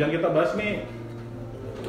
yang 0.00 0.10
kita 0.12 0.28
bahas 0.30 0.52
nih 0.58 0.84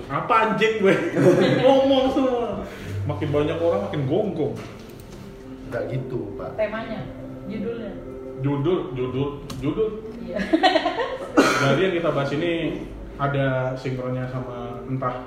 apa 0.08 0.34
anjing 0.34 0.74
gue? 0.80 0.96
Ngomong 1.64 2.06
semua. 2.16 2.64
Makin 3.08 3.30
banyak 3.32 3.58
orang 3.60 3.82
makin 3.88 4.02
gonggong. 4.08 4.56
Enggak 5.68 5.84
gitu, 5.92 6.32
Pak. 6.40 6.56
temanya 6.56 7.04
judulnya. 7.48 7.92
Judul 8.40 8.80
judul 8.96 9.30
judul. 9.60 9.90
Iya. 10.24 10.38
Jadi 11.68 11.80
yang 11.82 11.96
kita 11.98 12.10
bahas 12.14 12.32
ini 12.36 12.52
ada 13.18 13.74
sinkronnya 13.74 14.30
sama 14.30 14.86
entah 14.86 15.26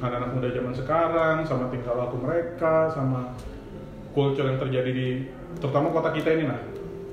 anak-anak 0.00 0.30
muda 0.32 0.48
zaman 0.52 0.72
sekarang 0.72 1.36
sama 1.44 1.68
tingkah 1.68 1.92
laku 1.92 2.16
mereka 2.20 2.88
sama 2.92 3.36
culture 4.16 4.48
yang 4.48 4.60
terjadi 4.60 4.90
di 4.92 5.08
terutama 5.60 5.92
kota 5.92 6.12
kita 6.16 6.32
ini 6.36 6.44
nah 6.48 6.60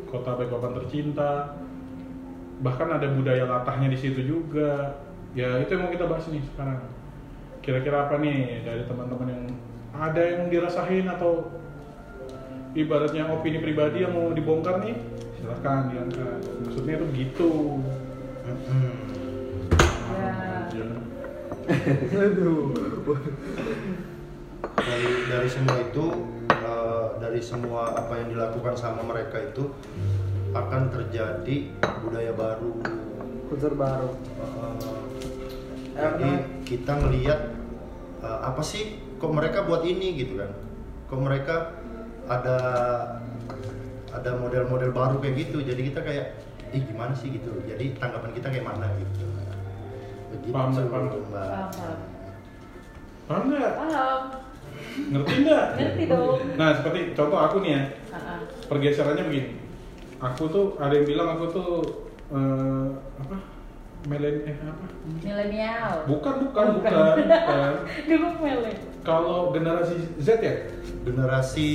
kota 0.07 0.35
Balikpapan 0.39 0.71
tercinta 0.79 1.59
bahkan 2.61 2.91
ada 2.93 3.07
budaya 3.09 3.47
latahnya 3.49 3.89
di 3.89 3.97
situ 3.97 4.21
juga 4.21 5.01
ya 5.33 5.57
itu 5.63 5.73
yang 5.73 5.89
mau 5.89 5.91
kita 5.91 6.05
bahas 6.05 6.29
nih 6.29 6.43
sekarang 6.53 6.79
kira-kira 7.63 8.05
apa 8.05 8.19
nih 8.21 8.61
dari 8.61 8.83
teman-teman 8.85 9.27
yang 9.31 9.43
ada 9.95 10.21
yang 10.21 10.41
dirasain 10.51 11.07
atau 11.09 11.49
ibaratnya 12.77 13.29
opini 13.29 13.61
pribadi 13.61 14.05
yang 14.05 14.13
mau 14.13 14.29
dibongkar 14.29 14.83
nih 14.83 14.97
silahkan 15.39 15.89
diangkat 15.89 16.39
maksudnya 16.65 16.93
itu 16.99 17.05
begitu 17.09 17.49
Mm-mm. 18.43 18.93
ya. 20.75 20.87
Aduh. 22.19 22.75
dari 24.73 25.07
dari 25.31 25.47
semua 25.47 25.75
itu 25.79 26.05
eh, 26.51 27.05
dari 27.23 27.41
semua 27.41 27.81
apa 27.95 28.13
yang 28.19 28.27
dilakukan 28.35 28.75
sama 28.75 29.01
mereka 29.07 29.39
itu 29.39 29.71
akan 30.53 30.81
terjadi 30.93 31.55
budaya 32.05 32.31
baru. 32.37 32.71
Kultur 33.49 33.73
baru. 33.73 34.13
Eh, 35.93 36.11
jadi 36.17 36.31
kita 36.65 36.91
ngelihat 37.01 37.39
eh, 38.21 38.39
apa 38.45 38.61
sih 38.61 39.01
kok 39.17 39.33
mereka 39.33 39.65
buat 39.65 39.81
ini 39.81 40.21
gitu 40.21 40.37
kan? 40.37 40.53
Kok 41.09 41.19
mereka 41.21 41.73
ada 42.29 42.57
ada 44.13 44.31
model-model 44.37 44.93
baru 44.93 45.17
kayak 45.17 45.49
gitu? 45.49 45.65
Jadi 45.65 45.81
kita 45.89 46.05
kayak 46.05 46.37
ih 46.73 46.81
gimana 46.85 47.13
sih? 47.17 47.33
gitu. 47.33 47.49
Jadi 47.65 47.97
tanggapan 47.97 48.31
kita 48.33 48.47
kayak 48.53 48.65
mana 48.65 48.87
gitu. 48.97 49.25
Begitu 50.33 50.53
Paham, 50.53 50.69
paham. 50.73 50.85
Mbak. 50.89 51.21
paham 51.29 51.69
paham. 51.69 51.99
Paham 53.25 53.43
nggak? 53.49 53.71
Paham. 53.77 54.21
Ngerti 54.93 55.33
nggak? 55.45 55.65
Ngerti 55.77 56.03
dong. 56.09 56.37
Nah 56.57 56.69
seperti 56.77 56.99
contoh 57.17 57.39
aku 57.41 57.57
nih 57.65 57.71
ya. 57.73 57.81
Pergeserannya 58.69 59.25
begini 59.29 59.62
aku 60.23 60.43
tuh 60.47 60.65
ada 60.77 60.93
yang 60.93 61.05
bilang 61.05 61.27
aku 61.31 61.45
tuh 61.49 61.71
eh, 62.29 62.87
apa 63.19 63.35
melen 64.03 64.35
eh 64.43 64.55
apa 64.57 64.85
milenial 65.17 65.91
bukan 66.05 66.33
bukan 66.43 66.63
Oh, 66.65 66.73
bukan. 66.75 66.91
bukan, 66.91 67.17
bukan. 67.23 67.71
mele 68.43 68.71
kalau 69.01 69.51
generasi 69.51 69.95
Z 70.17 70.39
ya 70.39 70.55
generasi 71.03 71.67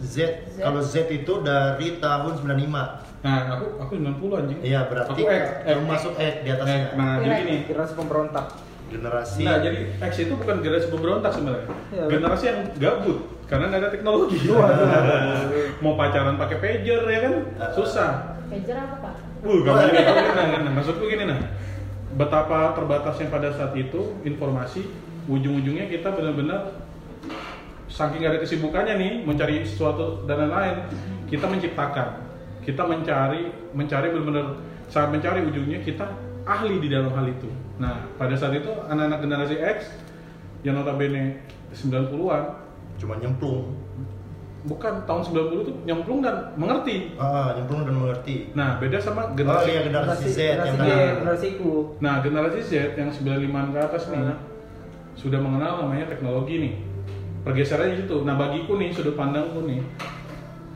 Z, 0.00 0.16
Z. 0.48 0.58
kalau 0.58 0.80
Z 0.80 1.08
itu 1.08 1.32
dari 1.40 1.96
tahun 1.98 2.32
95 2.38 3.20
nah 3.20 3.36
aku 3.50 3.64
aku 3.78 3.92
90 3.94 4.16
anjing 4.34 4.58
iya 4.60 4.88
berarti 4.88 5.12
aku 5.14 5.24
X 5.26 5.44
kamu 5.62 5.84
masuk 5.86 6.12
X 6.16 6.34
di 6.40 6.48
atasnya 6.50 6.78
X. 6.82 6.92
nah 6.94 7.12
jadi 7.18 7.32
gini 7.38 7.56
Generasi 7.66 7.92
pemberontak. 7.94 8.46
generasi 8.90 9.42
Nah, 9.42 9.56
jadi 9.60 9.78
X 10.02 10.12
itu 10.18 10.34
bukan 10.34 10.56
generasi 10.58 10.88
pemberontak 10.88 11.30
sebenarnya. 11.30 11.66
Iya. 11.90 12.04
generasi 12.08 12.44
yang 12.44 12.58
gabut 12.74 13.18
karena 13.50 13.66
nggak 13.66 13.80
ada 13.82 13.90
teknologi. 13.90 14.38
Mau 15.82 15.98
pacaran 15.98 16.38
pakai 16.38 16.58
pager 16.62 17.02
ya 17.02 17.18
kan? 17.26 17.34
Susah. 17.74 18.38
pager 18.46 18.78
apa 18.78 18.96
pak 19.02 19.14
Uh, 19.40 19.64
gak 19.64 19.72
boleh 19.72 19.92
gitu. 19.96 20.12
Nah, 20.36 20.46
nah, 20.52 20.60
nah, 20.68 20.72
maksudku 20.76 21.04
gini 21.08 21.24
nah. 21.24 21.40
Betapa 22.12 22.76
terbatasnya 22.76 23.32
pada 23.32 23.48
saat 23.56 23.72
itu 23.72 24.20
informasi, 24.20 24.84
ujung-ujungnya 25.24 25.88
kita 25.88 26.12
benar-benar 26.12 26.76
saking 27.88 28.28
ada 28.28 28.36
kesibukannya 28.36 29.00
nih 29.00 29.12
mencari 29.24 29.64
sesuatu 29.64 30.28
dan 30.28 30.44
lain-lain, 30.44 30.76
kita 31.32 31.48
menciptakan, 31.48 32.20
kita 32.68 32.84
mencari, 32.84 33.48
mencari 33.72 34.12
benar-benar 34.12 34.60
saat 34.92 35.08
mencari 35.08 35.40
ujungnya 35.40 35.80
kita 35.80 36.04
ahli 36.44 36.76
di 36.84 36.92
dalam 36.92 37.08
hal 37.16 37.24
itu. 37.32 37.48
Nah, 37.80 38.12
pada 38.20 38.36
saat 38.36 38.60
itu 38.60 38.68
anak-anak 38.92 39.24
generasi 39.24 39.56
X 39.56 39.88
yang 40.60 40.76
notabene 40.76 41.48
90-an 41.72 42.44
cuma 43.00 43.16
nyemplung 43.16 43.72
bukan 44.60 45.08
tahun 45.08 45.22
90 45.24 45.64
itu 45.64 45.72
nyemplung 45.88 46.20
dan 46.20 46.52
mengerti. 46.52 47.16
ah 47.16 47.56
nyemplung 47.56 47.80
dan 47.80 47.96
mengerti 47.96 48.52
Nah, 48.52 48.76
beda 48.76 49.00
sama 49.00 49.24
oh 49.24 49.32
generasi 49.32 49.68
iya 49.72 49.80
generasi 49.88 50.24
Z 50.28 50.36
yang 50.36 50.52
generasi 50.52 50.76
tadi 50.76 50.90
Y, 50.92 51.08
generasi 51.16 51.46
ku. 51.56 51.72
Nah, 51.96 52.14
generasi 52.20 52.58
Z 52.60 52.72
yang 52.92 53.08
95 53.08 53.72
ke 53.72 53.78
atas 53.80 54.02
nih 54.12 54.20
Hmm. 54.20 54.36
sudah 55.16 55.40
mengenal 55.40 55.80
namanya 55.80 56.12
teknologi 56.12 56.60
nih. 56.60 56.74
Pergeserannya 57.40 57.96
di 57.96 58.04
situ. 58.04 58.20
Nah, 58.20 58.36
bagiku 58.36 58.76
nih 58.76 58.92
sudut 58.92 59.16
pandangku 59.16 59.64
nih 59.64 59.80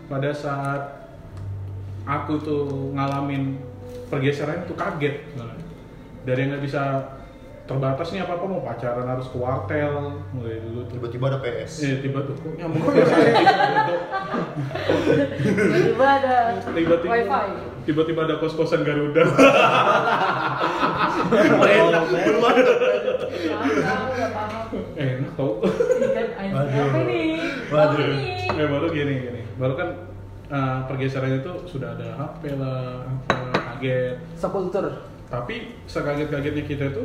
pada 0.08 0.32
saat 0.32 1.04
aku 2.04 2.40
tuh 2.40 2.64
ngalamin 2.92 3.60
pergeseran 4.08 4.64
itu 4.64 4.72
kaget. 4.72 5.28
Dari 6.24 6.38
yang 6.40 6.56
nggak 6.56 6.64
bisa 6.64 6.82
terbatas 7.64 8.12
nih 8.12 8.20
apa-apa 8.20 8.44
mau 8.44 8.60
pacaran 8.60 9.08
harus 9.08 9.24
ke 9.32 9.40
wartel 9.40 10.20
mulai 10.36 10.60
dulu 10.60 10.84
tuh. 10.84 11.00
tiba-tiba 11.00 11.32
ada 11.32 11.38
PS 11.40 11.72
Eh, 11.80 11.96
tiba 12.04 12.20
tuh 12.28 12.36
kok 12.36 12.52
nyambung 12.60 12.84
PS 12.92 13.10
tiba-tiba 15.40 16.04
ada. 16.04 16.36
Tiba-tiba 16.60 17.14
wifi. 17.24 17.52
tiba-tiba 17.88 18.20
ada 18.28 18.36
kos-kosan 18.36 18.84
Garuda. 18.84 19.24
enak 21.64 22.04
belum 22.12 22.44
ada 22.44 22.72
Enak. 24.94 25.30
Tau. 25.34 25.58
Apa 25.64 26.98
ini? 27.00 27.40
Waduh. 27.72 27.96
apa 27.96 28.08
ini? 28.12 28.46
Eh 28.54 28.66
baru 28.70 28.86
gini 28.92 29.14
gini, 29.26 29.42
baru 29.58 29.74
kan 29.74 29.88
uh, 30.50 30.78
pergeseran 30.86 31.42
itu 31.42 31.52
sudah 31.66 31.98
ada 31.98 32.14
HP 32.14 32.54
lah, 32.58 33.02
apa, 33.02 33.36
kaget. 33.74 34.16
Sepultur. 34.38 34.86
Tapi 35.26 35.74
sekaget-kagetnya 35.90 36.62
kita 36.62 36.84
itu, 36.94 37.04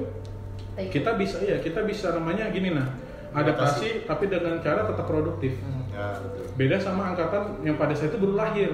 Take 0.80 0.96
kita 0.96 1.20
bisa 1.20 1.44
ya 1.44 1.60
kita 1.60 1.84
bisa 1.84 2.16
namanya 2.16 2.48
gini 2.56 2.72
nah, 2.72 2.88
adaptasi 3.36 4.08
tapi 4.08 4.32
dengan 4.32 4.64
cara 4.64 4.88
tetap 4.88 5.04
produktif. 5.04 5.60
ya 5.92 6.16
betul 6.24 6.48
Beda 6.56 6.80
sama 6.80 7.12
angkatan 7.12 7.60
yang 7.68 7.76
pada 7.76 7.92
saat 7.92 8.16
itu 8.16 8.20
baru 8.24 8.36
lahir. 8.40 8.72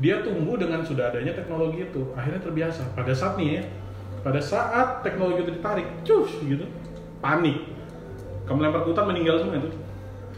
Dia 0.00 0.24
tumbuh 0.24 0.56
dengan 0.56 0.80
sudah 0.80 1.12
adanya 1.12 1.36
teknologi 1.36 1.84
itu, 1.84 2.08
akhirnya 2.16 2.40
terbiasa. 2.40 2.96
Pada 2.96 3.12
saat 3.12 3.36
nih 3.36 3.60
ya, 3.60 3.62
pada 4.24 4.40
saat 4.40 5.04
teknologi 5.04 5.44
itu 5.44 5.52
ditarik, 5.60 5.84
cus 6.08 6.40
gitu, 6.40 6.64
panik. 7.20 7.68
Kamu 8.48 8.64
lempar 8.64 8.88
ke 8.88 8.96
hutan 8.96 9.04
meninggal 9.04 9.44
semua 9.44 9.60
itu. 9.60 9.68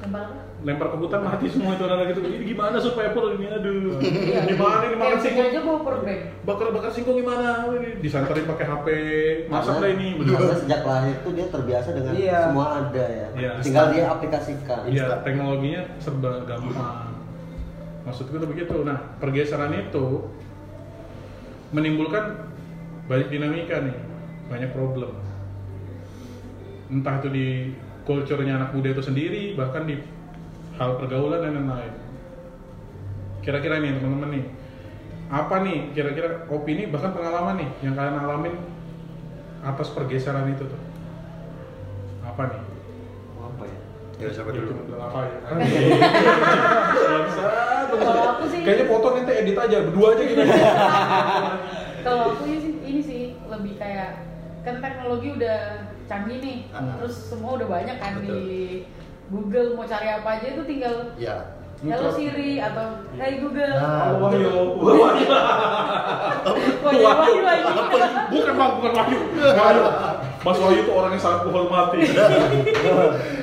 lempar 0.02 0.26
apa 0.26 0.41
lempar 0.62 0.94
ke 0.94 0.96
hutan 0.96 1.20
mati 1.26 1.50
semua 1.50 1.74
itu 1.74 1.82
anak-anak 1.82 2.06
gitu 2.14 2.20
ini 2.22 2.46
gimana 2.46 2.78
supaya 2.78 3.10
Apple 3.10 3.34
ini 3.34 3.46
aduh 3.50 3.98
Iya. 3.98 4.40
gimana 4.46 4.82
ini 4.86 4.94
makan 4.94 5.18
singkong 5.18 5.46
aja 5.50 5.60
bawa 5.66 5.78
bakar 6.46 6.66
bakar 6.70 6.90
singkong 6.94 7.18
gimana 7.18 7.66
ini 7.74 7.90
disantarin 7.98 8.46
pakai 8.46 8.66
HP 8.70 8.86
masak 9.50 9.74
dah 9.82 9.90
ini 9.90 10.06
Karena 10.22 10.54
sejak 10.54 10.80
lahir 10.86 11.16
tuh 11.26 11.32
dia 11.34 11.46
terbiasa 11.50 11.88
dengan 11.90 12.12
Iya. 12.14 12.38
semua 12.46 12.66
ada 12.78 13.04
ya. 13.04 13.26
Iya. 13.34 13.50
Tinggal 13.58 13.86
dia 13.90 14.04
aplikasikan. 14.06 14.80
Iya, 14.86 15.06
teknologinya 15.26 15.82
serba 15.98 16.46
gampang. 16.46 17.10
Maksudku 18.02 18.34
tuh 18.34 18.48
begitu. 18.50 18.74
Nah, 18.82 18.98
pergeseran 19.18 19.74
itu 19.74 20.26
menimbulkan 21.70 22.50
banyak 23.06 23.28
dinamika 23.30 23.82
nih, 23.82 23.98
banyak 24.46 24.70
problem. 24.74 25.10
Entah 26.90 27.18
itu 27.22 27.28
di 27.30 27.46
culture-nya 28.04 28.58
anak 28.58 28.70
muda 28.74 28.92
itu 28.92 29.02
sendiri, 29.02 29.54
bahkan 29.54 29.86
di 29.86 29.96
hal 30.72 30.90
pergaulan 30.96 31.40
dan 31.40 31.52
lain-lain. 31.54 31.94
Kira-kira 33.40 33.78
nih 33.78 33.98
teman-teman 33.98 34.30
nih, 34.30 34.44
apa 35.28 35.54
nih 35.60 35.90
kira-kira 35.90 36.28
opini 36.46 36.86
bahkan 36.86 37.10
pengalaman 37.10 37.58
nih 37.58 37.68
yang 37.82 37.94
kalian 37.94 38.18
alamin 38.18 38.54
atas 39.60 39.90
pergeseran 39.90 40.46
itu 40.48 40.64
tuh? 40.64 40.80
Apa 42.22 42.42
nih? 42.48 42.60
Apa 43.36 43.62
ya? 43.64 43.78
ya 44.18 44.28
siapa 44.30 44.50
dulu 44.50 44.70
apa 44.94 45.18
ya? 45.20 45.36
Kalau 47.92 48.22
aku 48.32 48.44
sih- 48.48 48.62
Kayaknya 48.62 48.86
foto 48.88 49.06
nanti 49.12 49.32
edit 49.34 49.56
aja, 49.58 49.76
berdua 49.84 50.08
aja 50.14 50.22
gitu. 50.22 50.42
kalau 52.02 52.22
aku 52.30 52.42
ini 52.44 52.58
sih, 52.58 52.72
ini 52.82 53.00
sih 53.00 53.22
lebih 53.46 53.74
kayak 53.76 54.26
kan 54.62 54.78
teknologi 54.78 55.28
udah 55.32 55.58
canggih 56.04 56.38
nih 56.38 56.58
Ah. 56.70 56.98
terus 56.98 57.14
semua 57.26 57.54
udah 57.54 57.68
banyak 57.68 57.96
kan 57.98 58.12
Betul. 58.18 58.38
di 58.42 58.62
Google 59.32 59.68
mau 59.72 59.84
cari 59.84 60.08
apa 60.12 60.28
aja 60.30 60.46
itu 60.46 60.62
tinggal 60.62 61.16
ya 61.16 61.56
Hello 61.82 62.14
Siri 62.14 62.62
atau 62.62 63.02
Hey 63.16 63.42
Google 63.42 63.74
Nah. 63.74 64.14
Oh, 64.14 64.22
Wahyu. 64.22 64.46
Wahyu. 64.78 65.26
Wahyu 67.02 67.40
Wahyu 67.42 67.66
Bukan 68.30 68.52
bang, 68.54 68.70
bukan 68.78 68.92
Wahyu. 68.94 69.18
Wahyu. 69.34 69.82
Mas 70.42 70.58
Wahyu 70.58 70.78
itu 70.80 70.92
orang 70.92 71.10
yang 71.10 71.22
sangat 71.22 71.40
kuhormati. 71.42 71.98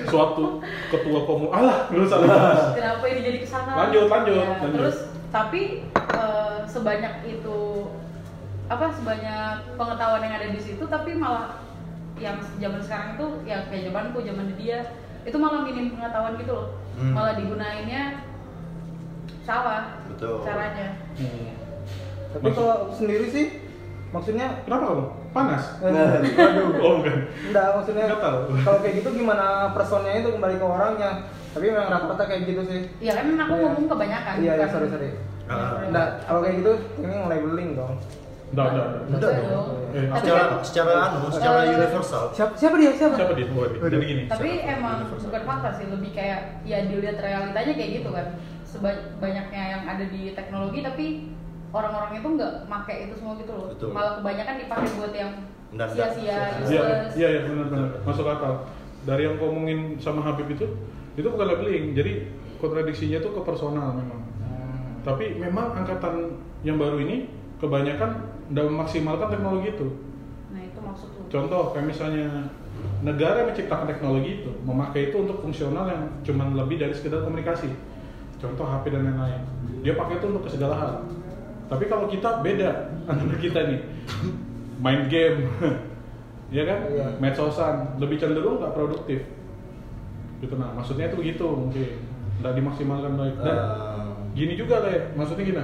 Suatu 0.07 0.63
ketua 0.87 1.19
komu. 1.23 1.51
Alah, 1.51 1.91
lu 1.91 2.07
salah. 2.07 2.71
kenapa 2.73 3.05
ini 3.07 3.19
jadi 3.21 3.37
ke 3.43 3.47
sana 3.47 3.71
Lanjut, 3.75 4.07
lanjut, 4.07 4.33
Ya, 4.35 4.45
lanjut. 4.47 4.71
terus 4.71 4.97
tapi 5.29 5.61
eh, 5.93 6.57
sebanyak 6.65 7.13
itu 7.27 7.59
apa 8.65 8.85
sebanyak 8.93 9.75
pengetahuan 9.75 10.23
yang 10.23 10.33
ada 10.33 10.47
di 10.49 10.61
situ 10.61 10.83
tapi 10.85 11.13
malah 11.13 11.59
yang 12.17 12.37
zaman 12.55 12.81
sekarang 12.81 13.09
itu 13.15 13.27
ya 13.43 13.67
kayak 13.67 13.89
zamanku 13.89 14.19
zaman 14.21 14.47
dia 14.55 14.79
itu 15.29 15.37
malah 15.37 15.61
minim 15.61 15.93
pengetahuan 15.93 16.33
gitu 16.35 16.51
loh 16.51 16.67
Hmm. 16.91 17.15
malah 17.15 17.31
digunainnya 17.33 18.27
salah 19.41 20.03
Betul. 20.07 20.43
caranya 20.43 20.99
Hmm. 21.15 21.51
Tapi 22.29 22.47
kalau 22.51 22.71
aku 22.85 22.93
sendiri 22.95 23.25
sih 23.27 23.45
maksudnya 24.09 24.61
Kenapa 24.61 24.83
kamu? 24.87 25.05
Panas? 25.29 25.63
waduh. 25.81 26.21
Oh 26.77 26.91
bukan. 26.99 27.15
Enggak, 27.45 27.67
maksudnya 27.75 28.05
kalau 28.59 28.77
kayak 28.79 28.95
gitu 28.97 29.09
gimana 29.15 29.45
personnya 29.71 30.13
itu 30.15 30.29
kembali 30.31 30.55
ke 30.55 30.65
orangnya. 30.65 31.11
Tapi 31.49 31.65
memang 31.65 31.87
rata-rata 31.87 32.23
kayak 32.25 32.41
gitu 32.45 32.61
sih. 32.63 32.81
ya 32.99 33.13
kan 33.13 33.25
aku 33.33 33.53
Iya. 33.53 33.61
ngomong 33.63 33.85
kebanyakan 33.87 34.33
Iya, 34.37 34.53
iya, 34.55 34.67
sorry, 34.67 34.87
sorry. 34.87 35.09
Ah. 35.45 35.81
Enggak, 35.83 36.07
kalau 36.23 36.39
kayak 36.39 36.55
gitu 36.57 36.71
ini 36.99 37.15
labeling 37.25 37.69
dong. 37.73 37.93
Enggak, 38.49 38.65
enggak. 38.67 38.87
Enggak 39.07 39.31
Iya 39.31 39.43
dong. 39.47 39.67
Eh, 39.89 40.05
Secara 40.15 40.41
kan- 40.45 40.61
secara 40.61 40.93
anu, 41.03 41.17
secara 41.29 41.59
Eh, 41.59 41.73
universal. 41.73 42.23
Siapa 42.29 42.53
siapa 42.53 42.75
dia? 42.77 42.91
Siapa? 42.93 43.13
Siapa 43.17 43.33
dia? 43.33 43.47
Oh, 43.49 43.65
dia. 43.65 43.79
Jadi 43.89 44.05
gini. 44.05 44.23
tapi 44.25 44.49
emang 44.61 44.97
bukan 45.09 45.41
fakta 45.43 45.69
sih 45.73 45.85
lebih 45.87 46.11
kayak 46.13 46.39
ya 46.61 46.77
dilihat 46.85 47.17
realitanya 47.17 47.73
kayak 47.73 47.91
gitu 47.97 48.09
kan 48.09 48.27
sebanyaknya 48.63 49.63
yang 49.67 49.83
ada 49.83 50.05
di 50.05 50.29
teknologi 50.31 50.79
tapi 50.79 51.05
orang-orang 51.69 52.21
itu 52.21 52.27
nggak 52.31 52.53
make 52.65 52.95
itu 52.99 53.13
semua 53.17 53.33
gitu 53.37 53.49
loh 53.49 53.67
Betul. 53.73 53.89
malah 53.89 54.13
kebanyakan 54.17 54.55
dipakai 54.57 54.89
buat 54.93 55.13
yang 55.15 55.31
sia-sia 55.89 56.37
Iya, 56.61 56.61
useless 56.61 57.11
iya, 57.13 57.27
iya 57.29 57.39
benar-benar 57.45 57.89
masuk 58.03 58.25
akal. 58.25 58.53
Dari 58.99 59.21
yang 59.23 59.35
ngomongin 59.37 59.79
sama 59.97 60.21
Habib 60.21 60.49
itu, 60.49 60.65
itu 61.15 61.25
bukan 61.25 61.45
labeling. 61.47 61.93
Jadi 61.93 62.29
kontradiksinya 62.57 63.21
tuh 63.21 63.31
ke 63.31 63.41
personal 63.41 63.95
memang. 63.95 64.21
Tapi 65.01 65.33
memang 65.33 65.73
angkatan 65.73 66.35
yang 66.61 66.75
baru 66.75 66.99
ini 66.99 67.25
kebanyakan 67.59 68.09
tidak 68.49 68.65
memaksimalkan 68.71 69.27
teknologi 69.29 69.67
itu. 69.75 69.87
nah 70.49 70.61
itu 70.65 70.79
maksud 70.81 71.07
lu 71.13 71.21
Contoh 71.29 71.75
kayak 71.75 71.87
misalnya 71.91 72.49
negara 73.03 73.43
yang 73.43 73.49
menciptakan 73.51 73.85
teknologi 73.85 74.43
itu 74.43 74.51
memakai 74.63 75.11
itu 75.11 75.17
untuk 75.19 75.43
fungsional 75.43 75.85
yang 75.87 76.03
cuman 76.25 76.55
lebih 76.55 76.79
dari 76.79 76.95
sekedar 76.95 77.21
komunikasi. 77.21 77.69
Contoh 78.39 78.63
HP 78.63 78.95
dan 78.95 79.03
lain-lain. 79.03 79.43
Dia 79.83 79.99
pakai 79.99 80.23
itu 80.23 80.25
untuk 80.31 80.47
ke 80.47 80.49
segala 80.55 80.75
hal. 80.79 80.93
Tapi 81.67 81.85
kalau 81.91 82.07
kita 82.07 82.39
beda 82.39 82.97
antara 83.05 83.35
kita 83.35 83.59
nih. 83.67 83.79
Main 84.79 85.11
game. 85.11 85.51
ya 86.55 86.63
kan? 86.63 86.79
Iya. 86.87 87.07
Medsosan 87.19 87.99
lebih 87.99 88.15
cenderung 88.15 88.63
nggak 88.63 88.73
produktif. 88.73 89.27
Gitu 90.39 90.55
nah, 90.55 90.71
maksudnya 90.71 91.11
itu 91.11 91.19
gitu 91.19 91.47
mungkin. 91.51 91.99
Nggak 92.39 92.53
dimaksimalkan 92.55 93.13
baik. 93.19 93.35
Dan 93.43 93.59
Eh, 93.59 94.07
gini 94.39 94.53
juga 94.55 94.87
kayak 94.87 95.19
maksudnya 95.19 95.43
gini 95.43 95.59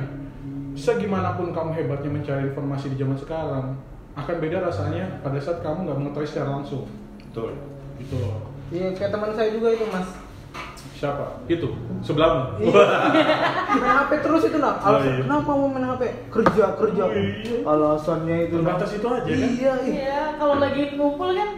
segimanapun 0.75 1.49
kamu 1.49 1.71
hebatnya 1.73 2.11
mencari 2.11 2.41
informasi 2.45 2.91
di 2.91 2.97
zaman 2.99 3.15
sekarang 3.15 3.65
akan 4.13 4.35
beda 4.37 4.59
rasanya 4.61 5.19
pada 5.19 5.39
saat 5.39 5.59
kamu 5.59 5.87
nggak 5.87 5.97
mengetahui 5.97 6.27
secara 6.27 6.49
langsung 6.53 6.83
betul. 7.19 7.51
gitu 7.97 8.15
loh 8.19 8.51
Iya, 8.65 8.97
kayak 8.97 9.13
teman 9.13 9.29
saya 9.29 9.53
juga 9.53 9.69
itu, 9.71 9.85
Mas. 9.87 10.09
siapa 10.95 11.37
itu 11.45 11.69
sebelahmu 12.01 12.57
Iya. 12.57 12.81
main 13.77 13.93
HP 13.99 14.11
terus 14.23 14.47
itu 14.47 14.57
nah. 14.57 14.79
Oh, 14.79 14.95
Alasan 14.95 15.11
iya. 15.11 15.21
kenapa 15.21 15.51
mau 15.51 15.67
main 15.67 15.85
HP? 15.85 16.03
Kerja, 16.31 16.65
kerja. 16.73 17.03
Oh, 17.03 17.11
iya. 17.11 17.55
Alasannya 17.61 18.35
itu. 18.47 18.55
Terbatas 18.57 18.89
itu 18.95 19.05
aja, 19.05 19.21
kan? 19.21 19.37
Iya, 19.37 19.45
iya. 19.53 19.73
iya 19.85 20.21
kalau 20.39 20.55
lagi 20.57 20.95
ngumpul 20.95 21.29
kan 21.29 21.49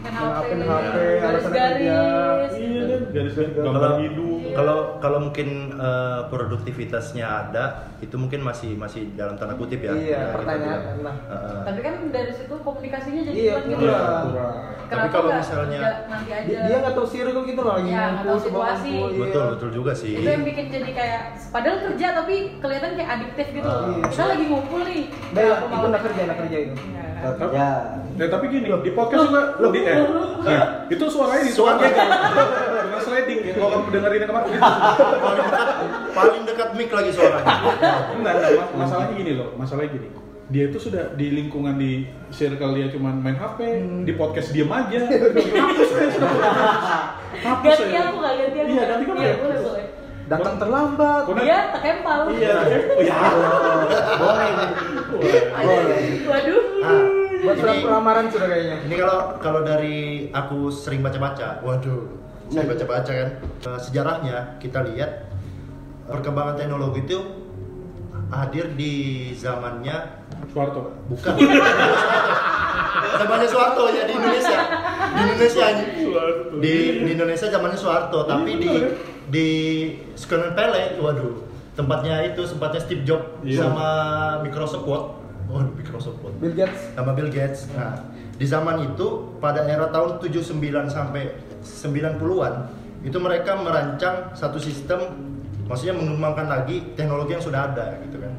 Main 0.00 0.12
HP, 0.12 0.24
HP, 0.24 0.62
HP, 0.64 0.96
garis-garis 1.20 2.52
iya 2.56 2.82
kan 2.82 3.00
garis 3.10 3.34
garis 3.36 3.50
Kalau- 3.52 3.64
gambar 3.70 3.92
hidup 4.00 4.28
Iya. 4.40 4.56
Kalau 4.56 4.76
kalau 4.98 5.18
mungkin 5.22 5.48
eh, 5.72 6.20
produktivitasnya 6.26 7.22
ada, 7.22 7.64
itu 7.98 8.18
mungkin 8.18 8.42
masih 8.42 8.74
masih 8.74 9.14
dalam 9.14 9.38
tanda 9.38 9.54
kutip 9.54 9.78
ya. 9.78 9.94
Iya, 9.94 10.02
Ya, 10.02 10.18
kita 10.18 10.34
pertanyaan. 10.34 10.80
Nah. 11.00 11.14
Heeh. 11.22 11.60
tapi 11.62 11.80
kan 11.80 11.94
dari 12.10 12.32
situ 12.34 12.54
komunikasinya 12.58 13.22
jadi 13.22 13.36
Iya, 13.36 13.54
kurang 13.62 13.70
gitu 13.70 13.78
kurang. 13.78 14.54
Kenapa 14.90 15.06
kalau 15.08 15.28
nggak 15.30 15.38
misalnya- 15.38 15.80
nggak 15.80 15.96
nanti 16.10 16.30
aja 16.34 16.58
Dia, 16.66 16.76
nggak 16.82 16.94
tahu 16.96 17.06
circle 17.06 17.44
gitu 17.46 17.60
loh 17.62 17.72
lagi 17.72 17.86
Iya, 17.86 18.02
nggak 18.02 18.24
tahu 18.26 18.38
sebuah 18.40 18.42
situasi. 18.66 18.90
kumpul, 18.90 19.06
iya. 19.08 19.20
Betul 19.22 19.44
betul 19.54 19.70
juga 19.70 19.92
sih. 19.94 20.12
itu 20.12 20.26
yang 20.28 20.42
bikin 20.42 20.66
jadi 20.68 20.90
kayak 20.90 21.20
padahal 21.48 21.76
kerja 21.80 22.06
tapi 22.12 22.34
kelihatan 22.58 22.90
kayak 22.96 23.10
adiktif 23.12 23.46
gitu 23.52 23.68
loh. 23.68 23.82
Kita 24.02 24.24
lagi 24.26 24.44
ngumpul 24.44 24.80
nih 24.82 25.02
Nah, 25.30 25.40
ya, 25.40 25.54
itu 25.62 25.86
anak 25.86 26.02
kerja, 26.02 26.20
anak 26.24 26.36
kerja 26.42 26.56
itu. 26.60 26.74
Iya. 26.74 27.30
Kerja. 27.38 27.66
Ya 28.10 28.26
tapi 28.28 28.44
gini, 28.48 28.66
di 28.66 28.90
podcast 28.90 29.22
juga 29.24 29.40
di 29.62 29.80
eh, 29.92 30.48
nah, 30.48 30.64
itu 30.86 31.04
suaranya 31.06 31.42
di 31.42 31.52
Suara. 31.52 31.78
kan 31.80 32.08
dengan 32.80 33.00
sliding 33.00 33.40
ya. 33.42 33.52
Kalau 33.54 33.68
kamu 33.72 33.88
dengerin 33.90 34.22
kemarin 34.24 34.48
itu. 34.48 34.60
paling 35.20 35.42
dekat 35.42 35.68
paling 36.10 36.42
dekat 36.44 36.68
mic 36.74 36.90
lagi 36.90 37.10
suaranya. 37.10 37.46
Enggak, 38.12 38.32
enggak, 38.34 38.50
mas- 38.56 38.74
masalahnya 38.76 39.14
gini 39.14 39.32
loh, 39.34 39.48
masalahnya 39.54 39.90
gini. 39.92 40.08
Dia 40.50 40.66
itu 40.66 40.78
sudah 40.80 41.14
di 41.14 41.30
lingkungan 41.30 41.78
di 41.78 41.92
circle 42.28 42.74
dia 42.74 42.90
cuman 42.90 43.14
main 43.16 43.34
HP, 43.34 43.58
di 44.02 44.12
podcast 44.12 44.50
diem 44.50 44.66
aja. 44.66 44.98
Hapus 45.62 45.88
saya 45.88 46.08
sudah. 46.10 46.30
Hapus 47.40 47.70
ganti 47.78 47.96
aku 47.96 48.16
nggak 48.18 48.34
ganti 48.36 48.58
aku 48.58 48.68
Iya, 48.68 48.82
ganti 48.84 49.04
kamu 49.04 49.16
iya 49.16 49.28
ya. 49.28 49.36
boleh 49.38 49.58
boleh 49.60 49.84
Datang 50.26 50.56
terlambat. 50.58 51.22
Kona- 51.26 51.42
dia 51.42 51.58
tekempal 51.70 52.18
Iya, 52.30 52.54
oh, 52.54 53.02
ya. 53.06 53.18
Boleh. 54.16 54.50
Boleh. 55.10 56.02
waduh 56.24 56.62
Buat 57.40 57.56
surat 57.56 57.74
ini- 57.74 57.84
pelamaran 57.84 58.24
sudah 58.28 58.48
kayaknya. 58.48 58.76
Ini 58.84 58.94
kalau 58.96 59.18
kalau 59.38 59.60
dari 59.62 59.96
aku 60.30 60.68
sering 60.68 61.00
baca-baca, 61.00 61.60
waduh, 61.60 62.04
saya 62.46 62.66
baca-baca 62.66 63.10
kan. 63.10 63.28
Eh, 63.40 63.78
sejarahnya 63.80 64.36
kita 64.58 64.84
lihat 64.84 65.30
perkembangan 66.04 66.56
teknologi 66.56 67.00
itu 67.02 67.18
hadir 68.28 68.72
di 68.72 68.92
zamannya 69.32 70.20
Suarto. 70.48 70.92
bukan. 71.06 71.34
Zamannya 73.12 73.46
Soeharto 73.46 73.84
ya 73.90 74.02
di 74.04 74.12
Indonesia. 74.12 74.58
Di 75.10 75.20
Indonesia 75.22 75.66
di, 76.56 76.74
di 76.98 77.10
Indonesia 77.10 77.46
zamannya 77.48 77.76
Soeharto 77.76 78.24
tapi 78.24 78.56
di 78.56 78.72
di 79.26 79.46
Sekolah 80.14 80.52
Pele 80.52 80.96
waduh 80.96 81.44
tempatnya 81.72 82.24
itu 82.24 82.42
tempatnya 82.42 82.80
Steve 82.80 83.04
Jobs 83.04 83.24
Iya. 83.42 83.62
sama 83.62 83.88
Microsoft 84.40 84.84
Word 84.84 85.19
oh 85.50 85.62
Microsoft 85.74 86.18
Word 86.22 86.38
Bill 86.38 86.54
Gates. 86.54 86.80
sama 86.94 87.10
Bill 87.12 87.30
Gates. 87.30 87.66
Nah, 87.74 87.98
di 88.38 88.46
zaman 88.46 88.94
itu 88.94 89.36
pada 89.42 89.66
era 89.66 89.90
tahun 89.90 90.22
79 90.22 90.88
sampai 90.88 91.34
90-an 91.60 92.54
itu 93.04 93.18
mereka 93.20 93.56
merancang 93.60 94.32
satu 94.32 94.56
sistem 94.60 95.00
maksudnya 95.68 95.96
mengembangkan 95.96 96.48
lagi 96.48 96.94
teknologi 96.96 97.36
yang 97.36 97.44
sudah 97.44 97.60
ada 97.72 98.00
gitu 98.06 98.16
kan. 98.22 98.32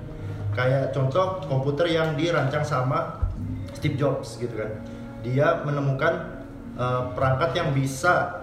Kayak 0.52 0.92
contoh 0.92 1.44
komputer 1.48 1.88
yang 1.92 2.18
dirancang 2.18 2.66
sama 2.66 3.30
Steve 3.78 3.96
Jobs 3.96 4.36
gitu 4.42 4.52
kan. 4.58 4.72
Dia 5.22 5.62
menemukan 5.64 6.44
eh, 6.76 7.04
perangkat 7.14 7.52
yang 7.56 7.70
bisa 7.72 8.42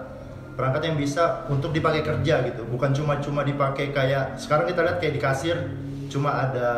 perangkat 0.59 0.91
yang 0.91 0.97
bisa 0.99 1.47
untuk 1.47 1.71
dipakai 1.71 2.03
kerja 2.03 2.43
gitu, 2.51 2.67
bukan 2.67 2.91
cuma-cuma 2.91 3.47
dipakai 3.47 3.95
kayak 3.95 4.35
sekarang 4.35 4.67
kita 4.67 4.83
lihat 4.83 4.97
kayak 4.99 5.13
di 5.15 5.21
kasir 5.23 5.55
cuma 6.11 6.35
ada 6.35 6.69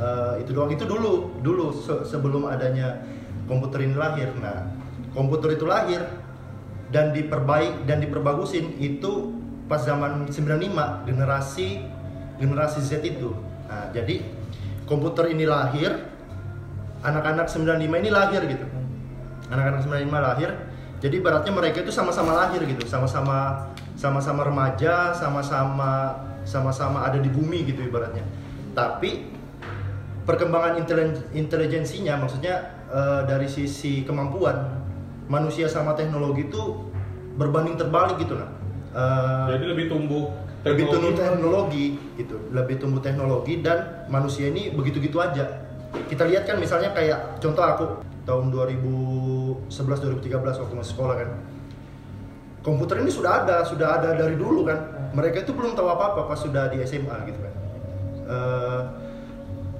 Eh, 0.00 0.34
itu 0.40 0.56
doang. 0.56 0.72
Itu 0.72 0.88
dulu 0.88 1.44
dulu 1.44 1.76
se- 1.76 2.08
sebelum 2.08 2.48
adanya 2.48 3.04
komputer 3.44 3.84
ini 3.84 3.92
lahir. 4.00 4.32
Nah 4.40 4.72
komputer 5.12 5.60
itu 5.60 5.68
lahir 5.68 6.00
dan 6.88 7.12
diperbaik 7.12 7.84
dan 7.84 8.00
diperbagusin 8.00 8.80
itu 8.80 9.36
pas 9.68 9.84
zaman 9.84 10.24
95 10.32 11.04
generasi 11.04 11.84
generasi 12.40 12.80
Z 12.80 13.04
itu. 13.04 13.36
Nah 13.68 13.92
jadi 13.92 14.24
komputer 14.88 15.36
ini 15.36 15.44
lahir 15.44 16.00
anak-anak 17.04 17.52
95 17.52 18.00
ini 18.00 18.08
lahir 18.08 18.40
gitu. 18.48 18.64
Anak-anak 19.52 19.84
95 19.84 20.16
lahir 20.16 20.50
jadi 20.96 21.14
ibaratnya 21.20 21.52
mereka 21.52 21.84
itu 21.84 21.92
sama-sama 21.92 22.32
lahir 22.40 22.64
gitu. 22.64 22.88
Sama-sama 22.88 23.68
sama-sama 24.00 24.48
remaja 24.48 25.12
sama-sama 25.12 26.16
sama-sama 26.48 27.04
ada 27.04 27.20
di 27.20 27.28
bumi 27.28 27.68
gitu 27.68 27.84
ibaratnya. 27.84 28.24
Tapi 28.72 29.39
perkembangan 30.30 30.78
intelijensinya 31.34 32.14
maksudnya 32.22 32.86
eh, 32.86 33.26
dari 33.26 33.50
sisi 33.50 34.06
kemampuan 34.06 34.78
manusia 35.26 35.66
sama 35.66 35.98
teknologi 35.98 36.46
itu 36.46 36.86
berbanding 37.34 37.74
terbalik 37.74 38.22
gitu 38.22 38.38
lah. 38.38 38.50
Eh, 38.94 39.58
Jadi 39.58 39.64
lebih 39.66 39.86
tumbuh 39.90 40.30
lebih 40.60 40.92
tumbuh 40.92 41.16
teknologi. 41.16 41.24
teknologi 41.24 41.86
gitu 42.20 42.36
lebih 42.52 42.76
tumbuh 42.78 43.00
teknologi 43.02 43.54
dan 43.64 44.06
manusia 44.06 44.46
ini 44.46 44.70
begitu-gitu 44.70 45.18
aja. 45.18 45.66
Kita 46.06 46.22
lihat 46.30 46.46
kan 46.46 46.62
misalnya 46.62 46.94
kayak 46.94 47.42
contoh 47.42 47.64
aku 47.66 47.86
tahun 48.22 48.54
2011 48.54 49.66
2013 49.66 50.62
waktu 50.62 50.74
masih 50.78 50.92
sekolah 50.94 51.16
kan. 51.18 51.30
Komputer 52.60 53.00
ini 53.00 53.08
sudah 53.08 53.42
ada 53.42 53.64
sudah 53.64 53.98
ada 53.98 54.14
dari 54.14 54.36
dulu 54.36 54.68
kan. 54.68 55.10
Mereka 55.16 55.48
itu 55.48 55.56
belum 55.56 55.74
tahu 55.74 55.88
apa-apa 55.90 56.28
pas 56.28 56.38
sudah 56.38 56.70
di 56.70 56.78
SMA 56.84 57.16
gitu 57.26 57.40
kan. 57.40 57.54
Eh, 58.30 58.80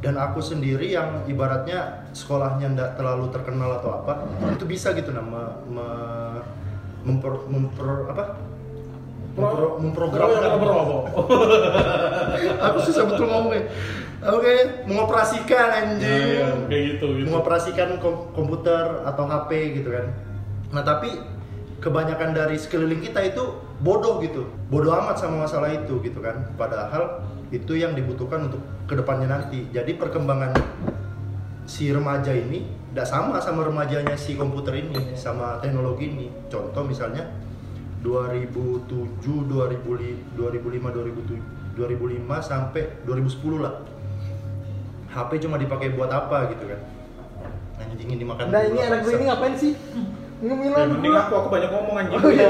dan 0.00 0.16
aku 0.16 0.40
sendiri 0.40 0.88
yang 0.88 1.24
ibaratnya 1.24 2.08
sekolahnya 2.10 2.72
ndak 2.72 2.90
terlalu 2.96 3.28
terkenal 3.28 3.76
atau 3.76 4.00
apa 4.00 4.24
itu 4.50 4.64
bisa 4.64 4.92
gitu 4.92 5.12
nama 5.12 5.60
memper, 7.00 7.32
memper 7.46 7.88
apa? 8.08 8.24
Memprogramkan 9.78 10.58
Pro- 10.58 11.06
aku 12.66 12.78
susah 12.82 13.04
betul 13.06 13.24
ngomongnya. 13.24 13.70
Oke, 14.20 14.52
mengoperasikan 14.84 15.68
Nah, 15.70 15.80
anjing. 15.80 16.28
ya, 16.36 16.48
kayak 16.68 16.82
gitu 16.92 17.06
gitu. 17.16 17.26
Mengoperasikan 17.30 17.96
kom- 17.96 18.28
komputer 18.34 19.00
atau 19.00 19.24
HP 19.24 19.80
gitu 19.80 19.96
kan. 19.96 20.12
Nah 20.70 20.82
tapi 20.84 21.08
kebanyakan 21.80 22.36
dari 22.36 22.60
sekeliling 22.60 23.00
kita 23.00 23.24
itu 23.24 23.56
bodoh 23.80 24.20
gitu, 24.20 24.44
bodoh 24.68 24.92
amat 25.00 25.16
sama 25.16 25.48
masalah 25.48 25.72
itu 25.72 25.98
gitu 26.04 26.20
kan. 26.20 26.44
Padahal 26.60 27.24
itu 27.50 27.72
yang 27.74 27.96
dibutuhkan 27.96 28.46
untuk 28.52 28.60
ke 28.84 28.94
depannya 28.94 29.26
nanti. 29.26 29.66
Jadi 29.72 29.96
perkembangan 29.96 30.52
si 31.64 31.88
remaja 31.88 32.36
ini 32.36 32.68
tidak 32.92 33.08
sama 33.08 33.40
sama 33.40 33.64
remajanya 33.64 34.14
si 34.14 34.36
komputer 34.36 34.76
ini, 34.76 35.16
sama 35.16 35.58
teknologi 35.64 36.12
ini. 36.12 36.28
Contoh 36.52 36.84
misalnya 36.84 37.32
2007, 38.04 39.24
2005, 39.48 40.36
2005, 40.36 40.92
2007, 40.92 41.80
2005 41.80 42.40
sampai 42.44 42.82
2010 43.08 43.64
lah. 43.64 43.74
HP 45.10 45.42
cuma 45.42 45.58
dipakai 45.58 45.96
buat 45.96 46.12
apa 46.12 46.54
gitu 46.54 46.70
kan? 46.70 46.80
Anjing 47.82 48.10
ini 48.14 48.24
makan. 48.28 48.52
Nah 48.52 48.62
ini 48.68 48.78
anak 48.84 49.02
gue 49.02 49.12
ini 49.16 49.24
ngapain 49.26 49.54
sih? 49.56 49.72
Ini 50.40 50.48
Ya, 50.48 50.88
mending 50.88 51.12
aku 51.12 51.32
aku 51.36 51.48
banyak 51.52 51.68
ngomong 51.68 51.96
anjing 51.96 52.16
Oh, 52.16 52.32
iya. 52.32 52.48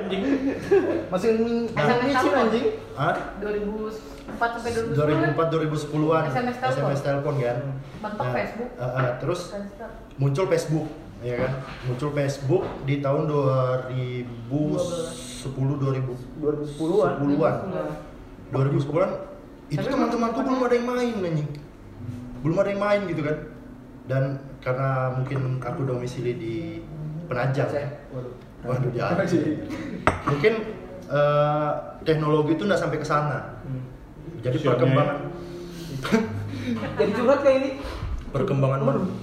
anjing 0.00 0.22
Masih 1.12 1.28
SMS 1.68 2.16
telepon. 2.16 2.40
anjing. 2.42 2.66
Hah? 2.94 3.14
2004 3.38 4.40
sampai 4.56 4.70
2010 4.72 5.36
2004 5.36 5.52
2010-an 5.52 6.22
SMS 6.26 6.56
telepon. 6.56 6.80
SMS 6.80 7.00
telepon 7.02 7.34
kan. 7.36 7.56
Mentok 8.00 8.26
Facebook. 8.32 8.68
eh, 8.74 8.88
eh, 8.88 9.10
terus 9.20 9.40
Friendster. 9.46 9.88
muncul 10.16 10.44
Facebook 10.48 10.86
ya 11.20 11.34
kan. 11.38 11.52
Muncul 11.84 12.10
Facebook 12.10 12.64
di 12.82 12.94
tahun 12.98 13.22
2010 13.28 14.64
2000 15.44 16.16
2010-an. 16.40 17.12
10-an. 17.20 17.54
2010-an 18.50 19.10
itu 19.66 19.80
teman-temanku 19.82 20.38
belum 20.40 20.60
ada 20.62 20.74
yang 20.74 20.86
main 20.86 21.12
anjing. 21.22 21.48
Belum 22.40 22.56
ada 22.56 22.68
yang 22.70 22.80
main 22.80 23.00
gitu 23.04 23.20
kan. 23.20 23.36
Dan 24.04 24.38
karena 24.60 25.10
mungkin 25.10 25.58
aku 25.58 25.84
domisili 25.84 26.34
di 26.34 26.54
Penajam. 27.24 27.66
Waduh. 28.12 28.32
Waduh 28.62 28.90
di 28.90 29.00
Aceh. 29.00 29.44
Mungkin 30.26 30.52
eh, 31.06 31.70
teknologi 32.02 32.54
itu 32.54 32.64
nggak 32.64 32.78
sampai 32.78 32.96
ke 32.96 33.06
sana. 33.06 33.60
Jadi 34.40 34.56
Kasiannya 34.56 34.76
perkembangan 34.76 35.16
Jadi 36.94 37.10
curhat 37.12 37.40
kayak 37.40 37.56
ini. 37.58 37.70
perkembangan 38.28 38.80
man- 38.82 39.14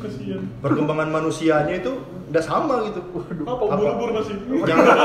perkembangan 0.64 1.10
manusianya 1.12 1.78
itu 1.78 2.00
udah 2.32 2.40
sama 2.40 2.80
gitu. 2.88 3.04
apa 3.44 3.64
ubur-ubur 3.68 4.16
masih 4.16 4.40
Jangan 4.64 4.88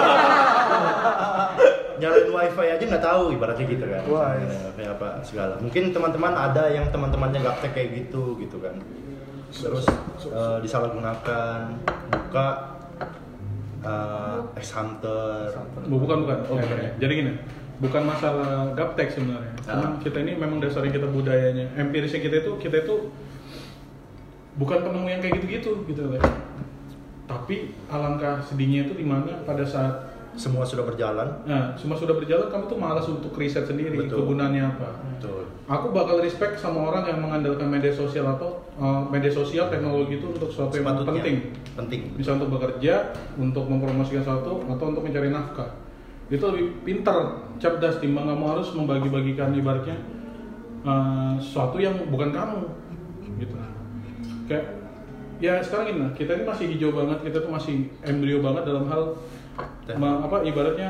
nyalain 1.96 2.28
wifi 2.30 2.66
aja 2.70 2.84
nggak 2.86 3.02
tahu 3.02 3.22
ibaratnya 3.34 3.64
gitu 3.66 3.82
kan. 3.82 4.02
Wah, 4.06 4.30
Ya, 4.36 4.46
kayak 4.72 4.90
apa 4.94 5.08
segala. 5.20 5.54
Mungkin 5.58 5.90
teman-teman 5.90 6.32
ada 6.32 6.68
yang 6.68 6.86
teman-temannya 6.86 7.40
gaptek 7.42 7.72
kayak 7.72 7.90
gitu 7.98 8.36
gitu 8.38 8.56
kan. 8.62 8.78
Terus 9.56 9.84
eh, 10.26 10.58
disalahgunakan, 10.60 11.58
buka 12.10 12.46
eh, 13.80 14.38
X 14.56 14.66
Hunter. 14.72 15.52
Bu- 15.86 16.00
bukan 16.00 16.24
bukan 16.24 16.38
Oh, 16.46 16.56
bukan 16.56 16.76
ya. 16.76 16.90
jadi 16.98 17.12
gini 17.14 17.32
bukan 17.76 18.02
masalah 18.02 18.72
gaptek 18.72 19.12
sebenarnya 19.12 19.52
Ah. 19.62 19.76
Cuman 19.76 19.90
kita 20.00 20.18
ini 20.20 20.32
memang 20.32 20.58
dasarnya 20.58 20.90
kita 20.90 21.06
budayanya 21.06 21.76
empirisnya 21.76 22.18
kita 22.18 22.40
itu 22.40 22.56
kita 22.56 22.82
itu 22.82 23.12
bukan 24.56 24.80
penemu 24.80 25.06
yang 25.06 25.20
kayak 25.20 25.34
gitu-gitu 25.36 25.84
gitu 25.84 26.00
loh 26.06 26.16
tapi 27.26 27.76
alangkah 27.86 28.40
sedihnya 28.40 28.88
itu 28.88 28.96
di 28.96 29.04
mana 29.04 29.44
pada 29.44 29.60
saat 29.60 30.15
Semua 30.36 30.68
sudah 30.68 30.84
berjalan. 30.84 31.28
nah 31.48 31.72
semua 31.80 31.96
sudah 31.96 32.12
berjalan 32.12 32.52
kamu 32.52 32.64
tuh 32.68 32.78
malas 32.78 33.08
untuk 33.08 33.32
riset 33.40 33.64
sendiri 33.64 34.04
Betul. 34.04 34.20
kegunaannya 34.20 34.62
apa 34.68 34.88
Betul. 35.16 35.48
aku 35.64 35.96
bakal 35.96 36.20
respect 36.20 36.60
sama 36.60 36.92
orang 36.92 37.08
yang 37.08 37.24
mengandalkan 37.24 37.72
media 37.72 37.88
sosial 37.88 38.28
atau 38.36 38.60
uh, 38.76 39.00
media 39.08 39.32
sosial 39.32 39.72
teknologi 39.72 40.20
itu 40.20 40.28
untuk 40.28 40.52
sesuatu 40.52 40.76
yang 40.76 40.84
Sepatutnya. 40.84 41.24
penting 41.24 41.36
Penting. 41.76 42.00
bisa 42.16 42.36
untuk 42.36 42.52
bekerja, 42.52 42.94
untuk 43.36 43.64
mempromosikan 43.64 44.20
sesuatu, 44.20 44.64
atau 44.64 44.84
untuk 44.88 45.04
mencari 45.04 45.28
nafkah. 45.28 45.76
Itu 46.28 46.48
lebih 46.48 46.84
pintar, 46.84 47.48
cerdas 47.60 48.00
timbang 48.00 48.28
kamu 48.28 48.44
harus 48.48 48.72
membagi-bagikan 48.72 49.52
ibaratnya 49.52 49.96
uh, 50.84 51.36
sesuatu 51.36 51.76
yang 51.76 51.96
bukan 52.08 52.32
kamu, 52.32 52.60
gitu. 53.36 53.56
Kayak 54.48 54.64
ya 55.36 55.60
sekarang 55.60 55.86
ini 55.92 56.08
kita 56.16 56.32
ini 56.32 56.44
masih 56.48 56.64
hijau 56.72 56.90
banget, 56.96 57.18
kita 57.28 57.38
tuh 57.44 57.52
masih 57.52 57.92
embrio 58.08 58.40
banget 58.40 58.62
dalam 58.64 58.88
hal 58.88 59.12
me- 59.88 60.20
apa 60.20 60.42
ibaratnya 60.42 60.88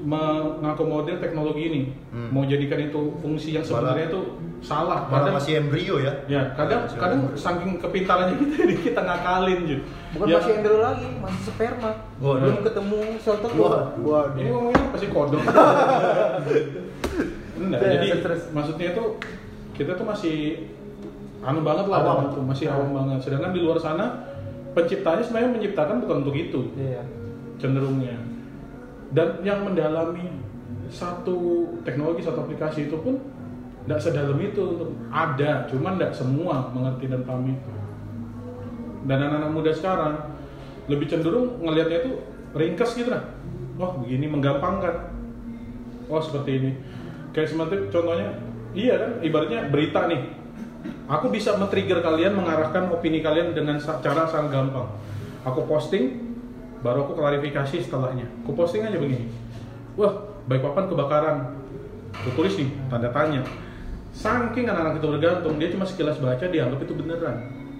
mengakomodir 0.00 1.16
teknologi 1.18 1.62
ini, 1.62 1.80
Hmm. 2.08 2.28
mau 2.30 2.42
jadikan 2.42 2.80
itu 2.82 3.00
fungsi 3.18 3.52
yang 3.52 3.60
sebenarnya 3.62 4.08
itu 4.08 4.20
salah. 4.60 5.04
Malah 5.04 5.28
Kadang- 5.28 5.34
masih 5.34 5.52
embrio 5.58 5.96
ya. 5.98 6.12
Ya, 6.26 6.52
kadang 6.54 6.84
Masih 6.84 6.98
kadang 6.98 7.20
embrio. 7.22 7.36
saking 7.38 7.72
kepintarannya 7.78 8.34
kita 8.34 8.54
jadi 8.58 8.74
kita 8.82 9.00
ngakalin 9.02 9.58
gitu. 9.66 9.82
Bukan 10.10 10.26
Ya, 10.26 10.36
masih 10.38 10.52
embrio 10.54 10.78
lagi, 10.78 11.06
masih 11.18 11.40
sperma. 11.46 11.90
Waduh. 12.18 12.40
Belum 12.42 12.60
ketemu 12.62 12.98
sel 13.18 13.36
telur. 13.38 13.72
Waduh. 13.98 14.36
Ini 14.36 14.48
ngomongnya 14.50 14.84
pasti 14.90 15.06
kodok. 15.08 15.40
Ya, 17.60 17.76
jadi 17.94 18.24
terus. 18.24 18.48
maksudnya 18.50 18.86
itu 18.90 19.04
kita 19.74 19.92
tuh 19.92 20.02
masih 20.02 20.64
anu 21.40 21.60
banget 21.60 21.86
lah 21.86 21.98
Awam. 21.98 22.08
dalam 22.08 22.24
itu, 22.26 22.40
masih 22.42 22.66
awam 22.66 22.88
banget. 22.94 23.20
Sedangkan 23.22 23.52
di 23.52 23.60
luar 23.60 23.76
sana 23.76 24.32
penciptanya 24.72 25.20
sebenarnya 25.20 25.50
menciptakan 25.52 26.00
bukan 26.00 26.16
untuk 26.20 26.32
itu 26.34 26.60
Iya. 26.74 27.04
Cenderungnya. 27.60 28.16
Dan 29.12 29.44
yang 29.44 29.68
mendalami 29.68 30.26
satu 30.90 31.70
teknologi 31.86 32.24
satu 32.26 32.42
aplikasi 32.48 32.90
itu 32.90 32.96
pun 32.98 33.20
tidak 33.86 34.00
sedalam 34.00 34.38
itu 34.38 34.94
ada, 35.10 35.66
cuman 35.70 35.98
tidak 35.98 36.12
semua 36.14 36.70
mengerti 36.74 37.10
dan 37.10 37.22
paham 37.26 37.52
itu. 37.52 37.70
Dan 39.06 39.18
anak-anak 39.18 39.50
muda 39.50 39.72
sekarang 39.72 40.14
lebih 40.86 41.06
cenderung 41.06 41.62
ngelihatnya 41.62 41.98
itu 42.06 42.12
ringkas 42.54 42.98
gitu 42.98 43.10
lah. 43.10 43.24
Wah 43.80 43.96
begini 43.98 44.28
menggampangkan. 44.28 45.14
Oh 46.10 46.20
seperti 46.20 46.50
ini. 46.60 46.70
Kayak 47.30 47.54
seperti 47.54 47.76
contohnya, 47.94 48.34
iya 48.74 48.94
kan 48.98 49.10
ibaratnya 49.22 49.70
berita 49.70 50.10
nih. 50.10 50.22
Aku 51.10 51.26
bisa 51.30 51.58
men-trigger 51.58 52.02
kalian 52.02 52.38
mengarahkan 52.38 52.86
opini 52.94 53.18
kalian 53.18 53.54
dengan 53.54 53.82
cara 53.82 54.30
sangat 54.30 54.54
gampang. 54.54 54.86
Aku 55.42 55.66
posting, 55.66 56.29
baru 56.80 57.08
aku 57.08 57.12
klarifikasi 57.16 57.76
setelahnya. 57.84 58.26
Aku 58.44 58.56
posting 58.56 58.84
aja 58.84 58.96
begini. 58.96 59.28
Wah, 59.96 60.40
baik 60.48 60.64
papan 60.64 60.84
kebakaran. 60.88 61.36
Aku 62.10 62.30
tulis 62.34 62.56
nih, 62.56 62.68
tanda 62.88 63.12
tanya. 63.12 63.44
Saking 64.10 64.66
anak-anak 64.66 64.98
itu 64.98 65.06
bergantung, 65.06 65.54
dia 65.62 65.70
cuma 65.70 65.86
sekilas 65.86 66.18
baca, 66.18 66.42
dianggap 66.42 66.82
itu 66.82 66.92
beneran. 66.98 67.36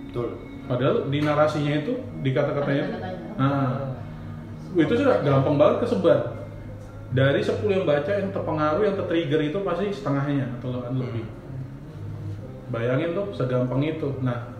Betul. 0.08 0.28
Padahal 0.70 1.10
di 1.10 1.18
narasinya 1.18 1.82
itu, 1.82 1.98
di 2.22 2.30
kata-katanya 2.30 2.82
itu, 2.86 2.96
nah, 3.34 3.98
itu 4.78 4.92
sudah 4.94 5.18
gampang 5.26 5.58
banget 5.58 5.76
kesebar. 5.82 6.46
Dari 7.10 7.42
10 7.42 7.66
yang 7.74 7.82
baca, 7.82 8.12
yang 8.14 8.30
terpengaruh, 8.30 8.82
yang 8.86 8.94
tertrigger 8.94 9.42
itu 9.42 9.58
pasti 9.66 9.90
setengahnya 9.90 10.46
atau 10.62 10.78
lebih. 10.94 11.26
Bayangin 12.70 13.18
tuh, 13.18 13.34
segampang 13.34 13.82
itu. 13.82 14.14
Nah, 14.22 14.54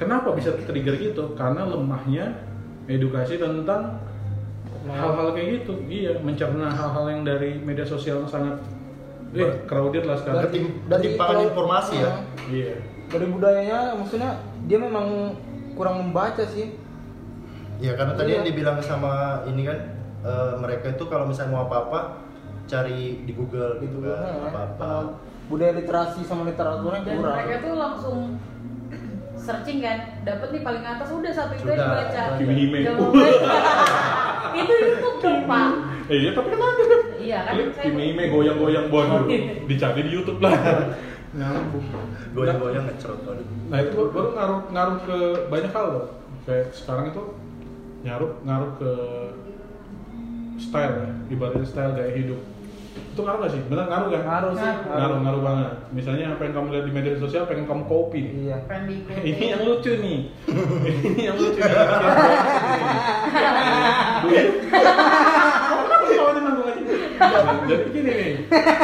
kenapa 0.00 0.32
bisa 0.32 0.56
trigger 0.64 0.96
gitu? 0.96 1.36
Karena 1.36 1.68
lemahnya 1.68 2.49
edukasi 2.86 3.36
tentang 3.36 4.00
hal-hal 4.86 5.28
kayak 5.32 5.48
gitu. 5.60 5.72
Iya, 5.84 6.12
mencerna 6.20 6.68
hal-hal 6.68 7.04
yang 7.10 7.22
dari 7.22 7.58
media 7.58 7.84
sosial 7.84 8.24
sangat 8.24 8.56
eh 9.30 9.62
crowded 9.64 10.02
lah 10.04 10.18
Dan, 10.18 10.22
sekarang. 10.26 10.50
tim, 10.50 10.64
dan 10.90 10.98
timpangan 10.98 11.30
kalau- 11.32 11.46
informasi 11.46 11.94
ya. 11.96 12.12
Iya. 12.50 12.74
Dari 13.10 13.26
budayanya 13.26 13.78
maksudnya 13.94 14.30
dia 14.66 14.78
memang 14.78 15.36
kurang 15.74 16.02
membaca 16.02 16.42
sih. 16.42 16.74
Ya 17.78 17.94
karena 17.94 18.12
tadi 18.12 18.34
Iya. 18.34 18.36
yang 18.42 18.46
dibilang 18.46 18.78
sama 18.80 19.44
ini 19.46 19.64
kan 19.64 19.78
eh, 20.20 20.52
mereka 20.58 20.92
itu 20.92 21.04
kalau 21.06 21.24
misalnya 21.24 21.54
mau 21.54 21.64
apa-apa 21.64 22.20
cari 22.66 23.24
di 23.24 23.32
Google 23.32 23.80
gitu 23.80 24.02
kan 24.02 24.18
kan. 24.20 24.52
apa-apa. 24.52 24.90
Budaya 25.48 25.72
literasi 25.74 26.22
sama 26.22 26.44
literaturnya 26.44 27.02
kurang. 27.08 27.34
mereka 27.40 27.54
tuh 27.60 27.74
langsung 27.74 28.18
searching 29.40 29.80
kan 29.80 29.98
dapat 30.20 30.48
nih 30.50 30.60
paling 30.60 30.84
atas 30.84 31.08
udah 31.08 31.32
satu 31.32 31.52
itu 31.54 31.64
Sudah, 31.64 31.76
dibaca 31.80 32.22
Kimi 32.36 32.54
Hime. 32.58 32.78
Itu 34.52 34.72
YouTube 34.74 35.16
dong 35.20 35.40
pak 35.46 35.68
Eh, 36.10 36.18
iya, 36.18 36.30
tapi 36.34 36.50
kan 36.50 36.58
ada 36.60 36.84
kan. 36.84 37.00
iya 37.18 37.38
kan 37.42 37.54
Kimi 37.80 38.02
Hime 38.06 38.22
goyang-goyang 38.28 38.86
bodoh. 38.86 39.24
Dicari 39.64 40.00
di 40.02 40.10
YouTube 40.10 40.38
lah. 40.38 40.52
Nyambung. 41.30 41.86
Goyang-goyang 42.30 42.84
ngecerot 42.84 43.22
waduh. 43.22 43.46
Nah 43.68 43.78
itu 43.78 43.94
baru- 43.94 44.10
baru 44.10 44.28
ngaruh 44.34 44.60
ngaruh 44.68 44.96
ke 45.00 45.18
banyak 45.46 45.70
hal 45.70 45.86
loh. 45.88 46.06
Kayak 46.42 46.66
sekarang 46.72 47.04
itu 47.08 47.22
ngaruh 48.02 48.30
ngaruh 48.42 48.70
ke 48.76 48.90
style 50.58 50.94
ya, 50.98 51.08
ibaratnya 51.30 51.64
style 51.64 51.92
gaya 51.94 52.12
hidup. 52.12 52.40
Itu 53.20 53.28
ngaruh 53.28 53.44
gak 53.44 53.52
sih? 53.52 53.60
Benar 53.68 53.84
ngaruh 53.92 54.08
kan? 54.08 54.22
Ngaruh 54.24 54.52
sih. 54.56 54.72
Ngaruh 54.88 55.18
ngaruh 55.20 55.42
banget. 55.44 55.68
Misalnya 55.92 56.32
apa 56.32 56.42
yang 56.48 56.54
kamu 56.56 56.66
lihat 56.72 56.84
di 56.88 56.92
media 56.96 57.12
sosial 57.20 57.44
pengen 57.44 57.68
kamu 57.68 57.84
copy. 57.84 58.48
Iya. 58.48 58.64
pengen. 58.64 59.04
Ini 59.28 59.44
yang 59.52 59.60
lucu 59.68 59.92
nih. 59.92 60.18
Ini 61.04 61.22
yang 61.28 61.36
lucu 61.36 61.60
nih. 61.60 61.76
Nah, 67.20 67.68
jadi 67.68 67.84
gini 67.92 68.10
nih, 68.16 68.32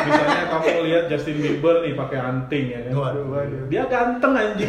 misalnya 0.05 0.45
kamu 0.53 0.85
lihat 0.85 1.09
Justin 1.09 1.41
Bieber 1.41 1.81
nih 1.81 1.97
pakai 1.97 2.21
anting 2.21 2.65
ya 2.69 2.81
kan. 2.85 2.93
Waduh, 2.93 3.25
waduh. 3.33 3.65
Dia 3.73 3.89
ganteng 3.89 4.37
anjing. 4.37 4.69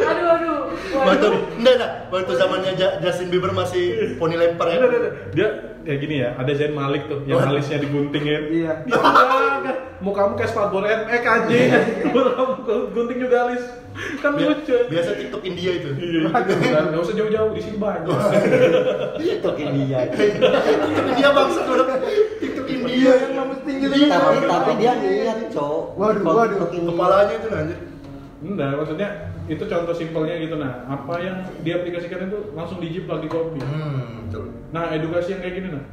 aduh 0.00 0.28
aduh 0.32 0.61
Waktu 0.92 1.26
enggak 1.56 1.74
enggak, 1.80 1.92
waktu 2.08 2.32
zamannya 2.36 2.72
Ja- 2.76 2.96
Justin 3.00 3.28
Bieber 3.28 3.52
masih 3.52 4.16
poni 4.16 4.36
lempar 4.36 4.68
ya. 4.68 4.78
Dia 5.32 5.48
kayak 5.82 5.98
gini 5.98 6.14
ya, 6.22 6.36
ada 6.36 6.52
Zayn 6.52 6.76
Malik 6.76 7.08
tuh, 7.08 7.24
yang 7.24 7.42
Waduh. 7.42 7.56
alisnya 7.56 7.80
diguntingin. 7.80 8.42
Iya. 8.52 8.72
Dia 8.84 8.96
enggak, 9.58 9.76
mau 9.98 10.12
kamu 10.12 10.32
kayak 10.36 10.50
skateboard 10.52 10.86
MX. 10.86 11.22
Kamu 12.06 12.52
gunting 12.92 13.18
juga 13.18 13.36
alis. 13.48 13.62
Kan 14.24 14.40
lucu. 14.40 14.72
Biasa 14.88 15.10
TikTok 15.20 15.42
India 15.44 15.70
itu. 15.76 15.88
Iya, 16.00 16.18
itu 16.24 16.28
kan. 16.32 16.82
Nggak 16.88 17.02
usah 17.02 17.14
jauh-jauh, 17.14 17.50
di 17.52 17.60
sini 17.60 17.76
banyak. 17.76 18.08
TikTok 19.20 19.56
India. 19.60 19.98
TikTok 20.08 20.52
India 21.12 21.28
bangsa 21.32 21.60
TikTok 22.40 22.66
India 22.72 22.90
Iya, 22.92 23.12
yang 23.20 23.32
rambut 23.36 23.58
tinggi. 23.68 23.84
Tapi, 24.08 24.36
tapi 24.48 24.70
dia 24.80 24.92
niat, 24.96 25.38
Cok. 25.52 25.98
Waduh, 26.00 26.22
waduh. 26.24 26.56
Kepalanya 26.72 27.34
itu 27.36 27.48
anjir. 27.52 27.78
Enggak, 28.42 28.70
maksudnya 28.74 29.08
itu 29.52 29.64
contoh 29.68 29.92
simpelnya 29.92 30.40
gitu 30.40 30.56
nah. 30.56 30.88
Apa 30.88 31.20
yang 31.20 31.36
diaplikasikan 31.60 32.32
itu 32.32 32.56
langsung 32.56 32.80
dijiplak 32.80 33.20
di 33.20 33.28
kopi. 33.28 33.60
Hmm, 33.60 34.26
betul. 34.28 34.44
Nah, 34.72 34.88
edukasi 34.96 35.36
yang 35.36 35.42
kayak 35.44 35.54
gini 35.60 35.68
nah. 35.76 35.84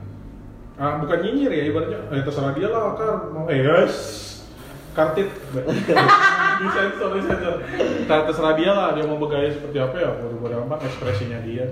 Ah, 0.79 0.95
bukan 1.03 1.19
nyinyir 1.19 1.51
ya 1.51 1.63
ibaratnya. 1.67 1.99
Eh, 2.15 2.23
terserah 2.23 2.55
dia 2.55 2.71
lah, 2.71 2.95
Kar. 2.95 3.35
Mau 3.35 3.51
eh, 3.51 3.59
yes. 3.59 3.95
Kartit. 4.95 5.27
disensor, 6.63 7.09
disensor. 7.15 7.55
Nah, 8.07 8.19
terserah 8.27 8.53
dia 8.55 8.71
lah, 8.71 8.87
dia 8.95 9.03
mau 9.07 9.19
bergaya 9.19 9.51
seperti 9.51 9.77
apa 9.79 9.95
ya, 9.95 10.09
bodo 10.19 10.35
bodo 10.39 10.55
amat 10.67 10.83
ekspresinya 10.87 11.39
dia. 11.43 11.67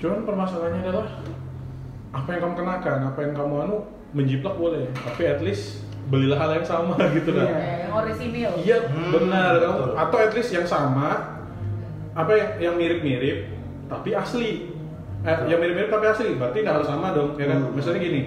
Cuman 0.00 0.26
permasalahannya 0.26 0.80
adalah 0.86 1.06
apa 2.10 2.28
yang 2.34 2.40
kamu 2.42 2.54
kenakan, 2.58 2.98
apa 3.14 3.18
yang 3.22 3.34
kamu 3.36 3.54
anu 3.68 3.76
menjiplak 4.10 4.54
boleh, 4.58 4.90
tapi 4.90 5.22
at 5.30 5.38
least 5.38 5.86
belilah 6.10 6.36
hal 6.36 6.50
yang 6.58 6.66
sama 6.66 6.98
gitu 7.16 7.30
lah. 7.32 7.46
Iya. 7.46 7.56
Ya, 7.56 7.74
yang 7.80 7.92
orisinil 7.94 8.50
Iya, 8.60 8.78
Hmm, 8.90 9.10
benar. 9.10 9.52
Betul. 9.56 9.90
Atau 9.94 10.16
at 10.18 10.32
least 10.34 10.50
yang 10.50 10.66
sama, 10.66 11.08
apa 12.12 12.32
yang 12.34 12.50
yang 12.60 12.74
mirip-mirip 12.76 13.46
tapi 13.86 14.12
asli. 14.12 14.74
Eh, 15.20 15.38
yang 15.46 15.60
mirip-mirip 15.60 15.88
tapi 15.88 16.06
asli, 16.06 16.34
berarti 16.34 16.58
nggak 16.60 16.76
harus 16.80 16.88
sama 16.88 17.12
dong, 17.12 17.38
ya 17.38 17.46
kan? 17.46 17.58
Hmm. 17.62 17.72
Misalnya 17.72 18.00
gini, 18.00 18.20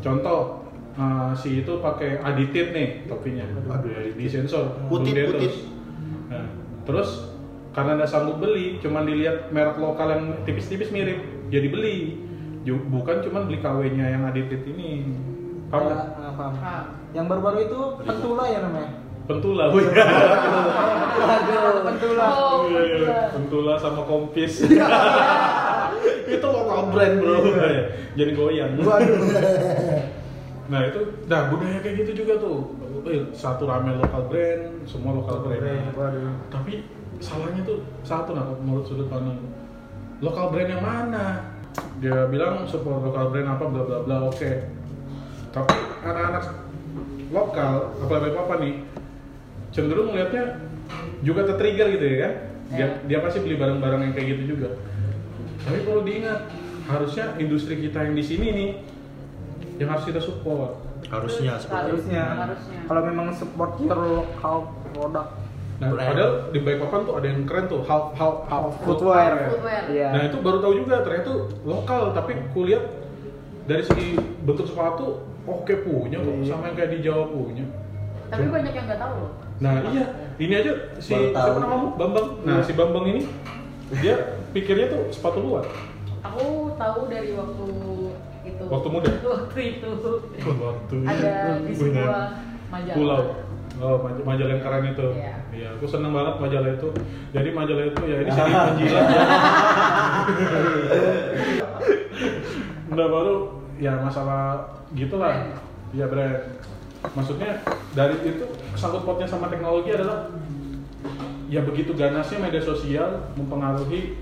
contoh 0.00 0.66
eh, 0.92 1.30
si 1.34 1.62
itu 1.62 1.72
pakai 1.78 2.18
aditit 2.18 2.74
nih 2.74 3.06
topinya, 3.06 3.46
Aduh. 3.70 4.12
di 4.12 4.26
sensor, 4.26 4.74
Putih, 4.90 5.14
dia 5.14 5.26
putih. 5.26 5.46
terus. 5.46 5.56
Nah, 6.28 6.46
terus 6.82 7.10
karena 7.70 7.94
nggak 7.94 8.10
sanggup 8.10 8.42
beli, 8.42 8.82
cuman 8.82 9.06
dilihat 9.06 9.54
merek 9.54 9.78
lokal 9.78 10.10
yang 10.10 10.24
tipis-tipis 10.42 10.90
mirip, 10.90 11.22
jadi 11.48 11.68
beli. 11.68 11.98
Bukan 12.66 13.22
cuman 13.22 13.46
beli 13.46 13.62
KW-nya 13.62 14.06
yang 14.10 14.26
aditit 14.26 14.60
ini. 14.66 15.06
Kayak, 15.68 16.00
ah, 16.16 16.32
paham. 16.32 16.54
Ah. 16.64 16.84
Yang 17.12 17.26
baru-baru 17.28 17.58
itu 17.68 17.80
pentula 18.02 18.44
ya 18.48 18.58
namanya. 18.64 18.90
pentula, 19.28 19.64
oh 19.68 19.76
iya. 19.76 20.04
Aduh, 21.20 21.84
pentula. 21.84 22.24
Oh, 22.32 22.52
Iya, 22.64 22.80
iya. 22.80 22.96
betul. 22.96 23.28
Pentula 23.36 23.72
sama 23.76 24.02
kompis. 24.08 24.64
itu 26.32 26.46
lokal 26.48 26.80
brand 26.88 27.14
bro. 27.20 27.36
Iya. 27.52 27.82
Jadi 28.16 28.30
goyang. 28.32 28.72
Waduh. 28.80 29.20
Nah 30.68 30.80
itu, 30.84 31.00
nah 31.28 31.48
budaya 31.52 31.80
kayak 31.80 31.96
gitu 32.04 32.24
juga 32.24 32.40
tuh. 32.40 32.72
Eh, 33.08 33.24
Satu 33.32 33.64
rame 33.68 33.96
lokal 34.00 34.32
brand, 34.32 34.62
semua 34.88 35.12
lokal 35.20 35.44
brand. 35.44 35.92
Waduh. 35.92 36.32
Tapi 36.48 36.88
salahnya 37.20 37.60
tuh 37.66 37.84
satu 38.06 38.30
nah 38.32 38.46
menurut 38.62 38.86
sudut 38.86 39.10
pandang 39.10 39.42
lokal 40.22 40.54
brand 40.54 40.70
yang 40.70 40.80
mana? 40.82 41.52
Dia 41.98 42.26
bilang 42.30 42.62
support 42.64 43.02
lokal 43.04 43.28
brand 43.28 43.48
apa 43.48 43.64
bla 43.68 43.82
bla 43.84 43.98
bla 44.02 44.16
oke. 44.24 44.50
Tapi 45.48 45.72
anak-anak 46.04 46.44
lokal 47.28 47.72
apalagi 48.00 48.32
apa 48.32 48.54
nih 48.58 48.74
cenderung 49.68 50.12
melihatnya 50.12 50.64
juga 51.20 51.44
tertrigger 51.44 51.86
gitu 51.92 52.04
ya 52.06 52.18
kan? 52.24 52.32
Dia 52.68 52.78
Ya. 52.78 52.86
dia 53.04 53.18
pasti 53.24 53.40
beli 53.40 53.56
barang-barang 53.56 54.00
yang 54.04 54.12
kayak 54.12 54.28
gitu 54.36 54.42
juga. 54.56 54.68
Tapi 55.64 55.78
perlu 55.84 56.04
diingat 56.04 56.48
harusnya 56.88 57.36
industri 57.36 57.80
kita 57.80 58.04
yang 58.04 58.14
di 58.16 58.24
sini 58.24 58.46
nih 58.48 58.70
yang 59.78 59.88
harus 59.88 60.04
kita 60.04 60.20
support. 60.20 60.76
Harusnya 61.08 61.56
seperti 61.56 61.76
itu. 61.76 61.88
Harusnya. 61.96 62.24
Harusnya. 62.34 62.78
Kalau 62.84 63.02
memang 63.04 63.26
support 63.32 63.72
your 63.80 63.96
local 63.96 64.56
product. 64.92 65.30
Nah, 65.78 65.94
Brand. 65.94 66.08
padahal 66.10 66.32
di 66.50 66.58
Balikpapan 66.58 67.00
tuh 67.06 67.14
ada 67.14 67.26
yang 67.30 67.40
keren 67.46 67.64
tuh, 67.70 67.80
half 67.86 68.10
half 68.18 68.36
half 68.50 68.74
Footwear. 68.82 69.46
Footwear. 69.46 69.82
Iya. 69.86 70.08
Nah 70.10 70.22
itu 70.26 70.36
baru 70.42 70.58
tahu 70.58 70.72
juga 70.74 71.06
ternyata 71.06 71.24
tuh 71.30 71.40
lokal 71.62 72.10
tapi 72.10 72.34
kulihat 72.50 72.82
dari 73.68 73.84
segi 73.84 74.16
bentuk 74.42 74.64
sepatu 74.64 75.06
oke 75.44 75.74
punya 75.82 76.16
kok 76.16 76.32
Iya. 76.34 76.46
sama 76.46 76.64
yang 76.66 76.76
kayak 76.76 76.90
di 76.90 76.98
Jawa 77.00 77.24
punya. 77.28 77.64
Tapi 78.28 78.44
banyak 78.46 78.72
yang 78.72 78.86
nggak 78.86 78.98
tahu 78.98 79.14
loh. 79.18 79.30
Nah 79.58 79.74
iya 79.86 80.04
ini 80.36 80.54
aja 80.54 80.72
si 80.96 81.12
siapa 81.12 81.58
namamu 81.58 81.92
Bambang. 81.94 82.26
Nah 82.42 82.56
Iya. 82.56 82.64
si 82.64 82.72
Bambang 82.72 83.04
ini 83.06 83.20
dia 83.94 84.16
pikirnya 84.50 84.88
tuh 84.88 85.02
sepatu 85.10 85.38
luar. 85.40 85.64
Aku 86.20 86.72
tahu 86.74 87.00
dari 87.06 87.30
waktu 87.32 87.64
itu. 88.42 88.64
Waktu 88.64 88.88
muda? 88.88 89.10
Waktu 89.28 89.60
itu. 89.70 89.90
Waktu 90.40 90.94
Ada 91.04 91.32
di 91.62 91.72
sebuah 91.72 92.20
majalah. 92.68 92.96
pulau. 92.96 93.22
Oh, 93.78 93.94
maj- 94.02 94.24
majalah 94.26 94.50
yang 94.50 94.62
keren 94.64 94.84
itu. 94.88 95.06
Iya. 95.14 95.34
Iya, 95.48 95.68
aku 95.72 95.86
seneng 95.86 96.10
banget 96.10 96.34
majalah 96.36 96.70
itu. 96.72 96.88
Jadi 97.30 97.48
majalah 97.52 97.84
itu 97.86 98.00
ya 98.02 98.16
ini 98.18 98.30
sini 98.34 98.50
menjilat 98.50 99.04
ya. 99.06 99.22
Nah 102.88 103.06
baru 103.06 103.57
ya 103.78 104.02
masalah 104.02 104.66
gitulah. 104.92 105.54
Iya 105.94 106.10
brand. 106.10 106.58
Maksudnya 107.14 107.62
dari 107.94 108.18
itu 108.26 108.44
sangkut 108.74 109.06
pautnya 109.06 109.30
sama 109.30 109.48
teknologi 109.48 109.94
adalah 109.94 110.28
ya 111.48 111.64
begitu 111.64 111.96
ganasnya 111.96 112.42
media 112.42 112.60
sosial 112.60 113.32
mempengaruhi 113.38 114.20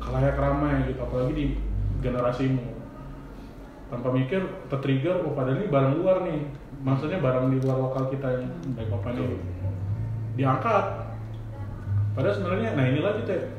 kalayak 0.00 0.40
ramai 0.40 0.88
gitu 0.90 1.00
apalagi 1.04 1.32
di 1.36 1.46
generasimu. 2.00 2.64
Tanpa 3.92 4.10
mikir 4.10 4.40
tertrigger 4.72 5.22
oh 5.22 5.36
padahal 5.36 5.60
ini 5.60 5.68
barang 5.68 5.94
luar 6.00 6.16
nih. 6.24 6.40
Maksudnya 6.84 7.20
barang 7.20 7.52
di 7.52 7.56
luar 7.62 7.78
lokal 7.80 8.10
kita 8.10 8.28
yang 8.40 8.52
baik 8.74 8.90
apa 8.90 9.08
nih? 9.14 9.38
Diangkat. 10.34 10.84
Padahal 12.16 12.34
sebenarnya 12.34 12.70
nah 12.74 12.84
ini 12.88 13.00
lagi 13.04 13.22
teh. 13.28 13.52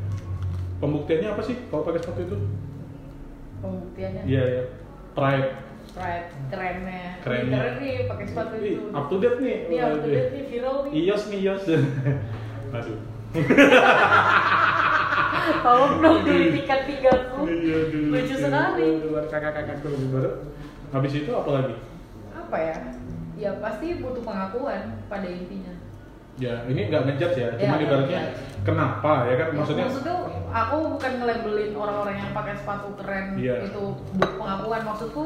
Pembuktiannya 0.82 1.30
apa 1.32 1.42
sih 1.46 1.56
kalau 1.72 1.88
pakai 1.88 2.04
sepatu 2.04 2.22
itu? 2.26 2.38
Pembuktiannya. 3.64 4.22
iya 4.28 4.44
ya 4.44 4.64
pride 5.16 5.50
Right, 5.96 6.28
kerennya. 6.52 7.24
Kerennya. 7.24 7.56
Keren 7.56 7.76
nih 7.80 7.96
pakai 8.04 8.26
sepatu 8.28 8.54
Ih, 8.60 8.68
itu. 8.76 8.92
up 8.92 9.08
to 9.08 9.16
date 9.16 9.40
nih 9.40 9.58
Iya, 9.72 9.84
up 9.88 10.04
to 10.04 10.10
date 10.12 10.30
nih, 10.30 10.44
viral 10.52 10.76
nih. 10.84 10.92
ios 11.02 11.24
nih 11.32 11.40
ios 11.42 11.64
aduh 12.76 13.00
Tolong 15.64 15.94
dong 16.02 16.18
dihentikan 16.26 16.80
tigaku. 16.84 17.40
Iya, 17.48 17.76
aduh. 17.86 18.02
Lucu 18.12 18.36
sekali. 18.36 18.88
kakak-kakak 19.32 19.78
tuh 19.80 19.96
baru 20.12 20.32
habis 20.92 21.12
itu 21.14 21.32
apa 21.32 21.50
lagi 21.54 21.76
Apa 22.34 22.58
ya? 22.60 22.76
Ya 23.36 23.52
pasti 23.60 24.00
butuh 24.00 24.24
pengakuan 24.24 25.00
pada 25.08 25.28
intinya. 25.28 25.75
Ya 26.36 26.54
ini 26.66 26.82
nggak 26.86 27.04
ngejudge 27.06 27.38
ya 27.38 27.48
Ya, 27.48 27.58
cuma 27.58 27.74
nggak 27.74 27.86
ibaratnya 27.86 28.22
kenapa 28.62 29.12
ya 29.26 29.36
kan 29.38 29.48
maksudnya 29.54 29.86
maksudnya 29.88 30.16
aku 30.50 30.78
bukan 30.92 31.12
ngelabelin 31.16 31.72
orang-orang 31.74 32.16
yang 32.18 32.32
pakai 32.32 32.54
sepatu 32.56 32.88
keren 32.96 33.26
Iya. 33.36 33.56
itu 33.64 33.84
pengakuan 34.36 34.82
maksudku 34.84 35.24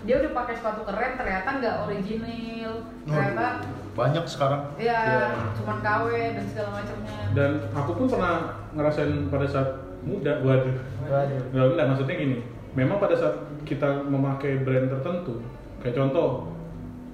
dia 0.00 0.16
udah 0.16 0.32
pakai 0.34 0.54
sepatu 0.56 0.80
keren 0.82 1.12
ternyata 1.14 1.48
nggak 1.56 1.76
original 1.84 2.72
ternyata 3.04 3.46
Banyak 3.90 4.22
sekarang. 4.24 4.62
ya 4.76 4.96
Iya. 4.96 5.26
cuman 5.54 5.78
KW 5.80 6.06
dan 6.32 6.44
segala 6.46 6.70
macamnya 6.72 7.16
dan 7.32 7.50
aku 7.70 7.90
pun 7.92 8.06
pernah 8.08 8.34
ngerasain 8.72 9.12
pada 9.28 9.46
saat 9.46 9.68
muda 10.00 10.32
waduh 10.40 10.76
Waduh. 11.04 11.40
Nggak, 11.50 11.66
enggak, 11.68 11.86
maksudnya 11.86 12.14
gini 12.16 12.38
memang 12.72 12.96
pada 12.96 13.14
saat 13.14 13.34
kita 13.62 14.02
memakai 14.02 14.62
brand 14.62 14.88
tertentu 14.88 15.42
kayak 15.78 15.94
contoh 15.96 16.48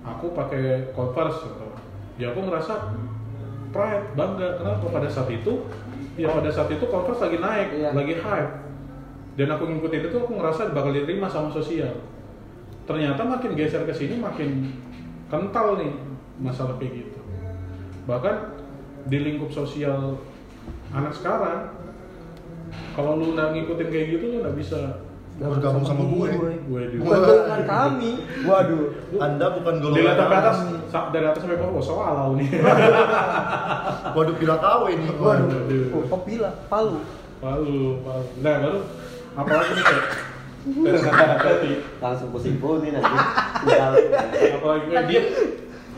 aku 0.01 0.31
pakai 0.31 0.89
Converse 0.91 1.43
contoh. 1.43 1.73
ya 2.17 2.31
aku 2.31 2.41
ngerasa 2.45 2.75
pride 3.77 4.05
bangga. 4.17 4.49
Kenapa? 4.57 4.85
Pada 4.89 5.09
saat 5.13 5.29
itu 5.29 5.53
ya 6.17 6.33
pada 6.33 6.49
saat 6.49 6.73
itu 6.73 6.85
Converse 6.89 7.21
lagi 7.29 7.39
naik 7.39 7.69
Iya. 7.77 7.91
lagi 7.93 8.15
hype. 8.17 8.53
Dan 9.37 9.53
aku 9.53 9.69
ngikutin 9.69 10.09
itu 10.09 10.17
aku 10.17 10.33
ngerasa 10.33 10.73
bakal 10.73 10.97
diterima 10.97 11.29
sama 11.29 11.53
sosial. 11.53 11.93
Ternyata 12.89 13.21
makin 13.21 13.53
geser 13.53 13.85
ke 13.85 13.93
sini 13.93 14.17
makin 14.17 14.73
kental 15.29 15.77
nih 15.77 15.93
masalah 16.41 16.81
kayak 16.81 17.05
gitu. 17.05 17.21
Bahkan 18.09 18.37
di 19.13 19.19
lingkup 19.21 19.53
sosial 19.53 20.17
anak 20.91 21.13
sekarang 21.13 21.69
kalau 22.97 23.21
lu 23.21 23.37
nggak 23.37 23.53
ngikutin 23.55 23.89
kayak 23.93 24.07
gitu 24.17 24.25
lu 24.33 24.37
nggak 24.41 24.57
bisa 24.57 25.05
Bergabung 25.37 25.85
sama 25.85 26.03
gue. 26.09 26.29
Waduh. 26.67 26.97
Bukan 26.97 27.19
golongan 27.21 27.63
kami. 27.69 28.13
Waduh. 28.43 28.83
Anda 29.21 29.47
bukan 29.53 29.75
golongan 29.85 30.17
sampai 30.17 30.37
atas, 30.41 30.57
kami. 30.57 30.73
sa- 30.89 31.09
dari 31.13 31.27
atas 31.29 31.41
sampai 31.45 31.59
bawah, 31.61 31.83
soal 31.85 32.33
nih. 32.35 32.49
Waduh 34.17 34.35
bila 34.35 34.55
KW 34.57 34.83
nih. 34.97 35.09
Waduh. 35.13 35.93
Oh, 35.93 36.03
kok 36.09 36.21
bila? 36.25 36.51
Palu. 36.73 37.05
Palu, 37.37 38.01
palu. 38.01 38.27
Nah 38.41 38.55
baru 38.65 38.81
apalagi 39.37 39.73
nih 39.73 39.85
kayak 39.85 40.05
Hati-hati. 40.67 41.73
Langsung 42.01 42.29
kusimpul 42.33 42.81
nih 42.81 42.91
nanti. 42.97 43.17
Apalagi 44.57 44.89
tapi 44.91 45.15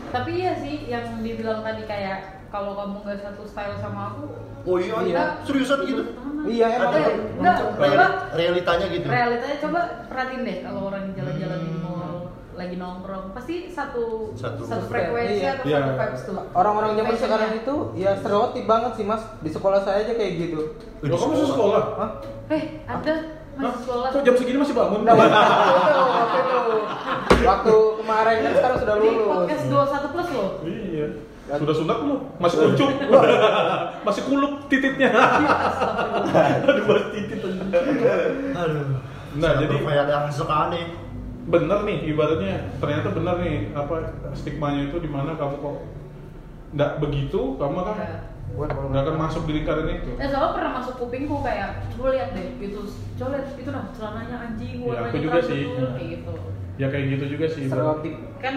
tapi 0.09 0.31
iya 0.35 0.53
sih 0.57 0.89
yang 0.89 1.21
dibilang 1.21 1.63
tadi 1.63 1.85
kayak 1.85 2.38
kalau 2.49 2.71
kamu 2.73 2.95
nggak 3.01 3.19
satu 3.19 3.43
style 3.43 3.75
sama 3.75 4.01
aku 4.09 4.25
Oh 4.61 4.75
iya, 4.75 4.91
kita 4.99 5.23
seriusan 5.43 5.79
gitu? 5.83 6.03
Iya, 6.41 6.67
emang. 6.69 6.91
Eh, 6.91 7.15
enggak, 7.33 7.55
coba 7.63 8.05
realitanya 8.33 8.85
gitu. 8.87 9.07
realitanya 9.07 9.57
coba 9.59 9.79
perhatiin 10.05 10.41
deh 10.43 10.57
kalau 10.61 10.81
orang 10.87 11.03
jalan-jalan 11.13 11.59
di 11.61 11.71
mall 11.75 12.27
lagi 12.53 12.75
nongkrong 12.75 13.31
pasti 13.31 13.71
satu 13.71 14.35
Satu- 14.35 14.67
frekuensi 14.85 15.39
Iya. 15.39 15.55
atau 15.55 15.65
Iya. 15.65 15.79
satu 15.79 15.91
vibes 15.95 16.21
tuh 16.21 16.33
Orang-orang 16.51 16.91
zaman 16.93 17.15
sekarang 17.15 17.51
itu 17.55 17.75
ya 17.95 18.11
stereotip 18.13 18.65
banget 18.65 18.91
sih 18.93 19.05
mas. 19.05 19.23
Di 19.39 19.49
sekolah 19.49 19.79
saya 19.79 20.03
aja 20.03 20.11
kayak 20.11 20.31
gitu. 20.37 20.59
Loh, 21.01 21.15
kamu 21.15 21.31
masuk 21.33 21.47
sekolah? 21.49 21.83
Hah? 21.95 22.09
eh 22.49 22.63
ada 22.83 23.13
masih 23.55 23.79
sekolah 23.79 24.07
Kok 24.09 24.21
jam 24.21 24.35
segini 24.35 24.57
masih 24.57 24.75
bangun? 24.75 24.99
Nah, 25.01 25.13
waktu 25.13 25.31
itu, 25.31 25.39
waktu 26.11 26.37
itu, 26.37 26.59
waktu 27.41 27.73
kemarin 27.95 28.35
kan 28.41 28.51
sekarang 28.53 28.77
sudah 28.77 28.95
di 28.97 29.07
lulus. 29.07 29.27
podcast 29.29 29.63
21 29.65 30.07
plus 30.09 30.29
loh 30.29 30.49
Iya. 30.61 31.07
Sudah 31.49 31.75
sunat 31.75 31.97
belum? 31.99 32.19
Masih 32.37 32.57
kuncung. 32.61 32.91
Masih 34.01 34.21
kulup 34.23 34.53
tititnya. 34.67 35.09
Aduh, 36.69 36.83
bahas 36.85 37.05
titit. 37.09 37.39
Aduh. 38.53 38.85
Nah, 39.35 39.51
jadi 39.57 39.75
kayak 39.79 40.01
ada 40.05 40.13
yang 40.13 40.27
suka 40.29 40.69
aneh. 40.69 40.85
bener 41.49 41.81
nih 41.81 42.13
ibaratnya 42.13 42.61
ternyata 42.77 43.09
bener 43.09 43.41
nih 43.41 43.73
apa 43.73 44.13
stigmanya 44.37 44.85
itu 44.85 45.01
di 45.01 45.09
mana 45.09 45.33
kamu 45.33 45.57
kok 45.57 45.75
nggak 46.71 46.91
begitu 47.01 47.57
kamu 47.57 47.79
kan 47.81 47.97
Iya. 47.97 48.69
Nggak 48.69 49.01
akan 49.01 49.15
masuk 49.17 49.41
di 49.45 49.57
lingkaran 49.57 49.89
itu 49.89 50.13
Eh 50.13 50.25
soalnya 50.25 50.53
pernah 50.53 50.71
masuk 50.77 51.01
kupingku 51.01 51.41
kayak 51.41 51.89
coba 51.89 52.13
lihat 52.13 52.37
deh 52.37 52.53
gitu 52.57 52.85
coba 53.17 53.29
lihat 53.33 53.49
itu 53.55 53.69
nah 53.69 53.89
celananya 53.89 54.35
anjing 54.43 54.77
Ya, 54.77 54.85
warnanya 54.85 55.09
aku 55.09 55.17
juga 55.17 55.39
sih. 55.41 55.61
kayak 55.65 56.09
gitu 56.11 56.33
ya 56.77 56.87
kayak 56.87 57.05
gitu 57.09 57.25
juga 57.33 57.45
sih 57.49 57.63
stereotip. 57.65 58.13
kan 58.37 58.55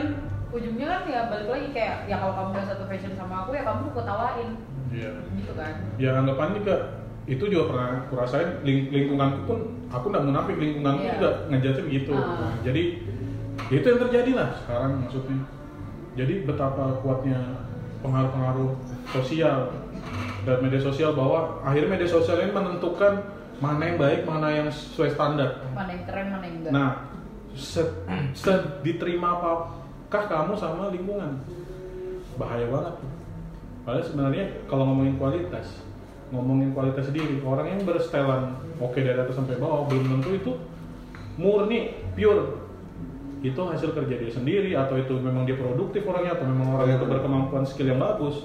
ujungnya 0.52 0.86
kan 0.86 1.00
ya 1.04 1.20
balik 1.26 1.48
lagi 1.48 1.68
kayak 1.72 1.96
ya 2.04 2.16
kalau 2.16 2.34
kamu 2.34 2.48
gak 2.54 2.66
satu 2.68 2.84
fashion 2.84 3.12
sama 3.16 3.34
aku 3.42 3.50
ya 3.52 3.62
kamu 3.64 3.84
ketawain 3.90 4.50
Iya. 4.92 5.10
gitu 5.32 5.52
kan 5.56 5.72
ya 5.96 6.10
anggapan 6.14 6.48
juga 6.60 6.76
itu 7.24 7.44
juga 7.48 7.64
pernah 7.72 7.88
aku 8.04 8.12
rasain 8.12 8.60
ling 8.60 8.92
lingkunganku 8.92 9.40
pun 9.46 9.58
aku 9.88 10.06
nggak 10.06 10.24
munafik 10.26 10.56
lingkunganku 10.56 11.02
Iya. 11.02 11.12
juga 11.16 11.30
ngejatuh 11.48 11.82
begitu 11.82 12.12
Ah. 12.12 12.28
Nah, 12.36 12.52
jadi 12.60 12.82
itu 13.70 13.84
yang 13.84 14.00
terjadi 14.00 14.30
lah 14.36 14.48
sekarang 14.58 14.92
maksudnya 15.00 15.38
jadi 16.12 16.34
betapa 16.44 17.00
kuatnya 17.00 17.40
pengaruh-pengaruh 18.02 18.70
sosial 19.08 19.72
dan 20.42 20.56
media 20.60 20.80
sosial 20.82 21.14
bahwa 21.14 21.62
akhirnya 21.62 21.88
media 21.88 22.08
sosial 22.10 22.36
ini 22.36 22.52
menentukan 22.52 23.24
mana 23.62 23.82
yang 23.86 23.96
baik 23.96 24.26
mana 24.26 24.48
yang 24.50 24.68
sesuai 24.68 25.14
standar 25.14 25.64
mana 25.70 25.88
yang 25.88 26.04
keren 26.04 26.26
mana 26.28 26.44
yang 26.44 26.56
enggak 26.60 26.72
Nah, 26.74 26.90
se, 27.54 27.80
se- 28.34 28.66
diterima 28.82 29.38
apakah 30.12 30.29
kamu 30.29 30.53
sama 30.61 30.92
lingkungan? 30.92 31.40
Bahaya 32.37 32.68
banget. 32.68 32.94
Padahal 33.88 34.05
sebenarnya 34.05 34.44
kalau 34.68 34.85
ngomongin 34.92 35.16
kualitas, 35.16 35.81
ngomongin 36.29 36.77
kualitas 36.77 37.09
diri, 37.16 37.40
orang 37.40 37.72
yang 37.72 37.81
bersetelan 37.88 38.53
oke 38.77 39.01
dari 39.01 39.16
atas 39.16 39.40
sampai 39.40 39.57
bawah 39.57 39.88
belum 39.88 40.20
tentu 40.20 40.37
itu 40.37 40.53
murni 41.40 41.96
pure 42.12 42.61
itu 43.40 43.57
hasil 43.59 43.96
kerja 43.96 44.14
dia 44.20 44.31
sendiri 44.31 44.77
atau 44.77 45.01
itu 45.01 45.16
memang 45.16 45.48
dia 45.48 45.57
produktif 45.57 46.05
orangnya 46.05 46.37
atau 46.37 46.46
memang 46.46 46.77
orang 46.77 46.94
itu 46.94 47.05
berkemampuan 47.09 47.64
skill 47.66 47.90
yang 47.90 47.98
bagus 47.98 48.44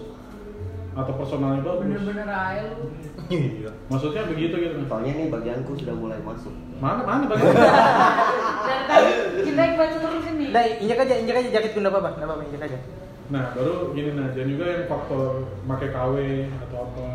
atau 0.98 1.14
personalnya 1.14 1.62
bagus 1.62 1.86
bener-bener 1.86 2.26
aja 2.26 2.64
lu 2.74 2.90
Iya. 3.30 3.70
maksudnya 3.92 4.24
begitu 4.26 4.56
gitu 4.58 4.74
Soalnya 4.88 5.14
nih 5.20 5.28
bagianku 5.30 5.76
sudah 5.78 5.94
mulai 6.00 6.18
masuk. 6.24 6.56
Mana 6.78 7.02
mana 7.02 7.24
bagaimana 7.26 7.60
dari 8.68 8.84
tadi 8.86 9.12
kita 9.46 9.62
yang 9.62 9.76
baca 9.78 9.98
terus 9.98 10.26
ini 10.30 10.46
Nah, 10.48 10.64
injak 10.80 11.00
aja, 11.04 11.14
injak 11.20 11.38
aja 11.44 11.50
jaket 11.60 11.76
enggak 11.76 11.92
apa-apa, 11.92 12.10
enggak 12.16 12.30
apa-apa, 12.32 12.44
injak 12.48 12.64
aja. 12.72 12.80
Nah, 13.28 13.44
baru 13.52 13.92
gini 13.92 14.12
nah, 14.16 14.28
dan 14.32 14.48
juga 14.48 14.66
yang 14.72 14.84
faktor 14.88 15.44
pakai 15.68 15.90
KW 15.92 16.16
atau 16.48 16.78
apa. 16.88 17.08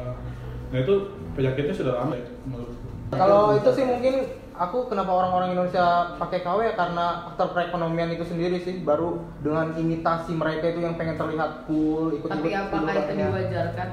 Nah, 0.69 0.79
itu 0.85 0.95
penyakitnya 1.33 1.75
sudah 1.75 1.93
lama 1.97 2.15
ya 2.21 2.29
menurut. 2.45 2.77
Kalau 3.13 3.57
itu 3.57 3.71
sih 3.73 3.85
mungkin 3.89 4.15
aku 4.53 4.79
kenapa 4.93 5.11
orang-orang 5.13 5.57
Indonesia 5.57 6.17
pakai 6.21 6.45
KW 6.45 6.59
ya 6.69 6.75
karena 6.77 7.07
faktor 7.29 7.57
perekonomian 7.57 8.13
itu 8.13 8.25
sendiri 8.29 8.61
sih 8.61 8.85
baru 8.85 9.21
dengan 9.41 9.73
imitasi 9.77 10.37
mereka 10.37 10.69
itu 10.73 10.81
yang 10.85 10.97
pengen 11.01 11.17
terlihat 11.17 11.65
cool 11.65 12.13
ikut-ikut 12.13 12.29
tapi 12.37 12.53
apakah 12.53 12.93
itu 12.93 13.01
idolannya. 13.01 13.27
diwajarkan 13.33 13.89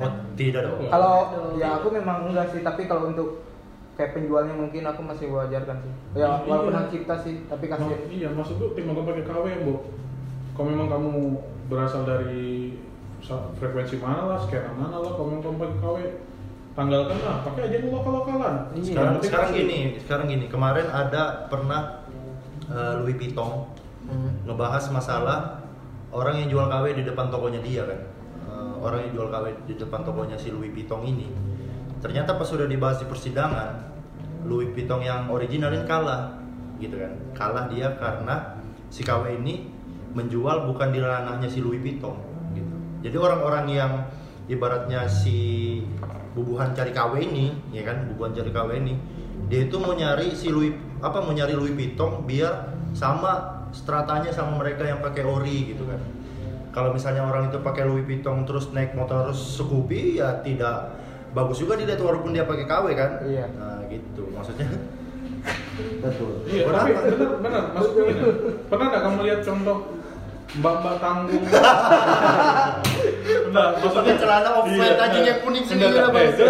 Oh, 0.00 0.08
tidak 0.40 0.64
dong. 0.64 0.88
Kalau 0.88 1.14
ya 1.60 1.76
aku 1.78 1.92
memang 1.92 2.32
enggak 2.32 2.48
sih, 2.50 2.64
tapi 2.64 2.88
kalau 2.88 3.12
untuk 3.12 3.44
kayak 3.92 4.12
penjualnya 4.12 4.54
mungkin 4.54 4.82
aku 4.82 5.00
masih 5.02 5.28
wajarkan 5.28 5.76
sih. 5.78 5.92
Ya 6.14 6.24
Iya. 6.24 6.28
walaupun 6.44 6.72
hak 6.72 6.86
cipta 6.88 7.14
sih, 7.18 7.44
tapi 7.44 7.64
Ma- 7.66 7.76
kasih. 7.76 7.96
iya, 8.08 8.28
maksud 8.28 8.56
gue 8.56 8.70
tim 8.72 8.84
kamu 8.86 9.04
pakai 9.04 9.24
KW 9.24 9.46
bu. 9.62 9.74
Kalau 10.52 10.66
memang 10.66 10.88
kamu 10.88 11.10
berasal 11.66 12.02
dari 12.02 12.76
frekuensi 13.54 13.96
mana 13.96 14.26
lah, 14.26 14.38
skena 14.38 14.72
mana 14.72 14.96
lah, 14.98 15.12
kalau 15.12 15.28
memang 15.28 15.42
kamu 15.42 15.56
pakai 15.58 15.78
KW, 15.78 15.96
tanggalkan 16.72 17.18
lah, 17.18 17.36
pakai 17.42 17.62
aja 17.62 17.76
yang 17.78 17.88
lokal-lokalan. 17.90 18.54
Iya. 18.72 18.82
Sekarang, 18.86 19.12
penting 19.14 19.28
sekarang 19.28 19.50
gini, 19.52 19.78
sekarang 19.98 20.26
gini. 20.26 20.44
Kemarin 20.48 20.86
ada 20.86 21.22
pernah 21.46 21.82
eh, 22.64 22.94
Louis 22.96 23.14
Vuitton 23.14 23.68
Hmm. 24.02 24.32
ngebahas 24.42 24.88
masalah 24.88 25.60
orang 26.10 26.34
yang 26.36 26.48
jual 26.48 26.66
KW 26.66 26.92
di 26.92 27.04
depan 27.04 27.28
tokonya 27.28 27.60
dia 27.60 27.84
kan. 27.84 28.00
Eh, 28.42 28.72
orang 28.78 29.04
yang 29.04 29.12
jual 29.12 29.28
KW 29.28 29.46
di 29.62 29.74
depan 29.74 30.00
tokonya 30.02 30.34
si 30.34 30.48
Louis 30.48 30.68
Vuitton 30.70 31.00
ini. 31.02 31.28
Ternyata 32.02 32.34
pas 32.34 32.44
sudah 32.44 32.66
dibahas 32.66 32.98
di 32.98 33.06
persidangan, 33.06 33.94
Louis 34.42 34.74
Vuitton 34.74 35.06
yang 35.06 35.30
original 35.30 35.70
ini 35.70 35.86
kalah, 35.86 36.34
gitu 36.82 36.98
kan. 36.98 37.12
Kalah 37.30 37.70
dia 37.70 37.94
karena 37.94 38.58
si 38.90 39.06
KW 39.06 39.38
ini 39.38 39.70
menjual 40.12 40.66
bukan 40.66 40.90
di 40.90 40.98
ranahnya 40.98 41.46
si 41.46 41.62
Louis 41.62 41.78
Vuitton, 41.78 42.18
gitu. 42.58 42.74
Jadi 43.06 43.16
orang-orang 43.16 43.66
yang 43.70 43.92
ibaratnya 44.50 45.06
si 45.06 45.78
bubuhan 46.34 46.74
cari 46.74 46.90
KW 46.90 47.22
ini, 47.22 47.54
ya 47.70 47.86
kan, 47.86 48.10
bubuhan 48.10 48.34
cari 48.34 48.50
KW 48.50 48.70
ini, 48.82 48.98
dia 49.46 49.70
itu 49.70 49.78
mau 49.78 49.94
nyari 49.94 50.34
si 50.34 50.50
Louis 50.50 50.74
apa 51.02 51.18
mau 51.22 51.34
nyari 51.34 51.54
Louis 51.54 51.74
Vuitton 51.74 52.26
biar 52.26 52.74
sama 52.94 53.62
stratanya 53.74 54.30
sama 54.30 54.58
mereka 54.58 54.86
yang 54.86 55.02
pakai 55.02 55.22
ori 55.26 55.74
gitu 55.74 55.86
kan. 55.86 55.98
Kalau 56.72 56.94
misalnya 56.94 57.26
orang 57.26 57.52
itu 57.52 57.60
pakai 57.60 57.84
Louis 57.84 58.06
Vuitton 58.06 58.48
terus 58.48 58.72
naik 58.72 58.96
motor 58.96 59.28
Scoopy 59.36 60.22
ya 60.22 60.40
tidak 60.40 60.94
bagus 61.32 61.56
juga 61.60 61.80
dilihat 61.80 62.00
walaupun 62.00 62.36
dia 62.36 62.44
pakai 62.44 62.64
KW 62.68 62.86
kan. 62.96 63.10
Iya. 63.24 63.46
Nah, 63.56 63.80
gitu. 63.88 64.22
Maksudnya 64.32 64.68
Betul. 66.02 66.32
Iya, 66.46 66.64
Berat. 66.68 66.78
tapi 66.84 66.92
benar 66.94 67.30
benar. 67.42 67.64
Pernah 68.70 68.86
nggak 68.90 69.02
kamu 69.02 69.18
lihat 69.26 69.40
contoh 69.42 69.76
mbak-mbak 70.52 70.94
tanggung? 71.00 71.44
Enggak, 73.48 73.68
pakai 73.80 74.14
celana 74.20 74.50
off-white 74.60 75.00
anjing 75.00 75.24
yang 75.24 75.40
kuning 75.40 75.64
sendiri 75.64 75.96
apa 75.96 76.18
eh, 76.20 76.28
sih? 76.36 76.44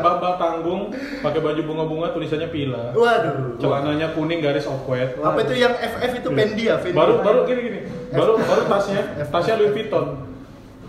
Mbak-mbak 0.00 0.34
tanggung 0.40 0.82
pakai 1.20 1.40
baju 1.44 1.60
bunga-bunga 1.68 2.06
tulisannya 2.16 2.48
pila. 2.48 2.96
Waduh. 2.96 3.60
Celananya 3.60 4.16
kuning 4.16 4.40
garis 4.40 4.64
off 4.64 4.88
white. 4.88 5.20
Apa 5.20 5.38
itu 5.44 5.54
yang 5.60 5.74
FF 5.76 6.12
itu 6.16 6.28
Fendi 6.32 6.64
ya? 6.72 6.80
Fendi. 6.80 6.96
Baru 6.96 7.20
baru 7.20 7.44
gini 7.44 7.60
gini. 7.60 7.80
Baru 8.12 8.40
baru 8.40 8.62
tasnya 8.66 9.00
tasnya 9.28 9.54
Louis 9.60 9.72
Vuitton. 9.76 10.31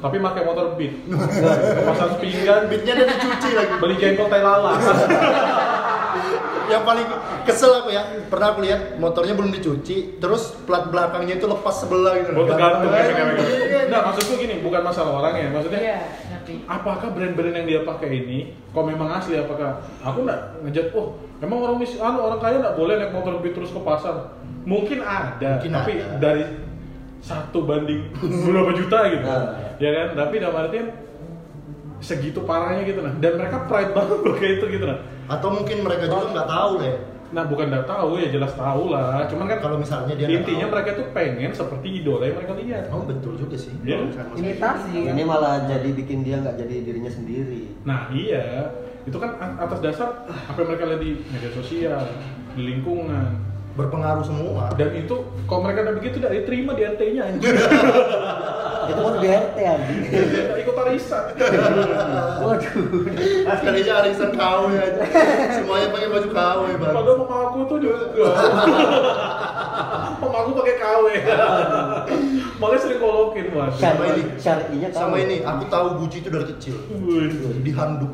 Tapi 0.03 0.17
pakai 0.19 0.41
motor 0.43 0.75
Beat. 0.75 0.93
Pasang 1.87 2.19
pinggan, 2.19 2.67
beatnya 2.67 2.91
udah 2.99 3.07
dicuci 3.07 3.49
lagi. 3.55 3.73
beli 3.79 3.95
jengkol 3.95 4.27
tai 4.27 4.43
lala. 4.43 4.75
yang 6.63 6.87
paling 6.87 7.05
kesel 7.43 7.83
aku 7.83 7.91
ya 7.91 8.01
pernah 8.31 8.55
aku 8.55 8.63
lihat 8.63 8.95
motornya 8.95 9.35
belum 9.35 9.51
dicuci 9.51 10.17
terus 10.17 10.55
plat 10.63 10.87
belakangnya 10.87 11.35
itu 11.35 11.45
lepas 11.45 11.75
sebelah 11.75 12.15
gitu 12.23 12.31
Mau 12.31 12.47
tergantung 12.47 12.87
ya. 12.87 13.03
Nah, 13.91 13.99
maksudku 14.09 14.39
gini, 14.39 14.63
bukan 14.63 14.81
masalah 14.81 15.21
orangnya, 15.21 15.51
maksudnya 15.51 15.79
iya 15.83 15.97
apakah 16.67 17.11
brand-brand 17.15 17.55
yang 17.55 17.67
dia 17.67 17.79
pakai 17.87 18.09
ini 18.11 18.39
kok 18.75 18.83
memang 18.83 19.07
asli 19.15 19.39
apakah 19.39 19.79
aku 20.03 20.27
nggak 20.27 20.39
ngejat 20.67 20.87
oh 20.91 21.15
emang 21.39 21.63
orang 21.63 21.77
mis 21.79 21.95
anu 21.95 22.19
orang 22.19 22.39
kaya 22.43 22.59
nggak 22.59 22.75
boleh 22.75 22.93
naik 22.99 23.11
motor 23.15 23.39
beat 23.39 23.55
terus 23.55 23.71
ke 23.71 23.79
pasar 23.79 24.35
mungkin 24.67 24.99
ada 25.03 25.59
Mungkin 25.59 25.71
tapi 25.71 25.93
ada. 25.99 26.17
dari 26.19 26.43
satu 27.23 27.63
banding 27.63 28.11
berapa 28.19 28.71
juta 28.73 28.99
gitu 29.09 29.23
Nah. 29.23 29.79
ya 29.79 29.89
kan 29.89 30.07
tapi 30.13 30.35
dalam 30.37 30.59
artian 30.59 30.91
segitu 31.97 32.43
parahnya 32.43 32.83
gitu 32.83 32.99
nah 32.99 33.15
dan 33.15 33.39
mereka 33.39 33.63
pride 33.63 33.91
banget 33.91 34.19
pakai 34.21 34.49
itu 34.53 34.65
gitu 34.69 34.83
nah 34.83 34.99
atau 35.25 35.49
mungkin 35.49 35.77
mereka 35.81 36.03
juga 36.05 36.35
nggak 36.35 36.49
tahu 36.49 36.71
deh 36.77 36.95
nah 37.33 37.43
bukan 37.43 37.65
nggak 37.65 37.87
tahu 37.87 38.09
ya 38.15 38.27
jelas 38.29 38.53
tahu 38.53 38.91
lah 38.91 39.23
cuman 39.25 39.45
kan 39.47 39.57
kalau 39.57 39.79
misalnya 39.79 40.13
dia 40.13 40.27
intinya 40.29 40.67
tahu. 40.67 40.73
mereka 40.75 40.89
tuh 40.93 41.07
pengen 41.09 41.49
seperti 41.49 41.87
idola 41.97 42.23
yang 42.23 42.37
mereka 42.37 42.53
lihat 42.53 42.83
oh 42.89 43.01
betul 43.01 43.33
juga 43.35 43.55
sih 43.55 43.73
misalnya- 44.03 44.37
Imitasi. 44.37 44.93
Ini 45.09 45.23
malah 45.23 45.65
jadi 45.65 45.89
bikin 45.89 46.21
dia 46.21 46.37
nggak 46.37 46.55
jadi 46.55 46.75
dirinya 46.83 47.09
sendiri. 47.09 47.73
Nah 47.81 48.05
iya, 48.11 48.69
itu 49.01 49.15
kan 49.15 49.33
atas 49.57 49.79
dasar 49.79 50.13
apa 50.29 50.53
yang 50.55 50.69
mereka 50.69 50.83
lihat 50.85 51.01
di 51.01 51.11
media 51.25 51.51
sosial, 51.51 52.03
di 52.53 52.61
lingkungan. 52.63 53.31
Berpengaruh 53.73 54.21
semua 54.21 54.69
Dan 54.77 54.93
itu 54.93 55.25
kalau 55.49 55.61
mereka 55.65 55.85
udah 55.85 55.95
begitu 55.97 56.15
tidak 56.21 56.33
diterima 56.43 56.71
di 56.77 56.83
RT-nya 56.85 57.21
anjir. 57.25 57.53
Itu 58.83 58.99
kan 58.99 59.15
BRT 59.19 59.57
anjing. 59.63 59.99
Tidak 60.11 60.57
ikut 60.59 60.75
Raisa. 60.75 61.19
Waduh. 62.43 62.87
Sekalinya 63.59 63.93
arisan 64.03 64.31
KW 64.35 64.63
aja. 64.75 65.01
Semuanya 65.55 65.87
pakai 65.95 66.07
baju 66.11 66.29
KW, 66.29 66.61
Bang. 66.79 66.93
Padahal 66.93 67.17
mama 67.23 67.37
aku 67.51 67.59
tuh 67.71 67.77
juga. 67.79 68.27
Mama 70.19 70.37
aku 70.43 70.51
pakai 70.61 70.75
KW. 70.79 71.05
Makanya 72.57 72.79
sering 72.79 72.99
kolokin 73.01 73.45
waduh. 73.53 73.77
Sama 73.77 74.03
ini. 74.13 74.23
Syar'inya 74.39 74.89
tahu. 74.93 75.01
Sama 75.01 75.15
ini, 75.21 75.35
aku 75.43 75.63
tahu 75.67 75.85
Gucci 76.03 76.17
itu 76.23 76.29
dari 76.31 76.45
kecil. 76.55 76.75
Waduh. 76.89 77.51
Di 77.61 77.71
handuk. 77.75 78.13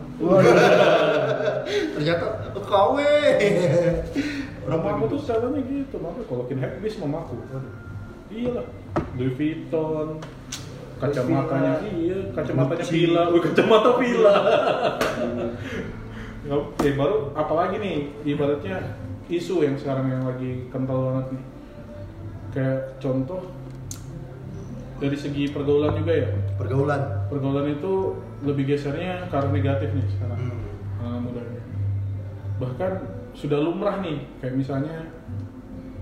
Ternyata 1.70 2.26
oh, 2.56 2.64
KW. 2.64 2.98
Orang 4.70 4.86
Mama 4.86 5.02
aku 5.02 5.18
tuh 5.18 5.20
caranya 5.26 5.62
gitu, 5.66 5.96
makanya 5.98 6.26
kolokin 6.30 6.62
habis 6.62 6.94
mamaku. 7.02 7.42
Iya 8.30 8.50
lah, 8.54 8.66
Louis 9.18 9.34
Vuitton, 9.34 10.22
kacamatanya 11.02 11.82
iya, 11.90 12.30
kacamatanya. 12.38 12.86
Villa, 12.86 13.24
wih 13.34 13.42
kacamata 13.42 13.98
Villa. 13.98 14.36
Oke, 16.46 16.88
baru 16.94 17.34
apalagi 17.34 17.82
nih 17.82 17.98
ibaratnya 18.30 18.94
isu 19.26 19.66
yang 19.66 19.74
sekarang 19.74 20.14
yang 20.14 20.22
lagi 20.30 20.70
kental 20.70 21.10
banget 21.10 21.26
nih. 21.34 21.44
Kayak 22.50 22.98
contoh 22.98 23.42
dari 24.98 25.16
segi 25.16 25.48
pergaulan 25.48 25.96
juga 25.96 26.14
ya. 26.14 26.30
pergaulan. 26.56 27.02
Pergaulan 27.30 27.68
itu 27.70 27.94
lebih 28.42 28.68
gesernya 28.68 29.28
ke 29.28 29.36
arah 29.36 29.48
negatif 29.50 29.90
nih 29.92 30.08
sekarang 30.10 30.40
Hmm. 30.40 30.60
anak 31.02 31.20
mudanya. 31.24 31.62
Bahkan 32.58 32.92
sudah 33.32 33.58
lumrah 33.58 34.00
nih, 34.00 34.28
kayak 34.38 34.56
misalnya 34.56 35.08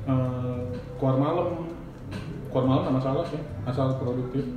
eh, 0.03 0.61
keluar 0.95 1.17
malam, 1.17 1.67
keluar 2.47 2.65
malam 2.65 2.81
nggak 2.83 2.97
masalah 2.97 3.23
sih, 3.27 3.37
asal 3.63 3.97
produktif. 3.97 4.47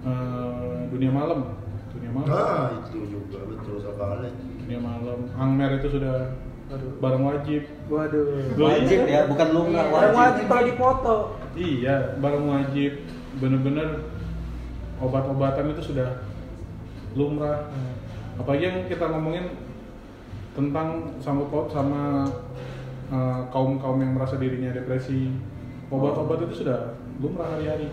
Eh, 0.00 0.78
dunia 0.88 1.08
malam, 1.10 1.56
dunia 1.90 2.10
malam, 2.10 2.28
Nah, 2.28 2.68
itu 2.78 2.98
juga 3.06 3.40
betul 3.44 3.76
sekali. 3.78 4.28
dunia 4.58 4.80
malam. 4.80 5.18
Angmer 5.34 5.76
itu 5.76 5.88
sudah 5.90 6.32
barang 6.70 7.24
wajib. 7.26 7.62
Waduh. 7.90 8.54
Wajib 8.54 8.98
iya. 9.06 9.26
ya, 9.26 9.28
bukan 9.28 9.48
lumrah 9.50 9.84
Iya. 9.84 9.90
Orang 9.90 10.14
wajib. 10.14 10.20
wajib 10.22 10.44
kalau 10.46 10.64
dipoto. 10.66 11.16
Iya, 11.58 11.96
barang 12.22 12.46
wajib. 12.46 12.92
Bener-bener 13.42 13.88
obat-obatan 15.02 15.74
itu 15.74 15.82
sudah 15.90 16.22
lumrah. 17.18 17.66
Apalagi 18.38 18.62
yang 18.70 18.78
kita 18.86 19.04
ngomongin 19.10 19.50
tentang 20.54 21.18
sama 21.18 21.42
sama 21.70 22.00
kaum 23.50 23.82
kaum 23.82 23.98
yang 23.98 24.14
merasa 24.14 24.38
dirinya 24.38 24.70
depresi, 24.70 25.34
obat-obat 25.90 26.46
itu 26.46 26.62
sudah 26.62 26.94
lumrah 27.18 27.50
hari-hari. 27.50 27.90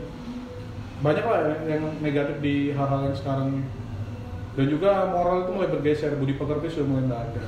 Banyak 0.98 1.26
lah 1.26 1.40
yang- 1.54 1.66
yang 1.66 1.84
negatif 2.02 2.38
di 2.42 2.74
hal-hal 2.74 3.10
yang 3.10 3.18
sekarang 3.18 3.50
dan 4.58 4.66
juga 4.66 5.06
moral 5.13 5.46
itu 5.46 5.52
mulai 5.54 5.70
bergeser, 5.70 6.18
budi 6.18 6.34
pekerti 6.34 6.74
sudah 6.74 6.88
mulai 6.90 7.04
nggak 7.06 7.22
ada. 7.30 7.44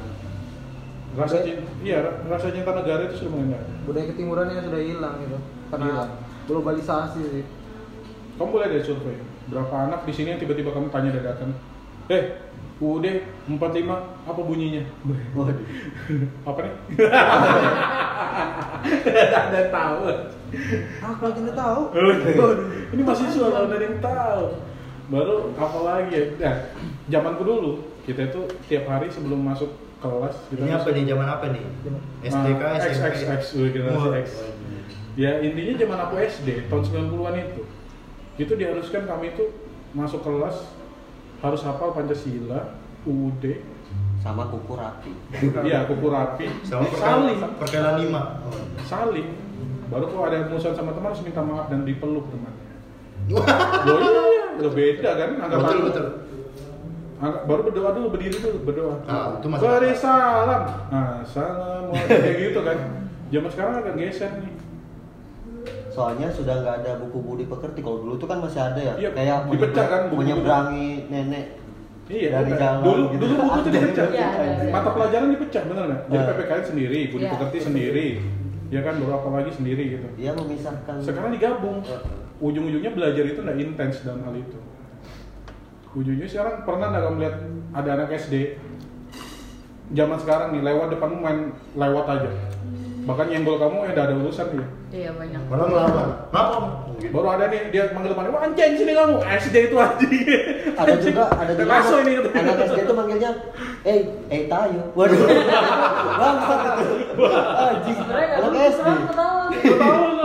Rasa 1.17 1.41
cinta, 1.41 1.65
iya, 1.81 2.05
rasa 2.29 2.53
cinta 2.53 2.69
negara 2.73 3.09
itu 3.09 3.25
sudah 3.25 3.41
ada. 3.41 3.59
Budaya 3.87 4.05
ketimurannya 4.13 4.61
sudah 4.61 4.81
hilang 4.81 5.15
gitu. 5.25 5.37
Karena 5.73 5.87
Hilang. 5.89 6.11
globalisasi 6.45 7.21
sih. 7.33 7.45
Kamu 8.37 8.49
boleh 8.53 8.67
deh 8.71 8.83
survei 8.85 9.17
berapa 9.49 9.89
anak 9.89 10.05
di 10.05 10.13
sini 10.13 10.37
yang 10.37 10.41
tiba-tiba 10.41 10.69
kamu 10.69 10.93
tanya 10.93 11.09
dadakan, 11.17 11.57
eh 12.07 12.37
UUD 12.79 13.05
45 13.49 13.59
apa 14.23 14.41
bunyinya? 14.45 14.85
Waduh. 15.35 15.65
apa 16.49 16.59
nih? 16.63 16.73
Ada 19.43 19.61
tahu. 19.67 19.99
Aku 21.03 21.21
yang 21.27 21.35
tidak 21.43 21.55
tahu. 21.59 21.81
Ini 22.95 23.01
masih 23.03 23.27
suara 23.27 23.67
ada 23.67 23.75
yang 23.75 23.99
tahu. 23.99 24.43
Baru 25.11 25.51
apa 25.59 25.79
lagi 25.83 26.13
ya? 26.15 26.23
Nah, 26.39 26.55
zamanku 27.11 27.43
dulu 27.43 27.83
kita 28.07 28.31
itu 28.31 28.47
tiap 28.71 28.87
hari 28.87 29.11
sebelum 29.11 29.43
masuk 29.43 29.69
kelas 29.99 30.35
kita 30.47 30.59
Ini 30.61 30.71
apa 30.73 30.89
nih? 30.89 31.03
Zaman 31.05 31.27
apa 31.27 31.45
nih? 31.49 31.63
SDK, 32.21 32.61
Nah, 32.61 32.75
X, 32.77 32.83
SMP? 32.89 33.05
X, 33.05 33.15
X, 33.21 33.41
udah 33.53 33.69
generasi. 33.69 34.09
X. 34.17 34.27
Ya 35.13 35.31
intinya 35.39 35.73
zaman 35.75 35.99
aku 35.99 36.13
SD 36.17 36.47
tahun 36.67 36.83
90-an 36.85 37.35
itu 37.37 37.61
itu 38.39 38.53
diharuskan 38.55 39.03
kami 39.03 39.35
itu 39.35 39.51
masuk 39.91 40.23
kelas 40.23 40.71
harus 41.39 41.61
hafal 41.61 41.91
Pancasila, 41.91 42.79
UUD, 43.03 43.43
Sama 44.17 44.47
kuku 44.47 44.73
rapi. 44.73 45.11
iya 45.63 45.83
kuku 45.83 46.07
rapi, 46.07 46.47
Sama 46.61 46.87
saling, 46.93 47.39
perkenalan, 47.55 47.99
lima. 47.99 48.21
Oh. 48.43 48.51
saling. 48.81 49.27
Baru 49.87 50.07
kalau 50.07 50.23
ada 50.25 50.45
musuhan 50.45 50.71
sama 50.71 50.91
teman 50.91 51.09
harus 51.09 51.23
minta 51.23 51.41
maaf 51.41 51.67
dan 51.67 51.83
dipeluk 51.83 52.27
temannya. 52.27 52.67
Loh 53.85 53.99
iya, 53.99 54.45
udah 54.55 54.71
beda 54.71 55.09
kan 55.13 55.29
anggapan 55.37 55.59
betul 55.59 55.79
betul. 55.83 56.07
Baru 57.19 57.61
berdoa 57.61 57.91
dulu 57.91 58.07
berdiri 58.09 58.37
dulu 58.37 58.57
berdoa. 58.63 58.95
Ah, 59.03 59.35
itu 59.35 59.47
masih- 59.47 59.63
Beri 59.65 59.91
salam. 59.91 60.61
Nah, 60.87 61.19
salam 61.21 61.91
kayak 61.91 62.35
gitu 62.39 62.59
kan. 62.61 62.77
Zaman 63.27 63.49
sekarang 63.51 63.73
agak 63.77 63.93
geser 63.95 64.31
nih. 64.39 64.53
Soalnya 65.89 66.31
sudah 66.31 66.55
nggak 66.57 66.75
ada 66.79 66.91
buku 66.97 67.17
budi 67.19 67.43
pekerti. 67.43 67.79
Kalau 67.79 67.99
dulu 67.99 68.15
tuh 68.15 68.25
kan 68.25 68.39
masih 68.39 68.61
ada 68.63 68.79
ya. 68.79 68.93
Iya, 68.95 69.09
Kayak 69.11 69.37
dipecah 69.47 69.85
kan 69.85 70.01
buku-buku. 70.07 70.19
menyeberangi 70.23 70.89
nenek 71.09 71.45
Iya, 72.07 72.29
dari 72.33 72.51
jalan. 72.55 72.81
dulu 72.81 73.03
gitu. 73.11 73.21
dulu 73.21 73.33
buku 73.37 73.59
Ada. 73.59 73.69
dipecah. 73.69 74.07
Iya, 74.09 74.27
ada. 74.31 74.63
Mata 74.71 74.89
pelajaran 74.89 75.27
dipecah, 75.29 75.63
bener 75.65 75.83
nggak? 75.85 76.01
Jadi 76.07 76.15
Eh. 76.15 76.27
PPKN 76.31 76.63
sendiri, 76.63 76.99
budi 77.11 77.21
Iya. 77.21 77.31
pekerti 77.35 77.57
sendiri, 77.59 78.07
ya 78.69 78.79
kan 78.79 78.93
beberapa 78.95 79.27
lagi 79.29 79.51
sendiri 79.51 79.83
gitu. 79.91 80.07
Dia 80.15 80.31
memisahkan. 80.31 80.95
Sekarang 81.03 81.29
digabung. 81.29 81.77
Ujung-ujungnya 82.39 82.91
belajar 82.95 83.23
itu 83.27 83.39
nggak 83.43 83.57
intens 83.59 83.95
dalam 84.01 84.23
hal 84.23 84.33
itu. 84.33 84.55
Ujungnya 85.97 86.27
sekarang 86.29 86.69
pernah 86.69 86.93
nggak 86.93 87.03
kamu 87.09 87.17
lihat 87.17 87.35
ada 87.73 87.89
anak 87.97 88.09
SD 88.13 88.61
zaman 89.97 90.17
sekarang 90.21 90.53
nih 90.53 90.61
lewat 90.61 90.93
depanmu 90.93 91.17
main 91.17 91.39
lewat 91.73 92.05
aja. 92.05 92.29
Bahkan 93.09 93.25
nyenggol 93.25 93.57
kamu 93.57 93.89
ya 93.89 93.91
udah 93.97 94.03
ada 94.05 94.15
urusan 94.21 94.47
dia. 94.53 94.67
Iya 94.93 95.09
banyak. 95.17 95.41
Malah 95.49 95.65
melawan. 95.65 96.09
Gitu. 97.01 97.09
Baru 97.09 97.27
ada 97.33 97.49
nih 97.49 97.73
dia 97.73 97.89
manggil 97.89 98.13
depannya, 98.13 98.31
wah 98.35 98.43
anjing 98.45 98.75
sini 98.75 98.93
kamu, 98.93 99.17
SD 99.23 99.55
itu 99.71 99.75
anjing. 99.81 100.13
ada 100.77 100.95
juga 100.99 101.23
ada 101.31 101.51
juga 101.57 101.69
Masuk 101.73 101.97
anak, 101.97 102.05
ini 102.05 102.11
gitu. 102.19 102.29
anak 102.37 102.55
SD 102.59 102.77
itu 102.85 102.93
manggilnya 102.93 103.31
eh 103.87 103.99
eh 104.29 104.41
tayo 104.51 104.81
waduh 104.93 105.19
bangsat 106.19 106.59
itu 106.85 107.23
anjing 107.65 107.99
anak 108.13 108.61
SD 108.77 108.87
ketawa. 109.09 109.43
Tahu 109.49 110.05
lu. 110.13 110.23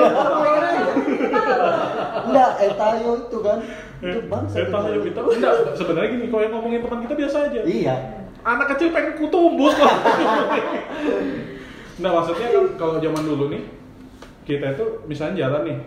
enggak 2.24 2.50
eh 2.58 2.72
tayo 2.74 3.10
itu 3.22 3.38
kan 3.40 3.58
itu 4.00 4.18
Saya 4.46 4.66
tahu 4.66 4.86
itu. 4.92 5.02
kita 5.06 5.20
enggak 5.22 5.54
sebenarnya 5.72 6.08
gini 6.10 6.24
kalau 6.26 6.42
yang 6.42 6.52
ngomongin 6.52 6.80
teman 6.80 6.98
kita 7.02 7.14
biasa 7.16 7.36
aja. 7.46 7.60
iya 7.62 7.94
Anak 8.40 8.66
kecil 8.70 8.88
pengen 8.90 9.16
kutumbuk 9.16 9.72
kok. 9.72 9.88
nah 11.94 12.10
maksudnya 12.12 12.48
kan 12.50 12.64
kalau 12.74 12.94
zaman 12.98 13.22
dulu 13.22 13.44
nih 13.48 13.62
kita 14.42 14.66
itu 14.72 14.84
misalnya 15.04 15.34
jalan 15.40 15.62
nih 15.64 15.78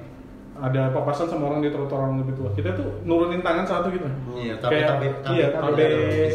ada 0.57 0.89
papasan 0.89 1.27
sama 1.27 1.47
orang 1.47 1.61
di 1.61 1.69
trotoar 1.69 2.01
orang 2.01 2.17
lebih 2.17 2.33
tua 2.33 2.49
kita 2.51 2.73
tuh 2.73 3.03
nurunin 3.03 3.39
tangan 3.39 3.61
satu 3.63 3.91
gitu 3.91 4.07
Iya, 4.33 4.57
tabe, 4.57 4.71
kayak 4.73 4.87
tabe, 4.89 5.07
tabe, 5.19 5.31
iya 5.31 5.47
tabe, 5.51 5.69
tabe. 5.77 5.87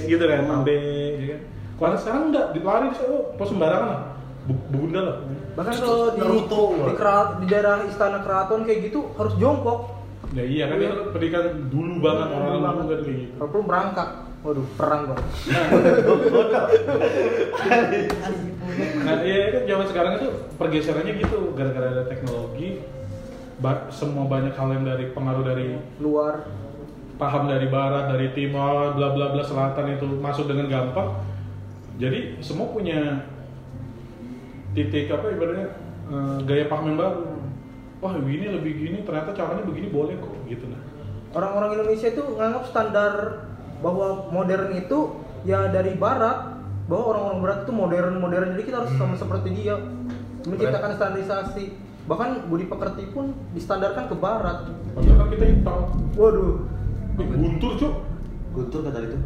gitu 0.07 0.25
kan 0.25 0.39
Hmm. 0.39 0.51
tabe 0.55 0.79
ya 1.17 1.27
kan 1.29 1.41
kalau 1.75 1.97
sekarang 1.97 2.23
enggak 2.31 2.47
dilari 2.53 2.87
di 2.87 2.99
oh, 3.05 3.23
pos 3.35 3.49
sembarangan 3.49 3.89
lah 3.89 4.01
Bu- 4.43 4.67
bunda 4.69 5.01
lah 5.01 5.17
Bahkan 5.53 5.75
kalau 5.77 6.05
di 6.11 6.19
Naruto. 6.19 6.63
di, 6.81 6.93
kera- 6.95 7.33
di 7.37 7.47
daerah 7.47 7.77
istana 7.85 8.19
keraton 8.21 8.65
kayak 8.65 8.89
gitu 8.89 9.13
harus 9.13 9.37
jongkok. 9.37 10.01
Ya 10.33 10.43
iya 10.43 10.65
kan 10.67 10.77
itu 10.77 10.97
pendidikan 11.11 11.45
dulu 11.69 11.95
banget 12.01 12.29
orang 12.31 12.49
Dulu 12.49 12.61
banget. 12.61 12.85
kan 12.89 12.99
kayak 12.99 13.19
gitu 13.19 13.35
Kalau 13.39 13.63
berangkat. 13.63 14.09
Waduh, 14.43 14.67
perang 14.75 15.03
dong. 15.07 15.23
Nah, 19.03 19.17
iya 19.23 19.39
kan 19.51 19.63
zaman 19.65 19.87
sekarang 19.87 20.13
itu 20.17 20.29
pergeserannya 20.57 21.15
gitu 21.17 21.53
gara-gara 21.53 21.89
ada 21.91 22.05
teknologi 22.05 22.83
ba- 23.59 23.87
semua 23.89 24.27
banyak 24.27 24.51
hal 24.51 24.69
yang 24.73 24.85
dari 24.85 25.11
pengaruh 25.11 25.45
dari 25.45 25.79
Luar. 25.99 26.43
paham 27.15 27.47
dari 27.47 27.69
barat, 27.69 28.11
dari 28.11 28.35
timur, 28.35 28.97
bla 28.97 29.15
bla 29.15 29.31
bla 29.31 29.43
selatan 29.43 29.95
itu 29.95 30.11
masuk 30.19 30.47
dengan 30.47 30.67
gampang. 30.67 31.23
Jadi 31.97 32.41
semua 32.41 32.67
punya 32.67 33.31
titik 34.73 35.07
apa 35.07 35.27
ibaratnya 35.29 35.69
eh, 36.09 36.37
gaya 36.43 36.65
paham 36.67 36.85
yang 36.89 36.99
baru. 36.99 37.23
Wah, 38.03 38.19
ini 38.19 38.51
lebih 38.51 38.73
gini, 38.83 38.99
ternyata 39.07 39.31
caranya 39.31 39.63
begini 39.63 39.87
boleh 39.87 40.19
kok 40.19 40.35
gitu 40.51 40.67
nah. 40.67 40.83
Orang-orang 41.33 41.79
Indonesia 41.79 42.11
itu 42.11 42.23
nganggap 42.35 42.65
standar 42.67 43.13
bahwa 43.79 44.27
modern 44.35 44.75
itu 44.75 44.99
ya 45.47 45.71
dari 45.71 45.95
barat 45.95 46.55
bahwa 46.87 47.05
orang-orang 47.15 47.39
barat 47.43 47.59
itu 47.67 47.73
modern 47.75 48.15
modern 48.19 48.49
jadi 48.59 48.65
kita 48.67 48.77
harus 48.85 48.93
sama 48.95 49.15
seperti 49.19 49.49
dia 49.55 49.75
menciptakan 50.47 50.91
standarisasi 50.99 51.65
bahkan 52.11 52.43
budi 52.51 52.67
pekerti 52.67 53.07
pun 53.15 53.31
distandarkan 53.55 54.11
ke 54.11 54.17
barat 54.19 54.67
Padahal 54.93 55.17
kan 55.23 55.29
kita 55.31 55.45
hitam. 55.47 55.81
waduh 56.19 56.67
Guntur, 57.13 57.73
Cuk. 57.77 57.95
guntur 58.57 58.81
kata 58.89 58.99
itu? 59.05 59.19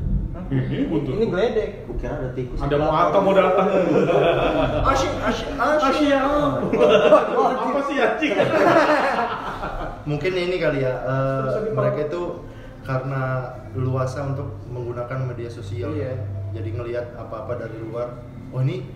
Ini 0.46 0.86
guntur. 0.86 1.18
ini 1.18 1.26
geledek 1.26 1.70
Kukira 1.90 2.22
ada 2.22 2.28
tikus 2.30 2.58
Ada 2.62 2.76
mau 2.78 2.94
atau 2.94 3.20
mau 3.22 3.34
datang. 3.34 3.66
Asyik, 4.94 5.12
asyik, 5.18 5.48
asyik. 5.58 5.90
Asia. 5.90 6.20
Apa 7.42 7.80
sih 7.90 7.96
anjing? 7.98 8.32
Mungkin 10.10 10.32
ini 10.38 10.56
kali 10.62 10.86
ya, 10.86 10.94
eh, 11.02 11.74
mereka 11.74 12.06
itu 12.06 12.22
karena 12.86 13.50
luasa 13.74 14.22
untuk 14.22 14.62
menggunakan 14.70 15.26
media 15.26 15.50
sosial 15.50 15.90
Iya. 15.90 16.14
jadi 16.54 16.68
ngelihat 16.70 17.06
apa-apa 17.18 17.58
dari 17.66 17.82
luar 17.82 18.22
oh 18.54 18.62
ini 18.62 18.86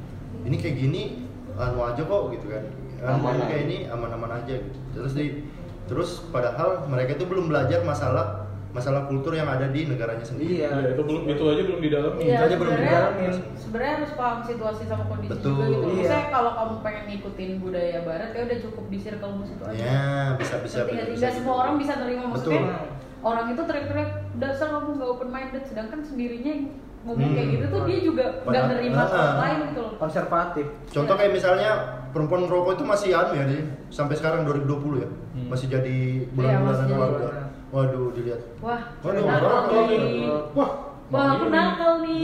ini 0.47 0.57
kayak 0.57 0.79
gini 0.79 1.27
anu 1.59 1.83
aja 1.83 1.99
kok 1.99 2.31
gitu 2.31 2.47
kan 2.55 2.65
anu 3.03 3.27
Aman 3.27 3.43
kayak 3.51 3.67
ini 3.67 3.79
aman-aman 3.91 4.41
aja 4.41 4.55
gitu 4.63 4.79
terus 4.95 5.13
di 5.19 5.43
terus 5.91 6.23
padahal 6.31 6.87
mereka 6.87 7.19
itu 7.19 7.27
belum 7.27 7.51
belajar 7.51 7.83
masalah 7.83 8.40
masalah 8.71 9.03
kultur 9.05 9.33
yang 9.33 9.45
ada 9.45 9.67
di 9.67 9.83
negaranya 9.85 10.23
sendiri 10.23 10.63
Iya. 10.63 10.69
Iya, 10.73 10.89
itu 10.95 11.03
belum 11.03 11.23
itu 11.27 11.43
aja 11.45 11.63
belum 11.65 11.81
didalami. 11.81 12.21
Iya, 12.21 12.31
Itu 12.31 12.45
aja 12.45 12.57
belum 12.57 12.71
sebenarnya 12.71 12.91
didalamin. 12.93 13.33
sebenarnya 13.55 13.93
harus 13.97 14.13
paham 14.15 14.39
situasi 14.41 14.83
sama 14.85 15.05
kondisi 15.05 15.31
Betul. 15.33 15.51
juga 15.51 15.65
gitu. 15.67 15.87
Iya. 15.87 15.99
Misalnya 16.01 16.27
kalau 16.31 16.53
kamu 16.53 16.75
pengen 16.81 17.05
ngikutin 17.09 17.51
budaya 17.59 17.99
barat 18.01 18.31
ya 18.31 18.41
udah 18.45 18.59
cukup 18.61 18.85
di 18.87 18.99
circle 18.99 19.33
situ 19.43 19.63
aja. 19.65 19.75
ya 19.77 20.03
bisa 20.37 20.55
bisa 20.61 20.79
sih? 20.81 20.93
bisa, 20.95 21.05
bisa. 21.11 21.27
semua 21.33 21.55
orang 21.61 21.75
bisa 21.77 21.93
nerima 21.97 22.25
maksudnya. 22.27 22.63
Betul. 22.63 22.89
Orang 23.21 23.47
itu 23.49 23.61
teriak-teriak 23.61 24.11
dasar 24.35 24.67
kamu 24.71 24.89
nggak 24.97 25.11
open 25.11 25.29
minded, 25.29 25.63
sedangkan 25.63 26.01
sendirinya 26.01 26.51
yang 26.51 26.65
ngomong 27.01 27.27
Hmm. 27.27 27.35
kayak 27.35 27.49
gitu 27.51 27.65
tuh 27.67 27.81
dia 27.83 27.99
juga 28.03 28.25
nggak 28.43 28.65
nerima 28.71 28.97
Ah. 28.99 29.09
orang 29.09 29.39
lain 29.39 29.59
gitu 29.67 29.81
loh. 29.81 29.93
konservatif 29.99 30.67
Contoh 30.87 31.15
kayak 31.17 31.33
misalnya 31.33 31.71
perempuan 32.11 32.45
merokok 32.45 32.73
itu 32.75 32.85
masih 32.85 33.11
anu 33.13 33.33
ya, 33.35 33.45
Di, 33.47 33.59
sampai 33.89 34.15
sekarang 34.15 34.45
2020 34.45 35.01
ya, 35.01 35.09
Hmm. 35.09 35.49
masih 35.49 35.67
jadi 35.69 35.97
Iya, 36.19 36.29
bulan-bulanan 36.31 36.65
masih 36.67 36.85
jadi 36.87 36.97
warga. 36.97 37.29
Waduh, 37.71 38.11
dilihat. 38.13 38.41
Wah, 38.59 38.83
Waduh, 39.01 39.23
nakal 39.23 39.63
nih. 39.87 39.99
nih. 40.03 40.27
Wah, 40.59 40.71
Wah, 41.11 41.27
aku 41.35 41.47
nakal 41.49 41.93
nih. 42.03 42.21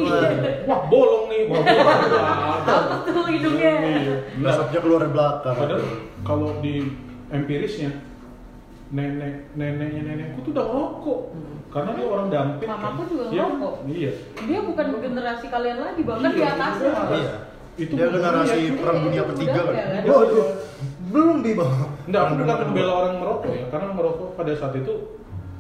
Wah, 0.67 0.81
bolong 0.87 1.25
nih. 1.31 1.43
Wah, 1.47 1.63
bolong. 1.63 1.89
Apa 2.27 2.75
tuh 3.07 3.25
hidungnya? 3.31 3.73
Nah, 4.39 4.51
Asapnya 4.51 4.79
keluar 4.81 5.01
dari 5.03 5.13
belakang. 5.15 5.55
Padahal 5.55 5.83
kalau 6.23 6.49
di 6.59 6.75
empirisnya 7.31 7.91
nenek 8.87 9.51
neneknya 9.55 10.03
nenekku 10.05 10.47
tuh 10.47 10.55
udah 10.55 10.63
ngerokok 10.63 11.21
karena 11.75 11.91
dia 11.93 12.07
orang 12.07 12.29
dampit 12.31 12.67
Mamaku 12.71 12.87
kan. 12.87 13.07
juga 13.11 13.25
Iya, 13.27 13.45
ngerokok. 13.45 13.75
iya 13.91 14.13
Dia 14.47 14.61
bukan 14.63 14.87
generasi 15.03 15.47
kalian 15.51 15.79
lagi, 15.83 16.01
bahkan 16.07 16.31
di 16.31 16.39
Iya, 16.39 16.49
atasnya. 16.49 16.87
iya. 16.87 17.03
Iya. 17.11 17.35
Itu 17.77 17.93
Dia 17.93 18.07
generasi 18.09 18.59
dia, 18.63 18.77
perang 18.79 18.99
dunia 19.03 19.21
Itu 19.21 19.31
ketiga 19.35 19.61
kan. 19.61 19.75
kan? 19.75 20.03
Waduh, 20.07 20.47
belum 21.11 21.37
di 21.43 21.53
bawah. 21.53 21.79
Enggak, 22.07 22.21
aku 22.23 22.35
bukan 22.39 22.57
membela 22.63 22.93
orang 22.97 23.15
merokok 23.19 23.51
ya, 23.53 23.65
karena 23.69 23.89
merokok 23.93 24.29
pada 24.33 24.53
saat 24.55 24.75
itu 24.79 24.95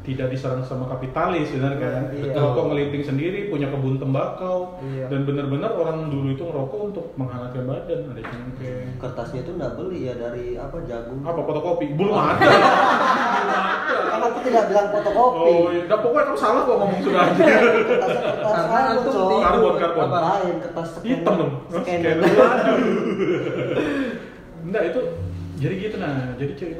tidak 0.07 0.31
diserang 0.31 0.63
sama 0.63 0.87
kapitalis 0.89 1.51
benar 1.51 1.75
kan 1.75 2.03
Iya. 2.09 2.31
merokok 2.31 2.65
ngelinting 2.69 3.03
sendiri 3.05 3.39
punya 3.47 3.67
kebun 3.67 3.99
tembakau 3.99 4.79
Iya. 4.81 5.11
dan 5.11 5.21
benar-benar 5.23 5.75
orang 5.75 6.07
dulu 6.07 6.31
itu 6.31 6.41
ngerokok 6.41 6.81
untuk 6.87 7.07
menghangatkan 7.15 7.67
badan 7.67 8.01
ada 8.09 8.23
cengkeh 8.23 8.87
Kertasnya 8.97 9.43
itu 9.43 9.51
nggak 9.53 9.73
beli 9.75 10.07
ya 10.07 10.15
dari 10.15 10.55
apa 10.55 10.79
jagung. 10.83 11.21
apa 11.21 11.41
fotokopi 11.41 11.87
belum 11.93 12.15
ada 12.15 12.39
belum 13.37 13.55
ada 13.59 13.97
Kan 14.07 14.21
aku 14.23 14.39
tidak 14.41 14.65
bilang 14.67 14.89
fotokopi. 14.89 15.39
oh 15.43 15.67
iya 15.69 15.83
Nggak, 15.85 15.99
pokoknya 16.01 16.25
kamu 16.25 16.39
salah 16.39 16.61
kok 16.63 16.77
ngomong 16.77 17.01
sudah 17.01 17.23
aja 17.25 17.43
Kertasnya 17.43 18.23
kertas 18.23 18.45
Karena 18.47 18.79
karbon. 18.95 19.43
Karbon, 19.43 19.75
karbon. 19.77 20.05
Apa? 20.07 20.19
Lain 20.23 20.55
kertas 20.63 20.89
hitam 21.03 21.35
dong 21.37 21.53
Scanner. 21.69 22.17
Aduh. 22.17 22.97
Enggak 24.63 24.83
itu 24.89 25.01
jadi 25.57 25.75
gitu 25.81 25.97
nah 25.97 26.15
jadi 26.37 26.53
cewek 26.55 26.77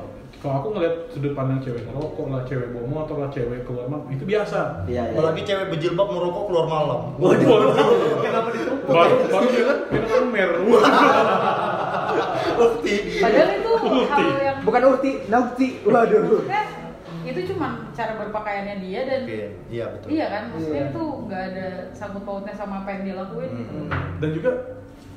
kalau 0.47 0.63
aku 0.63 0.69
ngeliat 0.73 0.95
sudut 1.11 1.35
pandang 1.35 1.59
cewek 1.59 1.83
ngerokok 1.85 2.27
lah 2.31 2.47
cewek 2.47 2.71
bawa 2.71 2.87
motor 2.87 3.17
lah 3.19 3.29
cewek 3.29 3.67
keluar 3.67 3.91
malam 3.91 4.07
itu 4.09 4.23
biasa 4.23 4.87
Iya, 4.87 5.03
iya. 5.03 5.11
Apalagi 5.11 5.43
cewek 5.43 5.67
berjilbab 5.69 6.07
merokok 6.07 6.45
keluar 6.47 6.67
malam. 6.71 7.01
Waduh. 7.19 7.75
Kenapa 8.23 8.49
ditumpuk? 8.55 8.87
baru 8.87 9.15
baru 9.27 9.47
dia 9.51 9.65
kan 9.67 9.79
minum 9.91 10.13
amer 10.23 10.51
Bukti. 12.57 12.95
Padahal 13.23 13.51
itu 13.53 13.71
hal 13.75 14.31
yang 14.39 14.59
Bukan 14.63 14.83
uhti, 14.87 15.11
nauti. 15.27 15.69
Waduh. 15.83 16.47
itu 17.27 17.41
cuma 17.51 17.91
cara 17.91 18.15
berpakaiannya 18.17 18.77
dia 18.79 19.01
dan 19.03 19.27
Oke, 19.27 19.51
iya 19.67 19.91
betul. 19.91 20.09
iya 20.09 20.27
kan 20.31 20.43
maksudnya 20.47 20.79
Iya. 20.79 20.91
itu 20.95 21.03
nggak 21.27 21.43
ada 21.45 21.67
sangkut 21.91 22.23
pautnya 22.23 22.55
sama 22.55 22.87
apa 22.87 22.95
yang 22.95 23.03
dia 23.03 23.15
lakuin 23.19 23.51
gitu. 23.51 23.79
Hmm. 23.83 23.91
dan 24.23 24.31
juga 24.31 24.51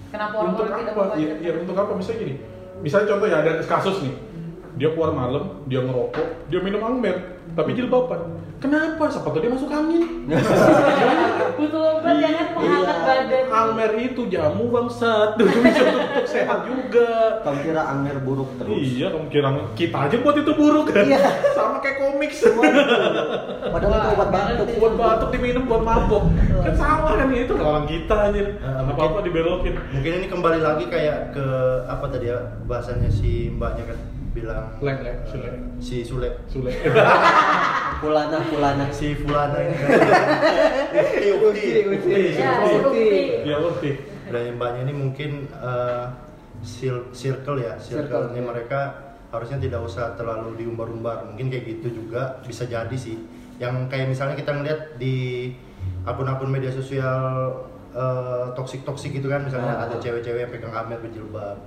Kenapa 0.09 0.35
untuk 0.41 0.65
orang-orang 0.65 0.79
tidak 0.81 0.93
apa 0.97 1.03
membaca? 1.05 1.21
ya, 1.21 1.33
ya 1.37 1.51
untuk 1.61 1.75
apa 1.77 1.91
misalnya 1.93 2.17
gini 2.19 2.33
misalnya 2.81 3.07
contoh 3.07 3.27
ya 3.29 3.37
ada 3.39 3.51
kasus 3.61 3.97
nih 4.01 4.13
dia 4.75 4.89
keluar 4.91 5.11
malam 5.11 5.63
dia 5.65 5.81
ngerokok 5.81 6.27
dia 6.47 6.59
minum 6.59 6.81
amer 6.83 7.39
tapi 7.49 7.73
jilbaban. 7.73 8.37
Kenapa? 8.59 9.07
Siapa 9.07 9.31
tahu 9.31 9.39
dia 9.39 9.49
masuk 9.49 9.71
angin. 9.71 10.03
Butuh 11.57 11.81
obat 11.97 12.15
jangan 12.19 12.45
mengangkat 12.53 12.97
Iya. 12.99 13.07
badan. 13.07 13.45
amer 13.49 13.91
itu 13.97 14.21
jamu 14.27 14.67
bangsat. 14.67 15.33
Bisa 15.39 15.55
untuk, 15.55 15.87
untuk 15.97 16.27
sehat 16.27 16.59
juga. 16.67 17.09
Kamu 17.41 17.59
kira 17.63 17.81
Amer 17.89 18.19
buruk 18.19 18.49
terus? 18.59 18.77
iya 18.77 19.07
kamu 19.09 19.27
kira 19.31 19.49
kita 19.73 19.97
aja 19.97 20.15
buat 20.19 20.35
itu 20.37 20.51
buruk. 20.53 20.85
Kan 20.91 21.07
Iya. 21.09 21.19
sama 21.55 21.79
kayak 21.79 21.97
komik. 21.99 22.31
Padahal 23.71 23.95
itu 23.95 24.09
obat 24.13 24.29
batuk. 24.29 24.67
buat 24.77 24.93
batuk 24.93 25.29
diminum 25.33 25.63
buat 25.65 25.83
mabok 25.83 26.23
kan 26.59 26.73
sama 26.75 27.15
kan 27.15 27.31
itu 27.31 27.53
orang 27.55 27.85
kita 27.87 28.15
anjir. 28.29 28.47
Eh, 28.59 28.75
apa 28.75 28.91
apa 28.99 29.19
dibelokin. 29.23 29.73
Mungkin 29.95 30.11
ini 30.19 30.27
kembali 30.27 30.59
lagi 30.59 30.85
kayak 30.91 31.31
ke 31.31 31.45
apa 31.87 32.05
tadi 32.11 32.27
ya 32.29 32.39
bahasanya 32.67 33.07
si 33.09 33.49
mbaknya 33.49 33.95
kan 33.95 33.99
bilang 34.29 34.77
leng 34.79 34.99
leng 35.01 35.17
eh, 35.17 35.25
sule. 35.25 35.49
si 35.79 35.97
Sule. 36.01 36.29
Sule. 36.45 36.69
Pulana 38.01 38.39
pulana. 38.45 38.85
si 38.89 39.11
Fulana 39.13 39.57
ini. 39.59 39.75
Ukti 41.35 41.69
Ukti 41.83 42.13
Ukti, 42.79 43.11
Ya, 43.43 43.57
Ukti. 43.59 43.91
yang 44.29 44.55
mbaknya 44.55 44.81
ini 44.85 44.93
mungkin 44.95 45.31
eh, 45.49 46.05
sil- 46.61 47.09
circle 47.11 47.57
ya 47.57 47.73
Circle, 47.75 48.05
circle 48.05 48.23
ini 48.31 48.39
ya. 48.39 48.45
mereka 48.45 48.79
harusnya 49.29 49.57
tidak 49.57 49.81
usah 49.81 50.13
terlalu 50.13 50.57
diumbar-umbar. 50.57 51.25
Mungkin 51.25 51.49
kayak 51.49 51.65
gitu 51.67 51.99
juga 51.99 52.37
bisa 52.41 52.63
jadi 52.63 52.93
sih. 52.93 53.17
Yang 53.57 53.89
kayak 53.89 54.07
misalnya 54.07 54.35
kita 54.35 54.51
ngeliat 54.53 54.95
di 54.95 55.49
akun-akun 56.03 56.47
media 56.47 56.69
sosial 56.69 57.51
toksik 58.53 58.85
toksik 58.85 59.11
gitu 59.11 59.27
kan 59.27 59.41
misalnya 59.41 59.73
Ah. 59.75 59.83
ada 59.83 59.97
cewek-cewek 59.97 60.39
yang 60.39 60.51
pegang 60.53 60.71
amer 60.71 61.01
berjilbab 61.01 61.57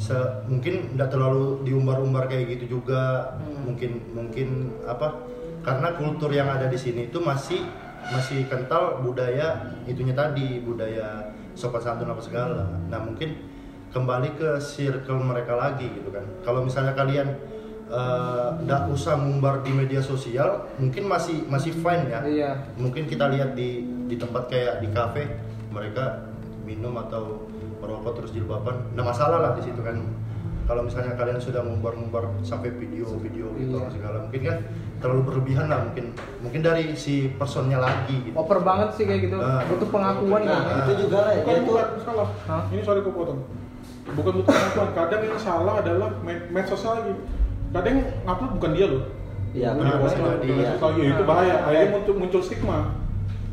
Se 0.00 0.16
mungkin 0.48 0.96
nggak 0.96 1.10
terlalu 1.12 1.62
diumbar-umbar 1.64 2.28
kayak 2.28 2.58
gitu 2.58 2.80
juga. 2.80 3.36
Mungkin 3.66 4.16
mungkin 4.16 4.48
apa 4.88 5.24
karena 5.62 5.94
kultur 5.94 6.30
yang 6.34 6.50
ada 6.50 6.66
di 6.66 6.78
sini 6.78 7.08
itu 7.08 7.22
masih 7.22 7.62
masih 8.10 8.50
kental 8.50 8.98
budaya 8.98 9.78
itunya 9.86 10.10
tadi 10.10 10.58
budaya 10.58 11.30
sopan 11.54 11.82
santun 11.82 12.10
apa 12.10 12.22
segala. 12.22 12.66
Nah 12.90 12.98
mungkin 12.98 13.38
kembali 13.92 14.40
ke 14.40 14.50
circle 14.58 15.22
mereka 15.22 15.54
lagi 15.54 15.86
gitu 15.86 16.10
kan. 16.10 16.24
Kalau 16.42 16.64
misalnya 16.64 16.96
kalian 16.96 17.28
eh, 17.92 18.48
nggak 18.64 18.90
usah 18.90 19.20
ngumbar 19.20 19.62
di 19.62 19.70
media 19.70 20.02
sosial 20.02 20.66
mungkin 20.80 21.06
masih 21.06 21.46
masih 21.46 21.76
fine 21.76 22.10
ya. 22.10 22.20
Iya. 22.24 22.50
mungkin 22.80 23.06
kita 23.06 23.30
lihat 23.30 23.54
di 23.54 23.84
di 24.08 24.16
tempat 24.18 24.50
kayak 24.50 24.82
di 24.82 24.88
kafe 24.90 25.24
mereka 25.70 26.32
minum 26.66 26.96
atau 26.98 27.51
merokok 27.82 28.22
terus 28.22 28.30
jilbaban. 28.30 28.94
Nggak 28.94 29.06
masalah 29.10 29.38
lah 29.42 29.52
di 29.58 29.62
situ 29.66 29.82
kan. 29.82 29.98
Kalau 30.62 30.86
misalnya 30.86 31.18
kalian 31.18 31.42
sudah 31.42 31.66
ngumbar-ngumbar 31.66 32.38
sampai 32.46 32.70
video-video 32.70 33.50
gitu 33.58 33.76
Iya. 33.82 33.90
segala 33.90 34.22
mungkin 34.22 34.40
kan 34.46 34.56
terlalu 35.02 35.22
berlebihan 35.26 35.66
lah 35.66 35.90
mungkin. 35.90 36.14
Mungkin 36.38 36.60
dari 36.62 36.94
si 36.94 37.34
personnya 37.34 37.82
lagi 37.82 38.30
gitu. 38.30 38.34
Over 38.38 38.62
banget 38.62 38.94
sih 38.94 39.04
kayak 39.04 39.26
gitu. 39.26 39.36
Nah. 39.42 39.66
Butuh 39.66 39.88
pengakuan. 39.90 40.46
Nah, 40.46 40.62
kan. 40.62 40.86
itu 40.86 40.92
juga 41.04 41.18
lah. 41.26 41.34
tuh 41.42 41.66
bukan 41.66 41.86
salah. 42.06 42.28
Hah? 42.46 42.62
ini 42.70 42.82
sorry 42.86 43.02
aku 43.02 43.10
potong. 43.10 43.42
Bukan 44.14 44.32
butuh 44.38 44.54
pengakuan. 44.54 44.88
Kadang 44.94 45.20
yang 45.26 45.40
salah 45.42 45.74
adalah 45.82 46.08
med- 46.22 46.46
medsos 46.54 46.82
lagi. 46.86 47.12
Kadang 47.74 47.94
ngupload 48.22 48.50
bukan 48.62 48.70
dia 48.78 48.86
loh. 48.86 49.02
Iya, 49.52 49.68
Bukan 49.76 49.84
benar, 49.84 50.40
dia, 50.40 50.72
lagi 50.80 51.00
itu 51.04 51.22
bahaya. 51.28 51.54
Akhirnya 51.68 51.88
muncul 51.92 52.14
muncul 52.16 52.40
stigma 52.40 53.02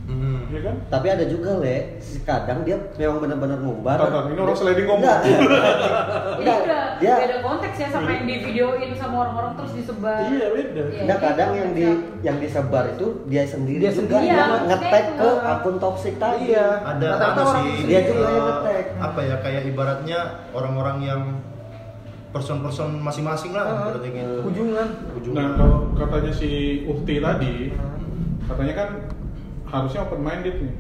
Hmm. 0.10 0.42
ya 0.50 0.60
kan 0.60 0.76
Tapi 0.90 1.08
ada 1.08 1.22
juga 1.24 1.52
le, 1.56 2.02
kadang 2.24 2.66
dia 2.66 2.82
memang 2.98 3.22
benar-benar 3.22 3.62
ngumbar. 3.62 3.94
Tar, 3.96 4.26
ini 4.26 4.42
orang 4.42 4.58
sliding 4.58 4.84
ngomong. 4.84 5.06
Enggak. 5.06 5.20
Ini 5.22 5.38
Enggak, 6.40 6.58
udah 6.60 6.84
dia 6.98 7.14
beda 7.16 7.38
konteks 7.40 7.78
ya 7.78 7.88
sama 7.88 8.10
yang 8.10 8.26
di 8.26 8.36
videoin 8.42 8.90
sama 8.92 9.16
orang-orang 9.22 9.52
terus 9.54 9.72
disebar. 9.72 10.18
iya 10.28 10.48
beda 10.50 10.82
Iya. 10.84 11.02
Enggak 11.06 11.20
kadang 11.22 11.50
yang 11.54 11.70
di 11.72 11.86
yang 12.20 12.38
disebar 12.38 12.86
itu 12.90 13.08
dia 13.26 13.44
sendiri 13.46 13.80
Dia 13.80 13.92
juga 13.92 14.02
sendiri, 14.18 14.26
yang 14.28 14.50
iya, 14.50 14.68
ngetek 14.68 15.06
ke 15.14 15.30
akun 15.46 15.76
toksik 15.78 16.16
tadi. 16.18 16.46
Iya. 16.50 16.68
ada 16.82 17.08
orang 17.14 17.54
sih. 17.70 17.86
Dia 17.86 18.02
juga 18.04 18.26
yang 18.28 18.46
ngetek. 18.48 18.84
apa 18.98 19.20
ya 19.22 19.36
kayak 19.40 19.62
ibaratnya 19.68 20.20
orang-orang 20.50 20.98
yang 21.00 21.22
person-person 22.30 22.98
masing-masing 22.98 23.52
lah 23.52 23.64
Ah. 23.64 23.78
berarti 23.90 24.10
gitu 24.12 24.38
Ujungan. 24.44 24.88
ujung 25.14 25.34
nah 25.34 25.48
kalau 25.56 25.78
katanya 25.96 26.30
si 26.32 26.50
Ukti 26.86 27.18
tadi 27.18 27.74
katanya 28.46 28.74
kan 28.76 28.90
harusnya 29.70 30.00
open 30.02 30.22
minded 30.22 30.56
nih 30.60 30.74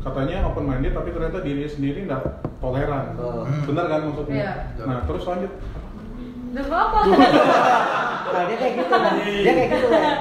katanya 0.00 0.36
open 0.44 0.64
minded 0.64 0.92
tapi 0.92 1.08
ternyata 1.10 1.38
dirinya 1.40 1.68
sendiri 1.68 2.00
nggak 2.04 2.22
toleran 2.58 3.14
Oh. 3.16 3.44
Hmm. 3.44 3.62
benar 3.64 3.84
kan 3.86 4.00
maksudnya 4.04 4.34
Iya. 4.34 4.52
nah 4.82 4.98
terus 5.04 5.24
lanjut 5.24 5.52
Dan 6.52 6.68
apa? 6.68 6.98
Nah, 8.32 8.48
dia 8.48 8.56
kayak 8.56 8.74
gitu 8.76 8.88
lah. 8.92 9.12
Dia 9.18 9.52
kayak 9.52 9.70
gitu 9.72 9.88
lah. 9.88 10.16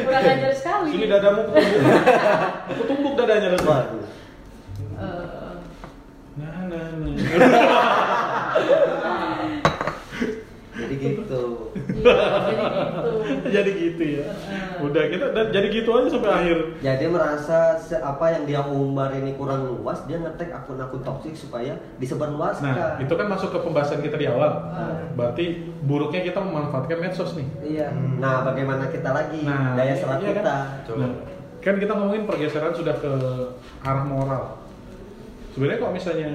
Udah 0.00 0.20
ngajar 0.22 0.52
sekali. 0.52 0.88
sini 0.90 1.06
dadamu 1.08 1.40
kutumbuk 1.44 1.92
kutumbuk 2.72 3.12
dadanya 3.16 3.48
nanti 3.52 3.64
Waduh. 3.64 4.00
Eh, 4.00 5.52
nah 6.36 6.52
nah 6.68 6.84
nah 7.00 7.12
Jadi 10.70 10.94
gitu. 10.96 11.42
Iya, 11.96 12.16
jadi 12.40 12.54
gitu. 12.56 12.99
jadi 13.58 13.70
gitu 13.74 14.02
ya. 14.20 14.24
Udah 14.80 15.02
kita 15.10 15.26
dan 15.34 15.46
jadi 15.52 15.68
gitu 15.68 15.90
aja 15.92 16.08
sampai 16.08 16.30
akhir. 16.30 16.58
Ya 16.80 16.92
dia 16.96 17.08
merasa 17.10 17.76
apa 18.00 18.24
yang 18.32 18.42
dia 18.48 18.60
umbar 18.64 19.12
ini 19.12 19.34
kurang 19.36 19.66
luas, 19.66 20.00
dia 20.06 20.16
ngetek 20.22 20.54
akun-akun 20.54 21.02
toksik 21.02 21.34
supaya 21.36 21.76
disebarluaskan. 22.00 22.72
Nah, 22.72 22.90
itu 23.02 23.12
kan 23.12 23.26
masuk 23.28 23.52
ke 23.52 23.58
pembahasan 23.60 24.00
kita 24.00 24.16
di 24.16 24.26
awal. 24.30 24.50
Ah. 24.72 25.04
Berarti 25.14 25.70
buruknya 25.84 26.24
kita 26.24 26.38
memanfaatkan 26.40 26.98
medsos 27.00 27.34
nih. 27.36 27.48
Iya. 27.60 27.88
Nah, 28.18 28.46
bagaimana 28.46 28.88
kita 28.88 29.10
lagi 29.10 29.42
Nah, 29.44 29.74
daya 29.76 29.94
serap 29.94 30.22
iya 30.22 30.30
kan? 30.32 30.36
kita? 30.40 30.56
Coba. 30.88 30.98
Nah, 31.02 31.12
kan 31.60 31.74
kita 31.76 31.92
ngomongin 31.92 32.24
pergeseran 32.24 32.72
sudah 32.72 32.96
ke 32.96 33.12
arah 33.84 34.04
moral. 34.08 34.44
Sebenarnya 35.52 35.78
kalau 35.82 35.92
misalnya 35.92 36.30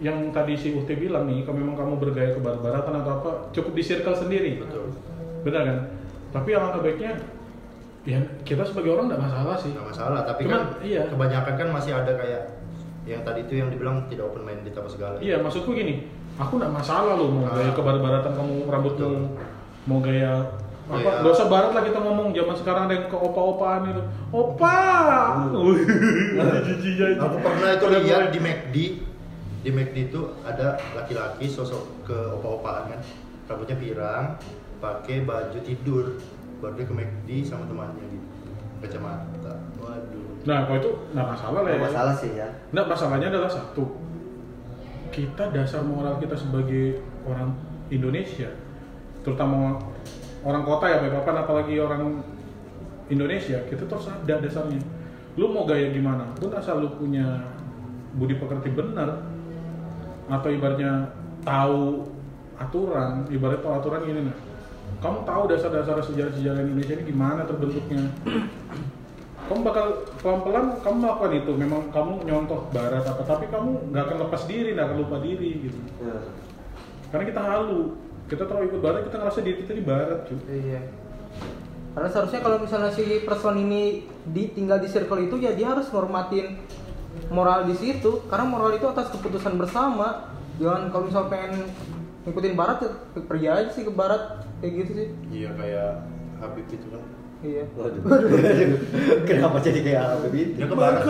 yang 0.00 0.32
tadi 0.32 0.56
si 0.56 0.72
Uhti 0.72 0.96
bilang 0.96 1.28
nih, 1.28 1.44
kalau 1.44 1.60
memang 1.60 1.76
kamu 1.76 1.92
bergaya 2.00 2.32
ke 2.32 2.40
barat-baratan 2.40 2.94
atau 3.04 3.12
apa, 3.20 3.30
cukup 3.52 3.72
di 3.76 3.82
circle 3.84 4.16
sendiri. 4.16 4.64
Betul. 4.64 4.96
Benar 5.44 5.62
kan? 5.64 5.78
Tapi 6.30 6.48
alangkah 6.50 6.80
baiknya, 6.80 7.12
ya 8.02 8.18
kita 8.42 8.62
sebagai 8.62 8.94
orang 8.94 9.10
nggak 9.10 9.22
masalah 9.22 9.54
sih. 9.54 9.70
Nggak 9.70 9.88
masalah, 9.90 10.20
tapi 10.22 10.46
Cuman, 10.46 10.54
kan 10.54 10.62
iya. 10.80 11.02
kebanyakan 11.06 11.54
kan 11.54 11.68
masih 11.70 11.92
ada 11.92 12.12
kayak 12.14 12.42
yang 13.02 13.20
tadi 13.20 13.42
itu 13.42 13.54
yang 13.56 13.68
dibilang 13.68 14.06
tidak 14.06 14.28
open 14.28 14.42
minded 14.42 14.70
apa 14.70 14.86
segala. 14.86 15.16
Iya, 15.18 15.40
maksudku 15.40 15.72
gini, 15.72 16.06
aku 16.36 16.56
nggak 16.56 16.70
masalah 16.70 17.18
loh 17.18 17.28
mau 17.28 17.44
Ah. 17.46 17.56
gaya 17.56 17.70
ke 17.72 17.80
barat-baratan 17.80 18.32
kamu 18.32 18.54
rambutmu 18.64 18.98
Betul. 19.00 19.14
mau 19.84 19.98
gaya 19.98 20.30
apa? 20.86 20.96
Gaya- 20.96 21.22
Gak 21.22 21.32
usah 21.32 21.46
barat 21.46 21.70
lah 21.70 21.82
kita 21.82 21.98
ngomong 21.98 22.28
zaman 22.30 22.56
sekarang 22.56 22.82
ada 22.84 22.94
yang 22.94 23.06
ke 23.06 23.16
opa-opaan 23.16 23.82
itu. 23.88 24.02
Opa. 24.30 24.78
Aku 27.20 27.36
pernah 27.38 27.68
itu 27.72 27.86
lihat 27.88 28.30
di 28.30 28.38
McD 28.38 28.76
di 29.60 29.68
McD 29.68 29.96
itu 30.08 30.20
ada 30.40 30.80
laki-laki 30.94 31.44
sosok 31.44 31.84
ke 32.02 32.16
opa-opaan 32.32 32.88
kan 32.88 33.00
rambutnya 33.44 33.76
pirang 33.76 34.24
pakai 34.80 35.28
baju 35.28 35.58
tidur 35.60 36.16
baru 36.60 36.74
dia 36.76 36.84
ke 36.88 36.94
McD 36.96 37.28
sama 37.44 37.64
temannya 37.68 38.04
gitu 38.08 38.28
kacamata 38.80 39.54
waduh 39.80 40.30
Nah, 40.40 40.64
kalau 40.64 40.78
itu 40.80 40.90
nggak 41.12 41.28
masalah 41.36 41.60
lah 41.60 41.68
ya. 41.68 41.76
Nggak 41.76 41.88
masalah 41.92 42.14
sih 42.16 42.30
ya. 42.32 42.48
Nggak, 42.72 42.86
masalahnya 42.88 43.28
adalah 43.28 43.50
satu. 43.52 43.84
Kita 45.12 45.44
dasar 45.52 45.84
moral 45.84 46.16
kita 46.16 46.32
sebagai 46.32 47.02
orang 47.28 47.52
Indonesia, 47.92 48.48
terutama 49.20 49.76
orang 50.40 50.62
kota 50.64 50.86
ya, 50.88 51.12
papan 51.12 51.44
apalagi 51.44 51.74
orang 51.76 52.24
Indonesia, 53.12 53.58
kita 53.68 53.84
terus 53.84 54.08
ada 54.08 54.40
dasarnya. 54.40 54.80
Lu 55.36 55.50
mau 55.52 55.68
gaya 55.68 55.92
gimana 55.92 56.24
pun 56.38 56.48
asal 56.56 56.80
lu 56.80 56.88
punya 56.96 57.42
budi 58.16 58.38
pekerti 58.38 58.72
benar 58.72 59.20
atau 60.30 60.48
ibaratnya 60.48 61.10
tahu 61.42 62.06
aturan, 62.56 63.26
ibarat 63.28 63.60
tahu 63.60 63.72
aturan 63.76 64.08
gini 64.08 64.20
nah. 64.30 64.36
Kamu 65.00 65.24
tahu 65.24 65.42
dasar-dasar 65.48 65.96
sejarah-sejarah 66.04 66.60
Indonesia 66.60 66.94
ini 67.00 67.04
gimana 67.08 67.48
terbentuknya? 67.48 68.04
kamu 69.50 69.66
bakal 69.66 69.86
pelan-pelan 70.22 70.78
kamu 70.78 70.96
melakukan 71.02 71.32
itu 71.42 71.52
memang 71.58 71.82
kamu 71.90 72.22
nyontoh 72.22 72.70
barat 72.70 73.02
apa 73.02 73.18
tapi 73.26 73.50
kamu 73.50 73.90
nggak 73.90 74.02
akan 74.06 74.16
lepas 74.22 74.42
diri 74.46 74.78
nggak 74.78 74.86
akan 74.86 74.98
lupa 75.02 75.16
diri 75.18 75.50
gitu 75.66 75.78
Ya. 75.98 76.22
karena 77.10 77.24
kita 77.26 77.40
halu 77.42 77.98
kita 78.30 78.46
terlalu 78.46 78.70
ikut 78.70 78.78
barat 78.78 79.00
kita 79.10 79.16
ngerasa 79.18 79.40
diri 79.42 79.56
kita 79.66 79.72
di 79.74 79.82
barat 79.82 80.18
cuy 80.30 80.38
Iya. 80.46 80.80
Karena 81.90 82.08
seharusnya 82.14 82.40
kalau 82.46 82.62
misalnya 82.62 82.94
si 82.94 83.26
person 83.26 83.58
ini 83.58 84.06
di, 84.22 84.54
tinggal 84.54 84.78
di 84.78 84.86
circle 84.86 85.26
itu 85.26 85.42
ya 85.42 85.50
dia 85.50 85.74
harus 85.74 85.90
normatin 85.90 86.54
moral 87.34 87.66
di 87.66 87.74
situ 87.74 88.22
karena 88.30 88.46
moral 88.46 88.78
itu 88.78 88.86
atas 88.86 89.10
keputusan 89.10 89.58
bersama. 89.58 90.30
Jangan 90.62 90.94
kalau 90.94 91.10
misal 91.10 91.26
pengen 91.26 91.66
ngikutin 92.22 92.54
barat 92.54 92.86
ya 92.86 92.90
pergi 93.26 93.46
aja 93.50 93.70
sih 93.74 93.82
ke 93.82 93.90
barat 93.90 94.46
kayak 94.60 94.72
gitu 94.76 94.90
sih. 94.94 95.08
iya 95.30 95.50
kayak 95.52 95.90
Habib 96.38 96.66
itu 96.66 96.86
kan 96.86 97.02
Iya. 97.40 97.64
Waduh. 97.72 98.04
Kenapa 99.24 99.56
jadi 99.58 99.80
kayak 99.80 100.02
apa 100.12 100.26
gitu? 100.28 100.52
dia 100.54 100.66
ke 100.66 100.76
barat 100.76 101.00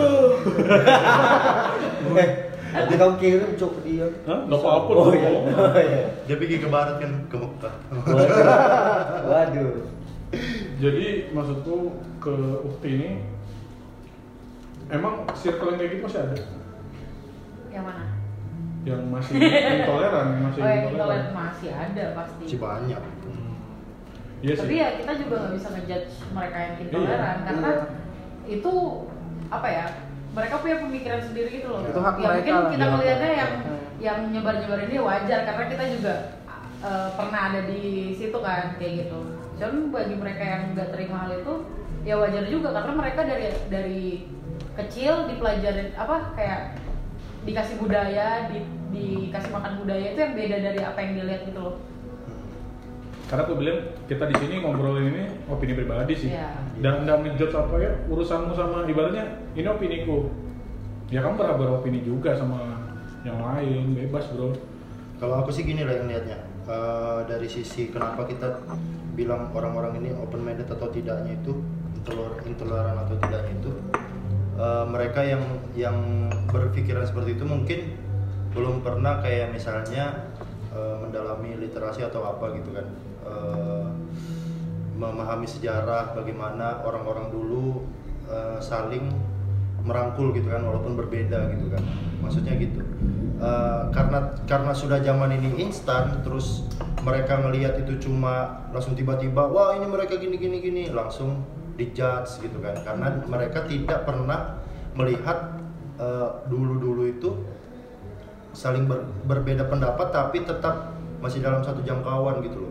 Eh, 2.11 2.29
nanti 2.71 2.95
kamu 2.95 3.13
kirim 3.19 3.51
cok 3.53 3.71
ke 3.75 3.81
dia. 3.83 4.07
Hah? 4.23 4.47
apa-apa 4.47 4.89
Oh 4.89 5.11
dong. 5.11 5.11
iya. 5.11 5.27
Oh, 5.51 5.75
iya. 5.75 6.03
dia 6.23 6.35
pergi 6.39 6.55
ke 6.57 6.67
barat 6.67 7.03
kan 7.03 7.11
ke 7.27 7.35
Mekah 7.35 7.73
Waduh. 7.91 8.31
Waduh. 9.27 9.71
jadi 10.79 11.07
maksudku 11.29 11.75
ke 12.17 12.31
Ukti 12.63 12.89
ini 12.89 13.09
emang 14.87 15.27
circle 15.35 15.67
yang 15.69 15.77
kayak 15.77 15.91
gitu 15.91 16.01
masih 16.01 16.19
ada 16.21 16.35
Yang 17.67 17.83
mana? 17.83 18.05
yang 18.81 19.01
masih 19.05 19.35
intoleran 19.35 20.27
masih 20.41 20.59
Oh 20.59 20.65
yang 20.65 20.79
intoleran 20.81 20.95
intoleran 20.95 21.27
masih 21.35 21.69
ada 21.69 22.03
pasti. 22.15 22.43
si 22.47 22.55
banyak. 22.55 23.01
Iya 24.41 24.53
Tapi 24.53 24.67
sih 24.67 24.77
ya 24.77 24.89
kita 24.97 25.11
juga 25.17 25.35
nggak 25.39 25.53
bisa 25.53 25.67
ngejudge 25.69 26.09
mereka 26.31 26.57
yang 26.57 26.73
intoleran 26.79 27.19
Iya. 27.37 27.45
karena 27.45 27.69
Iya. 27.69 27.85
itu 28.51 28.73
apa 29.47 29.67
ya? 29.69 29.85
Mereka 30.31 30.55
punya 30.57 30.77
pemikiran 30.79 31.21
sendiri 31.21 31.49
gitu 31.51 31.67
loh. 31.67 31.81
Itu 31.83 31.99
hak 31.99 32.15
ya 32.15 32.25
mereka 32.25 32.39
mungkin 32.39 32.55
lah. 32.55 32.71
kita 32.71 32.85
Iya, 32.85 32.93
melihatnya 32.93 33.27
hak 33.27 33.37
yang 33.37 33.53
yang 34.01 34.19
nyebar-nyebar 34.31 34.79
ini 34.81 34.95
wajar 34.97 35.39
karena 35.43 35.65
kita 35.67 35.83
juga 35.91 36.13
eh, 36.81 37.09
pernah 37.13 37.41
ada 37.51 37.61
di 37.63 37.81
situ 38.11 38.37
kan 38.39 38.73
kayak 38.75 38.93
gitu. 39.05 39.19
Cuman 39.55 39.93
bagi 39.93 40.15
mereka 40.15 40.41
yang 40.41 40.61
nggak 40.73 40.89
terima 40.89 41.17
hal 41.21 41.31
itu 41.37 41.53
ya 42.01 42.17
wajar 42.17 42.43
juga 42.47 42.73
karena 42.73 42.91
mereka 42.97 43.21
dari 43.21 43.45
dari 43.69 44.01
kecil 44.73 45.29
dipelajarin 45.29 45.93
apa 45.93 46.33
kayak 46.33 46.81
dikasih 47.41 47.77
budaya, 47.77 48.49
di, 48.49 48.65
dikasih 48.89 49.51
makan 49.51 49.73
budaya 49.77 50.05
itu 50.09 50.19
yang 50.19 50.33
beda 50.33 50.57
dari 50.63 50.79
apa 50.79 50.97
yang 50.97 51.11
dilihat 51.15 51.41
gitu 51.45 51.59
loh. 51.59 51.75
Karena 53.31 53.47
aku 53.47 53.53
bilang 53.55 53.79
kita 54.11 54.27
di 54.27 54.35
sini 54.35 54.59
ngobrolin 54.59 55.07
ini 55.07 55.23
opini 55.47 55.71
pribadi 55.71 56.13
sih. 56.19 56.29
Iya. 56.35 56.51
dan 56.83 57.07
nggak 57.07 57.17
ngejudge 57.23 57.55
apa 57.55 57.75
ya 57.79 57.91
urusanmu 58.11 58.51
sama 58.51 58.83
ibaratnya 58.83 59.23
ini 59.55 59.67
opiniku. 59.71 60.27
Ya 61.07 61.23
kamu 61.23 61.39
berhak 61.39 61.55
beropini 61.55 62.03
juga 62.03 62.35
sama 62.35 62.75
yang 63.23 63.39
lain 63.39 63.95
bebas 63.95 64.27
bro. 64.35 64.51
Kalau 65.15 65.39
aku 65.39 65.53
sih 65.55 65.63
gini 65.63 65.87
lah 65.87 65.95
yang 65.95 66.11
lihatnya 66.11 66.51
Eh, 66.61 67.21
dari 67.25 67.49
sisi 67.49 67.89
kenapa 67.89 68.21
kita 68.29 68.61
bilang 69.17 69.49
orang-orang 69.49 69.97
ini 69.97 70.13
open 70.13 70.45
minded 70.45 70.69
atau 70.69 70.93
tidaknya 70.93 71.33
itu 71.33 71.57
intoler- 71.97 72.37
intoleran 72.45 73.01
atau 73.01 73.17
tidaknya 73.17 73.53
itu 73.57 73.71
eh, 74.61 74.85
mereka 74.85 75.25
yang 75.25 75.41
yang 75.73 75.97
berpikiran 76.53 77.01
seperti 77.01 77.33
itu 77.33 77.49
mungkin 77.49 77.97
belum 78.53 78.85
pernah 78.85 79.25
kayak 79.25 79.49
misalnya 79.49 80.31
eh, 80.69 80.95
mendalami 81.01 81.57
literasi 81.57 82.05
atau 82.05 82.29
apa 82.29 82.53
gitu 82.61 82.77
kan 82.77 82.85
Eh, 83.21 83.85
memahami 84.97 85.49
sejarah 85.49 86.13
bagaimana 86.13 86.81
orang-orang 86.85 87.33
dulu 87.33 87.85
eh, 88.29 88.57
saling 88.61 89.09
merangkul 89.81 90.29
gitu 90.33 90.49
kan 90.49 90.61
walaupun 90.61 90.93
berbeda 90.97 91.53
gitu 91.57 91.69
kan. 91.69 91.83
Maksudnya 92.21 92.53
gitu. 92.57 92.81
Eh, 93.41 93.83
karena 93.93 94.33
karena 94.49 94.73
sudah 94.73 95.01
zaman 95.05 95.37
ini 95.37 95.61
instan 95.65 96.21
terus 96.25 96.65
mereka 97.01 97.37
melihat 97.41 97.77
itu 97.81 97.97
cuma 98.09 98.65
langsung 98.73 98.93
tiba-tiba 98.93 99.45
wah 99.49 99.73
ini 99.77 99.85
mereka 99.89 100.17
gini 100.17 100.37
gini 100.37 100.57
gini 100.61 100.83
langsung 100.89 101.45
dijudge 101.77 102.41
gitu 102.41 102.57
kan. 102.61 102.77
Karena 102.81 103.21
mereka 103.25 103.65
tidak 103.69 104.05
pernah 104.05 104.61
melihat 104.97 105.61
dulu-dulu 106.49 107.05
itu 107.13 107.29
saling 108.57 108.89
ber- 108.89 109.05
berbeda 109.29 109.69
pendapat 109.69 110.09
tapi 110.09 110.41
tetap 110.41 110.97
masih 111.21 111.45
dalam 111.45 111.61
satu 111.61 111.85
jangkauan 111.85 112.41
gitu 112.41 112.57
loh 112.57 112.70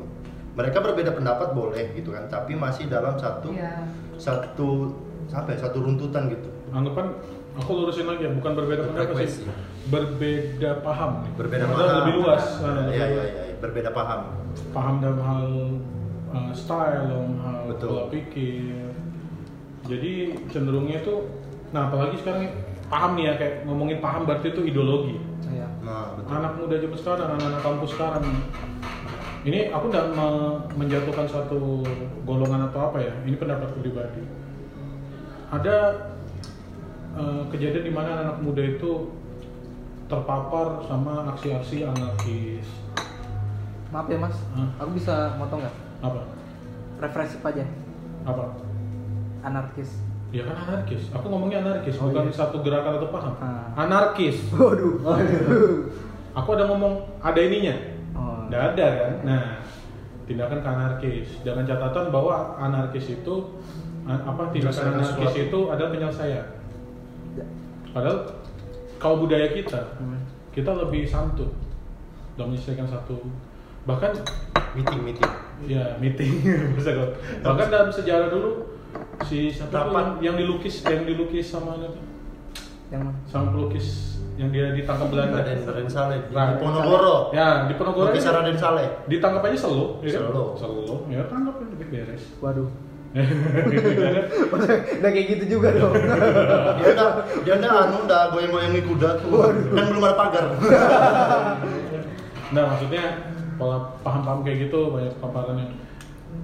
mereka 0.61 0.79
berbeda 0.79 1.11
pendapat 1.11 1.49
boleh 1.51 1.85
gitu 1.93 2.13
kan 2.13 2.29
tapi 2.29 2.53
masih 2.55 2.85
dalam 2.87 3.17
satu 3.17 3.49
Iya. 3.51 3.89
satu 4.15 4.93
apa 5.31 5.49
ya 5.51 5.59
satu 5.61 5.81
runtutan 5.81 6.29
gitu 6.29 6.49
anggapan 6.71 7.17
aku 7.53 7.71
lurusin 7.75 8.05
lagi 8.05 8.23
ya 8.23 8.33
bukan 8.33 8.53
berbeda 8.55 8.83
pendapat 8.87 9.27
sih 9.27 9.49
berbeda 9.89 10.71
paham 10.81 11.25
berbeda 11.35 11.65
Maksudnya 11.65 11.81
paham 11.83 11.99
lebih 11.99 12.15
luas 12.17 12.45
Nah, 12.59 12.87
iya 12.89 13.05
iya 13.07 13.07
luas. 13.11 13.27
iya 13.27 13.55
berbeda 13.59 13.91
paham 13.91 14.21
paham 14.71 14.95
dalam 14.99 15.21
hal 15.21 15.47
uh, 16.31 16.53
style 16.53 17.05
dalam 17.07 17.33
hal 17.39 17.59
Betul. 17.67 17.89
pola 17.89 18.05
pikir 18.09 18.93
jadi 19.83 20.13
cenderungnya 20.47 21.01
itu 21.01 21.15
nah 21.71 21.87
apalagi 21.87 22.19
sekarang 22.19 22.51
paham 22.87 23.15
nih 23.15 23.25
ya 23.25 23.35
kayak 23.37 23.55
ngomongin 23.65 23.99
paham 23.99 24.23
berarti 24.25 24.51
itu 24.51 24.63
ideologi 24.65 25.17
Iya. 25.47 25.67
nah 25.81 26.15
betul 26.15 26.31
anak 26.33 26.53
muda 26.55 26.75
zaman 26.77 26.95
sekarang, 26.97 27.27
anak-anak 27.33 27.61
kampus 27.61 27.91
sekarang. 27.91 28.23
Ini 29.41 29.73
aku 29.73 29.89
tidak 29.89 30.13
me- 30.13 30.61
menjatuhkan 30.77 31.25
satu 31.25 31.81
golongan 32.23 32.69
atau 32.69 32.93
apa 32.93 33.01
ya. 33.01 33.13
Ini 33.25 33.37
pendapat 33.37 33.73
pribadi. 33.75 34.21
Ada 35.49 35.77
eh, 37.17 37.43
kejadian 37.49 37.85
di 37.85 37.93
mana 37.93 38.11
anak 38.21 38.37
muda 38.39 38.61
itu 38.61 39.11
terpapar 40.07 40.85
sama 40.85 41.33
aksi-aksi 41.33 41.87
anarkis. 41.87 42.69
Maaf 43.91 44.07
ya 44.07 44.19
mas, 44.19 44.37
Hah? 44.55 44.69
aku 44.79 44.91
bisa 44.95 45.35
motong 45.35 45.67
nggak? 45.67 45.75
Apa? 45.99 46.21
Referensi 47.01 47.37
aja, 47.43 47.65
Apa? 48.23 48.45
anarkis. 49.43 49.91
Ya 50.31 50.47
kan 50.47 50.55
anarkis. 50.63 51.11
Aku 51.11 51.27
ngomongnya 51.27 51.59
anarkis, 51.59 51.99
Oh, 51.99 52.07
bukan 52.07 52.31
iya. 52.31 52.35
satu 52.35 52.63
gerakan 52.63 53.03
atau 53.03 53.11
paham. 53.11 53.35
Ah. 53.43 53.67
Anarkis. 53.75 54.39
Waduh. 54.55 55.03
Aku 56.31 56.49
ada 56.55 56.71
ngomong 56.71 57.03
ada 57.19 57.41
ininya. 57.43 57.75
Nggak 58.51 58.63
ada 58.75 58.87
kan? 58.93 59.13
Nah, 59.23 59.45
tindakan 60.27 60.59
ke 60.59 60.69
anarkis. 60.69 61.29
Dengan 61.41 61.65
catatan 61.65 62.11
bahwa 62.11 62.35
anarkis 62.59 63.07
itu 63.09 63.35
a- 64.05 64.25
apa 64.27 64.51
tindakan 64.51 64.99
anarkis 64.99 65.35
itu 65.41 65.59
adalah 65.67 65.91
penyelesaian. 65.91 66.47
Padahal 67.91 68.19
kalau 68.97 69.17
budaya 69.19 69.51
kita 69.51 69.97
Hmm. 69.97 70.19
kita 70.51 70.71
lebih 70.77 71.03
santun 71.03 71.51
dalam 72.35 72.51
menyelesaikan 72.51 72.87
satu 72.87 73.19
bahkan 73.83 74.15
meeting 74.73 75.01
meeting. 75.03 75.31
Ya 75.67 75.95
meeting. 75.97 76.33
Bisa 76.79 76.91
kok 76.93 77.11
bahkan 77.41 77.69
dalam 77.69 77.91
sejarah 77.91 78.29
dulu 78.29 78.67
si 79.23 79.47
siapa 79.47 79.71
yang, 79.87 80.09
yang 80.21 80.37
dilukis 80.37 80.83
yang 80.83 81.03
dilukis 81.05 81.47
sama 81.47 81.77
apa 81.77 81.87
tuh? 81.89 82.05
yang 82.91 83.07
sama 83.23 83.55
pelukis 83.55 84.10
yang 84.41 84.49
dia 84.49 84.73
ditangkap 84.73 85.13
Belanda 85.13 85.45
Raden 85.45 85.69
Raden 85.69 85.91
Saleh 85.93 86.19
di 86.25 86.33
Raden 86.33 86.57
Ponorogo 86.57 87.29
ya 87.37 87.69
di 87.69 87.77
Ponorogo 87.77 88.09
ini 88.09 88.25
Raden 88.25 88.57
Saleh. 88.57 88.89
ditangkap 89.05 89.45
aja 89.45 89.69
selo 89.69 90.01
ya 90.01 90.17
kan? 90.17 90.33
Selo. 90.33 90.45
selo 90.57 90.97
ya 91.13 91.21
tangkap 91.29 91.61
ya 91.61 91.67
lebih 91.77 91.87
beres. 91.93 92.25
Waduh. 92.41 92.69
Udah 95.03 95.11
kayak 95.11 95.27
gitu 95.35 95.45
juga 95.59 95.75
dong. 95.75 95.93
Dia 96.79 96.89
udah 96.95 97.11
dia 97.43 97.55
udah 97.59 97.71
anu 97.85 97.97
udah 98.07 98.23
goyang-goyangin 98.33 98.87
kuda 98.87 99.11
tuh 99.21 99.51
kan 99.77 99.85
belum 99.93 100.05
ada 100.09 100.17
pagar. 100.17 100.45
Nah 102.55 102.65
maksudnya 102.71 103.05
pola 103.61 103.93
paham-paham 104.01 104.41
kayak 104.47 104.71
gitu 104.71 104.95
banyak 104.95 105.15
paparannya. 105.21 105.69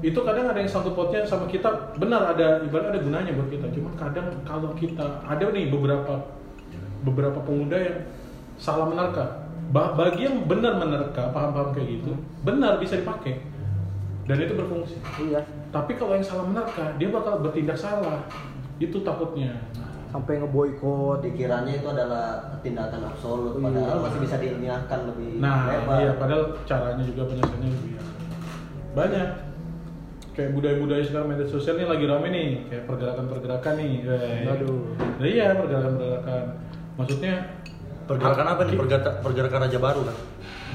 Itu 0.02 0.20
kadang 0.26 0.52
ada 0.52 0.58
yang 0.60 0.68
sangkut 0.68 0.92
pautnya 0.98 1.24
sama 1.24 1.48
kita 1.48 1.96
benar 1.96 2.34
ada 2.34 2.60
ibarat 2.60 2.92
ada 2.92 3.00
gunanya 3.00 3.32
buat 3.32 3.48
kita. 3.48 3.72
Cuma 3.72 3.94
kadang 3.96 4.34
kalau 4.42 4.74
kita 4.74 5.22
ada 5.22 5.46
nih 5.54 5.70
beberapa 5.70 6.36
beberapa 7.02 7.38
pemuda 7.40 7.76
yang 7.76 7.98
salah 8.56 8.86
menerka 8.86 9.44
Ba- 9.66 9.92
bagi 9.92 10.24
yang 10.24 10.46
benar 10.46 10.76
menerka 10.76 11.28
paham-paham 11.30 11.72
kayak 11.72 11.98
gitu 11.98 12.12
benar 12.40 12.78
bisa 12.78 12.96
dipakai 12.96 13.42
dan 14.24 14.36
itu 14.38 14.54
berfungsi 14.54 14.96
iya 15.20 15.42
tapi 15.68 15.94
kalau 15.94 16.14
yang 16.14 16.22
salah 16.22 16.44
menerka 16.44 16.94
dia 16.96 17.08
bakal 17.08 17.42
bertindak 17.42 17.74
salah 17.74 18.22
itu 18.76 19.00
takutnya 19.00 19.52
sampai 20.06 20.38
ngeboikot 20.38 21.18
Dikiranya 21.20 21.72
itu 21.74 21.84
adalah 21.84 22.40
tindakan 22.62 23.04
absolut, 23.04 23.58
Iya. 23.58 23.64
padahal 23.68 23.98
masih 24.00 24.20
bisa 24.22 24.36
diilmiahkan 24.38 25.00
lebih 25.04 25.30
Nah, 25.36 25.66
lebar. 25.66 25.96
iya 25.98 26.12
padahal 26.14 26.44
caranya 26.62 27.04
juga 27.04 27.22
penyelesaiannya 27.26 27.68
lebih 27.68 27.90
ya. 27.90 28.02
banyak. 28.94 29.28
Kayak 30.32 30.50
budaya-budaya 30.52 31.02
sekarang 31.02 31.28
media 31.28 31.44
sosial 31.44 31.76
ini 31.76 31.86
lagi 31.86 32.04
rame 32.06 32.28
nih, 32.28 32.48
kayak 32.66 32.84
pergerakan-pergerakan 32.86 33.74
nih. 33.74 33.94
Aduh. 34.46 34.78
Nah, 35.16 35.26
iya, 35.26 35.46
pergerakan-pergerakan. 35.52 36.44
Maksudnya 36.96 37.34
pergerakan 38.06 38.46
apa 38.46 38.62
nih 38.64 38.76
pergerakan 38.78 39.14
pergerakan 39.20 39.58
Raja 39.66 39.78
Baru 39.82 40.00
kan 40.06 40.16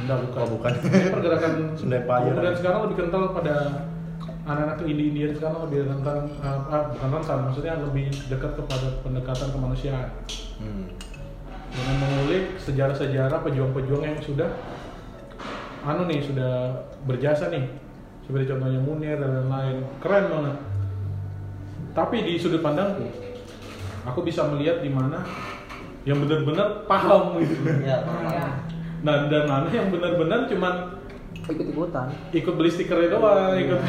enggak 0.01 0.17
bukan. 0.27 0.39
Oh, 0.41 0.49
bukan. 0.57 0.71
Ini 0.87 1.09
pergerakan 1.13 1.51
Sunda 1.75 1.95
Empire. 2.01 2.31
kemudian 2.31 2.55
sekarang 2.57 2.79
lebih 2.89 2.97
kental 3.03 3.23
pada 3.35 3.55
anak-anak 4.41 4.77
India 4.89 5.27
sekarang 5.37 5.69
lebih 5.69 5.85
rentan 5.85 6.17
ah, 6.41 6.89
bukan 6.91 7.09
rentan, 7.13 7.37
maksudnya 7.45 7.73
lebih 7.77 8.09
dekat 8.27 8.51
kepada 8.57 8.87
pendekatan 9.05 9.47
kemanusiaan. 9.53 10.09
hmm. 10.61 10.85
dengan 11.71 11.95
mengulik 12.03 12.59
sejarah-sejarah 12.59 13.39
pejuang-pejuang 13.47 14.03
yang 14.03 14.19
sudah 14.19 14.49
anu 15.87 16.05
nih 16.05 16.21
sudah 16.21 16.83
berjasa 17.09 17.49
nih 17.49 17.65
seperti 18.27 18.53
contohnya 18.53 18.79
Munir 18.83 19.17
dan 19.17 19.47
lain-lain 19.47 19.77
keren 19.97 20.25
banget 20.29 20.57
tapi 21.97 22.17
di 22.21 22.37
sudut 22.37 22.61
pandangku 22.61 23.09
aku 24.05 24.19
bisa 24.21 24.45
melihat 24.51 24.83
di 24.85 24.91
mana 24.93 25.25
yang 26.07 26.17
benar-benar 26.21 26.85
paham 26.89 27.37
gitu. 27.41 27.55
Ya, 27.85 28.01
Iya. 28.01 28.47
nah 29.01 29.29
dan 29.29 29.43
mana 29.49 29.69
yang 29.69 29.89
benar-benar 29.93 30.45
cuman 30.49 31.01
ikut 31.41 31.67
ikutan 31.73 32.05
ikut 32.31 32.53
beli 32.53 32.69
stikernya 32.69 33.17
doang 33.17 33.57
ikut 33.57 33.81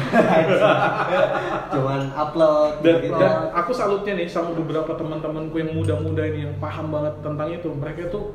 cuman 1.77 2.01
upload 2.17 2.81
dan, 2.81 2.97
gitu. 2.97 3.13
dan 3.13 3.53
aku 3.53 3.71
salutnya 3.71 4.17
nih 4.17 4.25
sama 4.25 4.57
beberapa 4.57 4.97
teman-temanku 4.97 5.61
yang 5.61 5.71
muda-muda 5.77 6.25
ini 6.25 6.49
yang 6.49 6.55
paham 6.57 6.89
banget 6.89 7.13
tentang 7.21 7.49
itu. 7.53 7.69
Mereka 7.69 8.09
tuh 8.09 8.33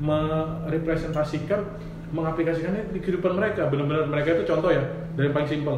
merepresentasikan 0.00 1.60
mengaplikasikannya 2.14 2.90
di 2.94 2.98
kehidupan 3.04 3.36
mereka. 3.36 3.68
Benar-benar 3.68 4.08
mereka 4.08 4.38
itu 4.40 4.44
contoh 4.48 4.70
ya 4.72 4.82
dari 5.14 5.28
yang 5.28 5.34
paling 5.36 5.50
simpel. 5.50 5.76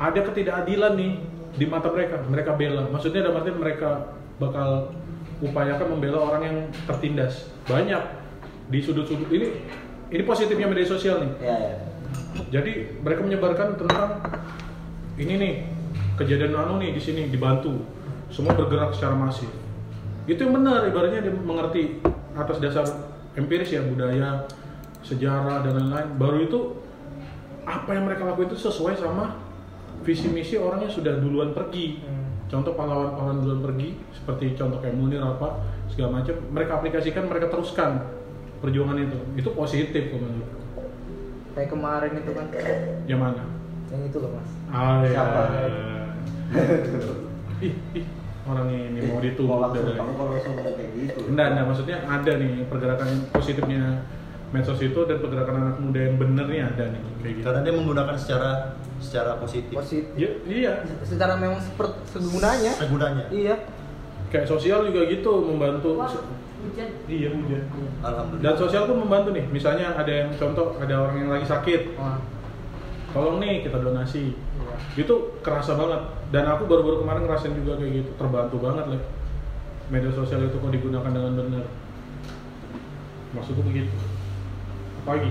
Ada 0.00 0.20
ketidakadilan 0.26 0.92
nih 0.98 1.12
di 1.54 1.66
mata 1.68 1.88
mereka 1.92 2.16
mereka 2.26 2.50
bela. 2.56 2.88
Maksudnya 2.90 3.28
dalam 3.28 3.38
artian 3.44 3.60
mereka 3.60 3.90
bakal 4.40 4.90
upayakan 5.44 5.86
membela 5.92 6.18
orang 6.24 6.42
yang 6.42 6.56
tertindas. 6.88 7.52
Banyak. 7.68 8.24
Di 8.72 8.80
sudut-sudut 8.80 9.28
ini 9.28 9.52
ini 10.08 10.22
positifnya 10.24 10.64
media 10.64 10.88
sosial 10.88 11.20
nih. 11.20 11.32
Ya 11.44 11.56
ya. 11.60 11.74
Jadi 12.48 13.00
mereka 13.04 13.20
menyebarkan 13.20 13.76
tentang 13.76 14.24
ini 15.20 15.34
nih 15.36 15.54
kejadian 16.16 16.56
anu 16.56 16.80
nih 16.80 16.96
di 16.96 17.00
sini 17.02 17.28
dibantu. 17.28 17.84
Semua 18.32 18.56
bergerak 18.56 18.96
secara 18.96 19.14
masif. 19.14 19.50
Itu 20.24 20.48
yang 20.48 20.56
benar 20.56 20.88
ibaratnya 20.88 21.20
dia 21.20 21.34
mengerti 21.36 22.00
atas 22.34 22.58
dasar 22.58 22.86
empiris 23.36 23.70
ya 23.70 23.84
budaya 23.84 24.48
sejarah 25.04 25.62
dan 25.68 25.76
lain-lain. 25.76 26.08
Baru 26.16 26.38
itu 26.40 26.60
apa 27.68 27.92
yang 27.92 28.08
mereka 28.08 28.24
lakukan 28.24 28.52
itu 28.52 28.58
sesuai 28.64 28.96
sama 28.96 29.36
visi 30.04 30.28
misi 30.28 30.56
orang 30.60 30.84
yang 30.84 30.92
sudah 30.92 31.16
duluan 31.16 31.56
pergi 31.56 32.00
contoh 32.54 32.72
pahlawan-pahlawan 32.78 33.42
duluan 33.42 33.60
pergi 33.66 33.98
seperti 34.14 34.54
contoh 34.54 34.78
kayak 34.78 34.94
Munir 34.94 35.18
apa 35.18 35.58
segala 35.90 36.22
macam 36.22 36.38
mereka 36.54 36.78
aplikasikan 36.78 37.26
mereka 37.26 37.50
teruskan 37.50 38.06
perjuangan 38.62 39.02
itu. 39.02 39.18
Itu 39.34 39.50
positif 39.58 40.14
kok 40.14 40.22
menurutku 40.22 40.64
kayak 41.54 41.70
kemarin 41.70 42.12
itu 42.18 42.30
kan. 42.34 42.46
Yang 43.06 43.20
mana? 43.22 43.42
Yang 43.94 44.02
itu 44.10 44.16
loh 44.18 44.30
mas. 44.34 44.50
Ah, 44.74 44.98
ya. 45.06 45.10
Siapa? 45.14 45.40
ih, 47.64 47.74
ih, 47.94 48.06
orang 48.46 48.68
ini 48.70 49.00
mau 49.08 49.18
dari 49.22 49.34
kamu 49.94 50.12
kalau 50.18 50.30
langsung 50.34 50.54
kayak 50.58 50.90
gitu. 50.98 51.18
Enggak, 51.30 51.46
enggak, 51.54 51.66
maksudnya 51.70 51.96
ada 52.04 52.32
nih 52.36 52.54
pergerakan 52.66 53.08
positifnya 53.30 53.82
medsos 54.54 54.78
itu 54.78 55.00
dan 55.10 55.18
pergerakan 55.18 55.54
anak 55.58 55.76
muda 55.82 55.98
yang 55.98 56.14
bener 56.14 56.46
nih 56.46 56.62
ada 56.62 56.84
nih 56.94 57.02
kayak 57.18 57.34
gitu. 57.34 57.44
karena 57.50 57.60
dia 57.66 57.74
menggunakan 57.74 58.14
secara 58.14 58.50
secara 59.02 59.34
positif 59.42 59.74
positif 59.74 60.14
Ya, 60.14 60.30
iya, 60.46 60.72
secara 61.02 61.34
memang 61.34 61.58
seperti 61.58 61.98
segunanya 62.14 62.72
segunanya 62.78 63.24
iya 63.34 63.58
kayak 64.30 64.50
sosial 64.50 64.82
juga 64.82 65.06
gitu 65.06 65.46
membantu. 65.46 65.94
Wah, 65.94 66.10
hujan. 66.10 66.90
Iya 67.06 67.30
hujan. 67.30 67.62
alhamdulillah 68.02 68.42
Dan 68.42 68.54
sosial 68.58 68.82
pun 68.90 68.98
membantu 68.98 69.30
nih. 69.30 69.46
Misalnya 69.46 69.94
ada 69.94 70.10
yang 70.10 70.34
contoh 70.34 70.74
ada 70.74 71.06
orang 71.06 71.22
yang 71.22 71.30
lagi 71.30 71.46
sakit, 71.46 71.94
Wah, 71.94 72.18
tolong 73.14 73.38
nih 73.38 73.62
kita 73.62 73.78
donasi. 73.78 74.34
iya. 74.34 74.74
Itu 74.98 75.38
kerasa 75.38 75.78
banget. 75.78 76.02
Dan 76.34 76.50
aku 76.50 76.66
baru-baru 76.66 77.06
kemarin 77.06 77.30
ngerasain 77.30 77.54
juga 77.54 77.78
kayak 77.78 77.92
gitu, 78.02 78.10
terbantu 78.18 78.58
banget 78.58 78.90
lah. 78.90 79.02
Media 79.86 80.10
sosial 80.10 80.50
itu 80.50 80.58
kok 80.58 80.72
digunakan 80.74 81.10
dengan 81.14 81.32
benar. 81.38 81.64
Maksudku 83.38 83.62
begitu. 83.62 83.94
Lagi? 85.04 85.30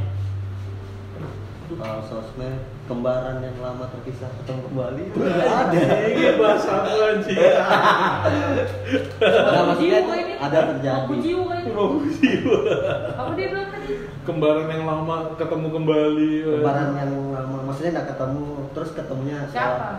kalau 1.73 2.05
sosmed 2.05 2.61
kembaran 2.85 3.41
yang 3.41 3.57
lama 3.57 3.89
terpisah 3.89 4.29
ketemu 4.37 4.61
kembali 4.69 5.01
itu 5.09 5.17
Ini 5.25 6.37
bahasa 6.37 6.85
apa 6.85 6.91
anjing? 7.17 7.39
Nah, 9.17 9.61
maksudnya 9.73 9.99
ini. 10.05 10.33
ada 10.37 10.59
terjadi. 10.69 11.01
Aku 11.01 11.13
jiwa 11.17 11.53
ini. 11.65 11.73
Mau 11.73 11.97
jiwa. 12.05 12.57
Apa 13.17 13.29
dia 13.33 13.47
bilang 13.49 13.69
tadi? 13.73 13.93
Kembaran 14.21 14.67
yang 14.69 14.83
lama 14.85 15.33
ketemu 15.33 15.67
kembali. 15.73 16.31
kembaran 16.61 16.89
yang 16.93 17.11
lama 17.33 17.57
maksudnya 17.65 17.91
nggak 17.97 18.07
ketemu 18.13 18.45
terus 18.77 18.89
ketemunya 18.93 19.37
Siapa? 19.49 19.89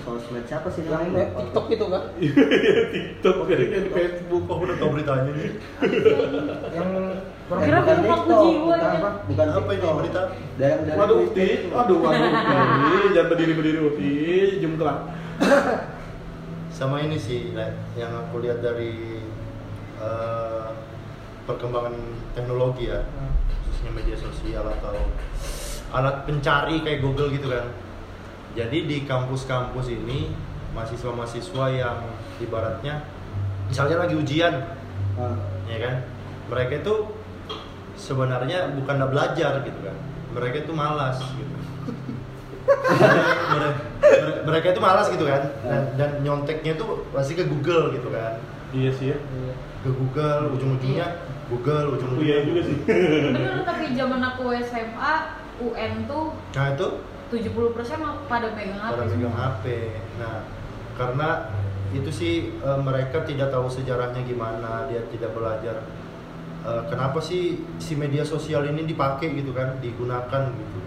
Sosmed 0.00 0.44
siapa 0.44 0.68
sih 0.68 0.82
yang 0.82 1.00
namanya? 1.02 1.20
eh, 1.20 1.28
TikTok 1.34 1.66
itu 1.68 1.84
kan 1.86 2.02
Iya, 2.24 2.44
TikTok 2.88 3.36
kayaknya 3.44 3.78
di 3.80 3.90
Facebook. 3.90 4.42
kok 4.44 4.58
udah 4.58 4.76
tau 4.76 4.88
beritanya 4.90 5.30
nih 5.32 5.50
yang 6.76 6.90
Kira 7.50 7.78
bukan 7.82 7.98
aku 7.98 8.06
TikTok, 8.06 8.42
jiwa 8.46 8.62
bukan 8.62 8.78
apa? 8.94 9.10
Bukan 9.26 9.46
Apa 9.50 9.70
ini 9.74 9.86
berita? 9.98 10.22
Dari 10.54 10.74
dari 10.86 10.94
Waduh, 10.94 11.16
Uti. 11.26 11.48
Aduh, 11.66 11.96
waduh, 11.98 12.30
Uti. 12.78 12.94
Jangan 13.10 13.28
berdiri 13.28 13.52
berdiri 13.58 13.78
Uti. 13.82 14.12
Jumlah. 14.62 14.96
sama 16.70 16.96
ini 17.02 17.18
sih 17.18 17.50
yang 17.92 18.12
aku 18.14 18.40
lihat 18.40 18.62
dari 18.62 19.18
eh, 19.98 20.68
perkembangan 21.44 21.92
teknologi 22.32 22.88
ya 22.88 23.02
khususnya 23.66 23.90
media 23.92 24.16
sosial 24.16 24.64
atau 24.64 24.94
alat 25.90 26.22
pencari 26.24 26.80
kayak 26.80 27.02
Google 27.02 27.34
gitu 27.34 27.50
kan 27.50 27.66
jadi 28.52 28.78
di 28.86 29.06
kampus-kampus 29.06 29.86
ini 29.88 30.34
mahasiswa-mahasiswa 30.74 31.64
yang 31.70 31.98
ibaratnya 32.38 33.02
misalnya 33.66 34.06
lagi 34.06 34.14
ujian 34.18 34.54
Ah. 35.18 35.36
ya 35.68 35.78
kan? 35.84 35.96
Mereka 36.48 36.80
itu 36.80 36.94
sebenarnya 37.92 38.72
bukan 38.72 38.96
belajar 39.10 39.60
gitu 39.60 39.80
kan. 39.84 39.96
Mereka 40.32 40.64
itu 40.64 40.72
malas 40.72 41.18
gitu. 41.20 41.54
Mereka, 43.50 43.70
mereka 44.46 44.66
itu 44.72 44.80
malas 44.80 45.06
gitu 45.10 45.24
kan? 45.26 45.42
Dan, 45.60 45.82
dan 45.98 46.10
nyonteknya 46.24 46.78
tuh 46.78 47.04
pasti 47.12 47.36
ke 47.36 47.44
Google 47.44 47.92
gitu 47.92 48.08
kan? 48.08 48.40
Iya 48.70 48.90
sih 48.94 49.06
ya. 49.12 49.18
ke 49.80 49.88
Google 49.88 50.52
ujung-ujungnya 50.54 51.08
Google 51.48 51.96
ujung-ujungnya 51.96 52.28
Iya 52.28 52.38
juga 52.46 52.60
sih. 52.68 52.76
Tapi 53.64 53.84
zaman 53.96 54.20
aku 54.22 54.52
SMA 54.62 55.14
UN 55.60 55.92
tuh 56.08 56.32
nah 56.54 56.66
itu 56.72 56.88
70% 57.30 58.26
pada 58.26 58.48
megang 58.52 58.80
HP 58.82 58.90
pada 58.90 59.04
megang 59.06 59.36
HP. 59.38 59.64
Nah, 60.18 60.36
karena 60.98 61.28
itu 61.94 62.10
sih 62.10 62.34
eh, 62.50 62.78
mereka 62.82 63.22
tidak 63.22 63.54
tahu 63.54 63.70
sejarahnya 63.70 64.22
gimana, 64.26 64.90
dia 64.90 65.06
tidak 65.14 65.30
belajar 65.32 65.86
eh, 66.66 66.82
kenapa 66.90 67.22
sih 67.22 67.62
si 67.78 67.94
media 67.94 68.26
sosial 68.26 68.66
ini 68.66 68.82
dipakai 68.84 69.30
gitu 69.38 69.54
kan, 69.54 69.78
digunakan 69.78 70.50
gitu. 70.50 70.78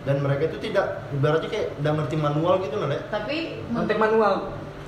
Dan 0.00 0.24
mereka 0.24 0.48
itu 0.48 0.70
tidak 0.70 1.04
ibaratnya 1.12 1.48
kayak 1.52 1.76
udah 1.76 1.92
ngerti 1.92 2.16
manual 2.16 2.54
gitu 2.64 2.72
Le. 2.80 3.04
tapi 3.12 3.60
menurut, 3.68 4.00
manual. 4.00 4.34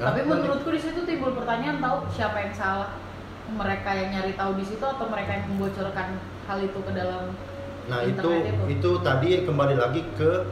tapi 0.01 0.25
Hah? 0.25 0.29
menurutku 0.29 0.73
di 0.73 0.81
situ 0.81 1.05
timbul 1.05 1.37
pertanyaan 1.37 1.85
tahu 1.85 2.09
siapa 2.17 2.41
yang 2.41 2.55
salah 2.57 2.97
mereka 3.53 3.93
yang 3.93 4.09
nyari 4.09 4.33
tahu 4.33 4.57
di 4.57 4.65
situ 4.65 4.81
atau 4.81 5.05
mereka 5.13 5.37
yang 5.37 5.45
membocorkan 5.53 6.17
hal 6.49 6.59
itu 6.65 6.81
ke 6.81 6.93
dalam 6.97 7.37
Nah 7.91 8.01
itu, 8.07 8.31
itu, 8.31 8.63
itu 8.79 8.91
tadi 9.03 9.43
kembali 9.43 9.75
lagi 9.75 10.07
ke 10.15 10.47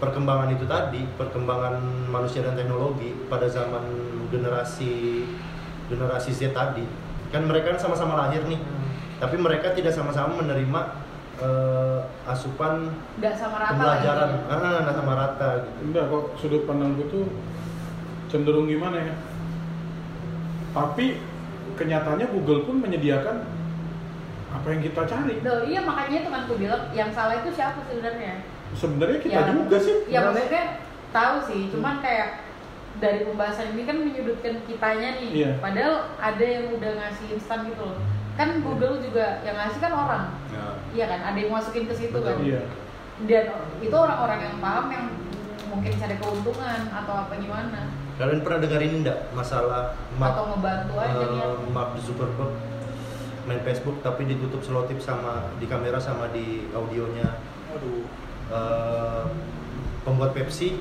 perkembangan 0.00 0.48
itu 0.56 0.64
tadi, 0.64 1.04
perkembangan 1.20 1.76
manusia 2.08 2.40
dan 2.40 2.56
teknologi 2.56 3.12
pada 3.28 3.46
zaman 3.46 3.84
generasi 4.32 5.22
generasi 5.92 6.32
Z 6.32 6.56
tadi. 6.56 6.82
Kan 7.30 7.44
mereka 7.46 7.76
kan 7.76 7.78
sama-sama 7.78 8.16
lahir 8.16 8.42
nih, 8.48 8.58
tapi 9.20 9.36
mereka 9.36 9.76
tidak 9.76 9.92
sama-sama 9.92 10.40
menerima 10.40 10.80
eh, 11.44 12.00
asupan 12.26 12.88
nggak 13.20 13.34
sama 13.36 13.60
rata 13.60 13.70
pembelajaran, 13.76 14.28
intinya. 14.32 14.56
ah, 14.56 14.78
nggak 14.88 14.96
sama 14.96 15.12
rata 15.14 15.48
gitu. 15.62 15.78
Enggak 15.84 16.04
kok 16.08 16.24
sudut 16.40 16.62
pandangku 16.64 17.04
tuh 17.12 17.24
cenderung 18.32 18.66
gimana 18.66 18.96
ya? 19.04 19.14
Tapi 20.72 21.20
kenyataannya 21.76 22.26
Google 22.32 22.64
pun 22.64 22.80
menyediakan 22.80 23.36
apa 24.50 24.66
yang 24.66 24.80
kita 24.82 25.02
cari. 25.06 25.34
Duh, 25.44 25.62
iya 25.68 25.80
makanya 25.86 26.26
itu 26.26 26.30
kan 26.32 26.40
aku 26.48 26.54
bilang 26.58 26.82
yang 26.90 27.10
salah 27.14 27.38
itu 27.38 27.54
siapa 27.54 27.86
sebenarnya 27.86 28.42
Sebenarnya 28.72 29.18
kita 29.18 29.40
Ya. 29.40 29.50
juga 29.50 29.76
sih. 29.78 29.96
ya 30.06 30.18
maksudnya 30.22 30.64
tahu 31.10 31.36
sih 31.42 31.60
cuman 31.68 31.98
kayak 31.98 32.46
dari 32.98 33.24
pembahasan 33.24 33.74
ini 33.74 33.82
kan 33.82 33.96
menyudutkan 33.98 34.54
kitanya 34.64 35.18
nih. 35.18 35.30
Iya. 35.32 35.50
padahal 35.58 35.94
ada 36.16 36.44
yang 36.44 36.70
udah 36.70 36.90
ngasih 36.96 37.26
instan 37.34 37.66
gitu 37.66 37.82
loh. 37.82 37.98
Kan 38.34 38.62
Google 38.62 39.02
juga 39.02 39.42
yang 39.42 39.56
ngasih 39.56 39.80
kan 39.80 39.92
orang. 39.92 40.24
Iya 40.90 41.04
kan? 41.06 41.20
Ada 41.22 41.38
yang 41.38 41.50
masukin 41.50 41.84
ke 41.86 41.94
situ 41.94 42.18
kan. 42.18 42.36
Iya. 42.40 42.62
dan 43.20 43.52
itu 43.84 43.92
orang-orang 43.92 44.40
yang 44.40 44.56
paham 44.64 44.86
yang 44.88 45.06
mungkin 45.68 45.92
cari 45.92 46.16
keuntungan 46.16 46.88
atau 46.88 47.14
apa 47.20 47.36
gimana. 47.36 47.92
Kalian 48.16 48.40
pernah 48.40 48.64
dengar 48.64 48.80
ini 48.80 48.96
enggak 49.04 49.28
masalah 49.32 49.92
Mark, 50.16 50.32
atau 50.32 50.56
ngebantu 50.56 50.94
aja 50.96 51.24
dia? 51.28 51.46
Mark 51.68 52.00
Zuckerberg? 52.00 52.56
Main 53.44 53.60
Facebook 53.60 54.00
tapi 54.00 54.24
ditutup 54.24 54.60
selotip 54.60 55.00
sama 55.00 55.52
di 55.56 55.68
kamera 55.68 56.00
sama 56.00 56.32
di 56.32 56.64
audionya. 56.72 57.28
Aduh. 57.72 58.08
Eh, 58.50 59.24
pembuat 60.04 60.34
Pepsi 60.34 60.76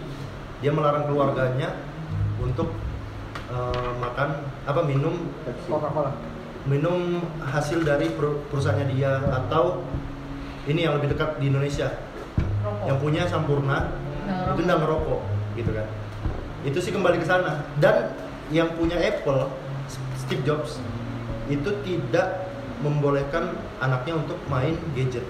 dia 0.60 0.76
melarang 0.76 1.08
keluarganya 1.08 1.80
untuk 2.42 2.74
eh, 3.50 3.92
makan 4.02 4.30
apa 4.68 4.82
minum 4.84 5.30
Coca-Cola. 5.70 6.12
minum 6.68 7.24
hasil 7.40 7.88
dari 7.88 8.12
per- 8.12 8.44
perusahaannya 8.52 8.88
dia 8.92 9.24
atau 9.32 9.86
ini 10.68 10.86
yang 10.86 11.00
lebih 11.00 11.16
dekat 11.16 11.40
di 11.40 11.50
Indonesia. 11.50 11.90
Rokok. 12.60 12.86
Yang 12.92 12.98
punya 13.00 13.24
Sampurna 13.26 13.80
Nah, 14.30 14.54
itu 14.54 14.62
nggak 14.62 14.78
ngerokok 14.86 15.22
gitu 15.58 15.72
kan. 15.74 15.88
Itu 16.62 16.78
sih 16.78 16.94
kembali 16.94 17.18
ke 17.18 17.26
sana. 17.26 17.66
Dan 17.82 18.14
yang 18.54 18.70
punya 18.78 19.02
Apple 19.02 19.50
Steve 20.22 20.46
Jobs 20.46 20.78
itu 21.50 21.70
tidak 21.82 22.46
membolehkan 22.86 23.58
anaknya 23.82 24.22
untuk 24.22 24.38
main 24.46 24.78
gadget. 24.94 25.26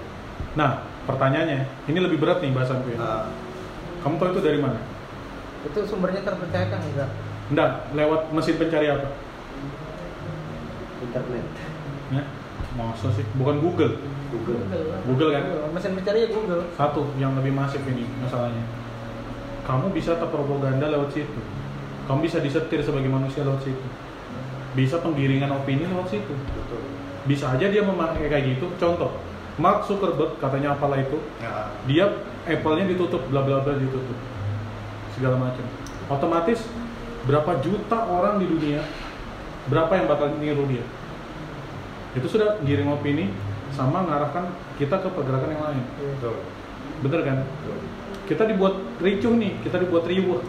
Nah, 0.52 0.84
pertanyaannya, 1.10 1.60
ini 1.90 1.98
lebih 1.98 2.18
berat 2.22 2.38
nih 2.40 2.54
bahasanku 2.54 2.94
ya. 2.94 2.98
Nah, 2.98 3.26
Kamu 4.00 4.16
tahu 4.16 4.32
itu 4.32 4.40
dari 4.40 4.58
mana? 4.62 4.80
Itu 5.68 5.84
sumbernya 5.84 6.24
terpercaya 6.24 6.72
kan 6.72 6.80
enggak? 6.80 7.10
Enggak, 7.52 7.70
lewat 7.92 8.20
mesin 8.32 8.56
pencari 8.56 8.88
apa? 8.88 9.08
internet 11.00 11.46
Ya, 12.12 12.22
masa 12.76 13.08
sih? 13.14 13.24
Bukan 13.38 13.62
Google. 13.62 13.96
Google 14.30 14.62
Google 14.62 15.00
Google 15.06 15.30
kan? 15.34 15.42
Mesin 15.74 15.92
pencari 15.98 16.26
ya 16.26 16.28
Google. 16.30 16.62
Satu, 16.74 17.02
yang 17.18 17.34
lebih 17.38 17.54
masif 17.54 17.82
ini 17.86 18.06
masalahnya. 18.22 18.62
Kamu 19.66 19.94
bisa 19.94 20.18
terpropaganda 20.18 20.90
lewat 20.90 21.14
situ. 21.14 21.40
Kamu 22.10 22.26
bisa 22.26 22.42
disetir 22.42 22.82
sebagai 22.82 23.10
manusia 23.10 23.46
lewat 23.46 23.62
situ. 23.62 23.86
Bisa 24.74 24.98
penggiringan 25.02 25.50
opini 25.54 25.86
lewat 25.86 26.10
situ. 26.10 26.34
betul 26.34 26.82
Bisa 27.26 27.54
aja 27.54 27.70
dia 27.70 27.82
memakai 27.82 28.26
kayak 28.26 28.58
gitu. 28.58 28.66
Contoh, 28.78 29.18
Mark 29.58 29.86
Zuckerberg 29.88 30.38
katanya 30.38 30.78
apalah 30.78 31.00
itu, 31.00 31.18
ya, 31.42 31.72
dia 31.88 32.06
Apple-nya 32.46 32.86
ditutup, 32.88 33.22
bla 33.28 33.42
bla 33.42 33.60
bla 33.60 33.76
ditutup, 33.76 34.16
segala 35.16 35.36
macam. 35.36 35.64
Otomatis 36.10 36.64
berapa 37.26 37.58
juta 37.60 37.98
orang 38.08 38.40
di 38.40 38.46
dunia, 38.48 38.80
berapa 39.66 39.92
yang 39.98 40.06
bakal 40.06 40.34
niru 40.38 40.64
dia? 40.70 40.84
Itu 42.16 42.26
sudah 42.26 42.58
giring 42.66 42.90
opini 42.90 43.30
sama 43.74 44.02
ngarahkan 44.06 44.50
kita 44.80 44.98
ke 44.98 45.08
pergerakan 45.14 45.50
yang 45.54 45.62
lain. 45.62 45.84
betul 45.98 46.36
Bener 47.00 47.20
kan? 47.22 47.36
betul. 47.44 47.76
Kita 48.26 48.42
dibuat 48.46 48.74
ricuh 49.02 49.34
nih, 49.34 49.52
kita 49.62 49.76
dibuat 49.82 50.06
riuh. 50.06 50.42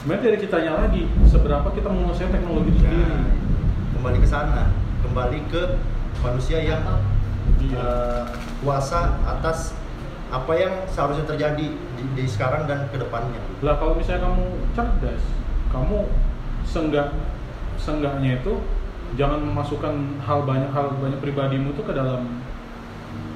Sebenarnya 0.00 0.32
dari 0.32 0.38
kitanya 0.40 0.72
lagi, 0.80 1.02
seberapa 1.28 1.68
kita 1.76 1.92
menguasai 1.92 2.32
teknologi 2.32 2.72
itu 2.72 2.80
sendiri. 2.80 3.04
Nah, 3.04 3.26
kembali 3.98 4.18
ke 4.22 4.28
sana 4.28 4.72
kembali 5.10 5.38
ke 5.50 5.62
manusia 6.22 6.62
yang 6.62 6.86
Eh, 7.70 8.24
kuasa 8.64 9.20
atas 9.22 9.76
apa 10.32 10.52
yang 10.58 10.74
seharusnya 10.90 11.22
terjadi 11.28 11.70
di, 11.70 12.02
di 12.18 12.24
sekarang 12.26 12.66
dan 12.66 12.88
ke 12.90 12.96
depannya 12.98 13.36
Lah 13.62 13.76
kalau 13.78 13.94
misalnya 13.94 14.26
kamu 14.26 14.44
cerdas, 14.74 15.22
kamu 15.70 16.08
senggak 16.66 17.14
senggaknya 17.76 18.40
itu 18.42 18.58
jangan 19.14 19.44
memasukkan 19.44 20.22
hal 20.24 20.42
banyak 20.48 20.70
hal 20.72 20.92
banyak 20.98 21.20
pribadimu 21.22 21.70
itu 21.76 21.82
ke 21.84 21.92
dalam 21.94 22.42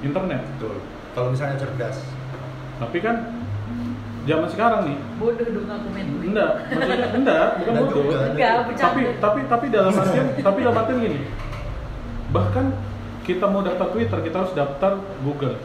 internet. 0.03 0.43
betul. 0.57 0.83
Kalau 1.15 1.29
misalnya 1.31 1.57
cerdas. 1.61 2.03
Tapi 2.81 2.99
kan 2.99 3.17
zaman 4.27 4.49
sekarang 4.51 4.81
nih, 4.89 4.99
bodoh 5.21 5.47
dong 5.47 5.69
aku 5.69 5.89
main 5.95 6.09
enggak, 6.11 6.53
maksudnya 6.75 7.09
enggak, 7.13 7.47
bukan 7.61 7.73
Enggak 7.77 7.87
bodoh. 7.87 8.03
enggak 8.35 8.53
Tapi 8.75 9.01
tapi 9.21 9.41
tapi 9.47 9.67
dalam 9.71 9.93
artian 9.95 10.27
tapi 10.43 10.59
dalam 10.65 10.77
artian 10.81 10.99
gini. 11.01 11.19
Bahkan 12.35 12.67
kita 13.25 13.49
mau 13.49 13.65
daftar 13.65 13.89
Twitter, 13.91 14.19
kita 14.21 14.37
harus 14.45 14.53
daftar 14.53 15.01
Google. 15.25 15.57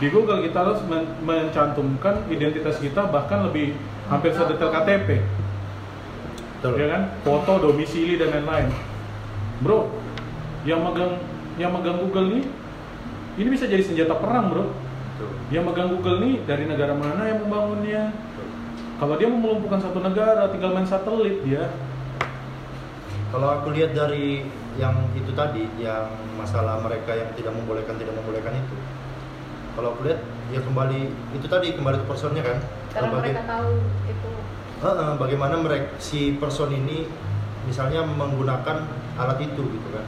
Di 0.00 0.08
Google 0.10 0.42
kita 0.42 0.66
harus 0.66 0.80
men- 0.88 1.12
mencantumkan 1.22 2.26
identitas 2.32 2.80
kita 2.80 3.06
bahkan 3.12 3.46
lebih 3.46 3.76
hampir 4.08 4.34
sedetail 4.34 4.72
KTP. 4.72 5.22
betul. 6.58 6.78
Ya 6.78 6.86
kan? 6.90 7.02
Foto 7.22 7.70
domisili 7.70 8.16
dan 8.18 8.32
lain-lain. 8.34 8.70
Bro 9.62 9.90
yang 10.62 10.82
megang 10.82 11.18
yang 11.58 11.74
megang 11.74 11.98
Google 11.98 12.38
nih 12.38 12.44
ini 13.38 13.48
bisa 13.50 13.66
jadi 13.66 13.82
senjata 13.82 14.14
perang 14.18 14.50
bro. 14.50 14.64
Betul, 14.70 15.30
yang 15.50 15.64
megang 15.66 15.90
Google 15.90 16.22
nih 16.22 16.42
dari 16.46 16.64
negara 16.66 16.94
mana 16.94 17.26
yang 17.28 17.42
membangunnya 17.44 18.14
betul. 18.14 18.46
kalau 19.02 19.14
dia 19.18 19.28
mau 19.28 19.38
melumpuhkan 19.42 19.80
satu 19.82 19.98
negara 19.98 20.48
tinggal 20.50 20.70
main 20.72 20.86
satelit 20.86 21.42
dia. 21.42 21.70
Kalau 23.32 23.48
aku 23.48 23.72
lihat 23.72 23.96
dari 23.96 24.44
yang 24.80 24.96
itu 25.12 25.30
tadi 25.36 25.68
yang 25.76 26.08
masalah 26.40 26.80
mereka 26.80 27.12
yang 27.12 27.28
tidak 27.36 27.52
membolehkan 27.52 28.00
tidak 28.00 28.14
membolehkan 28.16 28.56
itu. 28.56 28.76
Kalau 29.72 29.96
aku 29.96 30.04
lihat 30.04 30.20
ya 30.52 30.60
kembali 30.60 31.00
itu 31.36 31.46
tadi 31.48 31.72
kembali 31.76 32.04
ke 32.04 32.06
personnya 32.08 32.42
kan? 32.44 32.58
Karena 32.92 33.08
Berbagai- 33.08 33.32
mereka 33.36 33.44
tahu 33.48 33.70
itu. 34.08 34.30
Heeh, 34.82 35.10
bagaimana 35.16 35.54
mereka 35.62 35.88
si 35.96 36.36
person 36.36 36.72
ini 36.74 37.06
misalnya 37.64 38.02
menggunakan 38.04 38.84
alat 39.16 39.38
itu 39.40 39.62
gitu 39.62 39.88
kan? 39.92 40.04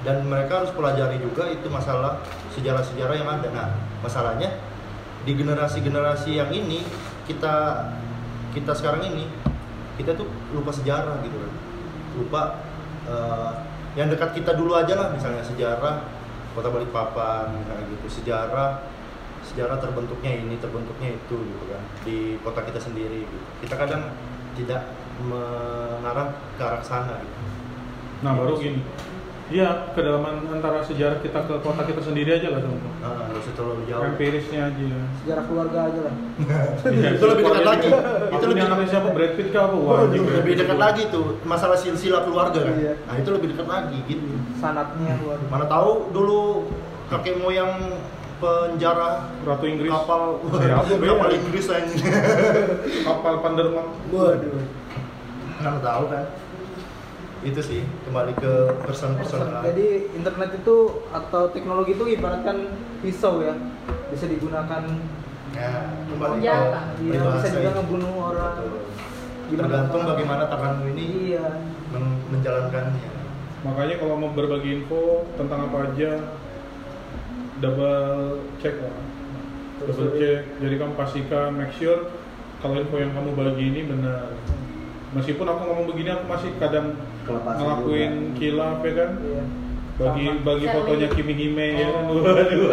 Dan 0.00 0.24
mereka 0.28 0.64
harus 0.64 0.72
pelajari 0.72 1.20
juga 1.20 1.48
itu 1.52 1.68
masalah 1.68 2.24
sejarah-sejarah 2.56 3.16
yang 3.20 3.28
ada. 3.28 3.48
Nah 3.52 3.68
masalahnya 4.00 4.56
di 5.28 5.36
generasi-generasi 5.36 6.40
yang 6.40 6.48
ini 6.48 6.80
kita 7.28 7.84
kita 8.56 8.72
sekarang 8.72 9.04
ini 9.12 9.28
kita 10.00 10.16
tuh 10.16 10.24
lupa 10.56 10.72
sejarah 10.72 11.20
gitu 11.20 11.36
kan? 11.36 11.52
Lupa 12.16 12.42
eh, 13.04 13.52
yang 13.98 14.06
dekat 14.06 14.38
kita 14.38 14.54
dulu 14.54 14.78
aja 14.78 14.94
lah 14.94 15.08
misalnya 15.10 15.42
sejarah 15.42 16.06
kota 16.54 16.68
Balikpapan 16.70 17.54
misalnya 17.58 17.84
gitu 17.90 18.06
sejarah 18.22 18.86
sejarah 19.42 19.82
terbentuknya 19.82 20.30
ini 20.46 20.54
terbentuknya 20.62 21.18
itu 21.18 21.36
gitu 21.42 21.64
kan 21.66 21.82
di 22.06 22.38
kota 22.46 22.62
kita 22.62 22.78
sendiri 22.78 23.26
gitu. 23.26 23.46
kita 23.66 23.74
kadang 23.74 24.14
tidak 24.54 24.94
mengarah 25.26 26.38
ke 26.54 26.62
arah 26.62 26.82
sana 26.86 27.18
gitu. 27.18 27.40
nah 28.22 28.32
baru 28.38 28.54
gini 28.62 28.80
Iya, 29.50 29.90
kedalaman 29.98 30.46
antara 30.46 30.78
sejarah 30.86 31.18
kita 31.18 31.42
ke 31.42 31.54
kota 31.58 31.82
kita 31.82 31.98
sendiri 31.98 32.38
aja 32.38 32.54
lah 32.54 32.62
contoh. 32.62 32.90
Nah, 33.02 33.26
nggak 33.26 33.42
usah 33.42 33.54
terlalu 33.58 33.82
jauh. 33.90 34.02
Empirisnya 34.06 34.60
aja. 34.70 34.86
Sejarah 35.22 35.44
keluarga 35.50 35.78
aja 35.90 36.00
lah. 36.06 36.14
Iya, 36.86 37.08
Itu 37.18 37.24
lebih 37.26 37.42
dekat 37.50 37.64
lagi. 37.66 37.88
Itu 37.90 38.34
Itu 38.38 38.44
lebih 38.46 38.62
anaknya 38.62 38.88
siapa 38.94 39.08
Brad 39.10 39.32
Pitt 39.34 39.48
kah 39.50 39.62
apa? 39.66 39.76
Wah, 39.76 40.06
anjing, 40.06 40.22
Brad 40.22 40.38
lebih 40.38 40.54
dekat 40.54 40.76
itu. 40.78 40.84
lagi 40.86 41.02
tuh 41.10 41.24
masalah 41.42 41.74
silsilah 41.74 42.22
keluarga 42.22 42.58
kan. 42.62 42.74
Iya. 42.78 42.94
Nah, 43.10 43.14
itu 43.18 43.28
lebih 43.34 43.48
dekat 43.50 43.66
lagi 43.66 43.98
gitu. 44.06 44.24
Sanatnya 44.62 45.12
keluarga. 45.18 45.44
Mana 45.50 45.64
tahu 45.66 45.90
dulu 46.14 46.40
kakek 47.10 47.42
moyang 47.42 47.74
penjara 48.38 49.34
Ratu 49.42 49.66
Inggris. 49.66 49.90
kapal 49.90 50.38
Ya, 50.62 50.78
apa, 50.78 50.94
kapal 50.94 51.28
ya? 51.28 51.36
Inggris 51.42 51.66
yang 51.68 51.86
Kapal 53.04 53.34
Panderman. 53.42 53.86
waduh 54.14 54.62
nggak 55.60 55.84
tahu 55.84 56.04
kan 56.08 56.24
itu 57.40 57.60
sih 57.64 57.80
kembali 58.04 58.36
ke 58.36 58.52
person-personal 58.84 59.64
Jadi 59.64 60.12
internet 60.12 60.60
itu 60.60 60.76
atau 61.08 61.48
teknologi 61.48 61.96
itu 61.96 62.04
ibaratkan 62.12 62.68
pisau 63.00 63.40
ya, 63.40 63.56
bisa 64.12 64.28
digunakan 64.28 64.82
ya 65.56 65.72
kembali 66.12 66.36
ke. 66.36 66.44
Iya, 66.44 66.58
peribahasa 67.00 67.36
bisa 67.40 67.48
juga 67.56 67.70
ngebunuh 67.80 68.12
orang. 68.28 68.54
Betul. 68.60 68.78
Tergantung 69.50 70.02
bagaimana 70.06 70.42
tanganmu 70.46 70.84
ini 70.94 71.04
Iya. 71.34 71.46
men- 71.90 72.22
menjalankannya 72.30 73.10
Makanya 73.60 73.94
kalau 74.00 74.14
mau 74.16 74.30
berbagi 74.32 74.80
info 74.80 75.28
tentang 75.36 75.68
apa 75.68 75.92
aja 75.92 76.10
double 77.60 78.40
check 78.60 78.76
lah. 78.80 78.96
Double 79.84 80.16
check. 80.16 80.48
Jadi 80.60 80.74
kamu 80.80 80.92
pastikan 80.96 81.56
make 81.56 81.72
sure 81.76 82.08
kalau 82.64 82.80
info 82.80 82.96
yang 82.96 83.12
kamu 83.12 83.36
bagi 83.36 83.64
ini 83.68 83.80
benar. 83.84 84.32
Meskipun 85.12 85.44
aku 85.44 85.60
ngomong 85.66 85.86
begini 85.92 86.08
aku 86.14 86.24
masih 86.24 86.50
kadang 86.56 86.96
Kelepasan 87.20 87.60
ngelakuin 87.60 88.12
juga. 88.12 88.36
kilaf 88.36 88.78
ya 88.80 88.92
kan. 88.94 89.10
Iya. 89.20 89.42
Bagi 90.00 90.24
Sama. 90.24 90.40
bagi 90.40 90.64
Share 90.64 90.74
fotonya. 90.74 91.08
Kimi 91.12 91.34
Hime 91.34 91.66
ya. 91.76 91.88
Oh. 92.08 92.20
Waduh. 92.24 92.70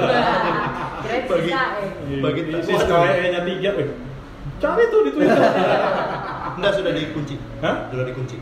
Kirain 0.98 1.24
Bagi- 1.28 1.52
sisa 1.52 1.64
eh. 1.76 1.90
Iya, 2.08 2.22
Bagi 2.24 2.42
si 2.64 2.72
waduh. 2.72 2.88
Sky-nya 2.88 3.42
tiga, 3.44 3.72
eh. 3.76 3.90
Cari 4.58 4.84
tuh 4.90 5.00
di 5.06 5.12
Twitter. 5.12 5.38
enggak 6.58 6.74
sudah 6.74 6.90
dikunci 6.90 7.36
Hah? 7.62 7.86
sudah 7.94 8.06
dikunci 8.10 8.36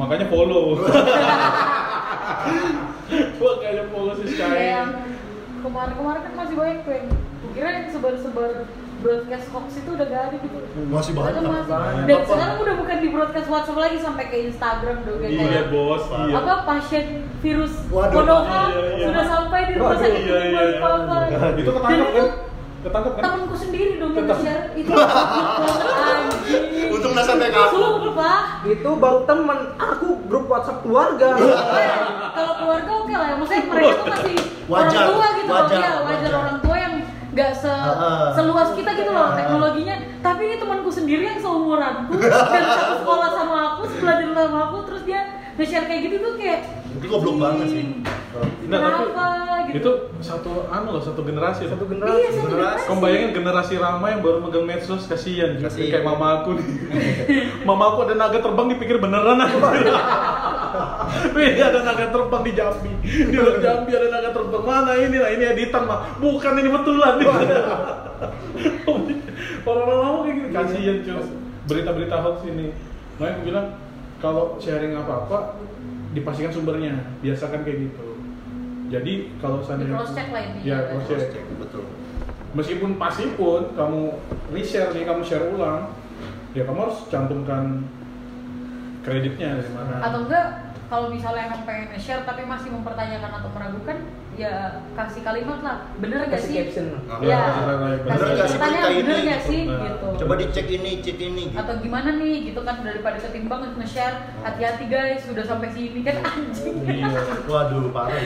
Makanya 0.00 0.24
follow. 0.32 0.78
Gua 3.38 3.52
kayaknya 3.58 3.84
follow 3.90 4.14
si 4.16 4.24
Sky. 4.30 4.40
Kayak 4.40 4.68
yang 4.70 4.90
kemarin-kemarin 5.60 6.20
kan 6.22 6.32
masih 6.36 6.54
banyak 6.54 6.78
tuh 6.86 7.02
kira 7.50 7.68
yang 7.72 7.86
sebar-sebar 7.90 8.50
broadcast 8.98 9.46
hoax 9.48 9.68
itu 9.76 9.90
udah 9.90 10.06
gak 10.06 10.22
ada 10.24 10.36
gitu 10.36 10.58
Masih 10.86 11.12
banyak. 11.12 11.40
Masih. 11.40 11.70
Banyak. 11.70 12.04
dan 12.04 12.18
sekarang 12.24 12.58
udah 12.58 12.74
bukan 12.76 12.96
di 12.98 13.08
broadcast 13.08 13.48
WhatsApp 13.48 13.78
lagi 13.78 13.98
sampai 13.98 14.24
ke 14.26 14.36
Instagram 14.44 14.96
kayak 15.00 15.30
Iya, 15.30 15.62
bos. 15.68 16.04
Iya. 16.08 16.34
apa 16.36 16.54
pasien 16.64 17.06
virus 17.38 17.74
Waduh. 17.88 18.14
Konoha 18.16 18.62
Iya, 18.68 18.82
iya. 18.92 19.06
sudah 19.06 19.24
sampai 19.24 19.60
di 19.64 19.72
rumah 19.74 19.96
sakit 19.96 20.20
iya, 20.20 20.36
iya, 20.40 20.58
Umum 20.58 20.66
iya. 20.66 20.80
Papa. 20.80 21.16
Itu 21.54 21.70
ketangkep 21.70 21.98
itu 22.00 22.12
kan? 22.12 22.28
Ketangkep 22.78 23.12
kan? 23.12 23.22
temanku 23.24 23.54
sendiri 23.54 23.92
dong 23.96 24.12
yang 24.12 24.28
share 24.36 24.64
itu 24.72 24.90
Untung 26.88 27.12
nggak 27.12 27.26
sampai 27.26 27.48
ke 27.48 27.58
aku. 27.60 27.76
sumpah 27.76 28.40
Itu 28.64 28.90
baru 28.96 29.20
temen, 29.24 29.58
aku 29.76 30.06
grup 30.24 30.46
WhatsApp 30.46 30.80
keluarga. 30.80 31.28
kalau 32.36 32.52
keluarga 32.56 32.90
oke 32.96 33.12
lah 33.12 33.28
maksudnya 33.34 33.62
mereka 33.66 33.94
tuh 33.94 34.06
masih 34.08 34.36
Wajar, 34.68 35.00
orang 35.00 35.08
tua 35.08 35.28
gitu 35.32 35.48
loh 35.48 35.56
wajar, 35.56 35.80
ya 35.80 35.90
wajar, 35.96 36.04
wajar. 36.04 36.32
orang 36.34 36.56
tua 36.60 36.67
nggak 37.38 37.54
se 37.54 37.70
Heeh. 37.70 38.34
seluas 38.34 38.74
kita 38.74 38.90
gitu 38.98 39.14
loh 39.14 39.30
teknologinya 39.38 39.94
tapi 40.18 40.50
ini 40.50 40.56
temanku 40.58 40.90
sendiri 40.90 41.22
yang 41.22 41.38
seumuranku 41.38 42.18
dan 42.18 42.62
satu 42.66 42.94
sekolah 43.06 43.30
sama 43.30 43.56
aku 43.78 43.82
sebelajar 43.86 44.26
sama 44.34 44.58
aku 44.66 44.78
terus 44.90 45.02
dia 45.06 45.37
nge-share 45.58 45.86
kayak 45.90 46.00
gitu 46.06 46.16
tuh 46.22 46.32
kayak 46.38 46.60
itu 46.88 47.06
goblok 47.10 47.36
banget 47.36 47.66
sih. 47.68 47.84
Nah, 48.68 48.78
tapi 48.78 49.10
Kenapa 49.10 49.26
gitu? 49.68 49.76
Itu 49.76 49.90
satu 50.24 50.70
anu 50.72 50.88
loh, 50.96 51.02
satu 51.04 51.20
generasi. 51.20 51.68
Satu 51.68 51.84
loh. 51.84 51.90
generasi. 51.92 52.18
Iya, 52.18 52.30
satu 52.32 52.48
generasi. 52.48 52.84
Kamu 52.88 52.98
bayangin 53.02 53.30
generasi 53.36 53.74
Rama 53.76 54.06
yang 54.08 54.20
baru 54.24 54.38
megang 54.40 54.64
medsos 54.64 55.04
kasihan, 55.04 55.58
Kasihan. 55.60 56.00
kayak 56.00 56.04
mama 56.04 56.26
aku 56.40 56.56
nih. 56.56 56.66
mama 57.68 57.84
aku 57.92 57.98
ada 58.08 58.14
naga 58.16 58.38
terbang 58.40 58.66
dipikir 58.72 58.96
beneran 58.98 59.36
aja. 59.36 59.58
Ini 61.38 61.62
ada 61.64 61.80
naga 61.84 62.06
terbang 62.12 62.42
di 62.44 62.52
Jambi. 62.56 62.92
Di 63.04 63.36
luar 63.36 63.58
Jambi 63.60 63.90
ada 63.92 64.08
naga 64.08 64.30
terbang. 64.32 64.62
Mana 64.64 64.92
ini 65.00 65.16
lah? 65.16 65.30
Ini 65.32 65.44
editan 65.56 65.82
mah. 65.88 66.00
Bukan 66.20 66.52
ini 66.60 66.68
betulan. 66.68 67.14
Orang-orang 69.68 69.98
lama 70.00 70.18
kayak 70.24 70.34
gini 70.36 70.48
kasihan 70.52 70.96
cuy. 71.04 71.24
Berita-berita 71.68 72.16
hoax 72.24 72.44
ini. 72.48 72.72
Makanya 73.16 73.32
aku 73.34 73.42
bilang 73.44 73.66
kalau 74.18 74.58
sharing 74.58 74.94
apa-apa 74.94 75.58
dipastikan 76.12 76.50
sumbernya. 76.50 76.94
Biasakan 77.22 77.62
kayak 77.62 77.78
gitu. 77.90 78.06
Jadi 78.88 79.12
kalau 79.38 79.60
seandainya 79.60 79.94
cross 80.00 80.16
check 80.16 80.28
lah 80.32 80.42
intinya. 80.42 80.64
Ya, 80.64 80.78
cross 80.90 81.04
check. 81.06 81.44
Betul 81.60 81.84
Meskipun 82.56 82.96
pasti 82.96 83.28
pun 83.36 83.76
kamu 83.76 84.16
reshare 84.56 84.88
nih, 84.96 85.04
kamu 85.04 85.20
share 85.20 85.52
ulang, 85.52 85.92
ya 86.56 86.64
kamu 86.64 86.88
harus 86.88 87.04
cantumkan 87.12 87.84
kreditnya 89.04 89.60
dari 89.60 89.72
mana. 89.72 90.00
atau 90.00 90.20
enggak 90.24 90.46
kalau 90.88 91.06
misalnya 91.12 91.52
emang 91.52 91.62
pengen 91.68 91.92
nge-share 91.92 92.24
tapi 92.24 92.48
masih 92.48 92.72
mempertanyakan 92.72 93.30
atau 93.40 93.50
meragukan 93.52 93.96
ya 94.38 94.86
kasih 94.94 95.20
kalimat 95.26 95.58
lah. 95.66 95.76
Bener 95.98 96.30
gak 96.30 96.38
Kasih 96.38 96.46
sih? 96.46 96.56
caption. 96.62 96.86
Nah, 96.94 97.18
ya 97.20 97.40
kasih 98.06 98.30
nggak 98.30 98.48
sih? 98.48 98.58
bener 98.62 98.86
ini 98.94 99.26
gak 99.26 99.40
gitu? 99.42 99.50
sih? 99.50 99.62
gitu. 99.66 100.06
Coba 100.22 100.32
dicek 100.38 100.66
ini 100.70 100.90
cek 101.02 101.18
ini 101.18 101.42
gitu. 101.50 101.58
Atau 101.58 101.74
gimana 101.82 102.10
nih 102.22 102.34
gitu 102.54 102.60
kan 102.62 102.76
daripada 102.86 103.18
ketimbang 103.18 103.74
nge-share. 103.74 104.16
Hati-hati 104.46 104.84
guys 104.86 105.26
sudah 105.26 105.42
sampai 105.42 105.68
sini 105.74 106.00
kan? 106.06 106.22
Anjing. 106.22 106.86
Iya. 106.86 107.10
waduh 107.50 107.90
parah. 107.90 108.22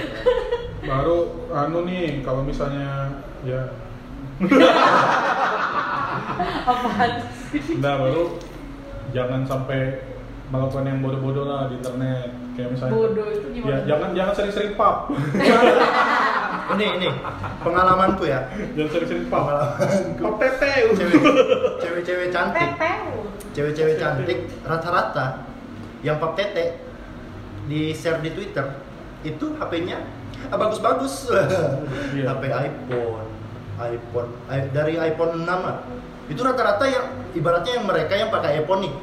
Baru 0.83 1.49
anu 1.49 1.89
nih, 1.89 2.21
kalau 2.21 2.45
misalnya 2.45 3.23
ya, 3.47 3.73
apaan? 6.67 7.13
Sih 7.55 7.79
nah 7.79 8.01
baru 8.03 8.37
jangan 9.15 9.47
sampai 9.47 10.09
melakukan 10.51 10.85
yang 10.89 10.99
bodoh-bodoh 11.01 11.47
lah 11.49 11.71
di 11.73 11.81
internet. 11.81 12.42
Kayak 12.53 12.69
misalnya. 12.71 12.93
bodoh 12.93 13.29
itu 13.29 13.47
Ya, 13.49 13.57
gimana 13.57 13.81
jangan 13.87 14.09
jangan 14.13 14.33
sering-sering 14.35 14.73
pub. 14.75 14.97
ini 16.73 16.87
ini 16.97 17.09
pengalamanku 17.59 18.25
ya 18.25 18.41
jangan 18.75 18.91
sering-sering 18.91 19.27
pub. 19.27 19.41
pengalamanku 19.41 20.21
Pub 20.21 20.35
tete. 20.37 20.73
cewek 20.91 21.17
cewek-cewek 21.79 22.29
cantik 22.31 22.69
Teteu. 22.73 23.13
cewek-cewek 23.53 23.97
cantik 23.97 24.39
rata-rata 24.63 25.27
yang 26.01 26.17
pap 26.17 26.33
tete 26.35 26.77
di 27.65 27.93
share 27.93 28.19
di 28.19 28.31
Twitter 28.31 28.67
itu 29.23 29.55
HP-nya 29.55 30.03
ah, 30.49 30.57
bagus-bagus 30.57 31.31
Iya. 32.13 32.27
HP 32.29 32.43
iPhone 32.49 33.29
iPhone 33.79 34.31
i- 34.49 34.71
dari 34.71 34.95
iPhone 34.99 35.33
6 35.39 35.47
lah 35.47 35.77
itu 36.27 36.41
rata-rata 36.41 36.85
yang 36.85 37.07
ibaratnya 37.33 37.73
yang 37.77 37.87
mereka 37.87 38.15
yang 38.15 38.29
pakai 38.29 38.61
iPhone 38.61 38.83
nih 38.83 38.95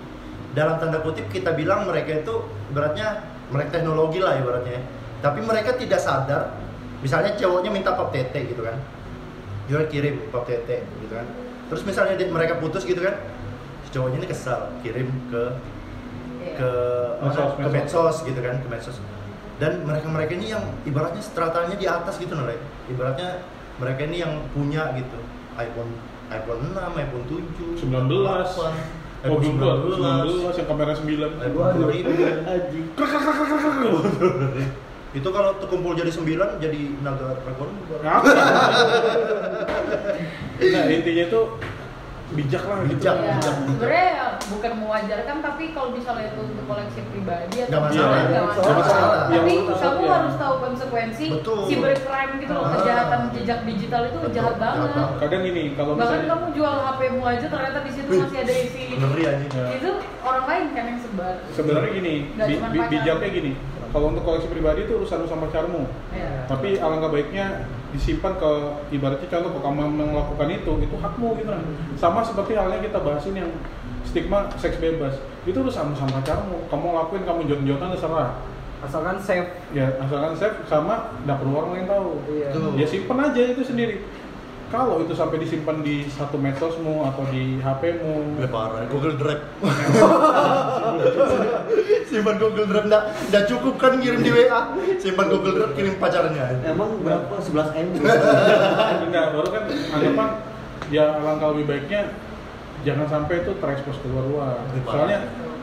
dalam 0.52 0.76
tanda 0.76 1.00
kutip 1.00 1.30
kita 1.30 1.54
bilang 1.54 1.86
mereka 1.86 2.20
itu 2.20 2.36
ibaratnya 2.68 3.22
mereka 3.50 3.82
teknologi 3.82 4.20
lah 4.22 4.38
ibaratnya 4.38 4.82
tapi 5.20 5.44
mereka 5.44 5.76
tidak 5.76 6.00
sadar 6.00 6.56
misalnya 7.00 7.36
cowoknya 7.36 7.72
minta 7.72 7.92
pap 7.96 8.12
tete 8.12 8.44
gitu 8.48 8.60
kan. 8.64 8.76
Dia 9.68 9.86
kirim 9.88 10.32
pap 10.32 10.44
tete 10.44 10.84
gitu 10.84 11.14
kan. 11.14 11.28
Terus 11.70 11.84
misalnya 11.86 12.16
dia- 12.18 12.32
mereka 12.32 12.58
putus 12.58 12.84
gitu 12.84 13.00
kan 13.00 13.16
cowoknya 13.90 14.22
ini 14.22 14.28
kesal 14.30 14.70
kirim 14.86 15.10
ke 15.34 15.44
Iya. 16.40 16.56
ke 16.56 16.72
Medsos, 17.20 17.52
ke 17.52 17.60
medsos. 17.60 17.74
medsos 17.74 18.16
gitu 18.24 18.40
kan 18.40 18.56
ke 18.62 18.68
medsos. 18.72 18.98
Dan 19.60 19.84
mereka 19.84 20.08
mereka 20.08 20.32
ini 20.40 20.56
yang 20.56 20.64
ibaratnya 20.88 21.20
stratanya 21.20 21.76
di 21.76 21.84
atas 21.84 22.16
gitu 22.16 22.32
nih 22.32 22.56
ibaratnya 22.88 23.44
mereka 23.76 24.08
ini 24.08 24.24
yang 24.24 24.40
punya 24.56 24.96
gitu. 24.96 25.20
iPhone 25.60 25.92
iPhone 26.32 26.72
6 26.72 26.96
iPhone 26.96 27.26
7 27.28 27.76
19. 27.76 28.48
8, 28.56 28.72
Oh, 29.20 29.36
iPhone 29.36 29.60
belum 29.60 30.00
19 30.00 30.48
19 30.48 30.60
yang 30.64 30.68
kamera 30.72 30.92
9. 30.96 31.44
iPhone 31.44 31.76
2000 31.76 32.48
Anjing. 32.48 32.86
itu 35.10 35.26
kalau 35.34 35.52
terkumpul 35.58 35.98
jadi 35.98 36.12
9 36.14 36.62
jadi 36.62 36.82
naga 37.02 37.34
dragon 37.42 37.70
nah 40.70 40.86
intinya 40.86 41.24
itu 41.26 41.42
bijak 42.30 42.64
lah 42.64 42.78
gitu. 42.84 42.94
Bijak. 42.96 43.16
Ya, 43.18 43.34
bijak. 43.36 43.56
sebenarnya 43.58 44.06
bukan 44.48 44.72
mewajarkan 44.78 45.38
tapi 45.40 45.64
kalau 45.72 45.90
misalnya 45.90 46.26
itu 46.28 46.42
untuk 46.44 46.66
koleksi 46.66 47.02
pribadi 47.08 47.56
atau 47.60 47.70
Nggak 47.70 47.82
masalah. 47.82 48.06
gimana, 48.06 48.30
nggak 48.30 48.44
masalah. 48.46 48.76
masalah. 48.76 49.20
Tapi 49.26 49.52
Yang 49.52 49.78
kamu 49.80 50.02
ya. 50.02 50.12
harus 50.14 50.34
tahu 50.36 50.56
konsekuensi 50.60 51.26
Betul. 51.32 51.60
cybercrime 51.66 52.34
gitu 52.40 52.52
loh, 52.52 52.64
Ah. 52.64 52.72
kejahatan 52.76 53.20
jejak 53.32 53.60
digital 53.66 54.02
itu 54.06 54.18
Betul, 54.20 54.32
jahat 54.32 54.56
banget. 54.58 54.90
Kadang 55.20 55.44
ini 55.44 55.64
kalau 55.74 55.92
Bahkan 55.92 56.06
misalnya 56.06 56.28
kamu 56.30 56.46
jual 56.54 56.76
HP-mu 56.80 57.22
aja 57.24 57.46
ternyata 57.48 57.80
di 57.80 57.92
situ 57.92 58.10
Wih, 58.10 58.20
masih 58.22 58.38
ada 58.40 58.54
isi 58.56 58.84
ngeri 58.92 59.24
aja 59.26 59.46
Ya. 59.50 59.66
itu 59.74 59.90
orang 60.22 60.46
lain 60.46 60.66
kan 60.70 60.84
yang 60.86 61.00
sebar. 61.00 61.36
sebenarnya 61.50 61.92
gini, 61.92 62.14
bi- 62.32 62.62
bi- 62.64 62.88
bijaknya 62.90 63.30
gini. 63.32 63.52
Kalau 63.90 64.06
untuk 64.08 64.22
koleksi 64.22 64.46
pribadi 64.48 64.86
itu 64.86 64.94
urusan 64.96 65.26
sama 65.26 65.50
pacarmu. 65.50 65.90
Ya. 66.14 66.46
Tapi 66.46 66.78
alangkah 66.78 67.10
baiknya 67.10 67.66
disimpan 67.90 68.38
ke 68.38 68.52
ibaratnya 68.94 69.28
kalau 69.32 69.58
kamu 69.58 69.90
melakukan 69.98 70.50
itu, 70.54 70.72
itu 70.82 70.96
hakmu 71.02 71.38
gitu 71.42 71.50
kan. 71.50 71.64
Sama 71.98 72.22
seperti 72.22 72.54
halnya 72.54 72.80
kita 72.82 73.02
bahasin 73.02 73.34
yang 73.34 73.50
stigma 74.06 74.50
seks 74.58 74.78
bebas. 74.78 75.18
Itu 75.46 75.66
urusan 75.66 75.98
sama 75.98 76.22
pacarmu. 76.22 76.70
Kamu 76.70 76.86
lakuin, 76.94 77.24
kamu 77.26 77.50
jot-jotan 77.50 77.94
terserah. 77.98 78.38
Asalkan 78.80 79.18
safe. 79.20 79.50
Ya, 79.76 79.92
asalkan 80.00 80.38
safe 80.38 80.58
sama 80.70 81.18
nggak 81.26 81.38
perlu 81.42 81.54
orang 81.58 81.72
lain 81.76 81.88
tahu. 81.90 82.12
Iya. 82.30 82.48
Ya 82.78 82.86
simpen 82.88 83.20
aja 83.20 83.42
itu 83.42 83.62
sendiri. 83.66 84.06
Kalau 84.70 85.02
itu 85.02 85.18
sampai 85.18 85.42
disimpan 85.42 85.82
di 85.82 86.06
satu 86.06 86.38
medsosmu 86.38 87.02
atau 87.10 87.26
di 87.34 87.58
HP-mu 87.58 88.38
Gue 88.38 88.50
parah, 88.50 88.86
Google 88.86 89.18
Drive. 89.18 89.42
Simpan 92.10 92.38
Google 92.38 92.70
Drive 92.70 92.86
nggak 92.86 93.04
nggak 93.34 93.44
cukup 93.50 93.82
kan 93.82 93.98
kirim 93.98 94.22
di 94.22 94.30
WA. 94.30 94.78
Simpan 95.02 95.34
Google 95.34 95.58
Drive 95.58 95.74
kirim 95.74 95.98
pacarnya. 95.98 96.62
Emang 96.66 97.02
berapa? 97.02 97.34
11 97.42 97.82
M? 97.82 97.88
enggak 99.10 99.26
baru 99.34 99.50
kan 99.50 99.64
anggapan 99.98 100.30
ya 100.90 101.22
alangkah 101.22 101.54
lebih 101.54 101.66
baiknya 101.70 102.14
jangan 102.82 103.08
sampai 103.10 103.46
itu 103.46 103.52
terekspos 103.60 103.98
keluar 104.02 104.26
luar 104.26 104.56
soalnya 104.88 105.20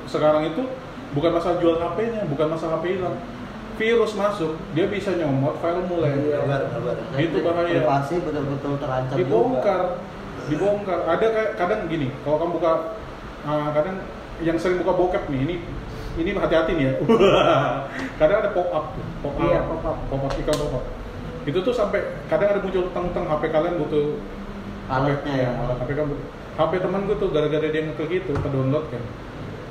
sekarang 0.07 0.55
itu 0.55 0.63
bukan 1.17 1.31
masalah 1.35 1.57
jual 1.59 1.77
HP-nya 1.81 2.23
bukan 2.31 2.47
masalah 2.53 2.79
HP 2.79 3.01
hilang 3.01 3.17
virus 3.77 4.13
masuk 4.13 4.57
dia 4.73 4.89
bisa 4.89 5.13
nyomot 5.13 5.61
file 5.61 5.85
mulai 5.85 6.17
Kabar, 6.33 6.65
kabar. 6.69 6.97
Itu 7.15 7.39
bahaya. 7.41 7.69
Privasi 7.77 8.15
betul-betul 8.21 8.73
terancam 8.81 9.17
dibongkar 9.17 9.83
dibongkar 10.47 10.99
ada 11.05 11.27
kayak 11.27 11.51
kadang 11.55 11.81
gini 11.87 12.09
kalau 12.23 12.37
kamu 12.39 12.53
buka 12.57 12.73
ah, 13.43 13.69
kadang 13.71 14.01
yang 14.41 14.57
sering 14.57 14.81
buka 14.81 14.95
bokep 14.95 15.29
nih 15.29 15.41
ini 15.43 15.55
ini 16.17 16.31
hati-hati 16.33 16.73
nih 16.73 16.85
ya 16.87 16.93
kadang 18.21 18.39
ada 18.41 18.51
pop 18.53 18.69
up 18.71 18.95
tuh, 18.95 19.05
pop 19.21 19.35
up 19.35 19.45
Iya, 19.45 19.61
pop 19.65 19.83
up. 19.83 19.97
pop 20.07 20.23
up 20.25 20.33
iklan 20.33 20.57
pop 20.57 20.75
up 20.79 20.85
itu 21.45 21.59
tuh 21.61 21.71
sampai 21.71 22.01
kadang 22.27 22.49
ada 22.51 22.61
muncul 22.61 22.89
teng 22.91 23.07
teng 23.11 23.27
HP 23.27 23.43
kalian 23.51 23.77
butuh 23.77 24.17
Alatnya 24.87 25.35
ya. 25.35 25.49
alat 25.53 25.77
HP 25.83 25.91
kamu 25.95 26.15
HP 26.55 26.73
teman 26.79 27.01
gue 27.05 27.17
tuh 27.19 27.29
gara-gara 27.29 27.67
dia 27.67 27.83
ngeklik 27.85 28.23
itu 28.23 28.33
ke 28.33 28.49
download 28.49 28.87
kan 28.87 29.03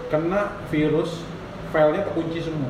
kena 0.06 0.41
virus 0.70 1.24
filenya 1.72 2.03
terkunci 2.03 2.39
semua. 2.39 2.70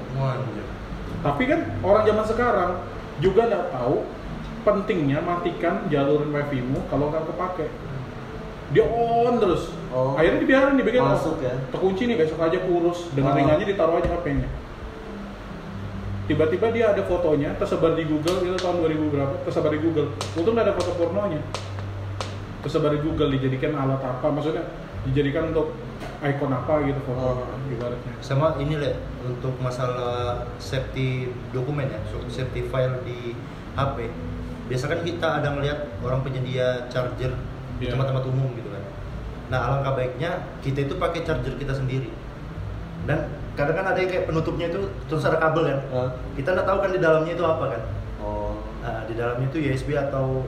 Tapi 1.26 1.50
kan 1.50 1.66
orang 1.82 2.06
zaman 2.06 2.26
sekarang 2.30 2.72
juga 3.18 3.50
nggak 3.50 3.74
tahu 3.74 4.06
pentingnya 4.62 5.26
matikan 5.26 5.90
jalur 5.90 6.22
wifi-mu 6.30 6.86
kalau 6.86 7.10
nggak 7.10 7.26
kepake. 7.34 7.68
Dia 8.74 8.86
on 8.86 9.42
terus. 9.42 9.74
Oh. 9.90 10.14
Akhirnya 10.18 10.42
dibiarin 10.42 10.78
dibikin 10.78 11.02
Masuk 11.02 11.42
oh, 11.42 11.46
ya. 11.46 11.54
Terkunci 11.74 12.06
nih 12.10 12.18
besok 12.18 12.42
aja 12.46 12.58
kurus 12.62 13.10
dengan 13.14 13.34
Oh. 13.34 13.38
ringannya 13.42 13.66
ditaruh 13.66 13.98
aja 13.98 14.10
HP-nya. 14.10 14.50
Tiba-tiba 16.26 16.74
dia 16.74 16.86
ada 16.94 17.02
fotonya 17.06 17.54
tersebar 17.58 17.94
di 17.94 18.06
Google 18.10 18.42
itu 18.42 18.58
tahun 18.58 18.82
2000 18.82 19.14
berapa 19.14 19.36
tersebar 19.46 19.70
di 19.74 19.82
Google. 19.82 20.10
Untung 20.34 20.54
nggak 20.58 20.66
ada 20.70 20.76
foto 20.78 20.92
pornonya. 20.98 21.42
Tersebar 22.66 22.98
di 22.98 23.02
Google 23.06 23.30
dijadikan 23.38 23.78
alat 23.78 24.02
apa? 24.02 24.28
Maksudnya 24.34 24.66
dijadikan 25.06 25.54
untuk 25.54 25.74
ikon 26.28 26.50
apa 26.50 26.74
gitu 26.84 27.00
foto 27.04 27.46
Oh. 27.46 27.70
ibaratnya. 27.70 28.14
Sama 28.20 28.58
ini 28.58 28.76
le 28.76 28.96
untuk 29.22 29.54
masalah 29.58 30.46
safety 30.58 31.30
dokumen 31.50 31.88
ya, 31.88 32.00
so- 32.06 32.26
safety 32.26 32.66
file 32.66 33.02
di 33.02 33.34
HP. 33.74 34.10
Biasa 34.66 34.86
kan 34.88 35.00
kita 35.02 35.28
ada 35.40 35.48
ngelihat 35.52 36.02
orang 36.02 36.22
penyedia 36.22 36.90
charger 36.90 37.34
di 37.78 37.86
Iya. 37.86 37.94
tempat-tempat 37.94 38.26
umum 38.26 38.50
gitu 38.54 38.70
kan. 38.70 38.84
Nah 39.48 39.60
alangkah 39.62 39.94
baiknya 39.94 40.32
kita 40.60 40.84
itu 40.84 40.96
pakai 40.96 41.22
charger 41.22 41.54
kita 41.54 41.74
sendiri. 41.74 42.10
Dan 43.06 43.30
kadang 43.54 43.78
kan 43.78 43.86
ada 43.88 44.00
yang 44.00 44.10
kayak 44.10 44.26
penutupnya 44.26 44.68
itu 44.68 44.82
terus 45.06 45.22
ada 45.24 45.38
kabel 45.38 45.64
kan. 45.68 45.80
Hah? 45.92 46.10
Kita 46.34 46.50
nggak 46.52 46.66
tahu 46.66 46.78
kan 46.80 46.90
di 46.90 47.00
dalamnya 47.00 47.34
itu 47.34 47.46
apa 47.46 47.66
kan. 47.70 47.82
Oh. 48.18 48.58
Nah, 48.82 49.06
di 49.06 49.14
dalamnya 49.14 49.46
itu 49.46 49.58
USB 49.62 49.94
atau 49.94 50.42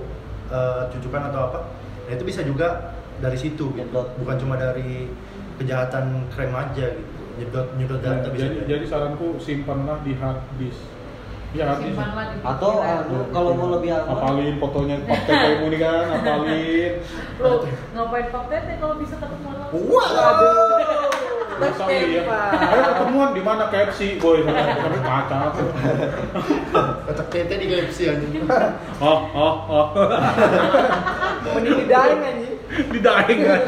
eh, 0.48 0.82
cucukan 0.90 1.28
atau 1.28 1.40
apa. 1.46 1.60
Nah 2.08 2.16
itu 2.16 2.24
bisa 2.24 2.40
juga 2.40 2.96
dari 3.20 3.36
situ 3.36 3.68
gitu. 3.70 3.92
Bukan 4.16 4.36
cuma 4.40 4.56
dari 4.56 5.12
kejahatan 5.58 6.06
krem 6.30 6.52
aja 6.52 6.88
gitu. 6.94 7.14
Nyedot 7.38 7.68
nyedot 7.78 8.00
Nah, 8.00 8.18
data 8.18 8.28
bisa 8.34 8.50
jadi, 8.50 8.60
jadi. 8.66 8.86
saranku 8.86 9.38
simpanlah 9.38 10.02
di 10.02 10.14
hard 10.14 10.42
disk. 10.58 10.82
Ya 11.54 11.70
hard 11.70 11.86
disk. 11.86 11.94
Simpanlah 11.94 12.26
di 12.30 12.38
Atau 12.42 12.72
anu 12.80 13.18
kalau 13.30 13.52
mau 13.54 13.70
lebih 13.74 13.94
aman. 13.94 14.10
apalin 14.10 14.56
fotonya 14.58 14.96
pakai 15.06 15.34
kayak 15.38 15.62
ini 15.64 15.78
kan, 15.78 16.06
apalin. 16.18 16.94
Lo 17.38 17.50
ngapain 17.94 18.26
pak 18.28 18.44
tete 18.50 18.74
kalau 18.78 18.96
bisa 18.98 19.16
ketemu 19.16 19.50
langsung? 19.54 19.86
Wah. 19.86 20.10
Masa 21.58 21.90
iya. 21.90 22.22
Ayo 22.54 22.82
ketemuan 22.88 23.34
di 23.34 23.42
mana 23.42 23.66
KFC, 23.68 24.22
boy. 24.22 24.46
Sampai 24.46 25.02
kaca. 25.02 25.38
Kocak 27.06 27.28
tete 27.30 27.54
di 27.58 27.66
KFC 27.66 28.00
anjing. 28.08 28.46
Oh, 28.98 29.20
oh, 29.34 29.56
oh. 29.66 29.86
Mending 31.54 31.82
didaeng 31.82 32.22
anjing. 32.22 32.56
Didaeng 32.94 33.40
kan. 33.42 33.62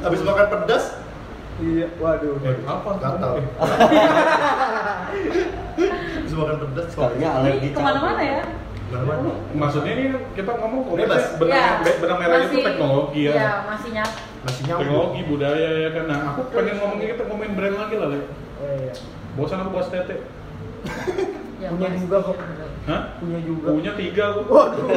Habis 0.00 0.20
makan 0.22 0.46
pedas, 0.48 0.84
Iya, 1.62 1.86
waduh. 1.96 2.42
Eh, 2.42 2.58
apa? 2.64 2.90
gatal. 2.98 3.32
Habis 6.18 6.32
makan 6.32 6.56
pedas 6.58 6.86
kok. 6.88 7.00
Sekalinya 7.06 7.30
alergi 7.38 7.68
ke 7.70 7.78
mana-mana 7.78 8.22
ya? 8.22 8.42
Maksudnya 9.54 9.92
ini 9.94 10.04
kita 10.34 10.52
ngomong 10.52 10.80
Bebas. 10.90 11.32
konteksnya 11.32 11.38
benang, 11.38 11.56
Ya, 11.56 11.80
be- 11.80 11.98
benang 11.98 12.18
merahnya 12.18 12.44
itu 12.44 12.58
teknologi 12.60 13.20
ya. 13.24 13.32
Iya, 13.32 13.52
masih 13.64 13.90
nyat. 13.90 14.10
Masih 14.42 14.62
nyambung. 14.66 14.82
Teknologi, 14.82 15.20
budaya 15.24 15.68
ya 15.78 15.90
kan. 15.92 16.04
Nah, 16.04 16.18
aku 16.28 16.40
pengen 16.50 16.74
ngomongin 16.76 17.06
kita 17.08 17.22
ngomongin 17.24 17.52
brand 17.54 17.76
lagi 17.78 17.94
lah, 17.96 18.08
Le. 18.10 18.18
Oh, 18.18 18.24
iya. 18.74 18.92
Bosan 19.32 19.58
aku 19.62 19.70
bahas 19.72 19.88
tete. 19.88 20.16
Ya, 21.62 21.70
Punya 21.70 21.88
pasti. 21.88 22.02
juga 22.02 22.16
kok. 22.18 22.36
Hah? 22.82 23.02
Punya 23.22 23.38
juga. 23.46 23.66
Punya 23.70 23.92
tiga 23.94 24.24
aku. 24.34 24.40
Waduh. 24.50 24.82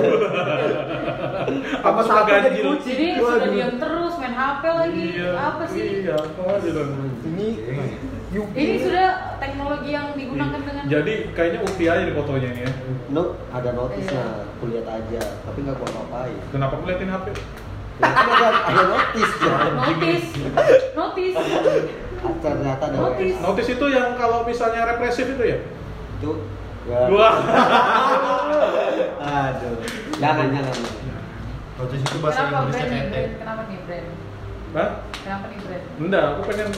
Apa 1.86 2.00
suka 2.02 2.22
ganjil? 2.26 2.64
kucing. 2.74 2.90
Jadi 2.90 3.06
sudah 3.16 3.38
Waduh. 3.38 3.54
diam 3.54 3.74
terus 3.78 4.14
main 4.18 4.34
HP 4.34 4.64
lagi. 4.66 5.04
Iya. 5.14 5.30
Apa 5.38 5.64
sih? 5.70 5.86
Iya, 6.02 6.16
apa 6.18 6.44
dong. 6.58 6.90
Ini 7.22 7.48
Yuki. 8.34 8.58
Ini 8.58 8.76
sudah 8.82 9.10
teknologi 9.38 9.90
yang 9.94 10.08
digunakan 10.12 10.60
dengan 10.60 10.84
Jadi 10.90 11.14
kayaknya 11.32 11.60
ukti 11.62 11.84
aja 11.86 12.04
di 12.04 12.12
fotonya 12.12 12.50
ini 12.50 12.62
ya. 12.66 12.72
No, 13.14 13.38
ada 13.48 13.70
notisnya, 13.72 14.26
Iya. 14.26 14.58
kulihat 14.58 14.88
aja, 14.90 15.22
tapi 15.46 15.58
nggak 15.62 15.78
gua 15.78 15.90
ngapain. 15.94 16.38
Kenapa 16.50 16.74
aku 16.76 16.84
liatin 16.90 17.08
HP? 17.08 17.26
Ya, 17.96 18.12
ada, 18.12 18.48
ada 18.66 18.84
notis 18.90 19.32
ya. 19.40 19.56
notis. 19.72 20.24
Notis. 20.92 21.36
Ternyata 22.42 22.84
ada 22.84 22.98
Notis. 22.98 23.36
Notis 23.40 23.68
itu 23.70 23.86
yang 23.88 24.18
kalau 24.18 24.42
misalnya 24.44 24.82
represif 24.90 25.30
itu 25.30 25.44
ya? 25.46 25.60
Itu. 26.16 26.32
Ya. 26.86 27.00
Wah. 27.10 27.36
Aduh. 29.26 29.76
Jangan 30.22 30.48
jangan. 30.54 30.76
Notis 31.76 32.02
itu 32.08 32.18
bahasa 32.24 32.48
Kenapa 32.48 32.72
Inggrisnya 32.72 32.88
brand. 32.88 33.10
Brand? 33.12 33.32
Kenapa 33.36 33.62
nih 33.68 33.80
brand? 33.84 34.08
Hah? 34.76 34.90
Kenapa 35.12 35.46
nih 35.52 35.60
brand? 35.60 35.84
Enggak, 36.00 36.24
aku 36.24 36.42
pengen 36.48 36.70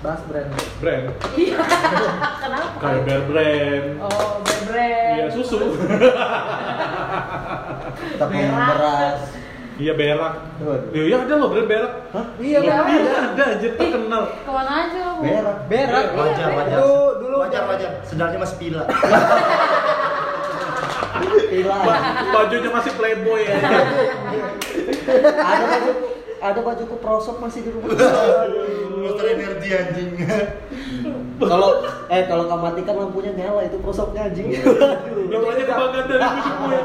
bahas 0.00 0.20
brand. 0.24 0.48
brand. 0.80 1.04
Iya. 1.36 1.58
Kenapa? 2.44 2.76
Kayak 2.80 3.00
Bear 3.04 3.22
Brand. 3.28 3.86
Oh, 4.00 4.40
brand 4.40 4.64
brand. 4.68 5.16
Iya, 5.20 5.26
susu. 5.36 5.58
Tepung 8.20 8.48
beras. 8.56 9.20
Iya, 9.78 9.92
berak. 9.94 10.34
Iya, 10.90 11.16
ada 11.22 11.34
loh 11.38 11.48
brand 11.48 11.68
berak. 11.70 11.92
Hah? 12.10 12.24
Iya, 12.36 12.58
berak. 12.60 12.86
Iya, 12.90 13.14
ada 13.30 13.44
aja 13.54 13.68
terkenal. 13.72 14.22
Ke 14.42 14.50
mana 14.50 14.70
aja 14.84 14.98
kamu? 14.98 15.20
Berak. 15.22 15.56
Berak. 15.68 16.04
Iya, 16.04 16.18
Wajar, 16.18 16.46
berak. 16.46 16.58
wajar. 16.58 16.78
Dulu 16.82 16.98
dulu 17.16 17.36
Wajar, 17.38 17.62
wajar. 17.64 17.90
Sebenarnya 18.02 18.38
masih 18.38 18.56
pila. 18.58 18.82
Pila. 21.48 21.76
Ba- 21.82 22.02
Bajunya 22.30 22.70
masih 22.70 22.92
playboy 22.94 23.40
ya. 23.42 23.56
ada 25.18 25.64
baju 25.64 25.90
ada 26.38 26.60
bajuku 26.60 26.94
prosop 26.98 27.38
masih 27.38 27.62
di 27.62 27.70
rumah. 27.70 27.90
Motor 28.98 29.26
energi 29.26 29.68
anjing. 29.70 30.10
Kalau 31.38 31.70
eh 32.08 32.26
kalau 32.26 32.44
kamu 32.44 32.62
matikan 32.64 32.94
lampunya 32.98 33.30
nyala 33.32 33.62
itu 33.62 33.78
prosopnya 33.78 34.26
anjing. 34.26 34.50
Itu 34.50 35.36
aja 35.38 35.62
kebanggaan 35.64 36.04
dari 36.04 36.26
hidupmu 36.26 36.66
ya. 36.68 36.82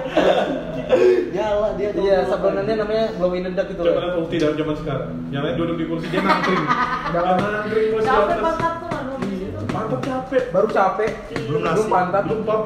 Nyala 1.34 1.68
dia 1.74 1.89
tuh. 1.89 2.01
Iya, 2.01 2.18
sebenarnya 2.28 2.76
namanya 2.78 3.06
glow 3.18 3.34
in 3.34 3.43
the 3.43 3.51
dark 3.51 3.68
gitu 3.68 3.82
Coba 3.82 3.89
loh. 3.89 4.01
lihat 4.04 4.16
ukti 4.20 4.36
dalam 4.38 4.56
zaman 4.56 4.76
sekarang. 4.78 5.10
Yang 5.30 5.41
lain 5.41 5.56
duduk 5.58 5.76
di 5.76 5.86
kursi 5.89 6.08
dia 6.10 6.22
nangkring. 6.22 6.64
Jangan 7.10 7.36
nangkring 7.41 7.88
bos 7.89 8.04
di 8.04 8.08
Capek 8.08 8.30
atas. 8.30 8.43
pantat 8.43 8.74
tuh 8.78 9.18
di 9.20 9.36
situ. 9.36 9.60
Mantap 9.74 9.99
capek. 10.01 10.43
Baru 10.54 10.68
capek, 10.70 11.12
Belum 11.49 11.62
nasi. 11.62 11.76
belum 11.76 11.89
pantat. 11.89 12.24
Belum 12.30 12.41
pap. 12.45 12.62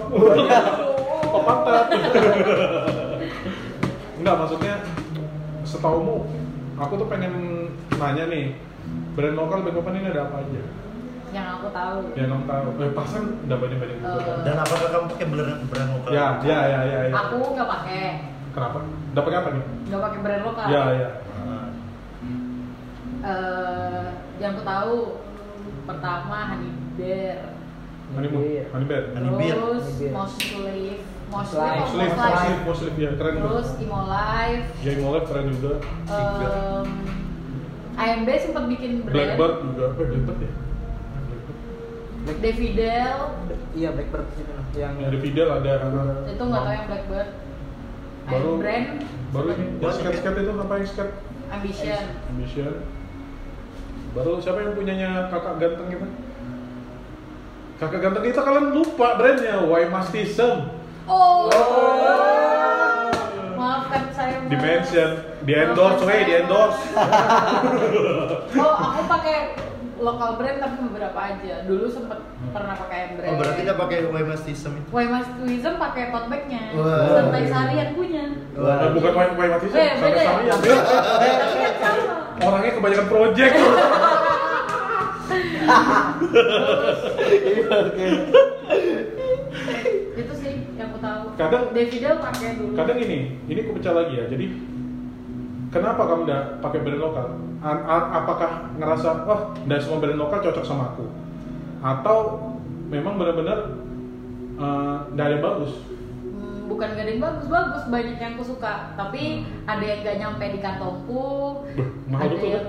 Kok 1.27 1.43
pantat? 1.43 1.85
Enggak, 4.19 4.35
maksudnya 4.43 4.73
setaumu 5.63 6.27
aku 6.77 6.93
tuh 6.95 7.07
pengen 7.07 7.33
nanya 7.91 8.23
nih 8.27 8.45
brand 9.13 9.35
lokal 9.35 9.57
brand 9.59 9.75
lokal 9.75 9.93
ini 9.93 10.07
ada 10.07 10.23
apa 10.23 10.37
aja 10.39 10.61
Yang 11.27 11.47
aku 11.51 11.67
tahu. 11.69 11.97
yang 12.15 12.27
kamu 12.31 12.45
tahu 12.45 12.67
eh 12.79 12.91
pasan 12.93 13.23
udah 13.43 13.57
banyak 13.57 13.77
banyak 13.77 13.97
juga 13.99 14.15
Eh, 14.15 14.37
Dan 14.41 14.55
apakah 14.55 14.87
kamu 14.87 15.05
pakai 15.11 15.27
brand 15.27 15.59
brand 15.67 15.89
lokal? 15.91 16.09
ya 16.09 16.25
ya 16.41 16.59
ya 16.63 16.79
ya, 16.81 16.99
ya. 17.03 17.15
Aku 17.19 17.35
nggak 17.51 17.67
pakai, 17.67 18.03
kenapa 18.49 18.77
dapat 19.11 19.31
apa 19.35 19.49
nih 19.51 19.63
nggak 19.85 20.01
pakai 20.01 20.19
brand 20.21 20.43
lokal. 20.45 20.65
ya 20.67 20.83
ya 20.93 21.09
Eh, 23.17 24.05
yang 24.37 24.53
aku 24.53 24.63
tahu 24.63 24.95
pertama 25.83 26.37
Honey 26.47 26.71
Bear, 26.95 27.51
honey 28.13 28.29
bear 28.29 28.63
Honey 28.71 28.85
Bear. 28.87 29.03
terus 29.51 29.85
Bear. 29.99 30.13
Moslif, 31.27 31.59
Moslif. 31.59 31.77
Moslif, 31.77 32.07
Muslim, 32.07 32.07
Moslif, 32.07 32.57
Muslim, 32.63 32.63
Muslim 32.63 32.93
ya 32.95 33.11
keren 33.13 33.33
tuh. 33.35 33.49
terus 33.49 33.69
Imo 33.77 33.99
Life, 34.07 34.65
Ya 34.79 34.91
Imolef 34.95 35.23
keren 35.27 35.45
juga. 35.49 35.73
Em, 36.07 36.87
AMB 37.97 38.29
sempat 38.37 38.63
bikin 38.69 38.91
brand, 39.01 39.11
Blackbird 39.11 39.55
juga. 39.61 39.85
Eh 39.89 39.93
Blackbird 39.97 40.39
ya. 40.39 40.51
Blackbird. 42.23 42.39
Davidel, 42.39 43.17
Iya, 43.73 43.89
Blackbird 43.91 44.27
itu 44.33 44.53
yang 44.75 44.93
Ya, 44.95 45.07
ada 45.07 45.17
Fidel 45.17 45.47
ada. 45.49 45.73
itu 46.25 46.43
nggak 46.43 46.61
tahu 46.61 46.73
yang 46.73 46.87
Blackbird. 46.87 47.29
baru 48.27 48.43
Iron 48.45 48.59
Brand, 48.59 48.87
baru 49.31 49.47
ini 49.49 49.65
ya? 49.79 49.91
sket 49.95 50.35
itu 50.35 50.51
apa 50.51 50.73
yang 50.75 50.87
sket 50.87 51.09
Ambition. 51.47 52.03
Ambition 52.27 52.73
baru 54.11 54.31
siapa 54.41 54.59
yang 54.59 54.73
punyanya 54.73 55.09
kakak 55.27 55.55
ganteng 55.57 55.87
itu 55.87 56.07
kakak 57.77 57.99
ganteng 58.01 58.25
itu 58.25 58.35
kalian 58.35 58.67
lupa 58.73 59.07
brandnya 59.15 59.61
Why 59.63 59.87
Mastism 59.87 60.76
Oh. 61.07 61.47
Maafkan 63.55 64.03
saya. 64.11 64.35
Di 64.45 64.55
mention 64.55 65.09
di 65.41 65.51
endorse 65.51 66.03
saya, 66.03 66.21
di 66.21 66.33
endorse 66.35 66.81
Oh, 68.53 68.75
aku 68.75 69.01
pakai 69.07 69.37
lokal 69.97 70.37
brand 70.37 70.57
tapi 70.59 70.75
beberapa 70.83 71.17
aja. 71.17 71.55
Dulu 71.65 71.85
sempet 71.89 72.19
pernah 72.51 72.75
pakai 72.75 73.15
brand. 73.15 73.29
Oh 73.31 73.35
berarti 73.35 73.59
dia 73.63 73.73
pakai 73.73 73.97
Wemas 74.05 74.41
System 74.43 74.77
itu. 74.77 74.87
Tourism 74.91 75.73
pakai 75.77 76.03
tote 76.11 76.27
bagnya. 76.27 76.61
Santai 77.09 77.43
Sari 77.47 77.73
yang 77.77 77.91
punya. 77.95 78.23
Eh, 78.53 78.89
bukan 78.91 79.11
Why, 79.13 79.27
Why 79.33 79.47
Mastism 79.49 79.75
Eh, 79.75 79.91
beda 79.95 80.13
ya? 80.13 80.27
sama-sama 80.27 80.43
ya 80.43 80.55
beda. 80.59 80.97
Tapi 81.17 81.57
kan 81.57 81.73
sama. 81.79 82.15
orangnya 82.37 82.71
kebanyakan 82.73 83.07
project 83.07 83.53
Itu 90.17 90.33
sih 90.33 90.65
yang 90.73 90.89
aku 90.89 90.97
tahu. 90.99 91.26
Kadang- 91.37 91.69
Davidel 91.69 92.17
pakai 92.17 92.49
dulu. 92.55 92.73
kadang 92.73 92.97
ini 92.97 93.17
ini 93.45 93.59
aku 93.61 93.77
pecah 93.77 93.93
lagi 93.93 94.13
ya 94.15 94.25
jadi 94.25 94.45
kenapa 95.69 96.01
kamu 96.03 96.21
udah 96.23 96.41
pakai 96.59 96.79
brand 96.81 96.97
lokal 96.99 97.27
A- 97.57 97.85
a- 97.85 98.09
apakah 98.15 98.51
ngerasa 98.73 99.09
wah 99.23 99.39
dari 99.61 99.77
semua 99.77 99.97
brand 99.99 100.17
lokal 100.17 100.41
cocok 100.41 100.63
sama 100.63 100.91
aku 100.91 101.05
atau 101.79 102.17
memang 102.87 103.15
benar-benar 103.15 103.59
eh, 104.55 104.97
nggak 105.11 105.23
ada 105.23 105.35
yang 105.35 105.45
bagus 105.45 105.73
Hmm, 106.27 106.65
bukan 106.67 106.87
gak 106.91 107.01
ada 107.01 107.11
yang 107.11 107.23
bagus-bagus, 107.23 107.83
banyak 107.87 108.17
yang 108.17 108.33
aku 108.33 108.45
suka. 108.47 108.93
Tapi 108.93 109.23
ada 109.63 109.81
yang 109.81 109.99
gak 110.01 110.17
nyampe 110.17 110.45
di 110.47 110.59
kantongku. 110.59 111.25
Beh, 111.73 111.87
mahal 112.05 112.21
ada 112.23 112.35
betul, 112.35 112.49
yang 112.51 112.65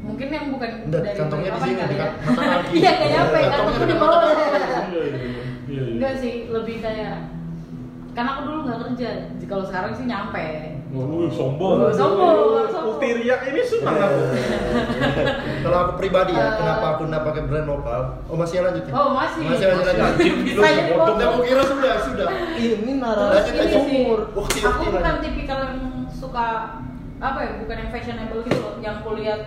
mungkin 0.00 0.26
yang 0.30 0.46
bukan 0.48 0.70
Nggak, 0.86 1.02
dari 1.02 1.16
kantongnya 1.18 1.44
di 1.44 1.52
apa 1.52 1.60
sini, 1.60 1.76
ya. 1.76 1.86
kan-. 1.98 2.14
Iya 2.72 2.90
gak 2.94 3.10
nyampe, 3.10 3.38
kantongku 3.42 3.84
di 3.84 3.96
bawah. 3.96 4.20
Iya 5.66 5.82
iya 5.82 5.94
Enggak 5.98 6.14
sih, 6.22 6.34
lebih 6.50 6.76
kayak 6.82 7.36
karena 8.16 8.30
aku 8.32 8.42
dulu 8.48 8.58
nggak 8.64 8.80
kerja. 8.80 9.10
Jadi 9.36 9.44
Kalau 9.44 9.64
sekarang 9.68 9.92
sih 9.92 10.08
nyampe. 10.08 10.46
Oh, 10.96 11.28
sombong. 11.28 11.76
Oh, 11.84 11.92
sombong, 11.92 12.36
sombong. 12.72 12.96
Ultiria 12.96 13.36
ini 13.44 13.60
senang 13.60 13.98
aku. 14.00 14.20
Kalau 15.66 15.78
aku 15.84 15.92
pribadi 16.00 16.32
ya, 16.32 16.56
kenapa 16.56 16.96
aku 16.96 17.02
nggak 17.12 17.22
pakai 17.28 17.42
brand 17.44 17.68
lokal? 17.68 18.02
Oh 18.32 18.36
masih 18.40 18.64
lanjut 18.64 18.88
ya? 18.88 18.92
Oh 18.96 19.12
masih. 19.12 19.44
Masih 19.44 19.66
lanjut 19.68 19.84
lanjut. 19.84 20.06
Anjing, 20.06 20.36
Lu 20.56 20.60
Saya 20.64 20.82
potong. 20.88 21.18
Aku 21.20 21.40
kira 21.44 21.62
sudah 21.68 21.94
sudah. 22.08 22.28
Ini 22.56 22.92
narasi 22.96 23.50
ini 23.52 24.00
iya, 24.08 24.64
aku 24.64 24.82
bukan 24.88 25.14
tipikal 25.20 25.58
yang 25.68 25.78
suka 26.08 26.46
apa 27.16 27.38
ya, 27.44 27.52
bukan 27.60 27.76
yang 27.76 27.90
fashionable 27.92 28.40
gitu 28.44 28.60
loh, 28.60 28.74
yang 28.80 28.96
kulihat 29.04 29.40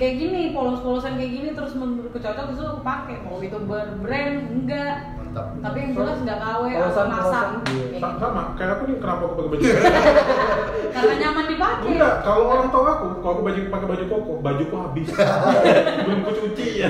kayak 0.00 0.14
gini, 0.16 0.56
polos-polosan 0.56 1.20
kayak 1.20 1.32
gini 1.36 1.48
terus 1.52 1.76
menurutku 1.76 2.16
cocok 2.20 2.44
terus 2.52 2.60
aku 2.60 2.80
pakai. 2.84 3.16
Mau 3.24 3.40
itu 3.40 3.56
berbrand 3.64 4.36
enggak, 4.48 5.19
Mantap. 5.30 5.46
tapi 5.60 5.76
yang 5.78 5.92
jelas 5.94 6.18
nggak 6.20 6.38
KW 6.40 6.62
atau 6.66 6.74
Polosan, 6.80 7.06
masak. 7.06 7.22
polosan, 7.22 7.48
Kayak 7.60 8.00
Sa- 8.00 8.10
gitu. 8.10 8.18
Sama, 8.20 8.42
kayak 8.52 8.72
aku 8.72 8.82
nih 8.82 8.96
kenapa 8.98 9.22
aku 9.22 9.34
pakai 9.36 9.48
baju 9.48 9.62
Karena 10.90 11.14
nyaman 11.16 11.44
dipakai. 11.46 11.86
Enggak, 11.88 12.14
kalau 12.20 12.42
orang 12.48 12.68
tahu 12.68 12.84
aku, 12.84 13.06
kalau 13.16 13.32
aku 13.32 13.42
baju 13.44 13.60
pakai 13.64 13.86
baju 13.88 14.04
koko, 14.08 14.32
bajuku 14.40 14.74
habis. 14.76 15.08
Belum 16.04 16.20
ku 16.20 16.30
cuci 16.32 16.66
ya. 16.76 16.88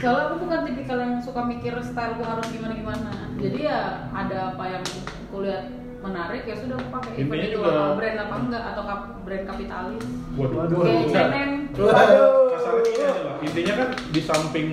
Soalnya 0.00 0.22
aku 0.24 0.36
bukan 0.40 0.60
tipikal 0.64 0.98
yang 0.98 1.14
suka 1.18 1.40
mikir 1.44 1.74
style 1.80 2.16
gua 2.16 2.26
harus 2.32 2.46
gimana 2.48 2.72
gimana. 2.72 3.12
Jadi 3.36 3.58
ya 3.62 3.80
ada 4.08 4.36
apa 4.50 4.64
yang 4.66 4.84
kulihat 5.28 5.64
menarik 5.98 6.42
ya 6.42 6.56
sudah 6.56 6.76
aku 6.76 6.88
pakai. 6.90 7.12
Even 7.14 7.24
Intinya 7.28 7.44
itu 7.44 7.54
juga- 7.54 7.68
lokal 7.68 7.92
brand 7.94 8.18
apa 8.18 8.34
enggak 8.40 8.64
atau 8.66 8.82
kap- 8.82 9.08
brand 9.20 9.44
kapitalis. 9.44 10.04
Waduh, 10.32 10.56
Waduh. 10.56 10.78
Kayak. 10.80 11.28
H&M. 11.28 11.50
Waduh. 11.74 12.34
Kasarnya 12.50 12.82
ini 12.86 13.02
aja 13.02 13.20
lah. 13.20 13.34
Intinya 13.38 13.72
kan 13.76 13.88
di 14.08 14.20
samping 14.22 14.66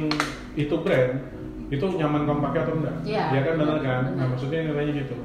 itu 0.55 0.75
brand, 0.77 1.13
itu 1.73 1.85
nyaman 1.97 2.29
kamu 2.29 2.39
pakai 2.45 2.59
atau 2.61 2.73
enggak? 2.77 2.95
Iya. 3.01 3.23
Ya 3.33 3.39
kan 3.41 3.53
benar 3.57 3.77
kan? 3.81 4.01
Nah, 4.13 4.25
maksudnya 4.29 4.59
nilainya 4.69 4.93
gitu. 5.01 5.15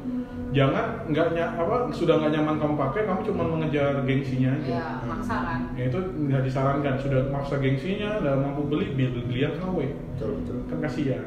Jangan 0.49 1.05
nggak 1.13 1.29
apa 1.61 1.93
sudah 1.93 2.15
nggak 2.25 2.33
nyaman 2.41 2.57
kamu 2.57 2.75
pakai, 2.81 3.01
kamu 3.05 3.21
cuma 3.29 3.43
mengejar 3.53 4.01
gengsinya 4.09 4.57
aja. 4.57 4.65
Ya, 4.65 4.87
maksa 5.05 5.37
kan. 5.45 5.61
Ya 5.77 5.85
itu 5.93 5.99
nggak 6.01 6.43
disarankan. 6.49 6.95
Sudah 6.97 7.21
maksa 7.29 7.61
gengsinya, 7.61 8.25
udah 8.25 8.33
mampu 8.41 8.65
beli, 8.65 8.97
beli 8.97 9.21
beli 9.29 9.41
yang 9.45 9.61
KW. 9.61 9.79
Betul 10.17 10.31
betul. 10.41 10.57
Kan 10.73 10.79
kasihan. 10.81 11.25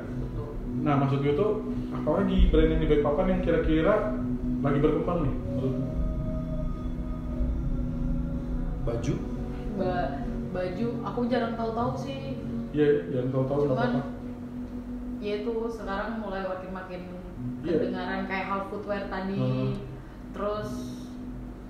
Nah, 0.82 0.98
maksud 0.98 1.22
gue 1.22 1.38
tuh 1.38 1.62
apalagi 1.94 2.50
brand 2.50 2.74
yang 2.74 2.82
di 2.82 2.88
Balikpapan 2.90 3.26
yang 3.38 3.42
kira-kira 3.46 4.18
lagi 4.66 4.80
berkembang 4.82 5.20
nih 5.30 5.36
menurutmu? 5.54 5.86
Baju. 8.82 9.14
Ba- 9.78 10.12
baju 10.52 10.88
aku 11.06 11.20
jarang 11.30 11.54
tahu-tahu 11.54 11.92
sih. 11.94 12.42
Iya, 12.74 13.06
yang 13.14 13.30
tahu-tahu 13.30 13.70
Cuman 13.70 13.78
apa-apa. 13.78 14.02
Ya 15.22 15.34
itu 15.40 15.54
sekarang 15.70 16.20
mulai 16.20 16.44
makin 16.44 16.72
makin 16.74 17.02
Iya. 17.62 17.78
kedengaran 17.78 18.26
kayak 18.26 18.46
hal 18.48 18.62
footwear 18.68 19.06
tadi. 19.06 19.38
Hmm. 19.38 19.74
Terus 20.34 20.70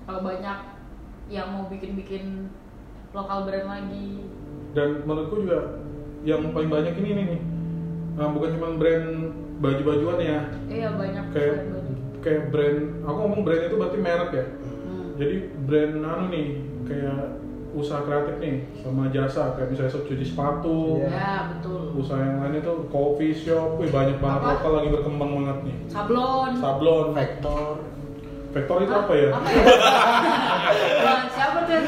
kalau 0.02 0.20
banyak 0.22 0.58
yang 1.28 1.48
mau 1.48 1.68
bikin-bikin 1.68 2.48
lokal 3.12 3.44
brand 3.44 3.68
lagi. 3.68 4.24
Dan 4.72 5.04
menurutku 5.04 5.44
juga 5.44 5.84
yang 6.24 6.48
paling 6.50 6.68
banyak 6.68 6.96
ini 6.96 7.10
nih. 7.12 7.40
Nah, 8.12 8.28
bukan 8.30 8.56
cuma 8.56 8.68
brand 8.76 9.08
baju-bajuan 9.58 10.18
ya, 10.18 10.40
Iya 10.66 10.88
banyak 10.92 11.24
kayak 11.30 11.54
brand 11.54 11.68
baju. 11.70 11.92
kayak 12.20 12.42
brand. 12.48 12.78
Aku 13.04 13.16
ngomong 13.18 13.42
brand 13.42 13.62
itu 13.62 13.76
berarti 13.76 13.98
merek 13.98 14.30
ya. 14.32 14.44
Hmm. 14.82 15.06
Jadi 15.16 15.34
brand 15.62 15.94
anu 16.02 16.24
nih, 16.28 16.46
kayak 16.84 17.20
usaha 17.72 18.00
kreatif 18.02 18.36
nih, 18.36 18.54
sama 18.76 19.08
jasa 19.08 19.52
kayak 19.52 19.68
misalnya 19.68 19.90
shop 19.90 20.04
cuci 20.04 20.24
sepatu, 20.24 20.98
Iya. 20.98 21.08
Ya 21.08 21.32
betul. 21.48 21.82
usaha 21.96 22.18
yang 22.18 22.38
lain 22.40 22.60
itu 22.60 22.72
coffee 22.86 23.32
shop, 23.32 23.76
wih 23.76 23.88
banyak 23.88 24.16
banget 24.16 24.40
Apa? 24.42 24.52
lokal 24.56 24.72
lagi 24.74 24.88
berkembang 24.90 25.30
banget 25.34 25.58
nih. 25.64 25.76
Sablon. 25.86 26.50
Sablon, 26.54 27.06
Vektor. 27.12 27.66
vektor 28.52 28.76
itu 28.78 28.92
apa 28.92 29.12
ya? 29.14 29.28
Apa 29.32 29.48
ya? 29.48 29.62
Wah, 31.02 31.20
siapa 31.26 31.58
tuh 31.64 31.72
yang 31.72 31.84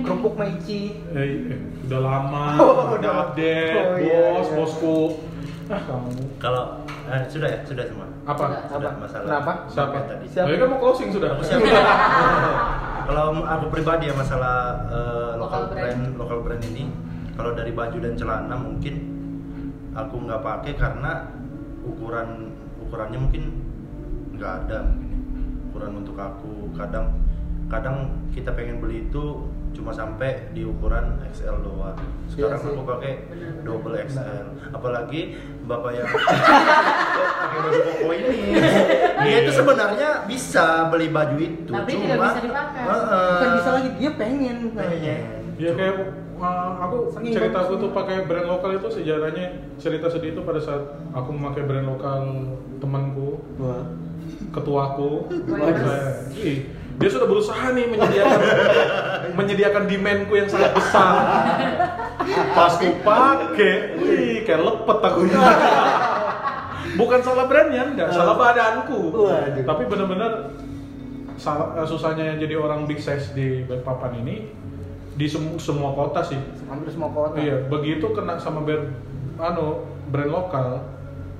kerupuk 0.00 0.34
Maici 0.38 0.94
Eh, 1.10 1.50
eh, 1.50 1.58
udah 1.84 2.00
lama, 2.00 2.44
Oh, 2.62 2.94
udah 2.94 2.96
udah. 2.96 3.12
update, 3.26 3.74
Oh, 3.74 3.98
iya, 3.98 4.20
bos, 4.30 4.46
iya. 4.46 4.54
bosku. 4.54 4.98
Ah 5.66 5.82
kamu. 5.82 6.10
Kalau 6.38 6.64
eh, 7.04 7.22
sudah 7.26 7.48
ya, 7.48 7.58
sudah 7.62 7.82
semua. 7.84 8.06
Apa? 8.22 8.42
Sudah. 8.46 8.62
Sudah 8.70 8.90
Apa? 8.90 9.02
masalah. 9.02 9.26
Kenapa? 9.26 9.52
Siapa? 9.66 9.74
Sampai 9.90 10.00
tadi. 10.06 10.26
Siapa? 10.28 10.46
Tadi 10.46 10.56
kan 10.56 10.68
mau 10.68 10.78
closing 10.78 11.08
sudah. 11.10 11.28
Aku 11.34 11.42
siap. 11.42 11.60
Kalau 13.06 13.44
aku 13.44 13.66
pribadi 13.72 14.10
ya 14.10 14.14
masalah 14.16 14.56
eh, 14.90 15.32
Lokal 15.38 15.40
lokal 15.40 15.62
brand. 15.70 15.80
brand, 15.80 16.02
lokal 16.18 16.38
brand 16.44 16.62
ini, 16.66 16.84
kalau 17.36 17.52
dari 17.56 17.72
baju 17.72 17.96
dan 18.00 18.14
celana 18.18 18.56
mungkin 18.58 18.94
aku 19.96 20.14
nggak 20.26 20.40
pakai 20.42 20.72
karena 20.78 21.12
ukuran 21.82 22.54
ukurannya 22.78 23.18
mungkin 23.18 23.42
nggak 24.36 24.52
ada 24.66 24.78
mungkin 24.86 25.08
ya. 25.10 25.18
ukuran 25.70 25.92
untuk 26.04 26.16
aku 26.18 26.70
kadang 26.74 27.06
kadang 27.70 28.10
kita 28.34 28.50
pengen 28.50 28.82
beli 28.82 29.06
itu 29.06 29.46
cuma 29.70 29.94
sampai 29.94 30.50
di 30.50 30.66
ukuran 30.66 31.22
XL 31.30 31.62
doang. 31.62 31.94
Sekarang 32.26 32.58
Iya 32.58 32.70
aku 32.74 32.82
pakai 32.82 33.12
double 33.62 33.94
XL. 34.10 34.46
Apalagi 34.74 35.38
bapak 35.70 35.90
yang 35.94 36.06
pakai 37.46 37.58
baju 37.62 37.78
koko 37.86 38.08
ini, 38.10 38.38
dia 39.22 39.36
itu 39.46 39.52
sebenarnya 39.54 40.08
bisa 40.26 40.90
beli 40.90 41.08
baju 41.08 41.36
itu. 41.38 41.70
Tapi 41.70 41.90
cuma, 41.94 42.02
tidak 42.02 42.18
bisa 42.18 42.40
dipakai. 42.42 42.82
Heeh. 42.82 43.30
bukan 43.30 43.50
bisa 43.54 43.70
lagi 43.70 43.88
dia 43.94 44.10
pengen 44.18 44.56
Pengen. 44.74 45.20
Ya 45.60 45.70
kayak 45.76 45.94
uh, 46.40 46.72
aku 46.80 46.96
Saking 47.12 47.32
cerita 47.36 47.58
aku 47.68 47.74
tuh 47.78 47.90
pakai 47.92 48.16
brand 48.24 48.48
lokal 48.48 48.80
itu 48.80 48.88
sejarahnya 48.88 49.46
cerita 49.76 50.08
sedih 50.08 50.32
itu 50.34 50.42
pada 50.42 50.58
saat 50.58 50.82
aku 51.12 51.30
memakai 51.36 51.62
brand 51.68 51.86
lokal 51.86 52.20
temanku, 52.80 53.44
Wah. 53.60 53.84
ketuaku. 54.50 55.28
Ih, 56.34 56.79
dia 57.00 57.08
sudah 57.08 57.24
berusaha 57.24 57.72
nih 57.72 57.88
menyediakan 57.88 58.40
menyediakan 59.38 59.82
demandku 59.88 60.36
yang 60.36 60.46
sangat 60.46 60.76
besar. 60.76 61.14
Pas 62.52 62.76
ku 62.76 62.92
pakai, 63.00 63.74
wih 63.96 64.44
kayak 64.44 64.60
lepet 64.60 64.98
aku. 65.00 65.20
Bukan 67.00 67.20
salah 67.22 67.46
brandnya, 67.46 67.86
enggak, 67.86 68.12
salah 68.12 68.36
badanku. 68.36 69.16
Waduh. 69.16 69.64
Tapi 69.64 69.82
benar-benar 69.86 70.32
eh, 71.32 71.86
susahnya 71.86 72.36
jadi 72.36 72.54
orang 72.54 72.84
big 72.84 72.98
size 72.98 73.32
di 73.32 73.64
Balikpapan 73.64 74.20
ini 74.20 74.36
di 75.10 75.24
semu- 75.24 75.56
semua 75.56 75.92
kota 75.92 76.20
sih. 76.20 76.36
hampir 76.66 76.88
semua 76.88 77.08
kota 77.10 77.36
Iya, 77.36 77.64
begitu 77.66 78.12
kena 78.12 78.36
sama 78.36 78.60
brand 78.60 78.92
anu 79.36 79.82
brand 80.06 80.30
lokal 80.30 80.84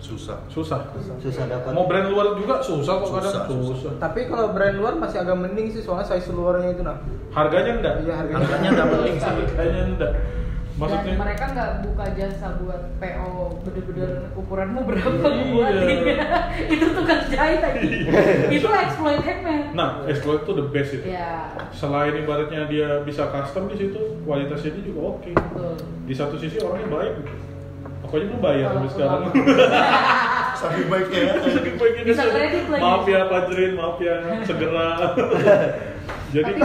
susah. 0.01 0.37
susah. 0.49 0.81
susah 1.17 1.45
dapat 1.47 1.71
Mau 1.71 1.85
brand 1.85 2.09
luar 2.09 2.35
juga 2.35 2.59
susah 2.59 2.99
kok 2.99 3.09
kadang 3.13 3.31
Susah, 3.31 3.45
susah. 3.47 3.69
susah. 3.71 3.93
tapi 3.97 4.27
kalau 4.27 4.51
brand 4.51 4.75
luar 4.75 4.97
masih 4.97 5.21
agak 5.21 5.37
mending 5.37 5.69
sih 5.69 5.79
soalnya 5.79 6.07
size 6.07 6.29
luarnya 6.31 6.73
itu 6.73 6.83
nah 6.83 6.97
Harganya 7.31 7.73
enggak? 7.77 7.95
iya 8.01 8.15
harganya 8.17 8.41
Harganya 8.41 8.69
udah 8.73 8.87
penting 8.91 9.15
sih. 9.15 9.29
Harganya 9.31 9.83
enggak. 9.87 10.13
Maksudnya? 10.73 11.13
Dan 11.13 11.21
mereka 11.21 11.45
nggak 11.47 11.71
buka 11.85 12.05
jasa 12.11 12.47
buat 12.57 12.83
PO 12.97 13.31
bener-bener 13.61 14.11
ukuranmu 14.33 14.81
berapa 14.83 15.13
Iya. 15.29 15.45
buatin 15.47 15.99
itu 16.73 16.87
tukang 16.91 17.23
jahit 17.29 17.61
lagi. 17.61 17.89
itu 18.49 18.65
exploit 18.67 19.21
handmade. 19.21 19.77
Nah, 19.77 20.01
exploit 20.07 20.41
itu 20.41 20.53
the 20.57 20.67
best 20.67 20.91
itu. 20.97 21.05
Ya, 21.07 21.53
Selain 21.71 22.17
ibaratnya 22.17 22.65
dia 22.65 23.05
bisa 23.05 23.29
custom 23.29 23.69
di 23.69 23.77
situ, 23.77 24.01
kualitasnya 24.25 24.73
dia 24.73 24.85
juga 24.87 25.01
oke. 25.13 25.31
betul. 25.37 25.75
Di 26.03 26.15
satu 26.17 26.35
sisi 26.35 26.57
orangnya 26.59 26.89
baik. 26.89 27.13
gitu. 27.21 27.33
Aja 28.11 28.25
belum 28.27 28.41
bayar 28.41 28.69
sampai 28.73 28.91
sekarang. 28.91 29.21
Saking 30.61 30.89
baiknya 30.89 31.21
ya. 31.21 31.33
Saking 31.41 31.77
baiknya 31.77 32.03
Bisa 32.05 32.25
kredit 32.27 32.65
lagi. 32.69 32.83
Maaf 32.83 33.05
ya 33.07 33.21
Fajrin, 33.25 33.73
maaf 33.73 33.99
ya 33.99 34.15
segera. 34.43 34.89
Jadi 36.35 36.51
Tapi 36.53 36.63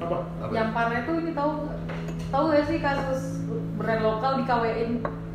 apa? 0.00 0.16
Apa? 0.36 0.52
yang 0.52 0.68
parah 0.70 0.98
itu 1.00 1.12
ini 1.16 1.32
tahu 1.32 1.50
tahu 2.28 2.44
gak 2.50 2.64
sih 2.64 2.78
kasus 2.78 3.20
brand 3.74 4.02
lokal 4.02 4.36
di 4.36 4.44
KWN 4.44 4.90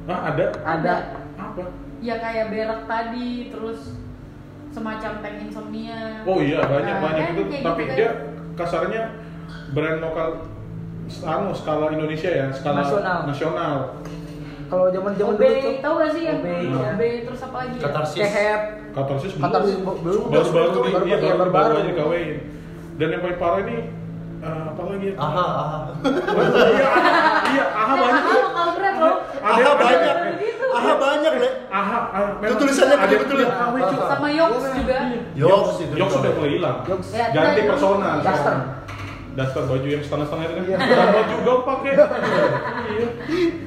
Nah, 0.05 0.19
ada 0.29 0.45
Ada. 0.61 0.95
apa? 1.35 1.63
ya 1.99 2.15
kayak 2.15 2.47
berak 2.49 2.81
tadi 2.85 3.49
terus 3.49 3.97
semacam 4.69 5.11
tank 5.19 5.37
insomnia 5.41 6.21
Oh 6.23 6.39
iya 6.39 6.61
banyak 6.61 6.93
Nah, 6.93 7.01
banyak 7.01 7.23
kan 7.25 7.33
itu, 7.33 7.43
kayak 7.49 7.63
tapi 7.65 7.81
gitu 7.83 7.95
dia 7.97 8.09
kasarnya 8.53 9.03
brand 9.71 9.99
lokal 9.99 10.29
anu 11.09 11.49
skala 11.51 11.89
Indonesia 11.89 12.29
ya, 12.29 12.47
skala 12.53 12.85
Nasional. 12.85 13.19
nasional. 13.25 13.75
Kalau 14.69 14.85
zaman 14.87 15.11
zaman 15.11 15.33
dulu 15.33 15.49
tuh 15.57 15.73
tahu 15.79 15.93
gak 15.97 16.09
sih 16.13 16.21
yang 16.23 16.39
OB, 16.39 16.45
OB, 16.45 17.01
ya. 17.01 17.19
terus 17.25 17.41
apa 17.41 17.57
lagi 17.57 17.73
ya? 17.73 17.81
Katarsis. 17.83 18.19
kehet, 18.19 18.61
Katarsis 18.91 19.31
belum. 19.33 19.43
Katarsis 19.43 19.75
belum. 19.81 20.21
baru-baru 20.29 20.53
Baru- 20.69 20.77
nih, 20.79 20.93
baru- 20.93 21.07
iya, 21.07 21.17
iya, 21.17 21.33
baru 21.33 21.51
baru 21.51 21.73
aja 21.73 21.83
dikawin. 21.83 22.37
Dan 22.95 23.07
yang 23.09 23.21
paling 23.23 23.39
parah 23.39 23.59
ini 23.59 23.77
eh, 24.39 24.63
apa 24.69 24.81
lagi 24.85 25.05
ya? 25.05 25.13
Aha, 25.17 25.45
aha. 25.49 25.77
iya, 26.69 26.87
iya, 27.49 27.65
aha 27.67 27.91
Ya, 27.91 27.99
banyak. 27.99 28.23
aha 28.23 28.63
brand 28.71 28.97
loh. 28.99 29.15
Ada 29.35 29.59
Aha 29.59 29.71
banyak. 29.75 30.15
Gitu. 30.37 30.65
Aha 30.69 30.91
banyak, 30.95 31.31
Le. 31.35 31.49
Aha, 31.69 31.97
aha, 32.07 32.21
memang 32.39 32.57
tulisannya 32.57 32.95
ada 32.95 33.05
betul-betul 33.09 33.37
yang 33.41 33.51
ya? 33.89 34.05
Sama 34.07 34.27
Yoks 34.29 34.63
Iya, 34.63 34.71
juga. 34.75 34.97
Yoks 35.35 35.75
itu. 35.81 35.93
Yoks 35.97 36.13
sudah 36.13 36.31
mulai 36.31 36.51
hilang. 36.51 36.77
Ganti 37.33 37.61
personal. 37.65 38.15
Duster. 38.21 38.55
Duster 39.39 39.63
baju 39.63 39.87
yang 39.87 40.03
setengah-setengah 40.03 40.43
itu 40.43 40.53
kan. 40.53 40.63
Iya. 40.67 40.77
Dan 40.77 41.07
baju 41.09 41.33
juga 41.39 41.53
pakai. 41.65 41.91
Iya. 42.89 43.07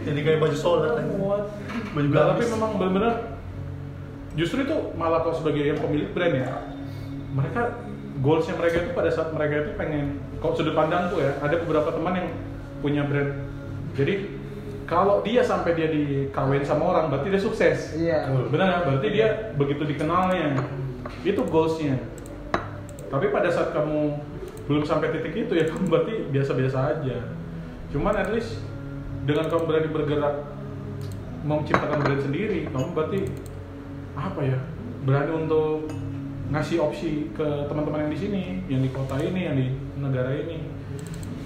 Jadi 0.04 0.20
kayak 0.20 0.38
baju 0.38 0.56
sholat. 0.56 0.90
kan. 0.98 1.04
Baju 1.08 2.08
Nah, 2.08 2.24
tapi 2.30 2.44
memang 2.46 2.70
benar-benar 2.76 3.14
justru 4.32 4.64
itu 4.64 4.76
malah 4.96 5.20
kalau 5.20 5.36
sebagai 5.36 5.60
yang 5.62 5.76
pemilik 5.76 6.08
brand 6.10 6.34
ya 6.34 6.48
mereka 7.30 7.84
goalsnya 8.18 8.56
mereka 8.56 8.80
itu 8.80 8.90
pada 8.92 9.12
saat 9.12 9.28
mereka 9.28 9.54
itu 9.60 9.70
pengen 9.76 10.04
kalau 10.40 10.56
sudut 10.56 10.72
pandangku 10.72 11.20
ya 11.20 11.36
ada 11.38 11.60
beberapa 11.60 11.92
teman 11.92 12.16
yang 12.16 12.28
punya 12.80 13.04
brand 13.04 13.44
jadi 13.92 14.24
kalau 14.88 15.20
dia 15.20 15.44
sampai 15.44 15.76
dia 15.76 15.88
dikawin 15.88 16.64
sama 16.64 16.96
orang 16.96 17.12
berarti 17.12 17.28
dia 17.28 17.40
sukses 17.40 17.92
Iya. 17.92 18.32
benar 18.48 18.66
nggak? 18.68 18.82
berarti 18.88 19.08
dia 19.12 19.26
begitu 19.52 19.82
dikenalnya 19.84 20.56
itu 21.22 21.40
goalsnya 21.44 22.00
tapi 23.12 23.28
pada 23.28 23.52
saat 23.52 23.76
kamu 23.76 24.16
belum 24.72 24.88
sampai 24.88 25.12
titik 25.12 25.36
itu 25.36 25.52
ya 25.52 25.68
kamu 25.68 25.84
berarti 25.92 26.14
biasa-biasa 26.32 26.78
aja. 26.96 27.28
Cuman 27.92 28.16
at 28.16 28.32
least 28.32 28.56
dengan 29.28 29.52
kamu 29.52 29.68
berani 29.68 29.88
bergerak 29.92 30.34
mau 31.44 31.60
menciptakan 31.60 32.00
brand 32.00 32.22
sendiri 32.22 32.70
kamu 32.70 32.94
berarti 32.94 33.20
apa 34.14 34.40
ya 34.40 34.58
berani 35.02 35.32
untuk 35.44 35.90
ngasih 36.54 36.78
opsi 36.80 37.28
ke 37.34 37.66
teman-teman 37.68 38.06
yang 38.08 38.12
di 38.14 38.20
sini 38.20 38.42
yang 38.70 38.80
di 38.80 38.90
kota 38.94 39.20
ini 39.20 39.40
yang 39.44 39.56
di 39.60 39.68
negara 40.00 40.32
ini. 40.32 40.64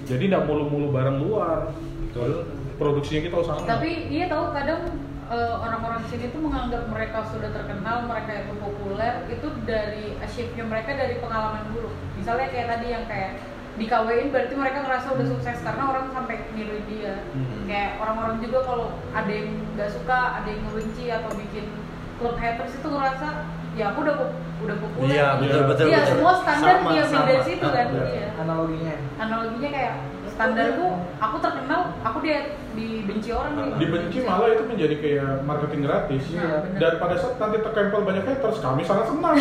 Jadi 0.07 0.31
tidak 0.31 0.47
mulu-mulu 0.47 0.95
barang 0.95 1.19
luar. 1.19 1.75
Produksinya 2.77 3.29
kita 3.29 3.37
usaha. 3.41 3.59
Tapi 3.65 4.13
iya 4.13 4.29
tahu 4.29 4.53
kadang 4.53 5.01
eh, 5.33 5.55
orang-orang 5.57 6.05
di 6.07 6.09
sini 6.13 6.25
tuh 6.33 6.41
menganggap 6.45 6.89
mereka 6.93 7.25
sudah 7.29 7.51
terkenal, 7.53 8.05
mereka 8.05 8.45
itu 8.47 8.53
populer 8.61 9.15
itu 9.33 9.49
dari 9.65 10.05
achieve-nya 10.21 10.65
mereka 10.65 10.91
dari 10.95 11.19
pengalaman 11.19 11.65
buruk. 11.73 11.93
Misalnya 12.27 12.51
kayak 12.51 12.69
tadi 12.75 12.87
yang 12.91 13.05
kayak 13.07 13.33
dikawin 13.79 14.35
berarti 14.35 14.55
mereka 14.59 14.83
ngerasa 14.83 15.15
udah 15.15 15.27
sukses 15.31 15.63
karena 15.63 15.83
orang 15.87 16.11
sampai 16.11 16.43
niruin 16.59 16.83
dia. 16.91 17.23
Hmm. 17.31 17.71
Kayak 17.71 18.03
orang-orang 18.03 18.43
juga 18.43 18.59
kalau 18.67 18.87
ada 19.15 19.31
yang 19.31 19.55
nggak 19.79 19.91
suka, 19.95 20.43
ada 20.43 20.49
yang 20.51 20.59
ngebenci 20.67 21.07
atau 21.07 21.31
bikin 21.39 21.71
klub 22.19 22.35
haters 22.35 22.75
itu 22.75 22.89
ngerasa 22.91 23.47
ya 23.79 23.95
aku 23.95 24.03
udah 24.03 24.17
udah 24.59 24.77
populer. 24.83 25.15
Iya, 25.15 25.29
betul, 25.39 25.63
betul, 25.71 25.87
Iya, 25.87 26.01
betul. 26.03 26.11
semua 26.19 26.33
standar 26.43 26.75
Sama, 26.83 26.91
dia 26.91 27.05
sama. 27.07 27.27
dari 27.31 27.43
situ 27.47 27.67
kan. 27.71 27.87
Iya. 27.95 28.05
Iya. 28.11 28.29
Analoginya. 28.43 28.95
Analoginya 29.23 29.71
kayak 29.71 29.95
standarku 30.37 30.87
aku 31.17 31.37
terkenal, 31.39 31.81
aku 32.01 32.19
dia 32.21 32.39
dibenci 32.71 33.33
orang 33.33 33.57
nih. 33.57 33.73
dibenci 33.79 34.19
malah 34.21 34.53
itu 34.53 34.65
menjadi 34.65 34.95
kayak 34.97 35.31
marketing 35.43 35.83
gratis 35.83 36.23
Iya, 36.29 36.61
benar. 36.61 36.77
dan 36.77 36.93
pada 37.01 37.15
saat 37.17 37.35
nanti 37.37 37.57
terkempel 37.59 38.01
banyak 38.03 38.21
haters 38.23 38.61
kami 38.61 38.85
sangat 38.85 39.09
senang 39.09 39.33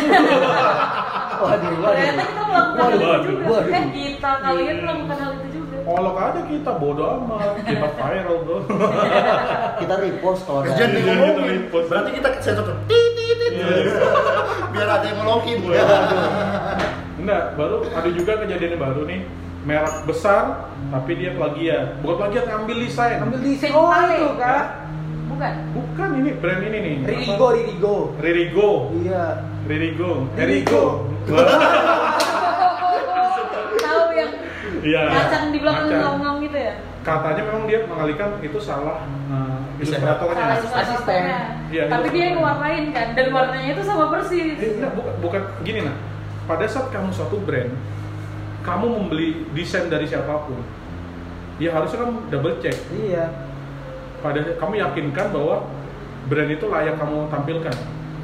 Waduh, 1.36 1.68
Ternyata 1.84 2.22
kita 2.24 2.42
melakukan 2.42 2.80
hal 2.80 2.88
Waduh, 2.88 2.96
itu 2.96 3.28
juga. 3.28 3.44
waduh. 3.46 3.68
Eh 3.70 3.84
kita 3.92 4.30
kalian 4.40 4.76
melakukan 4.80 5.16
hal 5.18 5.32
itu 5.34 5.48
juga. 5.52 5.76
olok 5.86 6.16
aja 6.18 6.40
kita 6.42 6.72
bodo 6.74 7.04
amat 7.14 7.50
kita 7.62 7.86
viral 7.92 8.36
bro 8.42 8.56
Kita 9.80 9.94
repost 9.96 10.42
kalau 10.42 10.64
ada. 10.64 10.72
Iya, 10.72 10.86
dia 10.88 11.14
kita 11.28 11.42
repost. 11.46 11.86
Berarti 11.86 12.10
kita 12.10 12.28
sensor 12.40 12.64
tuh. 12.64 12.76
Tit. 12.88 13.14
Iya. 13.46 13.68
Biar 14.66 14.88
ada 14.90 15.04
yang 15.04 15.18
ngolongin. 15.20 15.58
enggak 17.16 17.42
baru 17.52 17.76
ada 17.86 18.08
juga 18.08 18.32
kejadian 18.38 18.70
yang 18.72 18.82
baru 18.82 19.02
nih 19.04 19.20
merek 19.66 20.06
besar 20.06 20.70
tapi 20.94 21.18
dia 21.18 21.34
plagiat 21.34 21.98
bukan 21.98 22.16
plagiat 22.22 22.44
ngambil 22.46 22.76
desain 22.86 23.18
Ambil 23.18 23.40
desain 23.42 23.74
oh 23.74 23.90
itu 23.90 24.30
kah? 24.38 24.86
Bukan. 25.26 25.54
bukan 25.74 26.08
ini 26.22 26.30
brand 26.38 26.62
ini 26.64 26.78
nih 26.80 26.94
Ririgo, 27.02 27.46
Ririgo. 27.52 27.96
Ririgo 28.22 28.70
Iya. 29.02 29.24
Ririgo 29.66 30.10
Ririgo. 30.38 30.84
Tahu 33.76 34.02
yang 34.16 34.32
Iya. 34.86 35.02
ngacang 35.10 35.44
di 35.50 35.58
belakang 35.58 35.90
ngomong 35.90 36.36
gitu 36.46 36.58
ya? 36.62 36.74
katanya 37.06 37.42
memang 37.46 37.64
dia 37.70 37.78
mengalihkan 37.86 38.30
itu 38.42 38.58
salah 38.58 39.06
uh, 39.30 39.62
ilustratornya 39.78 40.58
Salah 40.66 40.82
Asisten. 40.82 41.22
Iya, 41.70 41.84
Tapi 41.86 42.06
iya. 42.10 42.14
dia 42.18 42.24
yang 42.34 42.38
warnain 42.42 42.84
kan 42.90 43.14
dan 43.14 43.26
warnanya 43.30 43.70
itu 43.78 43.82
sama 43.86 44.10
persis. 44.10 44.58
Eh, 44.58 44.74
enggak, 44.74 44.90
bukan, 44.98 45.14
bukan 45.22 45.42
gini 45.62 45.86
nah. 45.86 45.94
Pada 46.50 46.66
saat 46.66 46.90
kamu 46.90 47.10
suatu 47.14 47.38
brand, 47.42 47.70
kamu 48.66 48.86
membeli 48.90 49.46
desain 49.54 49.86
dari 49.86 50.10
siapa 50.10 50.42
pun, 50.42 50.58
ya 51.62 51.70
harusnya 51.70 52.02
kamu 52.02 52.12
double 52.34 52.58
check. 52.58 52.74
Iya. 52.90 53.30
Pada 54.18 54.42
kamu 54.58 54.74
yakinkan 54.82 55.30
bahwa 55.30 55.70
brand 56.26 56.50
itu 56.50 56.66
layak 56.66 56.98
kamu 56.98 57.30
tampilkan. 57.30 57.76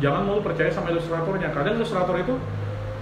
Jangan 0.02 0.26
mulu 0.26 0.42
percaya 0.42 0.66
sama 0.66 0.90
ilustratornya. 0.90 1.54
Kadang 1.54 1.78
ilustrator 1.78 2.18
itu, 2.18 2.34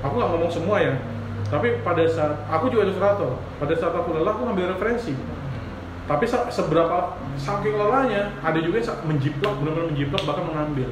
aku 0.05 0.13
nggak 0.21 0.31
ngomong 0.37 0.53
semua 0.53 0.85
ya. 0.85 1.01
Tapi 1.49 1.81
pada 1.81 2.05
saat 2.05 2.45
aku 2.53 2.69
juga 2.69 2.93
ilustrator, 2.93 3.41
pada 3.57 3.73
saat 3.73 3.97
aku 3.97 4.13
lelah 4.21 4.37
aku 4.37 4.45
ngambil 4.53 4.77
referensi. 4.77 5.17
Tapi 6.05 6.29
se- 6.29 6.51
seberapa 6.53 7.17
saking 7.41 7.73
lelahnya, 7.81 8.37
ada 8.45 8.59
juga 8.61 8.85
yang 8.85 9.01
menjiplak, 9.09 9.55
benar-benar 9.65 9.89
menjiplak 9.89 10.23
bahkan 10.29 10.45
mengambil. 10.45 10.89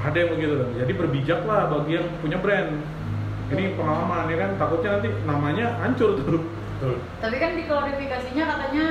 Ada 0.00 0.16
yang 0.16 0.30
begitu. 0.32 0.54
Jadi 0.80 0.92
berbijaklah 0.96 1.68
bagi 1.68 1.92
yang 2.00 2.06
punya 2.24 2.38
brand. 2.40 2.80
Ini 3.52 3.76
pengalaman 3.76 4.26
ya 4.26 4.36
kan, 4.40 4.50
takutnya 4.56 4.90
nanti 4.96 5.08
namanya 5.22 5.66
hancur 5.78 6.16
tuh. 6.16 6.40
Betul. 6.80 6.94
Tapi 7.20 7.36
kan 7.36 7.50
di 7.52 7.62
klarifikasinya 7.68 8.44
katanya 8.48 8.84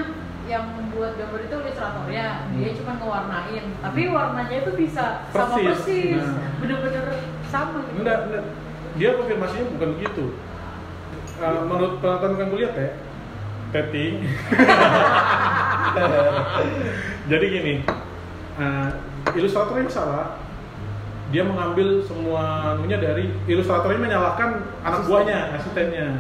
yang 0.45 0.63
membuat 0.75 1.15
gambar 1.15 1.39
itu 1.41 1.55
ilustratornya, 1.55 2.25
dia 2.51 2.69
cuma 2.77 2.91
ngewarnain. 2.97 3.65
Tapi 3.79 4.01
warnanya 4.09 4.55
itu 4.61 4.71
bisa 4.75 5.05
sama 5.29 5.55
Persis. 5.55 5.67
persis, 5.81 6.19
Nah. 6.19 6.49
bener-bener 6.59 7.05
sama. 7.47 7.79
gitu. 7.83 7.99
Enggak, 7.99 8.17
enggak. 8.27 8.43
Dia 8.95 9.09
konfirmasinya 9.15 9.65
bukan 9.73 9.89
begitu. 9.97 10.25
Uh, 11.41 11.61
menurut 11.65 11.93
penonton 11.99 12.37
yang 12.37 12.51
kulihat 12.51 12.73
ya, 12.77 12.89
Teti. 13.71 14.05
Jadi 17.31 17.45
gini, 17.47 17.73
uh, 18.57 18.89
ilustratornya 19.33 19.87
yang 19.87 19.93
salah. 19.93 20.40
Dia 21.31 21.47
mengambil 21.47 22.03
semua 22.03 22.75
anunya 22.75 22.99
dari 22.99 23.31
ilustratornya 23.47 24.03
menyalahkan 24.03 24.67
anak 24.83 25.07
buahnya, 25.07 25.55
asistennya. 25.55 26.19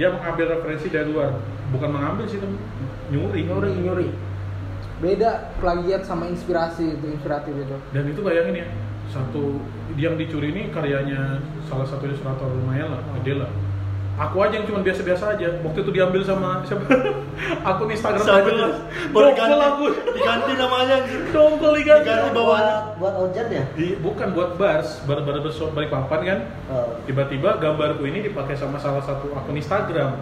Dia 0.00 0.08
mengambil 0.08 0.56
referensi 0.56 0.88
dari 0.88 1.12
luar, 1.12 1.36
bukan 1.68 1.90
mengambil 1.92 2.24
sih, 2.24 2.40
temen. 2.40 2.56
nyuri. 3.12 3.44
Nyuri, 3.44 3.70
nyuri. 3.76 4.08
Beda 5.04 5.52
plagiat 5.60 6.08
sama 6.08 6.32
inspirasi 6.32 6.96
itu, 6.96 7.06
inspiratif 7.12 7.52
itu. 7.52 7.76
Dan 7.92 8.08
itu 8.08 8.24
bayangin 8.24 8.64
ya, 8.64 8.68
satu 9.12 9.60
yang 10.00 10.16
dicuri 10.16 10.56
ini 10.56 10.72
karyanya 10.72 11.44
salah 11.68 11.84
satu 11.84 12.08
ilustrator 12.08 12.48
lumayan 12.48 12.96
lah, 12.96 13.02
gede 13.20 13.44
lah. 13.44 13.52
Aku 14.12 14.44
aja 14.44 14.60
yang 14.60 14.68
cuma 14.68 14.84
biasa-biasa 14.84 15.24
aja. 15.34 15.48
Waktu 15.64 15.78
itu 15.82 15.90
diambil 15.90 16.20
sama 16.20 16.60
siapa? 16.68 16.84
Akun 17.68 17.88
Instagram 17.88 18.22
jelas. 18.44 18.76
Baru 19.08 19.32
Dongkol 19.32 19.32
diganti. 19.32 19.64
aku. 19.64 19.84
Diganti 20.12 20.52
namanya. 20.54 20.96
Dongkol 21.32 21.72
diganti. 21.80 22.04
Diganti 22.04 22.28
Buat 22.28 22.36
bawahnya. 22.36 22.76
buat 23.00 23.14
ojen 23.24 23.46
ya? 23.48 23.64
Di- 23.72 23.96
bukan 23.98 24.28
buat 24.36 24.50
bars, 24.60 25.00
bar-bar 25.04 25.40
bersop 25.40 25.72
balik 25.72 25.88
papan 25.88 26.20
kan. 26.22 26.38
Oh. 26.68 26.92
Tiba-tiba 27.02 27.56
gambarku 27.56 28.04
ini 28.04 28.20
dipakai 28.22 28.52
sama 28.54 28.76
salah 28.76 29.00
satu 29.00 29.32
akun 29.32 29.56
Instagram. 29.56 30.12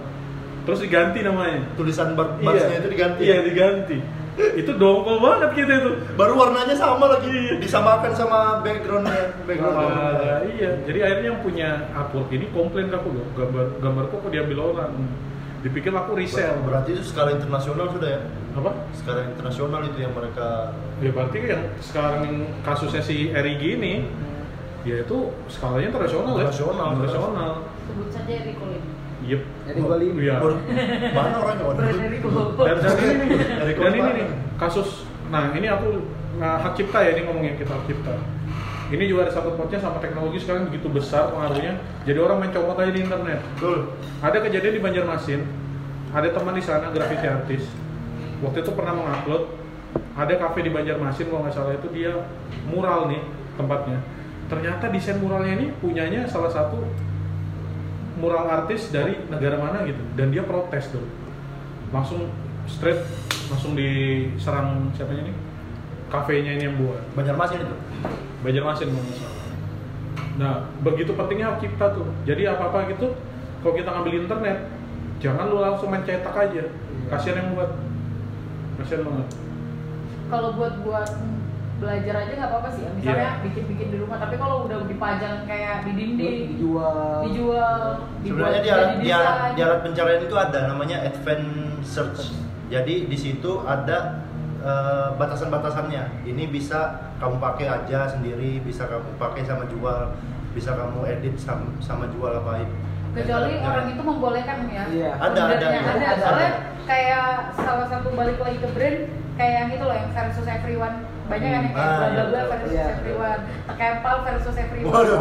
terus 0.61 0.85
diganti 0.85 1.25
namanya 1.25 1.73
tulisan 1.73 2.13
bar 2.13 2.37
barsnya 2.37 2.85
itu 2.85 2.93
diganti 2.93 3.25
iya 3.25 3.41
diganti 3.41 3.97
itu 4.57 4.73
dongkol 4.77 5.19
banget 5.23 5.51
kita 5.55 5.73
itu. 5.81 5.91
Baru 6.17 6.35
warnanya 6.41 6.77
sama 6.77 7.07
lagi 7.11 7.31
disamakan 7.61 8.13
sama 8.17 8.61
backgroundnya 8.65 9.37
background 9.45 9.77
Ah, 9.77 10.41
iya. 10.47 10.81
Jadi 10.85 10.99
akhirnya 11.01 11.27
yang 11.35 11.41
punya 11.45 11.69
artwork 11.95 12.29
ini 12.33 12.47
komplain 12.51 12.89
ke 12.89 12.97
aku 12.97 13.09
loh. 13.15 13.27
Gambar 13.37 13.67
gambarku 13.81 14.15
kok 14.23 14.31
diambil 14.33 14.75
orang. 14.75 14.93
Dipikir 15.61 15.93
aku 15.93 16.17
resell. 16.17 16.57
Berarti 16.65 16.97
itu 16.97 17.05
skala 17.05 17.37
internasional 17.37 17.93
sudah 17.93 18.09
ya? 18.09 18.21
Apa? 18.57 18.71
Skala 18.97 19.29
internasional 19.29 19.81
itu 19.85 19.99
yang 20.01 20.13
mereka 20.17 20.73
ya 21.05 21.11
berarti 21.13 21.37
yang 21.45 21.63
sekarang 21.85 22.49
kasusnya 22.65 23.05
si 23.05 23.29
Erigi 23.29 23.77
ini 23.77 23.95
ya 24.89 25.05
itu 25.05 25.29
skalanya 25.53 25.93
internasional 25.93 26.41
ya. 26.41 26.49
Internasional, 26.49 26.89
internasional. 26.97 27.53
Sebut 27.85 28.09
saja 28.09 28.35
Lim. 28.49 28.81
Yep. 29.27 29.43
Jadi 29.69 29.79
gua 29.81 29.97
lim. 30.01 30.15
Iya. 30.17 30.37
Mana 31.13 31.37
orangnya 31.41 32.09
Rico. 32.09 32.29
dan 32.61 32.77
dan 32.81 32.97
ini 32.99 33.15
nih 33.27 33.39
Dari 33.61 33.73
dan 33.77 33.93
ini 33.95 34.11
nih 34.17 34.27
kasus. 34.57 35.05
Nah 35.29 35.55
ini 35.55 35.67
aku 35.71 36.05
nah, 36.41 36.59
hak 36.61 36.73
cipta 36.77 36.99
ya 37.05 37.11
ini 37.17 37.29
ngomongin 37.29 37.55
kita 37.61 37.73
hak 37.73 37.85
cipta. 37.89 38.15
Ini 38.91 39.07
juga 39.07 39.31
ada 39.31 39.33
satu 39.33 39.55
potnya 39.55 39.79
sama 39.79 40.03
teknologi 40.03 40.43
sekarang 40.43 40.67
begitu 40.67 40.91
besar 40.91 41.31
pengaruhnya. 41.31 41.79
Jadi 42.03 42.19
orang 42.19 42.43
main 42.43 42.51
comot 42.51 42.75
aja 42.75 42.91
di 42.91 43.01
internet. 43.07 43.39
Betul. 43.55 43.95
Ada 44.19 44.39
kejadian 44.43 44.75
di 44.75 44.83
Banjarmasin 44.83 45.41
ada 46.11 46.29
teman 46.35 46.55
di 46.59 46.63
sana 46.63 46.91
graffiti 46.91 47.27
artis. 47.27 47.65
Waktu 48.43 48.67
itu 48.67 48.71
pernah 48.75 48.99
mengupload 48.99 49.43
ada 50.19 50.35
kafe 50.37 50.67
di 50.67 50.71
Banjarmasin 50.75 51.31
kalau 51.31 51.47
nggak 51.47 51.55
salah 51.55 51.75
itu 51.79 51.89
dia 51.95 52.13
mural 52.67 53.07
nih 53.07 53.23
tempatnya. 53.55 53.99
Ternyata 54.51 54.91
desain 54.91 55.23
muralnya 55.23 55.55
ini 55.55 55.67
punyanya 55.79 56.27
salah 56.27 56.51
satu 56.51 56.83
mural 58.21 58.47
artis 58.47 58.93
dari 58.93 59.17
negara 59.33 59.57
mana 59.57 59.83
gitu 59.89 60.01
dan 60.15 60.29
dia 60.31 60.45
protes 60.45 60.93
tuh 60.93 61.03
langsung 61.91 62.29
straight 62.69 63.03
langsung 63.51 63.75
diserang 63.75 64.93
siapanya 64.95 65.33
nih 65.33 65.37
kafenya 66.13 66.53
ini 66.61 66.65
yang 66.71 66.77
buat 66.79 67.03
Banjarmasin 67.17 67.65
itu 67.65 67.77
Banjarmasin 68.41 68.89
salah. 68.93 69.41
Nah, 70.41 70.55
begitu 70.81 71.13
pentingnya 71.13 71.53
hak 71.53 71.61
cipta 71.61 71.93
tuh. 71.93 72.09
Jadi 72.25 72.49
apa-apa 72.49 72.89
gitu, 72.89 73.13
kalau 73.61 73.75
kita 73.77 73.93
ngambil 73.93 74.25
internet, 74.25 74.59
jangan 75.21 75.53
lu 75.53 75.61
langsung 75.61 75.93
main 75.93 76.01
cetak 76.09 76.33
aja. 76.33 76.65
Kasihan 77.13 77.45
yang 77.45 77.49
buat. 77.53 77.71
Kasihan 78.81 79.05
banget. 79.05 79.29
Kalau 80.33 80.57
buat 80.57 80.75
buat 80.81 81.11
belajar 81.81 82.15
aja 82.21 82.33
nggak 82.37 82.51
apa-apa 82.53 82.71
sih. 82.77 82.85
Misalnya 82.93 83.31
Iya. 83.41 83.43
bikin-bikin 83.49 83.89
di 83.89 83.99
rumah, 83.99 84.21
tapi 84.21 84.37
kalau 84.37 84.69
udah 84.69 84.85
dipajang 84.85 85.49
kayak 85.49 85.89
di 85.89 85.93
dinding, 85.97 86.37
dijual. 86.55 87.25
dijual, 87.25 87.81
sebenarnya 88.21 88.61
di 88.61 88.71
alat, 88.71 88.89
di 89.01 89.09
alat, 89.11 89.37
di 89.57 89.61
alat 89.65 89.81
pencarian 89.81 90.21
itu 90.23 90.37
ada 90.37 90.59
namanya 90.69 90.97
advanced 91.03 91.89
search. 91.89 92.21
Jadi 92.69 93.09
di 93.09 93.17
situ 93.17 93.65
ada 93.65 94.29
eh, 94.61 95.09
batasan-batasannya. 95.17 96.29
Ini 96.29 96.53
bisa 96.53 97.11
kamu 97.17 97.41
pakai 97.41 97.67
aja 97.69 98.13
sendiri 98.13 98.61
bisa 98.61 98.85
kamu 98.85 99.17
pakai 99.17 99.41
sama 99.49 99.65
jual 99.69 100.13
bisa 100.53 100.77
kamu 100.77 101.01
edit 101.09 101.35
sama, 101.41 101.65
sama 101.81 102.05
jual 102.13 102.33
apa 102.35 102.67
kecuali 103.11 103.59
Ada- 103.59 103.67
orang 103.67 103.87
itu 103.91 104.03
membolehkan 104.03 104.59
ya. 104.71 104.85
Iya. 104.87 105.11
Ada, 105.19 105.41
ada, 105.51 105.67
ada, 105.67 105.67
ada, 105.67 106.07
ada. 106.15 106.23
soalnya 106.23 106.51
kayak 106.87 107.27
salah 107.59 107.87
satu 107.91 108.15
balik 108.15 108.39
lagi 108.39 108.59
ke 108.63 108.69
brand 108.71 108.99
kayak 109.35 109.55
yang 109.59 109.69
itu 109.75 109.85
loh 109.85 109.97
yang 109.97 110.11
versus 110.15 110.47
everyone 110.47 110.97
banyak 111.31 111.47
kan 111.47 111.55
yang 111.55 111.65
kayak 111.71 111.95
bla 111.95 112.07
bla 112.11 112.25
bla 112.27 112.41
versus 112.51 112.71
Iya. 112.71 112.85
everyone 112.93 113.41
tekempal 113.65 114.17
versus 114.23 114.55
everyone 114.57 114.91
Waduh. 114.91 115.17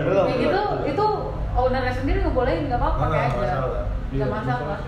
belum 0.00 0.24
kayak 0.24 0.38
gitu 0.40 0.60
itu 0.86 1.04
ownernya 1.52 1.92
sendiri 1.92 2.18
ngebolehin 2.22 2.60
nggak 2.66 2.78
apa-apa 2.78 2.98
pakai 3.04 3.20
aja 3.20 3.36
masalah. 3.36 3.82
Iya, 4.08 4.18
nggak 4.18 4.30
masalah 4.32 4.78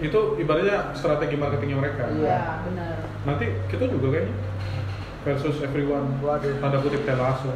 Itu 0.00 0.18
ibaratnya 0.36 0.76
strategi 0.92 1.34
marketingnya 1.34 1.76
mereka. 1.76 2.02
iya 2.12 2.38
benar 2.62 2.94
Nanti 3.22 3.44
kita 3.66 3.84
juga 3.86 4.06
kayaknya 4.10 4.34
versus 5.18 5.56
everyone. 5.60 6.06
Waduh. 6.18 6.56
Tanda 6.56 6.78
kutip 6.78 7.02
telaso. 7.04 7.50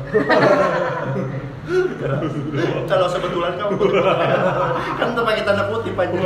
kalau 2.91 3.07
sebetulan 3.09 3.53
kamu 3.55 3.75
kan 4.93 5.07
untuk 5.09 5.25
pakai 5.25 5.43
tanda 5.43 5.63
kutip 5.71 5.95
aja 5.95 6.19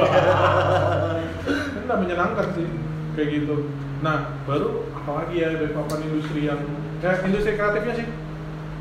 Kan 1.47 1.83
nggak 1.85 1.99
menyenangkan 2.01 2.47
sih 2.53 2.67
kayak 3.15 3.29
gitu. 3.33 3.55
Nah, 4.01 4.37
baru 4.45 4.85
apalagi 5.07 5.39
ya 5.39 5.55
dari 5.55 5.71
papan 5.71 6.03
industri 6.03 6.51
yang 6.51 6.59
eh, 6.99 7.17
industri 7.31 7.55
kreatifnya 7.55 7.95
sih. 7.95 8.07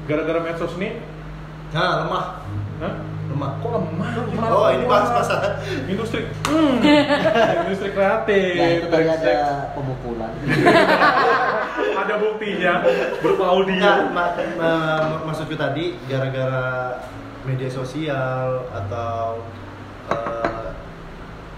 Gara-gara 0.09 0.41
medsos 0.41 0.73
ini. 0.81 0.97
Nah 1.69 2.01
lemah. 2.01 2.25
Hah? 2.81 2.93
lemah. 3.29 3.51
Kok 3.61 3.69
lemah? 3.69 4.09
oh 4.49 4.67
ini 4.73 4.85
bahas 4.89 5.09
masalah 5.13 5.61
industri. 5.85 6.25
Hmm. 6.49 6.81
industri 7.69 7.93
kreatif. 7.93 8.57
Ya 8.57 8.67
itu 8.81 8.87
tadi 8.89 9.05
ada 9.05 9.69
pemukulan. 9.77 10.33
ada 12.01 12.13
buktinya. 12.17 12.73
Berupa 13.21 13.45
audio. 13.45 13.77
Enggak, 13.77 13.97
ma- 14.09 14.33
ma- 14.57 15.21
maksudku 15.29 15.53
tadi 15.53 15.93
gara-gara 16.09 16.97
media 17.45 17.69
sosial 17.69 18.65
atau 18.73 19.45
eh, 20.09 20.69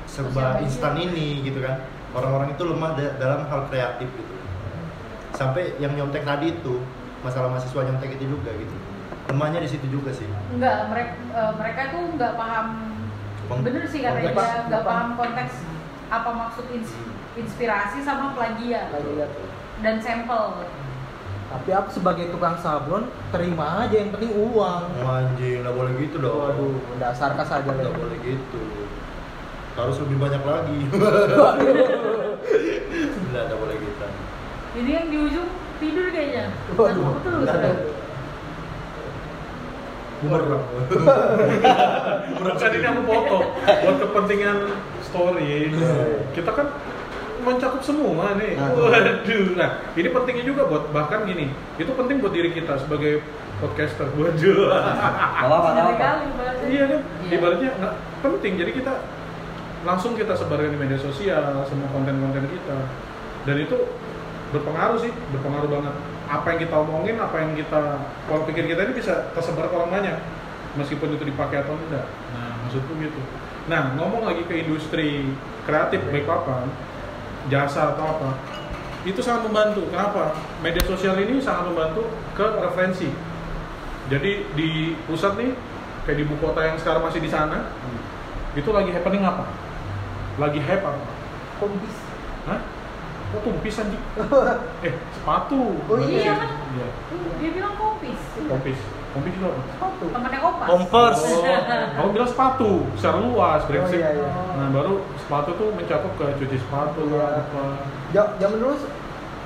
serba 0.04 0.60
instan 0.60 1.00
ini 1.00 1.40
gitu 1.48 1.64
kan. 1.64 1.88
Orang-orang 2.12 2.52
itu 2.52 2.68
lemah 2.68 3.00
da- 3.00 3.16
dalam 3.16 3.48
hal 3.48 3.72
kreatif 3.72 4.12
gitu 4.12 4.37
sampai 5.36 5.76
yang 5.78 5.92
nyontek 5.96 6.24
tadi 6.24 6.54
itu 6.54 6.80
masalah 7.26 7.52
mahasiswa 7.52 7.82
nyontek 7.84 8.16
itu 8.16 8.26
juga 8.30 8.52
gitu. 8.56 8.76
Lemahnya 9.28 9.60
di 9.60 9.70
situ 9.70 9.88
juga 9.92 10.14
sih. 10.16 10.28
Enggak, 10.56 10.88
mereka 10.88 11.14
mereka 11.60 11.82
tuh 11.92 12.04
nggak 12.16 12.34
paham. 12.40 12.68
Kon- 13.48 13.64
bener 13.64 13.84
sih 13.88 14.04
katanya 14.04 14.32
konteks. 14.32 14.48
dia 14.48 14.68
nggak 14.68 14.84
paham 14.84 15.08
konteks 15.16 15.54
apa 16.08 16.30
maksud 16.32 16.66
ins- 16.72 17.12
inspirasi 17.36 18.04
sama 18.04 18.32
plagiat. 18.32 18.88
Dan 19.84 20.00
sampel. 20.00 20.64
Tapi 21.48 21.70
aku 21.72 21.90
sebagai 21.96 22.28
tukang 22.28 22.60
sablon 22.60 23.08
terima 23.32 23.88
aja 23.88 23.96
yang 23.96 24.12
penting 24.12 24.36
uang. 24.36 24.84
Oh, 25.00 25.16
anjing 25.16 25.64
nggak 25.64 25.76
boleh 25.76 25.92
gitu 26.00 26.20
dong. 26.20 26.44
Waduh 26.44 26.76
dasar 27.00 27.36
kas 27.40 27.52
aja 27.52 27.68
nggak 27.68 27.88
lah 27.88 27.96
boleh 27.96 28.18
gitu. 28.20 28.64
Harus 29.78 29.96
lebih 30.04 30.18
banyak 30.20 30.44
lagi. 30.44 30.80
Nggak 33.28 33.58
boleh 33.60 33.77
ini 34.78 34.92
yang 34.94 35.08
di 35.10 35.18
ujung 35.18 35.50
tidur 35.82 36.06
kayaknya. 36.14 36.46
Waduh. 36.78 37.02
Nah, 37.02 37.12
betul 37.18 37.34
sudah. 37.46 37.76
bumerang 40.18 40.50
bukan 42.42 42.72
ini 42.74 42.88
aku 42.90 43.02
foto 43.06 43.38
buat 43.70 43.98
kepentingan 44.02 44.58
story. 45.06 45.70
Kita 46.34 46.52
kan 46.58 46.74
mencakup 47.46 47.82
semua 47.86 48.34
nih. 48.34 48.58
Nah. 48.58 48.74
waduh. 48.74 49.46
nah. 49.54 49.70
Ini 49.94 50.10
pentingnya 50.10 50.46
juga 50.46 50.66
buat 50.66 50.90
bahkan 50.90 51.30
gini 51.30 51.54
itu 51.78 51.92
penting 51.94 52.18
buat 52.18 52.34
diri 52.34 52.50
kita 52.50 52.82
sebagai 52.82 53.22
podcaster. 53.62 54.10
Waduh. 54.18 54.74
Dari 54.74 55.46
apa-apa. 55.46 55.94
kali 56.02 56.26
bahasanya. 56.34 56.66
iya 56.66 56.84
kan? 56.90 57.02
Iya. 57.06 57.36
ibaratnya 57.38 57.70
nggak 57.78 57.94
penting. 58.26 58.54
Jadi 58.58 58.72
kita 58.74 58.94
langsung 59.86 60.18
kita 60.18 60.34
sebarkan 60.34 60.74
di 60.74 60.80
media 60.82 60.98
sosial 60.98 61.62
semua 61.70 61.88
konten-konten 61.94 62.50
kita. 62.50 62.78
Dan 63.46 63.56
itu 63.64 63.78
berpengaruh 64.52 65.00
sih 65.02 65.12
berpengaruh 65.36 65.70
banget. 65.70 65.96
Apa 66.28 66.46
yang 66.56 66.60
kita 66.64 66.76
omongin 66.76 67.16
apa 67.20 67.36
yang 67.40 67.52
kita 67.56 67.82
kalau 68.28 68.44
pikir 68.48 68.68
kita 68.68 68.82
ini 68.88 68.94
bisa 68.96 69.32
tersebar 69.32 69.72
ke 69.72 69.76
orang 69.76 69.92
banyak 69.92 70.18
meskipun 70.76 71.16
itu 71.16 71.24
dipakai 71.28 71.64
atau 71.64 71.76
tidak 71.88 72.06
nah 72.36 72.54
maksudku 72.68 72.94
gitu. 73.00 73.20
Nah 73.68 73.96
ngomong 74.00 74.24
lagi 74.28 74.44
ke 74.48 74.68
industri 74.68 75.36
kreatif 75.68 76.00
baik 76.08 76.28
papan 76.28 76.72
jasa 77.52 77.96
atau 77.96 78.06
apa 78.18 78.30
itu 79.08 79.24
sangat 79.24 79.48
membantu. 79.48 79.88
Kenapa? 79.88 80.36
Media 80.60 80.84
sosial 80.84 81.16
ini 81.24 81.40
sangat 81.40 81.72
membantu 81.72 82.12
ke 82.36 82.44
referensi. 82.60 83.08
Jadi 84.08 84.32
di 84.56 84.96
pusat 85.08 85.36
nih 85.40 85.52
kayak 86.08 86.18
di 86.20 86.24
ibu 86.24 86.36
kota 86.40 86.64
yang 86.64 86.80
sekarang 86.80 87.04
masih 87.04 87.20
di 87.20 87.32
sana 87.32 87.72
itu 88.56 88.68
lagi 88.72 88.92
happening 88.92 89.24
apa? 89.24 89.48
Lagi 90.40 90.60
hype 90.60 90.84
apa? 90.84 91.04
Kompis 91.60 91.96
Hah? 92.48 92.64
Kok 93.28 93.42
tumpis 93.44 93.76
anjing? 93.84 94.04
eh, 94.88 94.94
sepatu. 95.12 95.62
Oh 95.92 95.98
iya 96.00 96.32
kan? 96.36 96.50
Iya. 96.78 96.88
dia 97.38 97.50
bilang 97.52 97.74
kopis 97.76 98.20
Kompis. 98.48 98.80
Kompis 99.12 99.34
itu 99.34 99.46
apa? 99.46 99.62
sepatu 99.74 100.06
temannya 100.14 100.40
kopas 100.40 100.68
Converse. 100.70 101.24
Oh, 101.28 101.44
kamu 101.98 102.10
bilang 102.14 102.30
sepatu, 102.30 102.72
secara 102.96 103.18
luas, 103.18 103.62
brengsek. 103.66 103.98
iya, 103.98 104.10
iya. 104.14 104.30
Nah, 104.30 104.68
baru 104.70 104.94
sepatu 105.18 105.50
tuh 105.58 105.70
mencakup 105.74 106.14
ke 106.22 106.26
cuci 106.38 106.58
sepatu 106.62 107.02
Iya. 107.08 107.18
lah, 107.18 107.30
apa. 107.42 107.62
Zaman 108.38 108.58
dulu 108.62 108.76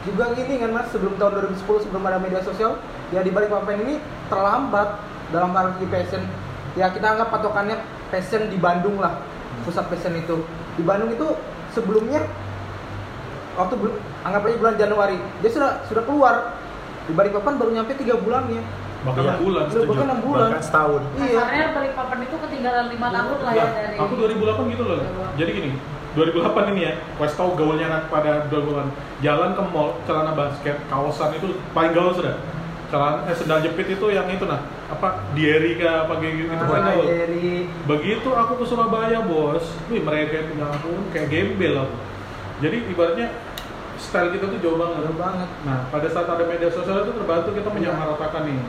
juga 0.01 0.33
gini 0.33 0.57
kan 0.57 0.69
mas 0.73 0.89
sebelum 0.89 1.13
tahun 1.21 1.53
2010 1.61 1.85
sebelum 1.85 2.03
ada 2.09 2.17
media 2.17 2.41
sosial 2.41 2.81
ya 3.13 3.21
di 3.21 3.29
balik 3.29 3.53
papan 3.53 3.85
ini 3.85 3.95
terlambat 4.33 4.97
dalam 5.29 5.53
hal 5.53 5.77
di 5.77 5.85
fashion 5.85 6.25
ya 6.73 6.89
kita 6.89 7.05
anggap 7.05 7.29
patokannya 7.29 7.77
fashion 8.09 8.49
di 8.49 8.57
Bandung 8.57 8.97
lah 8.97 9.21
pusat 9.61 9.85
fashion 9.93 10.17
itu 10.17 10.41
di 10.73 10.81
Bandung 10.81 11.13
itu 11.13 11.37
sebelumnya 11.77 12.25
waktu 13.53 13.73
anggap 14.21 14.41
aja 14.43 14.57
bulan 14.57 14.75
Januari 14.77 15.17
dia 15.39 15.49
sudah 15.49 15.83
sudah 15.85 16.03
keluar 16.03 16.35
di 17.03 17.13
balik 17.13 17.33
papan 17.33 17.57
baru 17.57 17.71
nyampe 17.73 17.93
tiga 17.95 18.15
bulannya 18.15 18.61
bahkan 19.01 19.17
Iya. 19.17 19.31
enam 19.33 19.41
bulan 19.41 19.63
Lu 19.65 19.81
bahkan 19.83 20.05
enam 20.05 20.21
bulan. 20.21 20.47
bahkan 20.47 20.61
setahun 20.61 21.01
Iya. 21.17 21.25
Kasarnya 21.33 21.65
Balikpapan 21.73 22.17
itu 22.21 22.35
ketinggalan 22.37 22.85
lima 22.87 23.07
tahun 23.09 23.37
lah 23.41 23.51
ya 23.51 23.57
Enggak, 23.57 23.71
dari 23.73 23.95
aku 23.97 24.13
2008 24.13 24.71
gitu 24.71 24.83
loh. 24.85 24.99
Jadi 25.33 25.49
gini, 25.51 25.69
2008 26.11 26.69
ini 26.69 26.81
ya, 26.83 26.93
wes 27.17 27.33
tau 27.33 27.49
gaulnya 27.55 27.85
anak 27.87 28.03
pada 28.07 28.45
2008. 28.45 28.93
Jalan 29.25 29.49
ke 29.57 29.63
mall, 29.65 29.89
celana 30.05 30.33
basket, 30.33 30.77
kaosan 30.85 31.33
itu 31.33 31.47
paling 31.73 31.91
gaul 31.91 32.13
sudah. 32.13 32.35
Celana 32.91 33.25
eh 33.25 33.33
sendal 33.33 33.63
jepit 33.63 33.87
itu 33.89 34.05
yang 34.05 34.27
itu 34.27 34.45
nah, 34.45 34.61
apa 34.85 35.23
Dieri 35.31 35.79
kah 35.79 36.05
apa 36.05 36.19
kayak 36.19 36.33
gitu 36.37 36.49
itu 36.51 36.65
paling 36.67 36.83
Nah, 36.83 36.93
gaul. 36.93 37.05
Begitu 37.89 38.29
aku 38.29 38.53
ke 38.53 38.65
Surabaya, 38.67 39.19
Bos. 39.23 39.65
Wih, 39.89 40.03
mereka 40.03 40.45
punya 40.45 40.69
aku 40.69 40.91
kayak 41.09 41.27
gembel 41.31 41.73
aku. 41.81 41.95
Jadi 42.61 42.77
ibaratnya 42.93 43.27
style 43.97 44.29
kita 44.37 44.45
tuh 44.49 44.59
jauh 44.61 44.77
banget. 44.77 45.01
Jauh 45.09 45.17
banget. 45.17 45.49
Nah, 45.65 45.89
pada 45.89 46.07
saat 46.09 46.29
ada 46.29 46.45
media 46.45 46.69
sosial 46.69 47.05
itu 47.05 47.11
terbantu 47.17 47.49
kita 47.57 47.69
menyamaratakan 47.73 48.45
nih. 48.45 48.61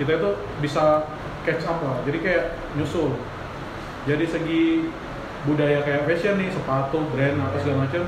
Kita 0.00 0.10
itu 0.20 0.30
bisa 0.64 1.04
catch 1.44 1.64
up 1.68 1.78
lah. 1.84 2.00
Jadi 2.08 2.18
kayak 2.24 2.44
nyusul. 2.76 3.16
Jadi 4.08 4.24
segi 4.24 4.62
budaya 5.44 5.84
kayak 5.84 6.08
fashion 6.08 6.40
nih, 6.40 6.48
sepatu, 6.50 7.04
brand 7.12 7.36
atau 7.40 7.58
segala 7.60 7.86
macam. 7.86 8.02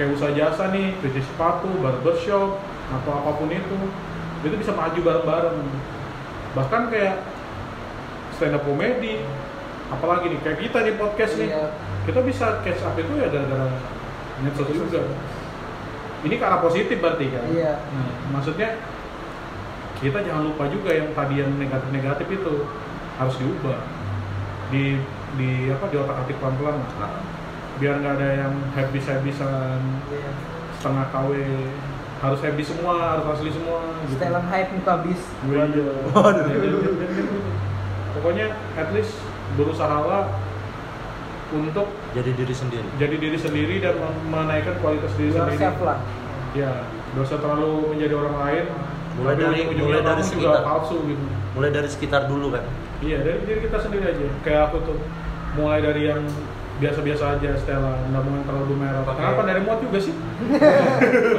Kayak 0.00 0.10
usaha 0.14 0.30
jasa 0.30 0.64
nih, 0.70 0.94
cuci 1.02 1.20
sepatu, 1.22 1.68
barbershop 1.82 2.62
atau 2.88 3.10
apa 3.12 3.30
pun 3.36 3.50
itu, 3.50 3.78
itu 4.46 4.54
bisa 4.56 4.72
maju 4.72 4.96
bareng-bareng. 4.96 5.58
Bahkan 6.54 6.82
kayak 6.88 7.14
stand 8.38 8.54
up 8.54 8.62
comedy, 8.62 9.20
apalagi 9.90 10.30
nih 10.30 10.40
kayak 10.46 10.58
kita 10.62 10.78
nih 10.86 10.94
podcast 10.94 11.34
nih, 11.36 11.50
Iya. 11.50 11.66
kita 12.06 12.20
bisa 12.22 12.62
catch 12.62 12.82
up 12.86 12.94
itu 12.94 13.12
ya 13.18 13.26
gara-gara 13.26 13.66
medsos 14.42 14.68
juga. 14.70 15.00
Ini 16.18 16.34
ke 16.34 16.44
arah 16.44 16.58
positif 16.58 16.98
berarti 16.98 17.26
kan? 17.30 17.44
Iya. 17.50 17.78
Nah, 17.94 18.10
maksudnya 18.34 18.78
kita 19.98 20.18
jangan 20.22 20.46
lupa 20.46 20.66
juga 20.70 20.90
yang 20.94 21.10
tadi 21.14 21.42
yang 21.42 21.50
negatif-negatif 21.58 22.26
itu 22.30 22.54
harus 23.18 23.34
diubah 23.38 23.78
di 24.70 25.02
di 25.34 25.50
apa 25.70 25.86
di 25.90 25.96
otak 25.98 26.26
atik 26.26 26.38
pelan-pelan 26.42 26.78
lah. 26.78 26.90
Nah, 27.02 27.12
biar 27.78 28.02
nggak 28.02 28.14
ada 28.18 28.28
yang 28.46 28.52
habis 28.74 29.04
habisan 29.06 29.78
Iya. 30.10 30.30
setengah 30.78 31.06
KW 31.10 31.30
harus 32.18 32.40
habis 32.42 32.66
semua 32.66 32.94
harus 33.14 33.26
asli 33.38 33.50
semua 33.54 33.78
gitu. 34.06 34.18
Setelan 34.18 34.44
hype 34.50 34.70
muka 34.74 34.94
bis. 35.06 35.22
Waduh. 35.46 35.94
Waduh. 36.14 36.46
Pokoknya 38.18 38.46
at 38.74 38.90
least 38.90 39.22
berusaha 39.54 39.98
lah 40.02 40.26
untuk 41.50 41.86
jadi 42.12 42.30
diri 42.30 42.52
sendiri 42.52 42.88
jadi 42.96 43.16
diri 43.16 43.36
sendiri 43.36 43.74
dan 43.78 43.96
menaikkan 44.24 44.76
kualitas 44.78 45.12
diri 45.14 45.30
Yourself 45.30 45.54
sendiri. 45.54 45.80
lah. 45.82 45.98
Ya, 46.52 46.72
gak 47.12 47.22
usah 47.22 47.38
terlalu 47.38 47.70
menjadi 47.90 48.14
orang 48.16 48.36
lain. 48.38 48.64
Mulai 49.14 49.34
tapi 49.34 49.42
dari- 49.42 49.64
mulai 49.78 50.00
dari 50.00 50.22
kamu 50.22 50.30
juga 50.30 50.46
sekitar. 50.46 50.62
palsu 50.62 50.96
gitu. 51.04 51.24
mulai 51.50 51.70
dari 51.70 51.88
sekitar 51.88 52.22
dulu 52.24 52.46
kan 52.50 52.64
Iya, 52.98 53.18
dari 53.20 53.38
diri 53.42 53.60
kita 53.62 53.78
sendiri 53.78 54.04
aja. 54.06 54.26
Kayak 54.40 54.62
aku 54.68 54.76
tuh 54.84 54.98
mulai 55.54 55.78
dari 55.78 56.02
yang 56.04 56.22
biasa-biasa 56.78 57.24
aja 57.34 57.50
Stella, 57.56 57.98
nggak 58.04 58.22
mau 58.22 58.32
yang 58.32 58.44
terlalu 58.44 58.74
merah. 58.76 59.02
Pakai- 59.02 59.22
Kenapa 59.24 59.42
dari 59.44 59.60
mod 59.60 59.78
juga 59.80 59.98
sih? 59.98 60.14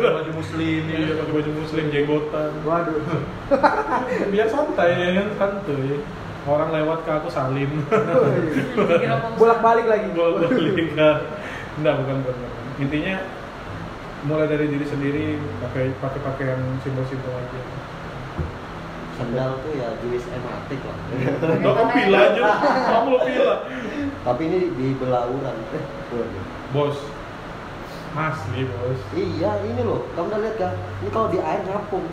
baju 0.09 0.31
muslim 0.33 0.81
Iya, 0.85 1.13
pakai 1.15 1.33
baju 1.33 1.51
muslim, 1.55 1.83
jenggotan. 1.89 2.51
Waduh. 2.61 2.99
Biar 4.27 4.47
santai 4.47 4.89
ya 4.93 5.09
kan 5.15 5.27
santuy. 5.37 6.03
Orang 6.49 6.73
lewat 6.73 7.05
ke 7.05 7.11
aku 7.13 7.29
salim. 7.29 7.69
Dikira 7.85 9.21
mau 9.21 9.37
Bolak-balik 9.39 9.85
lagi. 9.85 10.09
Bolak 10.17 10.49
balik 10.49 10.73
ke 10.97 11.09
Enggak, 11.77 11.93
bukan, 12.01 12.15
bukan. 12.25 12.35
Intinya 12.81 13.15
mulai 14.27 14.51
dari 14.51 14.67
diri 14.67 14.83
sendiri 14.83 15.39
pakai 15.63 15.95
pakai 16.01 16.19
pakaian 16.25 16.59
simpel-simpul 16.81 17.31
aja. 17.37 17.61
Sendal 19.15 19.51
tuh 19.63 19.71
ya 19.77 19.93
jenis 20.01 20.25
ematik 20.31 20.79
lah. 20.83 20.97
Kamu 21.63 21.83
pila 21.91 22.19
aja, 22.33 22.43
kamu 22.89 23.07
lo 23.11 23.19
pila. 23.23 23.55
Tapi 24.23 24.41
ini 24.47 24.59
di 24.73 24.87
belauran. 24.95 25.55
Bos, 26.71 26.97
asli 28.19 28.67
bos. 28.67 28.99
Iya, 29.15 29.51
ini 29.63 29.81
loh. 29.81 30.03
Kamu 30.11 30.27
udah 30.27 30.39
lihat 30.43 30.55
kan? 30.59 30.73
Ini 30.99 31.09
kalau 31.09 31.27
di 31.31 31.39
air 31.39 31.61
ngapung. 31.63 32.03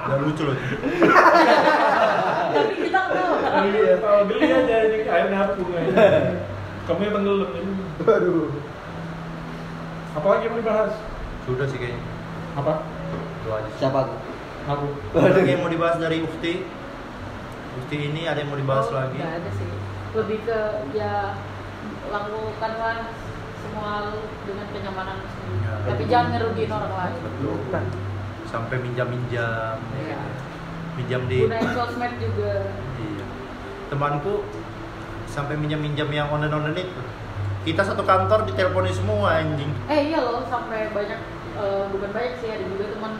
udah 0.00 0.18
lucu 0.20 0.42
loh 0.46 0.56
Tapi 2.50 2.74
kita 2.78 3.00
tahu. 3.08 3.34
Iya, 3.66 3.94
kalau 3.98 4.20
geli 4.26 4.46
aja 4.46 4.76
ini 4.86 4.98
air 5.04 5.26
ngapung 5.28 5.70
aja. 5.74 5.94
Kamu 6.86 7.00
yang 7.00 7.14
tenggelam 7.14 7.50
ini. 7.56 7.72
Waduh. 8.00 8.48
Apalagi 10.10 10.42
yang 10.44 10.54
mau 10.54 10.62
dibahas? 10.62 10.94
sudah 11.40 11.66
sih 11.66 11.80
kayaknya 11.80 11.98
Apa? 12.52 12.84
itu 13.42 13.48
aja 13.48 13.70
Siapa? 13.80 14.06
Aku. 14.68 14.86
ada 15.16 15.40
yang 15.40 15.64
mau 15.64 15.72
dibahas 15.72 15.96
dari 15.96 16.20
Ufti 16.20 16.62
Ufti 17.80 17.96
ini 17.96 18.28
ada 18.28 18.38
yang 18.38 18.52
mau 18.52 18.60
dibahas 18.60 18.86
Oh, 18.86 18.94
lagi 18.94 19.18
nggak 19.18 19.34
ada 19.40 19.50
sih. 19.50 19.66
Lebih 20.14 20.38
ke 20.44 20.58
ya 20.92 21.34
lakukanlah 22.06 23.08
semua 23.70 24.10
dengan 24.42 24.66
kenyamanan 24.74 25.16
sendiri. 25.22 25.62
Ya. 25.62 25.74
Tapi 25.86 26.02
jangan 26.10 26.28
ngerugiin 26.34 26.70
orang 26.74 26.92
lain. 26.92 27.14
betul 27.22 27.54
sampai 28.50 28.76
minjam-minjam 28.82 29.78
Iya. 29.94 30.18
minjam 30.98 31.22
di 31.30 31.46
Gunain 31.46 31.70
sosmed 31.70 32.18
juga. 32.18 32.66
iya 32.98 33.24
temanku 33.86 34.42
sampai 35.30 35.54
minjam-minjam 35.54 36.10
yang 36.10 36.26
online-online 36.34 36.82
itu 36.82 37.02
kita 37.62 37.86
satu 37.86 38.02
kantor 38.02 38.42
diteleponin 38.50 38.90
semua 38.90 39.38
anjing 39.38 39.70
Eh 39.86 40.10
iya 40.10 40.18
loh 40.18 40.42
sampai 40.50 40.90
banyak 40.90 41.20
eh, 41.54 41.84
bukan 41.94 42.10
banyak 42.10 42.34
sih 42.42 42.50
ada 42.50 42.64
juga 42.66 42.90
teman 42.90 43.12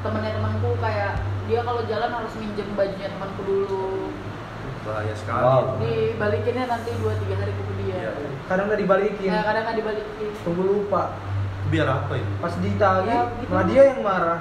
temennya 0.00 0.32
temanku 0.40 0.68
kayak 0.80 1.12
dia 1.44 1.60
kalau 1.60 1.84
jalan 1.84 2.10
harus 2.10 2.32
minjem 2.40 2.68
bajunya 2.72 3.12
temanku 3.12 3.40
dulu 3.44 4.16
bahaya 4.82 5.14
sekali 5.14 5.42
Wow. 5.42 5.64
dibalikinnya 5.78 6.64
nanti 6.66 6.90
2-3 6.94 7.34
hari 7.34 7.52
Iya. 7.52 7.56
kemudian 7.56 8.32
Kadang 8.46 8.66
udah 8.66 8.78
dibalikin. 8.78 9.28
nah 9.28 9.42
kadang 9.42 9.62
nggak 9.64 9.76
dibalikin 9.76 10.30
Tunggu 10.40 10.62
lupa. 10.64 11.02
biar 11.66 11.86
apa 11.88 12.12
ini 12.14 12.32
Pas 12.38 12.54
ditagih, 12.56 13.10
Ya, 13.10 13.20
gitu. 13.36 13.50
malah 13.50 13.64
dia 13.66 13.82
yang 13.84 14.00
marah. 14.00 14.40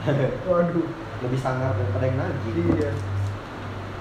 Waduh. 0.48 0.86
Lebih 1.20 1.38
sangar 1.38 1.70
daripada 1.72 2.04
yang 2.04 2.16
nagih. 2.16 2.54
Iya. 2.72 2.90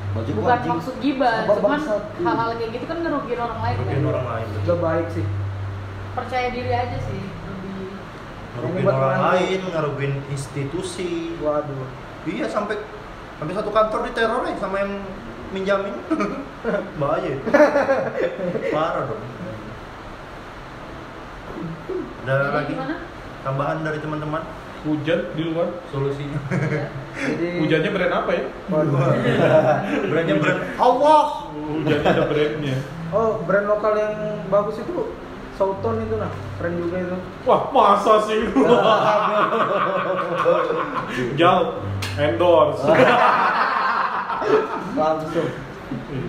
Baju 0.10 0.32
bukan 0.36 0.52
anjing. 0.52 0.72
maksud 0.74 0.96
gibah 0.98 1.36
cuman 1.46 1.80
hal-hal 2.20 2.50
kayak 2.56 2.72
gitu 2.72 2.86
kan 2.86 2.98
ngerugiin 3.00 3.40
orang 3.40 3.60
lain 3.60 3.76
Rugiin 3.78 3.94
kan 3.96 4.10
orang 4.10 4.26
lain 4.28 4.48
Gak 4.64 4.80
baik 4.80 5.08
sih. 5.12 5.26
percaya 6.12 6.48
diri 6.50 6.72
aja 6.72 6.98
sih 7.00 7.22
lebih 8.58 8.82
ngerugiin 8.82 8.86
orang 8.90 9.02
menantu. 9.14 9.30
lain 9.30 9.60
ngerugiin 9.70 10.14
institusi 10.28 11.10
Waduh. 11.38 11.86
iya 12.26 12.46
sampai 12.46 12.82
sampai 13.38 13.54
satu 13.54 13.70
kantor 13.70 14.00
diteror 14.04 14.42
ya 14.44 14.56
sama 14.58 14.76
yang 14.80 14.94
minjamin 15.50 15.96
bahaya 17.02 17.34
parah 18.74 19.04
dong 19.10 19.24
ada 22.24 22.34
Jadi 22.38 22.54
lagi 22.54 22.74
gimana 22.78 22.96
tambahan 23.44 23.78
dari 23.82 24.00
teman-teman 24.04 24.44
Hujan 24.80 25.36
di 25.36 25.44
luar. 25.44 25.68
solusinya 25.92 26.40
Ya. 26.56 26.88
Jadi 27.36 27.60
Hujannya 27.60 27.90
brand 27.92 28.14
apa 28.16 28.32
ya? 28.32 28.44
Brandnya 30.08 30.36
brand 30.40 30.60
Allah 30.80 31.52
Hujannya 31.52 32.08
ada 32.08 32.24
brandnya. 32.32 32.78
Oh, 33.12 33.44
brand 33.44 33.68
lokal 33.68 33.94
yang 34.00 34.16
bagus 34.48 34.80
itu 34.80 35.12
Sauton 35.60 36.00
itu 36.00 36.16
nah, 36.16 36.32
keren 36.56 36.80
juga 36.80 36.96
itu. 37.04 37.18
Wah, 37.44 37.68
masa 37.76 38.24
sih? 38.24 38.40
Jal, 41.36 41.84
endorse. 42.16 42.88
Langsung. 44.96 45.50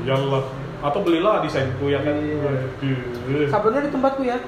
Iyalah. 0.06 0.44
Atau 0.80 1.00
belilah 1.04 1.44
desainku 1.44 1.92
ya 1.92 2.00
kan. 2.00 2.16
Iya. 2.16 2.40
Waduh. 2.40 3.48
Sabunnya 3.52 3.80
di 3.84 3.90
tempatku 3.92 4.22
ya. 4.24 4.40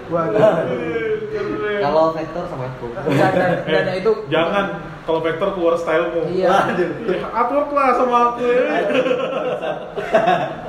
Kalau 1.82 2.16
vektor 2.16 2.44
sama 2.48 2.64
aku. 2.72 2.86
Enggak 3.08 3.28
ada, 3.36 3.46
enggak 3.68 3.82
ada 3.84 3.92
itu. 4.00 4.12
Jangan 4.32 4.64
kalau 5.04 5.20
vektor 5.20 5.48
keluar 5.52 5.74
stylemu. 5.76 6.20
Iya. 6.32 6.48
Ya, 7.04 7.28
upload 7.36 7.68
lah 7.76 7.88
sama 8.00 8.18
aku 8.32 8.48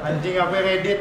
anjing 0.04 0.36
apa 0.36 0.56
Reddit 0.60 1.00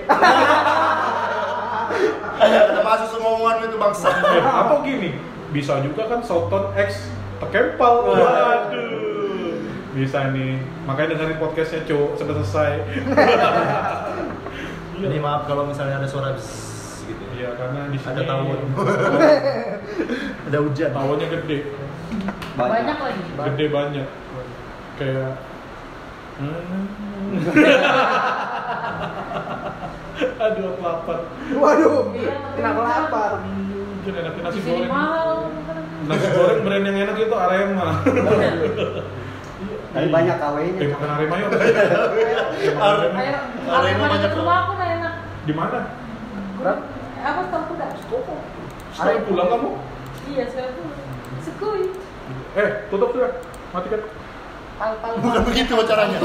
ada 2.43 2.81
masuk 2.83 3.09
semua 3.19 3.31
omongan 3.39 3.71
itu 3.71 3.79
bangsa 3.79 4.09
Eh, 4.11 4.43
atau 4.43 4.83
gini, 4.83 5.15
bisa 5.55 5.79
juga 5.83 6.11
kan 6.11 6.21
Soton 6.23 6.75
X 6.75 7.11
tekempal. 7.39 8.15
Waduh. 8.15 9.02
Bisa 9.93 10.33
nih. 10.33 10.57
Makanya 10.89 11.09
dengerin 11.15 11.37
podcastnya 11.37 11.85
cu 11.85 12.17
sampai 12.17 12.35
selesai. 12.41 12.73
Iya. 14.97 15.07
ini 15.09 15.19
maaf 15.19 15.45
kalau 15.45 15.67
misalnya 15.67 15.99
ada 15.99 16.07
suara 16.07 16.31
bzzz 16.33 17.03
gitu 17.05 17.19
ya 17.35 17.35
Iya, 17.35 17.49
karena 17.59 17.91
di 17.91 17.99
sini 17.99 18.13
Ada 18.15 18.23
tawon. 18.23 18.59
ada 20.47 20.59
hujan 20.63 20.91
Tawonnya 20.95 21.27
gede. 21.29 21.59
banyak 22.55 22.97
lagi 22.97 23.23
Gede 23.35 23.67
banyak. 23.69 24.07
Kayak 24.97 25.33
Aduh, 30.43 30.65
aku 30.71 30.81
lapar. 30.83 31.19
Waduh. 31.55 32.13
Iya, 32.15 32.35
Kenapa 32.55 32.81
lapar? 32.83 33.33
Hujan 33.43 34.15
enak 34.19 34.35
nasi 34.39 34.59
goreng. 34.61 34.91
mahal 34.91 35.29
Nasi 36.07 36.27
goreng 36.35 36.61
brand 36.63 36.85
yang 36.85 36.99
enak 37.07 37.17
itu 37.19 37.35
Arema. 37.35 37.89
Tapi 39.93 40.09
banyak 40.09 40.37
kawenya. 40.41 40.81
Eh, 40.81 40.89
makan 40.89 41.09
Arema 41.21 41.35
yuk. 41.37 41.51
Arema 42.89 43.21
Arema 43.69 44.05
banyak 44.09 44.21
dekat 44.25 44.39
rumah 44.41 44.57
aku 44.65 44.73
enak. 44.81 45.15
Di 45.45 45.53
mana? 45.53 45.79
Eh, 46.65 46.77
Apa 47.23 47.41
sekarang 47.47 47.67
kuda? 47.69 47.87
Sekarang 48.97 49.25
pulang 49.29 49.49
kamu? 49.53 49.69
Iya, 50.33 50.45
sekarang 50.49 50.73
tuh 50.81 50.89
sekui. 51.45 51.83
Eh, 52.57 52.69
tutup 52.89 53.13
sudah. 53.13 53.33
Matikan. 53.77 54.01
Pal 54.81 54.93
pal. 55.05 55.13
Bukan 55.21 55.43
begitu 55.45 55.73
caranya. 55.85 56.19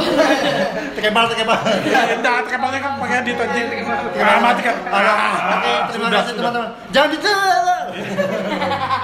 Tekebal, 0.96 1.26
tekebal. 1.28 1.60
Enggak, 1.60 2.40
tekapalnya 2.48 2.80
kan 2.80 2.92
pakai 3.04 3.20
di 3.28 3.36
tonjing. 3.36 3.68
Matikan. 4.16 4.76
Oke, 4.88 5.72
terima 5.92 6.08
kasih 6.16 6.34
teman-teman. 6.40 6.70
Jangan 6.96 7.10
dicela. 7.12 7.78